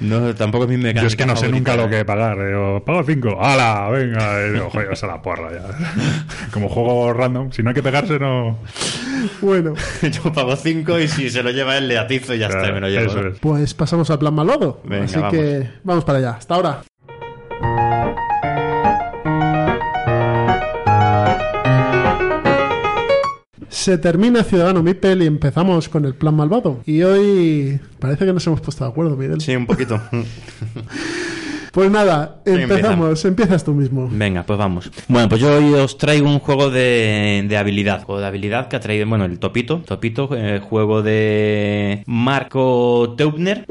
No, 0.00 0.34
tampoco 0.34 0.64
es 0.64 0.70
mi 0.70 0.76
mecánica 0.76 1.02
Yo 1.02 1.06
es 1.08 1.16
que 1.16 1.26
no 1.26 1.36
sé 1.36 1.48
nunca 1.48 1.76
lo 1.76 1.84
¿eh? 1.84 1.90
que 1.90 2.04
pagar. 2.04 2.36
Digo, 2.46 2.82
pago 2.90 3.04
5. 3.04 3.38
¡Hala! 3.40 3.88
Venga. 3.90 4.46
Y 4.46 4.52
digo, 4.52 4.70
joder, 4.70 4.92
esa 4.92 5.06
la 5.06 5.22
porra 5.22 5.52
ya. 5.52 5.62
Como 6.52 6.68
juego 6.68 7.12
random. 7.12 7.52
Si 7.52 7.62
no 7.62 7.70
hay 7.70 7.74
que 7.74 7.82
pegarse, 7.82 8.18
no. 8.18 8.58
Bueno, 9.40 9.74
Yo 10.02 10.32
pago 10.32 10.56
5 10.56 10.98
y 10.98 11.08
si 11.08 11.30
se 11.30 11.42
lo 11.42 11.50
lleva 11.50 11.76
él 11.76 11.88
le 11.88 11.98
atizo 11.98 12.34
y 12.34 12.38
ya 12.38 12.46
está, 12.48 12.72
me 12.72 12.80
lo 12.80 12.88
llevo. 12.88 13.06
Eso 13.06 13.22
¿no? 13.22 13.28
es. 13.28 13.38
pues 13.38 13.74
pasamos 13.74 14.10
al 14.10 14.18
plan 14.18 14.34
malvado. 14.34 14.80
Venga, 14.84 15.04
Así 15.04 15.16
vamos. 15.16 15.32
que 15.32 15.70
vamos 15.84 16.04
para 16.04 16.18
allá. 16.18 16.30
Hasta 16.30 16.54
ahora. 16.54 16.82
Se 23.68 23.98
termina 23.98 24.42
Ciudadano 24.42 24.82
Mipel 24.82 25.22
y 25.22 25.26
empezamos 25.26 25.88
con 25.88 26.04
el 26.04 26.14
plan 26.14 26.34
malvado. 26.34 26.80
Y 26.86 27.02
hoy 27.02 27.78
parece 28.00 28.26
que 28.26 28.32
nos 28.32 28.44
hemos 28.48 28.60
puesto 28.60 28.84
de 28.84 28.90
acuerdo, 28.90 29.16
Miguel. 29.16 29.40
Sí, 29.40 29.54
un 29.54 29.66
poquito. 29.66 30.00
Pues 31.72 31.90
nada, 31.90 32.40
¿Quién 32.44 32.60
empezamos. 32.62 33.24
Empiezas 33.24 33.62
tú 33.64 33.72
mismo. 33.74 34.08
Venga, 34.10 34.42
pues 34.42 34.58
vamos. 34.58 34.90
Bueno, 35.08 35.28
pues 35.28 35.40
yo 35.40 35.56
hoy 35.56 35.72
os 35.74 35.96
traigo 35.98 36.26
un 36.28 36.40
juego 36.40 36.68
de, 36.70 37.44
de 37.48 37.56
habilidad. 37.56 38.02
Juego 38.02 38.20
de 38.20 38.26
habilidad 38.26 38.66
que 38.68 38.76
ha 38.76 38.80
traído, 38.80 39.06
bueno, 39.06 39.24
el 39.24 39.38
Topito. 39.38 39.78
Topito, 39.86 40.28
eh, 40.36 40.60
juego 40.60 41.02
de 41.02 42.02
Marco 42.06 43.14
Teubner. 43.16 43.66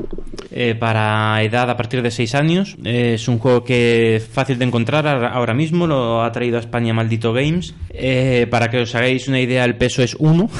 eh, 0.51 0.75
para 0.79 1.41
edad 1.43 1.69
a 1.69 1.75
partir 1.77 2.01
de 2.01 2.09
6 2.11 2.35
años. 2.35 2.77
Eh, 2.85 3.13
es 3.15 3.27
un 3.27 3.37
juego 3.37 3.63
que 3.63 4.15
es 4.15 4.27
fácil 4.27 4.57
de 4.57 4.65
encontrar 4.65 5.05
ahora 5.07 5.53
mismo. 5.53 5.85
Lo 5.85 6.23
ha 6.23 6.31
traído 6.31 6.57
a 6.57 6.61
España 6.61 6.93
Maldito 6.93 7.33
Games. 7.33 7.75
Eh, 7.89 8.47
para 8.49 8.69
que 8.69 8.79
os 8.79 8.95
hagáis 8.95 9.27
una 9.27 9.39
idea, 9.41 9.65
el 9.65 9.75
peso 9.75 10.01
es 10.01 10.15
1. 10.17 10.49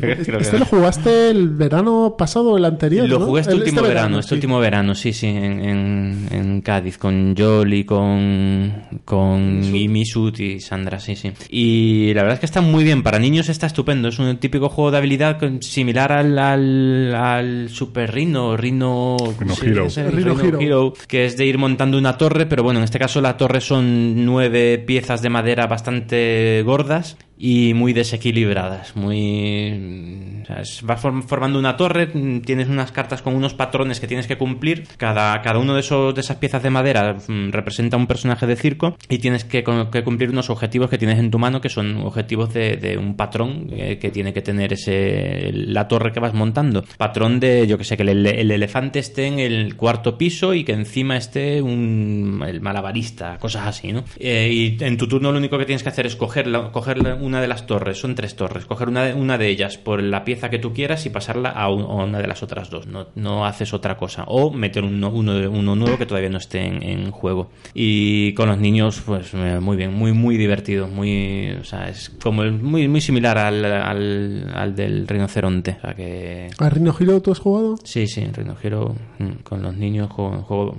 Este 0.00 0.58
lo 0.60 0.64
jugaste 0.64 1.30
el 1.30 1.48
verano 1.48 2.14
pasado 2.16 2.52
o 2.52 2.56
el 2.56 2.64
anterior. 2.64 3.08
Lo 3.08 3.18
¿no? 3.18 3.26
jugué 3.26 3.40
este 3.40 3.54
El- 3.54 3.60
último 3.60 3.82
verano, 3.82 4.20
este 4.20 4.28
sí. 4.28 4.34
último 4.36 4.60
verano, 4.60 4.94
sí, 4.94 5.12
sí, 5.12 5.26
en, 5.26 5.64
en, 5.64 6.28
en 6.30 6.57
Cádiz, 6.62 6.98
con 6.98 7.34
Jolly, 7.36 7.84
con, 7.84 8.72
con 9.04 9.62
y 9.74 9.88
Misut 9.88 10.38
y 10.40 10.60
Sandra, 10.60 11.00
sí, 11.00 11.16
sí. 11.16 11.32
Y 11.50 12.12
la 12.14 12.22
verdad 12.22 12.34
es 12.34 12.40
que 12.40 12.46
está 12.46 12.60
muy 12.60 12.84
bien, 12.84 13.02
para 13.02 13.18
niños 13.18 13.48
está 13.48 13.66
estupendo, 13.66 14.08
es 14.08 14.18
un 14.18 14.36
típico 14.38 14.68
juego 14.68 14.90
de 14.90 14.98
habilidad 14.98 15.38
similar 15.60 16.12
al, 16.12 16.38
al, 16.38 17.14
al 17.14 17.68
Super 17.68 18.12
Rhino, 18.12 18.56
Rhino, 18.56 19.16
Rhino 19.38 19.54
sí, 19.54 19.66
Hero. 19.66 19.86
el 19.96 20.12
Rhino 20.12 20.34
Rhino 20.34 20.42
Hero. 20.48 20.60
Hero, 20.60 20.92
que 21.06 21.24
es 21.26 21.36
de 21.36 21.46
ir 21.46 21.58
montando 21.58 21.98
una 21.98 22.16
torre, 22.18 22.46
pero 22.46 22.62
bueno, 22.62 22.80
en 22.80 22.84
este 22.84 22.98
caso 22.98 23.20
la 23.20 23.36
torre 23.36 23.60
son 23.60 24.24
nueve 24.24 24.78
piezas 24.78 25.22
de 25.22 25.30
madera 25.30 25.66
bastante 25.66 26.62
gordas 26.64 27.16
y 27.40 27.72
muy 27.74 27.92
desequilibradas, 27.92 28.96
muy... 28.96 30.40
o 30.42 30.46
sea, 30.46 30.60
es- 30.60 30.82
vas 30.82 31.00
form- 31.02 31.22
formando 31.22 31.58
una 31.58 31.76
torre, 31.76 32.08
mm, 32.12 32.40
tienes 32.40 32.68
unas 32.68 32.90
cartas 32.90 33.22
con 33.22 33.34
unos 33.36 33.54
patrones 33.54 34.00
que 34.00 34.08
tienes 34.08 34.26
que 34.26 34.36
cumplir, 34.36 34.88
cada, 34.96 35.40
cada 35.42 35.58
uno 35.60 35.74
de, 35.74 35.80
esos, 35.80 36.14
de 36.14 36.20
esas 36.20 36.36
piezas 36.38 36.47
de 36.62 36.70
madera 36.70 37.16
mm, 37.28 37.50
representa 37.50 37.96
un 37.96 38.06
personaje 38.06 38.46
de 38.46 38.56
circo 38.56 38.96
y 39.08 39.18
tienes 39.18 39.44
que, 39.44 39.62
cumplir 39.62 40.30
unos 40.30 40.50
objetivos 40.50 40.88
que 40.90 40.98
tienes 40.98 41.18
en 41.18 41.30
tu 41.30 41.38
mano 41.38 41.60
que 41.60 41.68
son 41.68 41.98
objetivos 41.98 42.52
de, 42.54 42.96
un 42.98 43.14
patrón 43.16 43.68
eh, 43.72 43.98
que 43.98 44.10
tiene 44.10 44.32
que 44.32 44.40
tener 44.42 44.72
ese 44.72 45.50
la 45.52 45.86
torre 45.88 46.12
que 46.12 46.20
vas 46.20 46.34
montando. 46.34 46.84
Patrón 46.96 47.38
de, 47.40 47.66
yo 47.66 47.76
que 47.78 47.84
sé, 47.84 47.96
que 47.96 48.02
el, 48.04 48.26
el 48.26 48.50
elefante 48.50 48.98
esté 48.98 49.26
en 49.26 49.38
el 49.38 49.76
cuarto 49.76 50.16
piso 50.16 50.54
y 50.54 50.64
que 50.64 50.72
encima 50.72 51.16
esté 51.16 51.60
un, 51.60 52.42
el 52.46 52.60
malabarista, 52.60 53.38
cosas 53.38 53.66
así, 53.66 53.92
¿no? 53.92 54.04
Eh, 54.18 54.50
y 54.52 54.82
en 54.82 54.96
tu 54.96 55.06
turno 55.06 55.30
lo 55.32 55.38
único 55.38 55.58
que 55.58 55.66
tienes 55.66 55.82
que 55.82 55.88
hacer 55.90 56.06
es 56.06 56.16
coger, 56.16 56.46
la- 56.46 56.72
coger 56.72 56.98
una 57.20 57.40
de 57.40 57.48
las 57.48 57.66
torres, 57.66 57.98
son 58.00 58.14
tres 58.14 58.34
torres, 58.36 58.64
coger 58.64 58.88
una 58.88 59.04
de, 59.04 59.14
una 59.14 59.36
de 59.38 59.48
ellas 59.48 59.76
por 59.78 60.02
la 60.02 60.24
pieza 60.24 60.48
que 60.50 60.58
tú 60.58 60.72
quieras 60.72 61.04
y 61.06 61.10
pasarla 61.10 61.50
a, 61.50 61.70
un- 61.70 61.82
a 61.82 62.04
una 62.04 62.18
de 62.20 62.26
las 62.26 62.42
otras 62.42 62.70
dos. 62.70 62.86
No, 62.86 63.08
no 63.14 63.44
haces 63.46 63.72
otra 63.74 63.96
cosa. 63.96 64.24
O 64.26 64.50
meter 64.50 64.84
uno, 64.84 65.10
uno 65.10 65.76
nuevo 65.76 65.98
que 65.98 66.06
todavía 66.06 66.30
no 66.30 66.37
esté 66.38 66.66
en, 66.66 66.82
en 66.82 67.10
juego. 67.10 67.50
Y 67.74 68.32
con 68.34 68.48
los 68.48 68.58
niños, 68.58 69.02
pues 69.04 69.30
eh, 69.34 69.58
muy 69.60 69.76
bien, 69.76 69.92
muy, 69.94 70.12
muy 70.12 70.36
divertido. 70.36 70.88
Muy, 70.88 71.50
o 71.60 71.64
sea, 71.64 71.88
es 71.88 72.10
como 72.22 72.42
muy, 72.44 72.88
muy 72.88 73.00
similar 73.00 73.36
al, 73.38 73.64
al, 73.64 74.50
al 74.54 74.74
del 74.74 75.06
rinoceronte. 75.06 75.76
O 75.78 75.80
sea 75.82 75.94
que. 75.94 76.50
¿A 76.58 76.68
Rhino 76.70 76.94
Hero 76.98 77.20
tú 77.20 77.32
has 77.32 77.38
jugado? 77.38 77.76
Sí, 77.84 78.06
sí, 78.06 78.24
Rhino 78.32 78.56
Hero 78.62 78.94
mm, 79.18 79.42
con 79.42 79.62
los 79.62 79.76
niños 79.76 80.10
juego, 80.10 80.42
juego- 80.42 80.76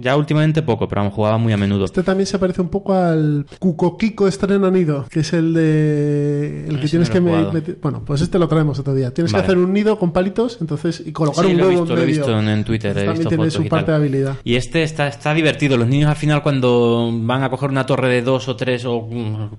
ya 0.00 0.16
últimamente 0.16 0.62
poco, 0.62 0.88
pero 0.88 1.10
jugaba 1.10 1.38
muy 1.38 1.52
a 1.52 1.56
menudo. 1.56 1.84
Este 1.84 2.02
también 2.02 2.26
se 2.26 2.38
parece 2.38 2.62
un 2.62 2.68
poco 2.68 2.94
al 2.94 3.46
Cuco 3.58 3.96
Kiko 3.96 4.28
Estrena 4.28 4.70
Nido, 4.70 5.06
que 5.10 5.20
es 5.20 5.32
el 5.32 5.52
de. 5.54 6.66
El 6.68 6.80
que 6.80 6.88
tienes 6.88 7.08
no 7.08 7.14
que 7.14 7.20
meter- 7.20 7.78
Bueno, 7.82 8.02
pues 8.04 8.20
este 8.20 8.38
lo 8.38 8.48
traemos 8.48 8.78
otro 8.78 8.94
día. 8.94 9.12
Tienes 9.12 9.32
Vale. 9.32 9.42
que 9.44 9.46
hacer 9.52 9.58
un 9.58 9.72
nido 9.72 9.98
con 9.98 10.12
palitos, 10.12 10.58
entonces, 10.60 11.02
y 11.04 11.12
colocar 11.12 11.44
Sí, 11.44 11.52
un 11.54 11.60
huevo 11.60 11.82
en 11.82 11.88
lo 11.88 12.02
he 12.02 12.06
visto 12.06 12.38
en, 12.38 12.48
en 12.48 12.64
Twitter, 12.64 12.96
he 12.96 13.04
También 13.06 13.28
tiene 13.28 13.50
su 13.50 13.62
y 13.62 13.68
parte 13.68 13.90
de 13.90 13.96
habilidad. 13.96 14.36
Y 14.44 14.54
este 14.54 14.82
está, 14.82 14.99
está 15.08 15.34
divertido. 15.34 15.76
Los 15.76 15.88
niños 15.88 16.10
al 16.10 16.16
final 16.16 16.42
cuando 16.42 17.10
van 17.12 17.42
a 17.42 17.50
coger 17.50 17.70
una 17.70 17.86
torre 17.86 18.08
de 18.08 18.22
dos 18.22 18.48
o 18.48 18.56
tres 18.56 18.84
o 18.86 19.08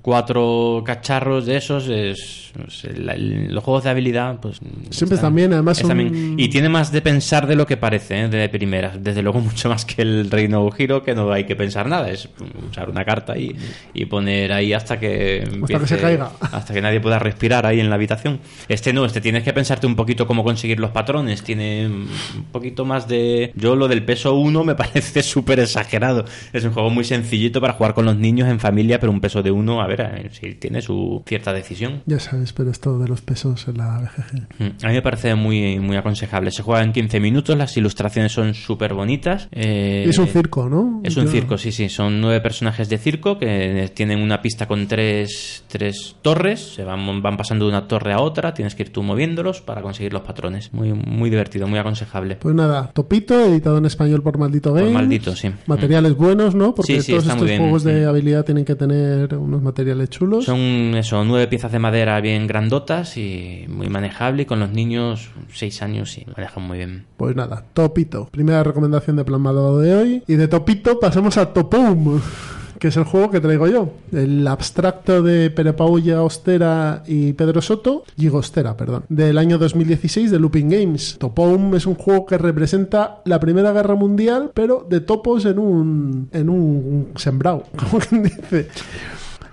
cuatro 0.01 0.83
cacharros 0.85 1.45
de 1.45 1.57
esos, 1.57 1.87
es, 1.87 2.51
es 2.67 2.83
el- 2.85 3.53
los 3.53 3.63
juegos 3.63 3.83
de 3.83 3.89
habilidad, 3.89 4.39
pues... 4.41 4.59
Siempre 4.89 5.15
están 5.15 5.35
bien, 5.35 5.53
además 5.53 5.77
son- 5.77 5.97
bien. 5.97 6.35
Y 6.37 6.49
tiene 6.49 6.69
más 6.69 6.91
de 6.91 7.01
pensar 7.01 7.47
de 7.47 7.55
lo 7.55 7.65
que 7.65 7.77
parece, 7.77 8.21
¿eh? 8.21 8.27
de 8.29 8.49
primeras. 8.49 9.01
Desde 9.03 9.21
luego 9.21 9.39
mucho 9.41 9.69
más 9.69 9.85
que 9.85 10.01
el 10.01 10.29
Reino 10.31 10.69
Giro, 10.71 11.03
que 11.03 11.13
no 11.15 11.31
hay 11.31 11.45
que 11.45 11.55
pensar 11.55 11.87
nada. 11.87 12.09
Es 12.09 12.27
usar 12.69 12.89
una 12.89 13.05
carta 13.05 13.37
y, 13.37 13.55
y 13.93 14.05
poner 14.05 14.51
ahí 14.53 14.73
hasta 14.73 14.99
que... 14.99 15.43
que 15.67 15.87
se 15.87 15.97
caiga. 15.97 16.31
Hasta 16.39 16.73
que 16.73 16.81
nadie 16.81 16.99
pueda 16.99 17.19
respirar 17.19 17.65
ahí 17.65 17.79
en 17.79 17.89
la 17.89 17.95
habitación. 17.95 18.39
Este 18.67 18.93
no, 18.93 19.05
este 19.05 19.21
tienes 19.21 19.43
que 19.43 19.53
pensarte 19.53 19.87
un 19.87 19.95
poquito 19.95 20.27
cómo 20.27 20.43
conseguir 20.43 20.79
los 20.79 20.91
patrones. 20.91 21.43
Tiene 21.43 21.87
un 21.87 22.07
poquito 22.51 22.85
más 22.85 23.07
de... 23.07 23.51
Yo 23.55 23.75
lo 23.75 23.87
del 23.87 24.03
peso 24.03 24.35
1 24.35 24.63
me 24.63 24.75
parece 24.81 25.23
súper 25.31 25.59
exagerado. 25.59 26.25
Es 26.53 26.63
un 26.63 26.71
juego 26.73 26.89
muy 26.89 27.03
sencillito 27.03 27.59
para 27.61 27.73
jugar 27.73 27.93
con 27.93 28.05
los 28.05 28.17
niños 28.17 28.47
en 28.49 28.59
familia, 28.59 28.99
pero 28.99 29.11
un 29.11 29.21
peso 29.21 29.41
de 29.41 29.51
1, 29.51 29.81
a 29.81 29.87
ver, 29.87 30.01
eh, 30.01 30.29
si 30.31 30.55
tiene 30.55 30.81
su 30.81 31.23
cierta 31.25 31.53
decisión. 31.53 32.01
Ya 32.05 32.19
sabes, 32.19 32.53
pero 32.53 32.69
esto 32.69 32.99
de 32.99 33.07
los 33.07 33.21
pesos 33.21 33.67
en 33.67 33.77
la 33.77 33.99
BGG. 33.99 34.41
Mm, 34.59 34.85
A 34.85 34.87
mí 34.89 34.93
me 34.93 35.01
parece 35.01 35.35
muy, 35.35 35.79
muy 35.79 35.95
aconsejable. 35.97 36.51
Se 36.51 36.63
juega 36.63 36.83
en 36.83 36.91
15 36.93 37.19
minutos, 37.19 37.57
las 37.57 37.75
ilustraciones 37.77 38.31
son 38.31 38.53
súper 38.53 38.93
bonitas. 38.93 39.47
eh, 39.51 40.05
es 40.07 40.17
un 40.17 40.27
circo, 40.27 40.69
¿no? 40.69 41.01
Es 41.03 41.15
un 41.17 41.25
Yo- 41.25 41.31
circo, 41.31 41.57
sí, 41.57 41.71
sí. 41.71 41.89
Son 41.89 42.19
nueve 42.21 42.41
personajes 42.41 42.89
de 42.89 42.97
circo 42.97 43.37
que 43.39 43.89
tienen 43.93 44.19
una 44.19 44.41
pista 44.41 44.67
con 44.67 44.87
tres, 44.87 45.63
tres 45.67 46.15
torres. 46.21 46.73
Se 46.75 46.83
van, 46.83 47.21
van 47.21 47.37
pasando 47.37 47.65
de 47.65 47.71
una 47.71 47.87
torre 47.87 48.13
a 48.13 48.19
otra. 48.19 48.53
Tienes 48.53 48.75
que 48.75 48.83
ir 48.83 48.91
tú 48.91 49.03
moviéndolos 49.03 49.61
para 49.61 49.81
conseguir 49.81 50.13
los 50.13 50.21
patrones. 50.23 50.73
Muy, 50.73 50.93
muy 50.93 51.29
divertido, 51.29 51.67
muy 51.67 51.79
aconsejable. 51.79 52.35
Pues 52.35 52.53
nada, 52.55 52.91
Topito, 52.93 53.39
editado 53.39 53.77
en 53.77 53.85
español 53.85 54.21
por 54.21 54.37
Maldito 54.37 54.71
Por 54.71 54.79
Games. 54.79 54.93
Sí. 55.35 55.51
Materiales 55.67 56.15
buenos, 56.15 56.55
¿no? 56.55 56.73
Porque 56.75 56.95
Sí, 56.95 57.01
sí, 57.01 57.11
todos 57.11 57.27
estos 57.27 57.45
bien. 57.45 57.59
juegos 57.61 57.83
de 57.83 58.05
habilidad 58.05 58.43
tienen 58.45 58.65
que 58.65 58.75
tener 58.75 59.35
unos 59.35 59.61
materiales 59.61 60.09
chulos. 60.09 60.45
Son 60.45 60.59
eso, 60.59 61.23
nueve 61.23 61.47
piezas 61.47 61.71
de 61.71 61.79
madera 61.79 62.19
bien 62.21 62.47
grandotas 62.47 63.17
y 63.17 63.65
muy 63.69 63.87
manejable. 63.89 64.43
Y 64.43 64.45
con 64.45 64.59
los 64.59 64.71
niños, 64.71 65.29
seis 65.53 65.81
años, 65.81 66.11
sí, 66.11 66.25
manejan 66.35 66.63
muy 66.63 66.77
bien. 66.79 67.05
Pues 67.17 67.35
nada, 67.35 67.63
Topito. 67.73 68.27
Primera 68.31 68.63
recomendación 68.63 69.15
de 69.15 69.23
Plan 69.25 69.41
Malvado 69.41 69.79
de 69.79 69.95
hoy. 69.95 70.23
Y 70.27 70.35
de 70.35 70.47
Topito 70.47 70.99
pasamos 70.99 71.37
a 71.37 71.53
Topum, 71.53 72.19
que 72.81 72.87
es 72.87 72.97
el 72.97 73.03
juego 73.03 73.29
que 73.29 73.39
traigo 73.39 73.67
yo. 73.67 73.93
El 74.11 74.47
abstracto 74.47 75.21
de 75.21 75.51
Pere 75.51 75.73
Paulla 75.73 76.23
Ostera 76.23 77.03
y 77.05 77.33
Pedro 77.33 77.61
Soto, 77.61 78.05
Gigo 78.17 78.39
Ostera, 78.39 78.75
perdón, 78.75 79.03
del 79.07 79.37
año 79.37 79.59
2016 79.59 80.31
de 80.31 80.39
Looping 80.39 80.67
Games. 80.67 81.17
Topum 81.19 81.75
es 81.75 81.85
un 81.85 81.93
juego 81.93 82.25
que 82.25 82.39
representa 82.39 83.21
la 83.25 83.39
Primera 83.39 83.71
Guerra 83.71 83.93
Mundial, 83.93 84.49
pero 84.55 84.83
de 84.89 84.99
topos 84.99 85.45
en 85.45 85.59
un, 85.59 86.29
en 86.31 86.49
un 86.49 87.09
sembrado, 87.17 87.65
como 87.77 87.99
quien 87.99 88.23
dice. 88.23 88.67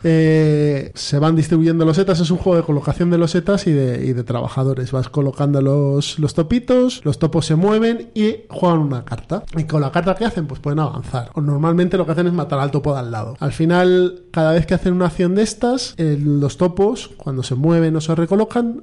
Eh, 0.05 0.93
se 0.95 1.19
van 1.19 1.37
distribuyendo 1.37 1.85
losetas, 1.85 2.21
es 2.21 2.31
un 2.31 2.39
juego 2.39 2.57
de 2.57 2.65
colocación 2.65 3.11
de 3.11 3.19
losetas 3.19 3.67
y 3.67 3.73
de, 3.73 4.07
y 4.07 4.13
de 4.13 4.25
trabajadores. 4.25 4.93
Vas 4.93 5.09
colocando 5.09 5.61
los, 5.61 6.19
los 6.19 6.35
topitos, 6.35 7.01
los 7.05 7.19
topos 7.19 7.47
se 7.47 7.55
mueven 7.55 8.11
y 8.15 8.37
juegan 8.49 8.81
una 8.81 9.05
carta. 9.05 9.43
Y 9.57 9.65
con 9.65 9.81
la 9.81 9.91
carta 9.91 10.15
que 10.15 10.25
hacen, 10.25 10.47
pues 10.47 10.61
pueden 10.61 10.81
avanzar. 10.81 11.31
O 11.35 11.41
normalmente 11.41 11.97
lo 11.97 12.07
que 12.07 12.13
hacen 12.13 12.27
es 12.27 12.33
matar 12.33 12.59
al 12.61 12.71
topo 12.71 12.93
de 12.93 13.01
al 13.01 13.11
lado. 13.11 13.37
Al 13.41 13.53
final, 13.53 14.23
cada 14.31 14.53
vez 14.53 14.67
que 14.67 14.75
hacen 14.75 14.93
una 14.93 15.07
acción 15.07 15.35
de 15.35 15.43
estas, 15.43 15.95
eh, 15.97 16.19
los 16.21 16.57
topos, 16.57 17.11
cuando 17.17 17.43
se 17.43 17.55
mueven 17.55 17.97
o 17.97 18.01
se 18.01 18.15
recolocan, 18.15 18.83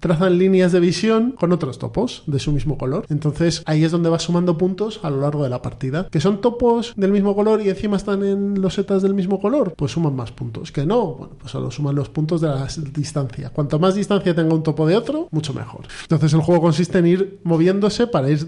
trazan 0.00 0.38
líneas 0.38 0.72
de 0.72 0.80
visión 0.80 1.32
con 1.32 1.52
otros 1.52 1.78
topos 1.78 2.22
de 2.26 2.38
su 2.38 2.52
mismo 2.52 2.78
color. 2.78 3.06
Entonces 3.08 3.62
ahí 3.66 3.84
es 3.84 3.92
donde 3.92 4.10
vas 4.10 4.22
sumando 4.22 4.58
puntos 4.58 5.00
a 5.02 5.10
lo 5.10 5.20
largo 5.20 5.44
de 5.44 5.50
la 5.50 5.62
partida. 5.62 6.08
Que 6.10 6.20
son 6.20 6.40
topos 6.40 6.92
del 6.96 7.12
mismo 7.12 7.34
color 7.34 7.62
y 7.62 7.68
encima 7.68 7.96
están 7.96 8.24
en 8.24 8.60
losetas 8.60 9.02
del 9.02 9.14
mismo 9.14 9.40
color, 9.40 9.74
pues 9.76 9.92
suman 9.92 10.14
más 10.14 10.32
puntos. 10.32 10.49
Que 10.72 10.86
no, 10.86 11.14
bueno, 11.14 11.34
pues 11.38 11.52
solo 11.52 11.70
suman 11.70 11.94
los 11.94 12.08
puntos 12.08 12.40
de 12.40 12.48
la 12.48 12.66
distancia. 12.92 13.50
Cuanto 13.50 13.78
más 13.78 13.94
distancia 13.94 14.34
tenga 14.34 14.54
un 14.54 14.62
topo 14.62 14.86
de 14.86 14.96
otro, 14.96 15.28
mucho 15.30 15.54
mejor. 15.54 15.82
Entonces 16.02 16.32
el 16.32 16.40
juego 16.40 16.60
consiste 16.60 16.98
en 16.98 17.06
ir 17.06 17.40
moviéndose 17.44 18.06
para 18.06 18.28
ir 18.30 18.38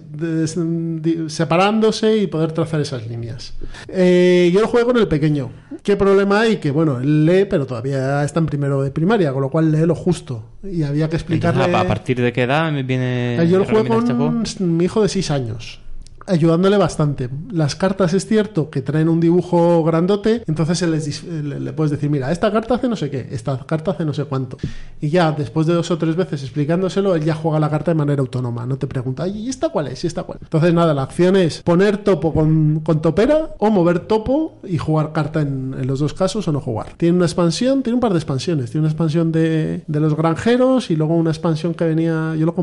separándose 1.28 2.18
y 2.18 2.26
poder 2.26 2.52
trazar 2.52 2.80
esas 2.80 3.06
líneas. 3.06 3.54
Eh, 3.88 4.50
yo 4.52 4.60
lo 4.60 4.68
juego 4.68 4.88
con 4.88 4.98
el 4.98 5.08
pequeño. 5.08 5.50
¿Qué 5.82 5.96
problema 5.96 6.40
hay? 6.40 6.58
Que 6.58 6.70
bueno, 6.70 7.00
él 7.00 7.26
lee, 7.26 7.46
pero 7.48 7.66
todavía 7.66 8.22
está 8.24 8.40
en 8.40 8.46
primero 8.46 8.82
de 8.82 8.90
primaria, 8.90 9.32
con 9.32 9.42
lo 9.42 9.50
cual 9.50 9.72
lee 9.72 9.86
lo 9.86 9.94
justo. 9.94 10.44
Y 10.62 10.82
había 10.84 11.08
que 11.08 11.16
explicarle. 11.16 11.64
Entonces, 11.64 11.84
¿a, 11.84 11.88
partir 11.88 12.20
de 12.20 12.32
qué 12.32 12.42
edad 12.44 12.70
me 12.70 12.82
viene 12.82 13.42
Eh, 13.42 13.48
Yo 13.48 13.58
lo 13.58 13.64
juego 13.64 13.82
recomienda 13.82 14.16
con 14.16 14.42
este 14.42 14.64
mi 14.64 14.84
hijo 14.84 15.02
de 15.02 15.08
6 15.08 15.30
años. 15.30 15.81
Ayudándole 16.26 16.76
bastante. 16.76 17.28
Las 17.50 17.74
cartas 17.74 18.14
es 18.14 18.26
cierto 18.26 18.70
que 18.70 18.82
traen 18.82 19.08
un 19.08 19.20
dibujo 19.20 19.82
grandote, 19.84 20.42
entonces 20.46 20.78
se 20.78 20.86
les 20.86 21.24
le, 21.24 21.72
puedes 21.72 21.90
decir, 21.90 22.10
mira, 22.10 22.30
esta 22.30 22.52
carta 22.52 22.74
hace 22.74 22.88
no 22.88 22.96
sé 22.96 23.10
qué, 23.10 23.28
esta 23.30 23.58
carta 23.66 23.90
hace 23.92 24.04
no 24.04 24.14
sé 24.14 24.24
cuánto. 24.24 24.56
Y 25.00 25.10
ya 25.10 25.32
después 25.32 25.66
de 25.66 25.74
dos 25.74 25.90
o 25.90 25.98
tres 25.98 26.16
veces 26.16 26.42
explicándoselo, 26.42 27.14
él 27.14 27.24
ya 27.24 27.34
juega 27.34 27.58
la 27.58 27.70
carta 27.70 27.90
de 27.90 27.96
manera 27.96 28.20
autónoma. 28.20 28.66
No 28.66 28.76
te 28.78 28.86
pregunta, 28.86 29.24
"Ay, 29.24 29.46
¿y 29.46 29.48
esta 29.48 29.70
cuál 29.70 29.88
es? 29.88 30.04
¿Y 30.04 30.06
esta 30.06 30.22
cuál? 30.22 30.38
Entonces 30.42 30.72
nada, 30.74 30.94
la 30.94 31.02
acción 31.02 31.36
es 31.36 31.62
poner 31.62 31.98
topo 31.98 32.32
con, 32.32 32.80
con 32.80 33.02
topera 33.02 33.54
o 33.58 33.70
mover 33.70 34.00
topo 34.00 34.58
y 34.64 34.78
jugar 34.78 35.12
carta 35.12 35.40
en, 35.40 35.74
en 35.78 35.86
los 35.86 36.00
dos 36.00 36.14
casos 36.14 36.46
o 36.48 36.52
no 36.52 36.60
jugar. 36.60 36.94
Tiene 36.96 37.16
una 37.16 37.26
expansión, 37.26 37.82
tiene 37.82 37.94
un 37.94 38.00
par 38.00 38.12
de 38.12 38.18
expansiones. 38.18 38.70
Tiene 38.70 38.82
una 38.82 38.90
expansión 38.90 39.32
de, 39.32 39.82
de 39.86 40.00
los 40.00 40.16
granjeros 40.16 40.90
y 40.90 40.96
luego 40.96 41.16
una 41.16 41.30
expansión 41.30 41.74
que 41.74 41.84
venía. 41.84 42.34
Yo 42.36 42.46
lo, 42.46 42.54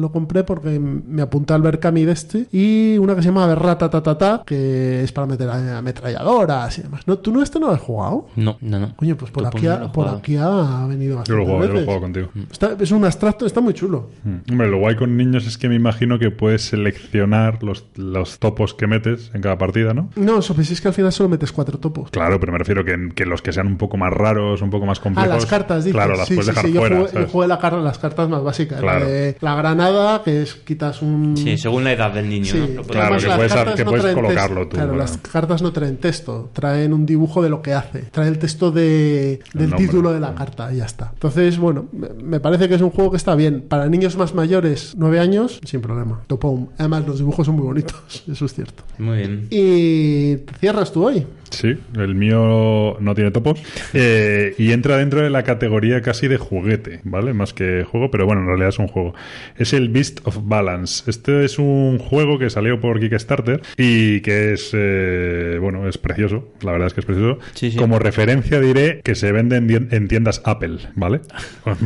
lo 0.00 0.12
compré 0.12 0.44
porque 0.44 0.78
me 0.78 1.22
apunté 1.22 1.54
al 1.54 1.62
Berkami 1.62 2.04
de 2.04 2.12
este. 2.12 2.46
Y 2.52 2.98
una 2.98 3.14
que 3.16 3.22
se 3.22 3.28
llama 3.28 3.46
Berratatatata, 3.46 4.42
que 4.44 5.02
es 5.02 5.10
para 5.12 5.26
meter 5.26 5.48
ametralladoras 5.48 6.78
y 6.78 6.82
demás. 6.82 7.00
¿No, 7.06 7.18
¿Tú 7.18 7.32
no 7.32 7.42
este 7.42 7.58
no 7.58 7.68
lo 7.68 7.72
has 7.72 7.80
jugado? 7.80 8.26
No, 8.36 8.58
no, 8.60 8.78
no. 8.78 8.94
Coño, 8.96 9.16
pues 9.16 9.30
por, 9.30 9.46
aquí, 9.46 9.66
ha, 9.66 9.90
por 9.90 10.08
aquí 10.08 10.36
ha 10.36 10.86
venido 10.86 11.22
Yo 11.24 11.36
lo 11.36 11.46
bastante 11.46 11.50
juego, 11.50 11.64
yo 11.66 11.72
lo 11.80 11.84
juego 11.86 12.00
contigo. 12.00 12.28
Está- 12.50 12.76
es 12.78 12.90
un 12.90 13.04
abstracto, 13.04 13.46
está 13.46 13.60
muy 13.60 13.72
chulo. 13.74 14.10
Mm. 14.24 14.52
Hombre, 14.52 14.68
lo 14.68 14.78
guay 14.78 14.96
con 14.96 15.16
niños 15.16 15.46
es 15.46 15.56
que 15.56 15.68
me 15.68 15.76
imagino 15.76 16.18
que 16.18 16.30
puedes 16.30 16.62
seleccionar 16.62 17.62
los, 17.62 17.86
los 17.96 18.38
topos 18.38 18.74
que 18.74 18.86
metes 18.86 19.30
en 19.34 19.40
cada 19.40 19.56
partida, 19.58 19.94
¿no? 19.94 20.10
No, 20.16 20.38
eso 20.40 20.54
pues 20.54 20.70
es 20.70 20.80
que 20.80 20.88
al 20.88 20.94
final 20.94 21.12
solo 21.12 21.28
metes 21.30 21.52
cuatro 21.52 21.78
topos. 21.78 22.10
Claro, 22.10 22.38
pero 22.38 22.52
me 22.52 22.58
refiero 22.58 22.84
que, 22.84 23.10
que 23.14 23.24
los 23.24 23.40
que 23.40 23.52
sean 23.52 23.66
un 23.66 23.78
poco 23.78 23.96
más 23.96 24.12
raros, 24.12 24.60
un 24.62 24.70
poco 24.70 24.86
más 24.86 24.98
Ah, 24.98 25.02
complejos. 25.02 25.34
las 25.34 25.46
cartas, 25.46 25.84
dices. 25.84 25.94
Claro, 25.96 26.16
las 26.16 26.28
sí, 26.28 26.34
puedes 26.34 26.46
sí, 26.46 26.50
dejar 26.50 26.66
sí, 26.66 26.72
yo 26.74 26.80
fuera. 26.80 26.96
jugué, 26.98 27.12
yo 27.22 27.28
jugué 27.28 27.48
la 27.48 27.62
las 27.62 27.98
cartas 27.98 28.28
más 28.28 28.42
básicas. 28.42 28.80
Claro. 28.80 29.00
La, 29.00 29.06
de 29.10 29.36
la 29.40 29.54
granada, 29.54 30.22
que 30.22 30.42
es 30.42 30.54
quitas 30.54 31.00
un... 31.00 31.34
Sí, 31.36 31.56
según 31.56 31.84
la 31.84 31.92
edad 31.92 32.12
del 32.12 32.28
niño. 32.28 32.41
Sí, 32.44 32.58
¿no? 32.58 32.66
Lo 32.66 32.82
puedes- 32.82 32.86
Claro, 32.86 33.16
que 33.16 33.84
las 33.84 33.84
puedes- 33.92 34.14
colocarlo 34.14 34.60
texto. 34.60 34.68
tú, 34.68 34.76
Claro, 34.76 34.88
bueno. 34.88 35.02
las 35.02 35.16
cartas 35.18 35.62
no 35.62 35.72
traen 35.72 35.96
texto, 35.98 36.50
traen 36.52 36.92
un 36.92 37.06
dibujo 37.06 37.42
de 37.42 37.48
lo 37.48 37.62
que 37.62 37.72
hace, 37.74 38.00
trae 38.10 38.28
el 38.28 38.38
texto 38.38 38.70
de, 38.70 39.40
del 39.54 39.74
título 39.74 40.12
de 40.12 40.20
la 40.20 40.34
carta 40.34 40.72
y 40.72 40.76
ya 40.78 40.84
está. 40.84 41.10
Entonces, 41.14 41.58
bueno, 41.58 41.86
me, 42.22 42.40
parece 42.40 42.68
que 42.68 42.74
es 42.74 42.80
un 42.82 42.90
juego 42.90 43.10
que 43.10 43.16
está 43.16 43.34
bien. 43.34 43.64
Para 43.68 43.88
niños 43.88 44.16
más 44.16 44.34
mayores, 44.34 44.94
9 44.96 45.18
años, 45.20 45.60
sin 45.64 45.80
problema. 45.80 46.20
Topón. 46.26 46.70
Además, 46.78 47.06
los 47.06 47.18
dibujos 47.18 47.46
son 47.46 47.56
muy 47.56 47.64
bonitos, 47.64 48.24
eso 48.30 48.44
es 48.46 48.54
cierto. 48.54 48.82
Muy 48.98 49.18
bien. 49.18 49.46
Y 49.50 50.36
te 50.36 50.54
cierras 50.60 50.92
tú 50.92 51.04
hoy. 51.06 51.26
Sí, 51.50 51.76
el 51.96 52.14
mío 52.14 52.96
no 52.98 53.14
tiene 53.14 53.30
topos. 53.30 53.60
Eh, 53.92 54.54
y 54.56 54.72
entra 54.72 54.96
dentro 54.96 55.20
de 55.20 55.28
la 55.28 55.42
categoría 55.42 56.00
casi 56.00 56.26
de 56.26 56.38
juguete, 56.38 57.00
¿vale? 57.04 57.34
Más 57.34 57.52
que 57.52 57.84
juego, 57.84 58.10
pero 58.10 58.24
bueno, 58.24 58.40
en 58.40 58.46
realidad 58.46 58.70
es 58.70 58.78
un 58.78 58.88
juego. 58.88 59.12
Es 59.58 59.74
el 59.74 59.90
Beast 59.90 60.20
of 60.24 60.38
Balance. 60.44 61.04
Este 61.10 61.44
es 61.44 61.58
un 61.58 61.98
juego 61.98 62.31
juego 62.32 62.38
que 62.38 62.50
salió 62.50 62.80
por 62.80 63.00
Kickstarter 63.00 63.62
y 63.76 64.20
que 64.20 64.52
es, 64.52 64.70
eh, 64.72 65.58
bueno, 65.60 65.88
es 65.88 65.98
precioso. 65.98 66.52
La 66.62 66.72
verdad 66.72 66.88
es 66.88 66.94
que 66.94 67.00
es 67.00 67.06
precioso. 67.06 67.38
Sí, 67.54 67.70
sí. 67.70 67.78
Como 67.78 67.98
referencia 67.98 68.60
diré 68.60 69.00
que 69.02 69.14
se 69.14 69.32
vende 69.32 69.56
en, 69.56 70.08
tiendas 70.08 70.42
Apple, 70.44 70.78
¿vale? 70.94 71.20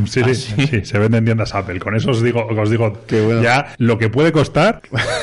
Sí, 0.05 0.21
Ah, 0.23 0.33
sí, 0.33 0.67
sí, 0.67 0.85
se 0.85 0.99
vende 0.99 1.17
en 1.17 1.25
tiendas 1.25 1.53
Apple. 1.55 1.79
Con 1.79 1.95
eso 1.95 2.11
os 2.11 2.21
digo, 2.21 2.45
os 2.47 2.69
digo 2.69 2.97
bueno. 3.09 3.41
ya 3.41 3.73
lo 3.77 3.97
que 3.97 4.09
puede 4.09 4.31
costar 4.31 4.81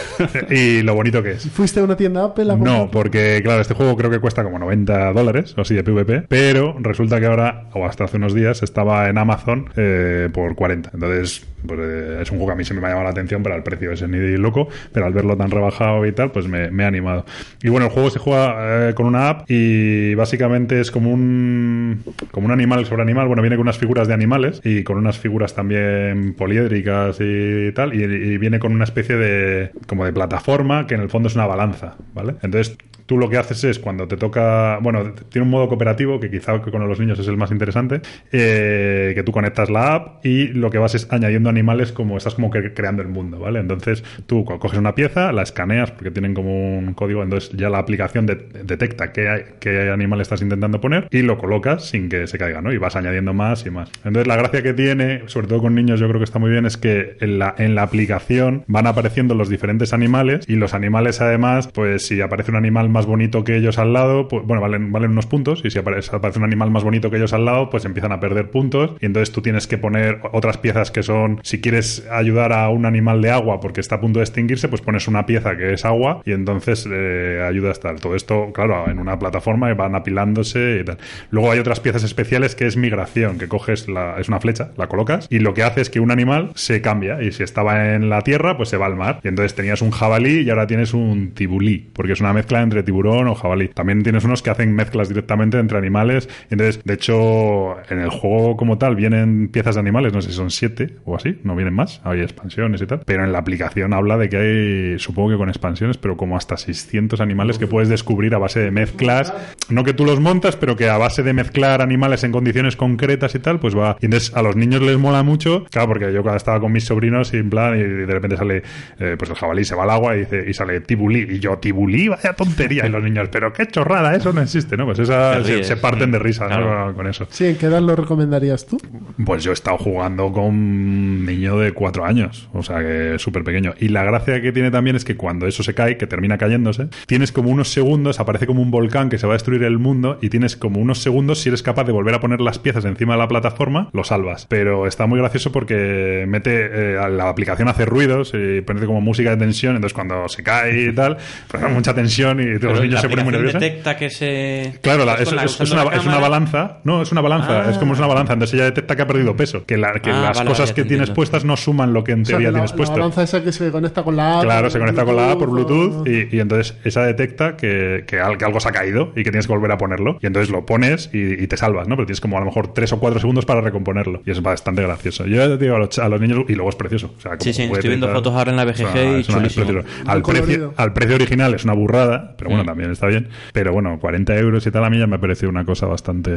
y 0.50 0.82
lo 0.82 0.94
bonito 0.94 1.22
que 1.22 1.32
es. 1.32 1.48
¿Fuiste 1.50 1.80
a 1.80 1.84
una 1.84 1.96
tienda 1.96 2.24
Apple 2.24 2.52
a 2.52 2.56
No, 2.56 2.90
porque 2.90 3.40
claro, 3.42 3.60
este 3.60 3.74
juego 3.74 3.96
creo 3.96 4.10
que 4.10 4.20
cuesta 4.20 4.42
como 4.42 4.58
90 4.58 5.12
dólares 5.12 5.54
o 5.56 5.62
así 5.62 5.74
de 5.74 5.82
PvP, 5.84 6.26
pero 6.28 6.76
resulta 6.80 7.20
que 7.20 7.26
ahora, 7.26 7.68
o 7.74 7.86
hasta 7.86 8.04
hace 8.04 8.16
unos 8.16 8.34
días, 8.34 8.62
estaba 8.62 9.08
en 9.08 9.18
Amazon 9.18 9.70
eh, 9.76 10.28
por 10.32 10.54
40. 10.54 10.90
Entonces, 10.94 11.46
pues, 11.66 11.80
eh, 11.82 12.18
es 12.22 12.30
un 12.30 12.38
juego 12.38 12.48
que 12.48 12.52
a 12.52 12.56
mí 12.56 12.64
se 12.64 12.74
me 12.74 12.80
ha 12.80 12.90
llamado 12.90 13.04
la 13.04 13.10
atención, 13.10 13.42
pero 13.42 13.54
al 13.54 13.62
precio 13.62 13.92
ese 13.92 14.08
ni 14.08 14.18
de 14.18 14.38
loco, 14.38 14.68
pero 14.92 15.06
al 15.06 15.13
verlo 15.14 15.36
tan 15.36 15.50
rebajado 15.50 16.04
y 16.06 16.12
tal, 16.12 16.30
pues 16.32 16.48
me, 16.48 16.70
me 16.70 16.84
ha 16.84 16.88
animado. 16.88 17.24
Y 17.62 17.68
bueno, 17.70 17.86
el 17.86 17.92
juego 17.92 18.10
se 18.10 18.18
juega 18.18 18.90
eh, 18.90 18.94
con 18.94 19.06
una 19.06 19.28
app 19.30 19.50
y 19.50 20.14
básicamente 20.14 20.80
es 20.80 20.90
como 20.90 21.10
un, 21.10 22.02
como 22.30 22.46
un 22.46 22.52
animal 22.52 22.84
sobre 22.86 23.02
animal. 23.02 23.26
Bueno, 23.26 23.42
viene 23.42 23.56
con 23.56 23.62
unas 23.62 23.78
figuras 23.78 24.08
de 24.08 24.14
animales 24.14 24.60
y 24.64 24.82
con 24.84 24.98
unas 24.98 25.18
figuras 25.18 25.54
también 25.54 26.34
poliédricas 26.34 27.18
y 27.20 27.72
tal, 27.72 27.94
y, 27.94 28.02
y 28.04 28.38
viene 28.38 28.58
con 28.58 28.72
una 28.72 28.84
especie 28.84 29.16
de, 29.16 29.70
como 29.86 30.04
de 30.04 30.12
plataforma 30.12 30.86
que 30.86 30.94
en 30.94 31.00
el 31.00 31.08
fondo 31.10 31.28
es 31.28 31.34
una 31.34 31.46
balanza, 31.46 31.96
¿vale? 32.12 32.34
Entonces, 32.42 32.76
Tú 33.06 33.18
lo 33.18 33.28
que 33.28 33.36
haces 33.36 33.62
es 33.64 33.78
cuando 33.78 34.08
te 34.08 34.16
toca, 34.16 34.78
bueno, 34.80 35.12
tiene 35.28 35.44
un 35.44 35.50
modo 35.50 35.68
cooperativo 35.68 36.18
que 36.20 36.30
quizá 36.30 36.58
con 36.62 36.88
los 36.88 36.98
niños 36.98 37.18
es 37.18 37.28
el 37.28 37.36
más 37.36 37.50
interesante, 37.50 38.00
eh, 38.32 39.12
que 39.14 39.22
tú 39.22 39.30
conectas 39.30 39.68
la 39.68 39.94
app 39.94 40.24
y 40.24 40.48
lo 40.48 40.70
que 40.70 40.78
vas 40.78 40.94
es 40.94 41.06
añadiendo 41.12 41.50
animales 41.50 41.92
como 41.92 42.16
estás 42.16 42.34
como 42.34 42.48
creando 42.48 43.02
el 43.02 43.08
mundo, 43.08 43.38
¿vale? 43.38 43.60
Entonces 43.60 44.02
tú 44.26 44.46
co- 44.46 44.58
coges 44.58 44.78
una 44.78 44.94
pieza, 44.94 45.03
la 45.14 45.42
escaneas 45.42 45.90
porque 45.90 46.10
tienen 46.10 46.34
como 46.34 46.78
un 46.78 46.94
código, 46.94 47.22
entonces 47.22 47.50
ya 47.56 47.68
la 47.68 47.78
aplicación 47.78 48.26
de- 48.26 48.36
detecta 48.64 49.12
qué, 49.12 49.54
qué 49.60 49.90
animal 49.90 50.20
estás 50.20 50.42
intentando 50.42 50.80
poner 50.80 51.08
y 51.10 51.22
lo 51.22 51.38
colocas 51.38 51.84
sin 51.88 52.08
que 52.08 52.26
se 52.26 52.38
caiga, 52.38 52.60
¿no? 52.60 52.72
Y 52.72 52.78
vas 52.78 52.96
añadiendo 52.96 53.34
más 53.34 53.64
y 53.66 53.70
más. 53.70 53.90
Entonces 54.04 54.26
la 54.26 54.36
gracia 54.36 54.62
que 54.62 54.72
tiene, 54.72 55.22
sobre 55.26 55.46
todo 55.48 55.60
con 55.60 55.74
niños 55.74 56.00
yo 56.00 56.08
creo 56.08 56.18
que 56.20 56.24
está 56.24 56.38
muy 56.38 56.50
bien, 56.50 56.66
es 56.66 56.76
que 56.76 57.16
en 57.20 57.38
la, 57.38 57.54
en 57.58 57.74
la 57.74 57.82
aplicación 57.82 58.64
van 58.66 58.86
apareciendo 58.86 59.34
los 59.34 59.48
diferentes 59.48 59.92
animales 59.92 60.44
y 60.48 60.56
los 60.56 60.74
animales 60.74 61.20
además, 61.20 61.68
pues 61.72 62.06
si 62.06 62.20
aparece 62.20 62.50
un 62.50 62.56
animal 62.56 62.88
más 62.88 63.06
bonito 63.06 63.44
que 63.44 63.56
ellos 63.56 63.78
al 63.78 63.92
lado, 63.92 64.28
pues 64.28 64.44
bueno, 64.46 64.60
valen, 64.62 64.92
valen 64.92 65.10
unos 65.12 65.26
puntos 65.26 65.62
y 65.64 65.70
si 65.70 65.78
aparece, 65.78 66.14
aparece 66.14 66.38
un 66.38 66.44
animal 66.44 66.70
más 66.70 66.84
bonito 66.84 67.10
que 67.10 67.16
ellos 67.16 67.32
al 67.32 67.44
lado, 67.44 67.70
pues 67.70 67.84
empiezan 67.84 68.12
a 68.12 68.20
perder 68.20 68.50
puntos 68.50 68.92
y 69.00 69.06
entonces 69.06 69.32
tú 69.32 69.40
tienes 69.42 69.66
que 69.66 69.78
poner 69.78 70.20
otras 70.32 70.58
piezas 70.58 70.90
que 70.90 71.02
son, 71.02 71.40
si 71.42 71.60
quieres 71.60 72.06
ayudar 72.10 72.52
a 72.52 72.68
un 72.68 72.86
animal 72.86 73.20
de 73.22 73.30
agua 73.30 73.60
porque 73.60 73.80
está 73.80 73.96
a 73.96 74.00
punto 74.00 74.18
de 74.18 74.24
extinguirse, 74.24 74.68
pues 74.68 74.80
pones 74.82 74.93
una 75.08 75.26
pieza 75.26 75.56
que 75.56 75.72
es 75.72 75.84
agua 75.84 76.22
y 76.24 76.32
entonces 76.32 76.88
eh, 76.90 77.44
ayuda 77.46 77.68
a 77.70 77.72
estar. 77.72 77.98
Todo 78.00 78.14
esto, 78.14 78.52
claro, 78.52 78.88
en 78.88 78.98
una 78.98 79.18
plataforma 79.18 79.70
y 79.70 79.74
van 79.74 79.94
apilándose 79.94 80.78
y 80.80 80.84
tal. 80.84 80.98
Luego 81.30 81.52
hay 81.52 81.58
otras 81.58 81.80
piezas 81.80 82.04
especiales 82.04 82.54
que 82.54 82.66
es 82.66 82.76
migración, 82.76 83.38
que 83.38 83.48
coges 83.48 83.88
la, 83.88 84.16
es 84.18 84.28
una 84.28 84.40
flecha, 84.40 84.70
la 84.76 84.88
colocas 84.88 85.26
y 85.30 85.38
lo 85.38 85.54
que 85.54 85.62
hace 85.62 85.80
es 85.80 85.90
que 85.90 86.00
un 86.00 86.10
animal 86.10 86.52
se 86.54 86.80
cambia 86.80 87.22
y 87.22 87.32
si 87.32 87.42
estaba 87.42 87.94
en 87.94 88.08
la 88.08 88.22
tierra, 88.22 88.56
pues 88.56 88.68
se 88.68 88.76
va 88.76 88.86
al 88.86 88.96
mar. 88.96 89.20
Y 89.22 89.28
entonces 89.28 89.54
tenías 89.54 89.82
un 89.82 89.90
jabalí 89.90 90.40
y 90.40 90.50
ahora 90.50 90.66
tienes 90.66 90.94
un 90.94 91.32
tibulí, 91.32 91.90
porque 91.92 92.12
es 92.12 92.20
una 92.20 92.32
mezcla 92.32 92.62
entre 92.62 92.82
tiburón 92.82 93.28
o 93.28 93.34
jabalí. 93.34 93.68
También 93.68 94.02
tienes 94.02 94.24
unos 94.24 94.42
que 94.42 94.50
hacen 94.50 94.74
mezclas 94.74 95.08
directamente 95.08 95.58
entre 95.58 95.78
animales. 95.78 96.28
Entonces, 96.50 96.82
de 96.84 96.94
hecho, 96.94 97.76
en 97.90 97.98
el 97.98 98.10
juego 98.10 98.56
como 98.56 98.78
tal 98.78 98.96
vienen 98.96 99.48
piezas 99.48 99.74
de 99.74 99.80
animales, 99.80 100.12
no 100.12 100.22
sé 100.22 100.30
si 100.30 100.36
son 100.36 100.50
siete 100.50 100.96
o 101.04 101.16
así, 101.16 101.38
no 101.44 101.54
vienen 101.54 101.74
más, 101.74 102.00
hay 102.04 102.20
expansiones 102.20 102.80
y 102.82 102.86
tal. 102.86 103.02
Pero 103.04 103.24
en 103.24 103.32
la 103.32 103.38
aplicación 103.38 103.92
habla 103.92 104.16
de 104.16 104.28
que 104.28 104.36
hay, 104.36 104.83
supongo 104.98 105.30
que 105.30 105.36
con 105.36 105.48
expansiones, 105.48 105.96
pero 105.96 106.16
como 106.16 106.36
hasta 106.36 106.56
600 106.56 107.20
animales 107.20 107.58
que 107.58 107.66
puedes 107.66 107.88
descubrir 107.88 108.34
a 108.34 108.38
base 108.38 108.60
de 108.60 108.70
mezclas. 108.70 109.32
No 109.68 109.84
que 109.84 109.94
tú 109.94 110.04
los 110.04 110.20
montas, 110.20 110.56
pero 110.56 110.76
que 110.76 110.88
a 110.88 110.98
base 110.98 111.22
de 111.22 111.32
mezclar 111.32 111.82
animales 111.82 112.24
en 112.24 112.32
condiciones 112.32 112.76
concretas 112.76 113.34
y 113.34 113.38
tal, 113.38 113.60
pues 113.60 113.76
va. 113.76 113.96
Y 114.00 114.06
entonces 114.06 114.34
a 114.34 114.42
los 114.42 114.56
niños 114.56 114.82
les 114.82 114.98
mola 114.98 115.22
mucho, 115.22 115.64
claro, 115.70 115.88
porque 115.88 116.12
yo 116.12 116.22
cuando 116.22 116.36
estaba 116.36 116.60
con 116.60 116.72
mis 116.72 116.84
sobrinos 116.84 117.32
y 117.34 117.38
en 117.38 117.50
plan, 117.50 117.78
y 117.78 117.82
de 117.82 118.06
repente 118.06 118.36
sale, 118.36 118.62
eh, 118.98 119.16
pues 119.18 119.30
el 119.30 119.36
jabalí 119.36 119.64
se 119.64 119.74
va 119.74 119.84
al 119.84 119.90
agua 119.90 120.16
y 120.16 120.20
dice, 120.20 120.44
y 120.46 120.54
sale 120.54 120.80
tibulí, 120.80 121.26
y 121.30 121.38
yo, 121.38 121.58
tibulí, 121.58 122.08
vaya 122.08 122.34
tontería, 122.34 122.86
y 122.86 122.90
los 122.90 123.02
niños, 123.02 123.28
pero 123.30 123.52
qué 123.52 123.66
chorrada, 123.66 124.14
eso 124.14 124.32
no 124.32 124.42
existe, 124.42 124.76
¿no? 124.76 124.84
Pues 124.84 124.98
esa, 124.98 125.42
se, 125.42 125.76
parten 125.76 126.10
de 126.10 126.18
risa 126.18 126.48
con 126.94 127.06
eso. 127.06 127.26
Sí, 127.30 127.46
¿en 127.46 127.56
qué 127.56 127.66
edad 127.66 127.80
lo 127.80 127.96
recomendarías 127.96 128.66
tú? 128.66 128.78
Pues 129.24 129.44
yo 129.44 129.50
he 129.50 129.54
estado 129.54 129.78
jugando 129.78 130.32
con 130.32 130.44
un 130.44 131.26
niño 131.26 131.58
de 131.58 131.72
cuatro 131.72 132.04
años, 132.04 132.48
o 132.52 132.62
sea 132.62 132.80
que 132.80 133.14
es 133.14 133.22
súper 133.22 133.44
pequeño. 133.44 133.74
Y 133.78 133.88
la 133.88 134.04
gracia 134.04 134.40
que 134.40 134.52
tiene 134.52 134.70
también 134.74 134.96
es 134.96 135.04
que 135.04 135.16
cuando 135.16 135.46
eso 135.46 135.62
se 135.62 135.72
cae, 135.74 135.96
que 135.96 136.06
termina 136.06 136.36
cayéndose, 136.36 136.88
tienes 137.06 137.32
como 137.32 137.48
unos 137.50 137.68
segundos, 137.72 138.20
aparece 138.20 138.46
como 138.46 138.60
un 138.60 138.70
volcán 138.70 139.08
que 139.08 139.16
se 139.18 139.26
va 139.26 139.32
a 139.32 139.36
destruir 139.36 139.62
el 139.64 139.78
mundo 139.78 140.18
y 140.20 140.28
tienes 140.28 140.56
como 140.56 140.80
unos 140.80 140.98
segundos, 141.00 141.40
si 141.40 141.48
eres 141.48 141.62
capaz 141.62 141.84
de 141.84 141.92
volver 141.92 142.14
a 142.14 142.20
poner 142.20 142.40
las 142.40 142.58
piezas 142.58 142.84
encima 142.84 143.14
de 143.14 143.20
la 143.20 143.28
plataforma, 143.28 143.88
lo 143.92 144.04
salvas. 144.04 144.46
Pero 144.48 144.86
está 144.86 145.06
muy 145.06 145.18
gracioso 145.18 145.50
porque 145.52 146.26
mete, 146.28 146.94
eh, 146.94 147.08
la 147.10 147.28
aplicación 147.28 147.68
hace 147.68 147.84
ruidos 147.86 148.32
y 148.34 148.60
pone 148.60 148.84
como 148.84 149.00
música 149.00 149.30
de 149.30 149.36
tensión, 149.38 149.76
entonces 149.76 149.94
cuando 149.94 150.28
se 150.28 150.42
cae 150.42 150.88
y 150.90 150.92
tal, 150.94 151.16
pues 151.48 151.62
mucha 151.70 151.94
tensión 151.94 152.40
y 152.40 152.58
los 152.58 152.80
niños 152.80 152.94
la 152.94 153.00
se 153.00 153.08
ponen 153.08 153.24
muy 153.24 153.32
nerviosos. 153.32 153.60
detecta 153.60 153.96
que 153.96 154.10
se... 154.10 154.78
Claro, 154.82 155.04
la- 155.04 155.14
es, 155.14 155.32
la- 155.32 155.44
es- 155.44 155.52
es 155.54 155.60
usando 155.60 155.82
una, 155.84 155.90
la 155.92 155.96
es 156.00 156.06
una 156.06 156.18
balanza. 156.18 156.78
No, 156.84 157.02
es 157.02 157.12
una 157.12 157.20
balanza. 157.20 157.64
Ah. 157.66 157.70
Es 157.70 157.78
como 157.78 157.92
es 157.92 157.98
una 157.98 158.08
balanza. 158.08 158.32
Entonces 158.34 158.54
ella 158.54 158.64
detecta 158.64 158.96
que 158.96 159.02
ha 159.02 159.06
perdido 159.06 159.36
peso. 159.36 159.64
Que, 159.64 159.76
la- 159.76 159.92
que 160.00 160.10
Ah, 160.10 160.20
las 160.22 160.38
vale, 160.38 160.48
cosas 160.50 160.66
vale, 160.70 160.74
que 160.74 160.82
tienes 160.82 160.92
entiendo. 161.08 161.14
puestas 161.14 161.44
no 161.44 161.56
suman 161.56 161.92
lo 161.92 162.02
que 162.04 162.12
en 162.12 162.22
O 162.22 162.24
sea, 162.24 162.32
teoría 162.38 162.48
que 162.48 162.52
la, 162.52 162.58
tienes 162.58 162.70
la 162.72 162.76
puesto. 162.76 162.94
balanza 162.96 163.22
esa 163.22 163.42
que 163.44 163.52
se 163.52 163.70
conecta 163.70 164.02
con 164.02 164.16
la 164.16 164.38
app. 164.38 164.44
Claro, 164.44 164.53
se 164.70 164.78
conecta 164.78 165.04
con 165.04 165.16
la 165.16 165.32
app 165.32 165.38
por 165.38 165.50
Bluetooth 165.50 166.06
y, 166.06 166.28
y 166.36 166.40
entonces 166.40 166.76
esa 166.84 167.04
detecta 167.04 167.56
que, 167.56 168.04
que 168.06 168.20
al- 168.20 168.38
que 168.38 168.44
algo 168.44 168.60
se 168.60 168.68
ha 168.68 168.72
caído 168.72 169.10
y 169.16 169.22
que 169.24 169.30
tienes 169.30 169.46
que 169.46 169.52
volver 169.52 169.70
a 169.72 169.78
ponerlo. 169.78 170.18
Y 170.22 170.26
entonces 170.26 170.50
lo 170.50 170.64
pones 170.66 171.10
y, 171.12 171.42
y 171.42 171.46
te 171.46 171.56
salvas, 171.56 171.88
¿no? 171.88 171.96
Pero 171.96 172.06
tienes 172.06 172.20
como 172.20 172.36
a 172.36 172.40
lo 172.40 172.46
mejor 172.46 172.68
tres 172.74 172.92
o 172.92 172.98
cuatro 173.00 173.20
segundos 173.20 173.44
para 173.46 173.60
recomponerlo. 173.60 174.22
Y 174.26 174.30
es 174.30 174.42
bastante 174.42 174.82
gracioso. 174.82 175.26
Yo 175.26 175.36
ya 175.36 175.48
te 175.58 175.64
digo 175.64 175.76
a 175.76 175.78
los, 175.78 175.98
a 175.98 176.08
los 176.08 176.20
niños, 176.20 176.44
y 176.48 176.54
luego 176.54 176.70
es 176.70 176.76
precioso. 176.76 177.12
O 177.16 177.20
sea, 177.20 177.32
como 177.32 177.42
Sí, 177.42 177.52
sí, 177.52 177.62
estoy 177.62 177.88
viendo 177.88 178.08
fotos 178.12 178.34
ahora 178.34 178.50
en 178.50 178.56
la 178.56 178.64
BGG 178.64 178.78
y 178.80 178.80
es 178.82 178.88
una- 178.88 179.18
es 179.18 179.26
chulísimo. 179.54 179.66
precioso. 179.66 179.88
Al 180.06 180.22
precio, 180.22 180.42
colorido. 180.44 180.74
al 180.76 180.92
precio 180.92 181.14
original 181.16 181.54
es 181.54 181.64
una 181.64 181.74
burrada, 181.74 182.34
pero 182.38 182.50
bueno, 182.50 182.62
Mm. 182.64 182.66
también 182.66 182.90
está 182.90 183.06
bien. 183.06 183.28
Pero 183.52 183.72
bueno, 183.72 183.98
40 184.00 184.36
euros 184.38 184.66
y 184.66 184.70
tal 184.70 184.84
a 184.84 184.90
mí 184.90 184.98
ya 184.98 185.06
me 185.06 185.16
ha 185.16 185.20
parecido 185.20 185.50
una 185.50 185.64
cosa 185.64 185.86
bastante, 185.86 186.30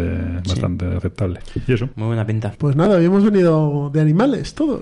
bastante 0.47 0.85
aceptable. 0.85 1.39
Y 1.67 1.73
eso. 1.73 1.89
Muy 1.95 2.07
buena 2.07 2.25
pinta. 2.25 2.53
Pues 2.57 2.75
nada, 2.75 2.95
habíamos 2.97 3.23
venido 3.23 3.89
de 3.93 4.01
animales 4.01 4.53
todos. 4.53 4.81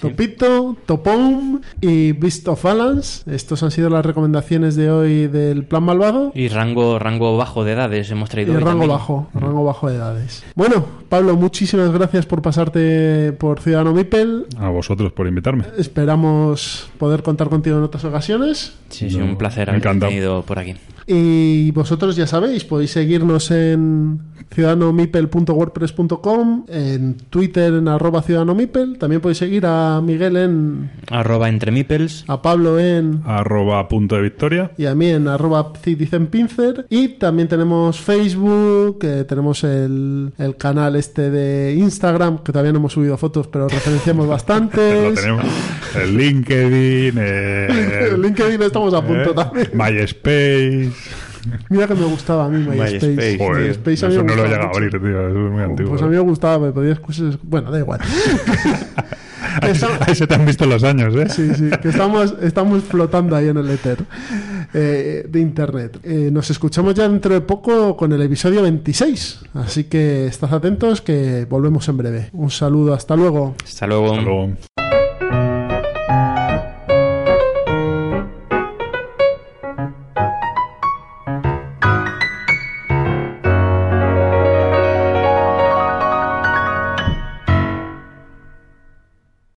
Topito, 0.00 0.76
Topón 0.86 1.62
y 1.80 2.12
Beast 2.12 2.44
of 2.54 2.62
Balance. 2.62 3.30
Estos 3.30 3.62
han 3.62 3.70
sido 3.70 3.90
las 3.90 4.04
recomendaciones 4.06 4.76
de 4.76 4.90
hoy 4.90 5.26
del 5.26 5.64
Plan 5.64 5.82
Malvado. 5.82 6.32
Y 6.34 6.48
rango, 6.48 6.98
rango 6.98 7.36
bajo 7.36 7.64
de 7.64 7.72
edades 7.72 8.10
hemos 8.10 8.28
Y 8.30 8.32
traído 8.32 8.52
el 8.52 8.58
hoy 8.58 8.64
rango 8.64 8.80
también. 8.80 8.90
bajo, 8.98 9.28
rango 9.34 9.64
bajo 9.64 9.88
de 9.90 9.96
edades. 9.96 10.42
Bueno, 10.54 10.84
Pablo, 11.08 11.36
muchísimas 11.36 11.90
gracias 11.92 12.26
por 12.26 12.42
pasarte 12.42 13.32
por 13.32 13.60
Ciudadano 13.60 13.92
Mipel. 13.92 14.46
A 14.58 14.68
vosotros 14.70 15.12
por 15.12 15.26
invitarme. 15.28 15.64
Esperamos 15.78 16.88
poder 16.98 17.22
contar 17.22 17.48
contigo 17.48 17.76
en 17.78 17.84
otras 17.84 18.04
ocasiones. 18.04 18.74
Sí, 18.88 19.10
sí, 19.10 19.18
No, 19.18 19.24
un 19.26 19.36
placer 19.36 19.66
me 19.68 19.72
haber 19.72 19.82
encanta. 19.82 20.08
tenido 20.08 20.42
por 20.42 20.58
aquí. 20.58 20.74
Y 21.06 21.70
vosotros 21.72 22.16
ya 22.16 22.26
sabéis, 22.26 22.64
podéis 22.64 22.92
seguirnos 22.92 23.50
en 23.50 24.20
ciudadanomipel.wordpress.com, 24.54 26.64
en 26.68 27.16
Twitter 27.30 27.74
en 27.74 27.88
arroba 27.88 28.22
ciudadanomipel. 28.22 28.96
También 28.98 29.20
podéis 29.20 29.36
seguir 29.38 29.66
a 29.66 30.00
Miguel 30.02 30.36
en, 30.36 30.90
Arroba 31.10 31.48
entre 31.50 31.72
mipels. 31.72 32.24
a 32.28 32.40
Pablo 32.44 32.78
en 32.78 33.22
Arroba 33.24 33.88
punto 33.88 34.16
de 34.16 34.20
victoria. 34.20 34.70
y 34.76 34.84
a 34.84 34.94
mí 34.94 35.06
en 35.08 35.28
arroba 35.28 35.72
citizenpincer. 35.82 36.84
Y 36.90 37.08
también 37.16 37.48
tenemos 37.48 37.98
Facebook, 37.98 38.98
eh, 39.02 39.24
tenemos 39.26 39.64
el, 39.64 40.30
el 40.36 40.56
canal 40.58 40.94
este 40.94 41.30
de 41.30 41.72
Instagram, 41.74 42.42
que 42.44 42.52
todavía 42.52 42.70
no 42.72 42.80
hemos 42.80 42.92
subido 42.92 43.16
fotos, 43.16 43.46
pero 43.48 43.66
referenciamos 43.66 44.28
tenemos. 45.14 45.44
El 45.98 46.16
LinkedIn. 46.18 47.14
eh, 47.16 48.08
En 48.12 48.20
LinkedIn 48.20 48.60
estamos 48.60 48.92
a 48.92 49.00
punto 49.00 49.30
eh, 49.30 49.34
también. 49.34 49.70
MySpace. 49.72 50.92
Mira 51.70 51.86
que 51.86 51.94
me 51.94 52.04
gustaba 52.04 52.44
a 52.44 52.48
mí 52.50 52.58
MySpace. 52.58 53.08
MySpace. 53.08 53.38
Joder, 53.38 53.68
MySpace 53.68 54.04
a 54.04 54.08
mí 54.10 54.14
eso 54.16 54.24
me 54.24 54.30
no 54.30 54.36
lo 54.36 54.44
he 54.44 54.48
llegado 54.48 54.68
a 54.68 54.70
abrir, 54.70 54.90
tío. 54.90 55.28
Eso 55.28 55.46
es 55.46 55.50
muy 55.52 55.62
antiguo. 55.62 55.90
Pues 55.92 56.02
a 56.02 56.06
mí 56.06 56.12
me 56.14 56.20
gustaba, 56.20 56.58
me 56.66 56.72
podías. 56.72 57.00
Bueno, 57.42 57.70
da 57.70 57.78
igual. 57.78 58.00
Que 59.60 59.66
Ahí, 59.66 59.72
está- 59.72 59.88
ahí 60.06 60.14
se 60.14 60.26
te 60.26 60.34
han 60.34 60.46
visto 60.46 60.66
los 60.66 60.82
años, 60.84 61.14
¿eh? 61.16 61.28
Sí, 61.28 61.54
sí, 61.54 61.70
que 61.82 61.88
estamos, 61.88 62.34
estamos 62.42 62.82
flotando 62.84 63.36
ahí 63.36 63.48
en 63.48 63.56
el 63.58 63.70
éter 63.70 63.98
eh, 64.72 65.26
de 65.28 65.40
internet. 65.40 65.98
Eh, 66.02 66.30
nos 66.32 66.50
escuchamos 66.50 66.94
ya 66.94 67.08
dentro 67.08 67.34
de 67.34 67.40
poco 67.40 67.96
con 67.96 68.12
el 68.12 68.22
episodio 68.22 68.62
26. 68.62 69.40
Así 69.54 69.84
que 69.84 70.26
estad 70.26 70.52
atentos 70.54 71.00
que 71.00 71.46
volvemos 71.48 71.88
en 71.88 71.96
breve. 71.96 72.30
Un 72.32 72.50
saludo, 72.50 72.94
hasta 72.94 73.16
luego. 73.16 73.54
Hasta 73.64 73.86
luego. 73.86 74.12
Hasta 74.12 74.22
luego. 74.22 74.52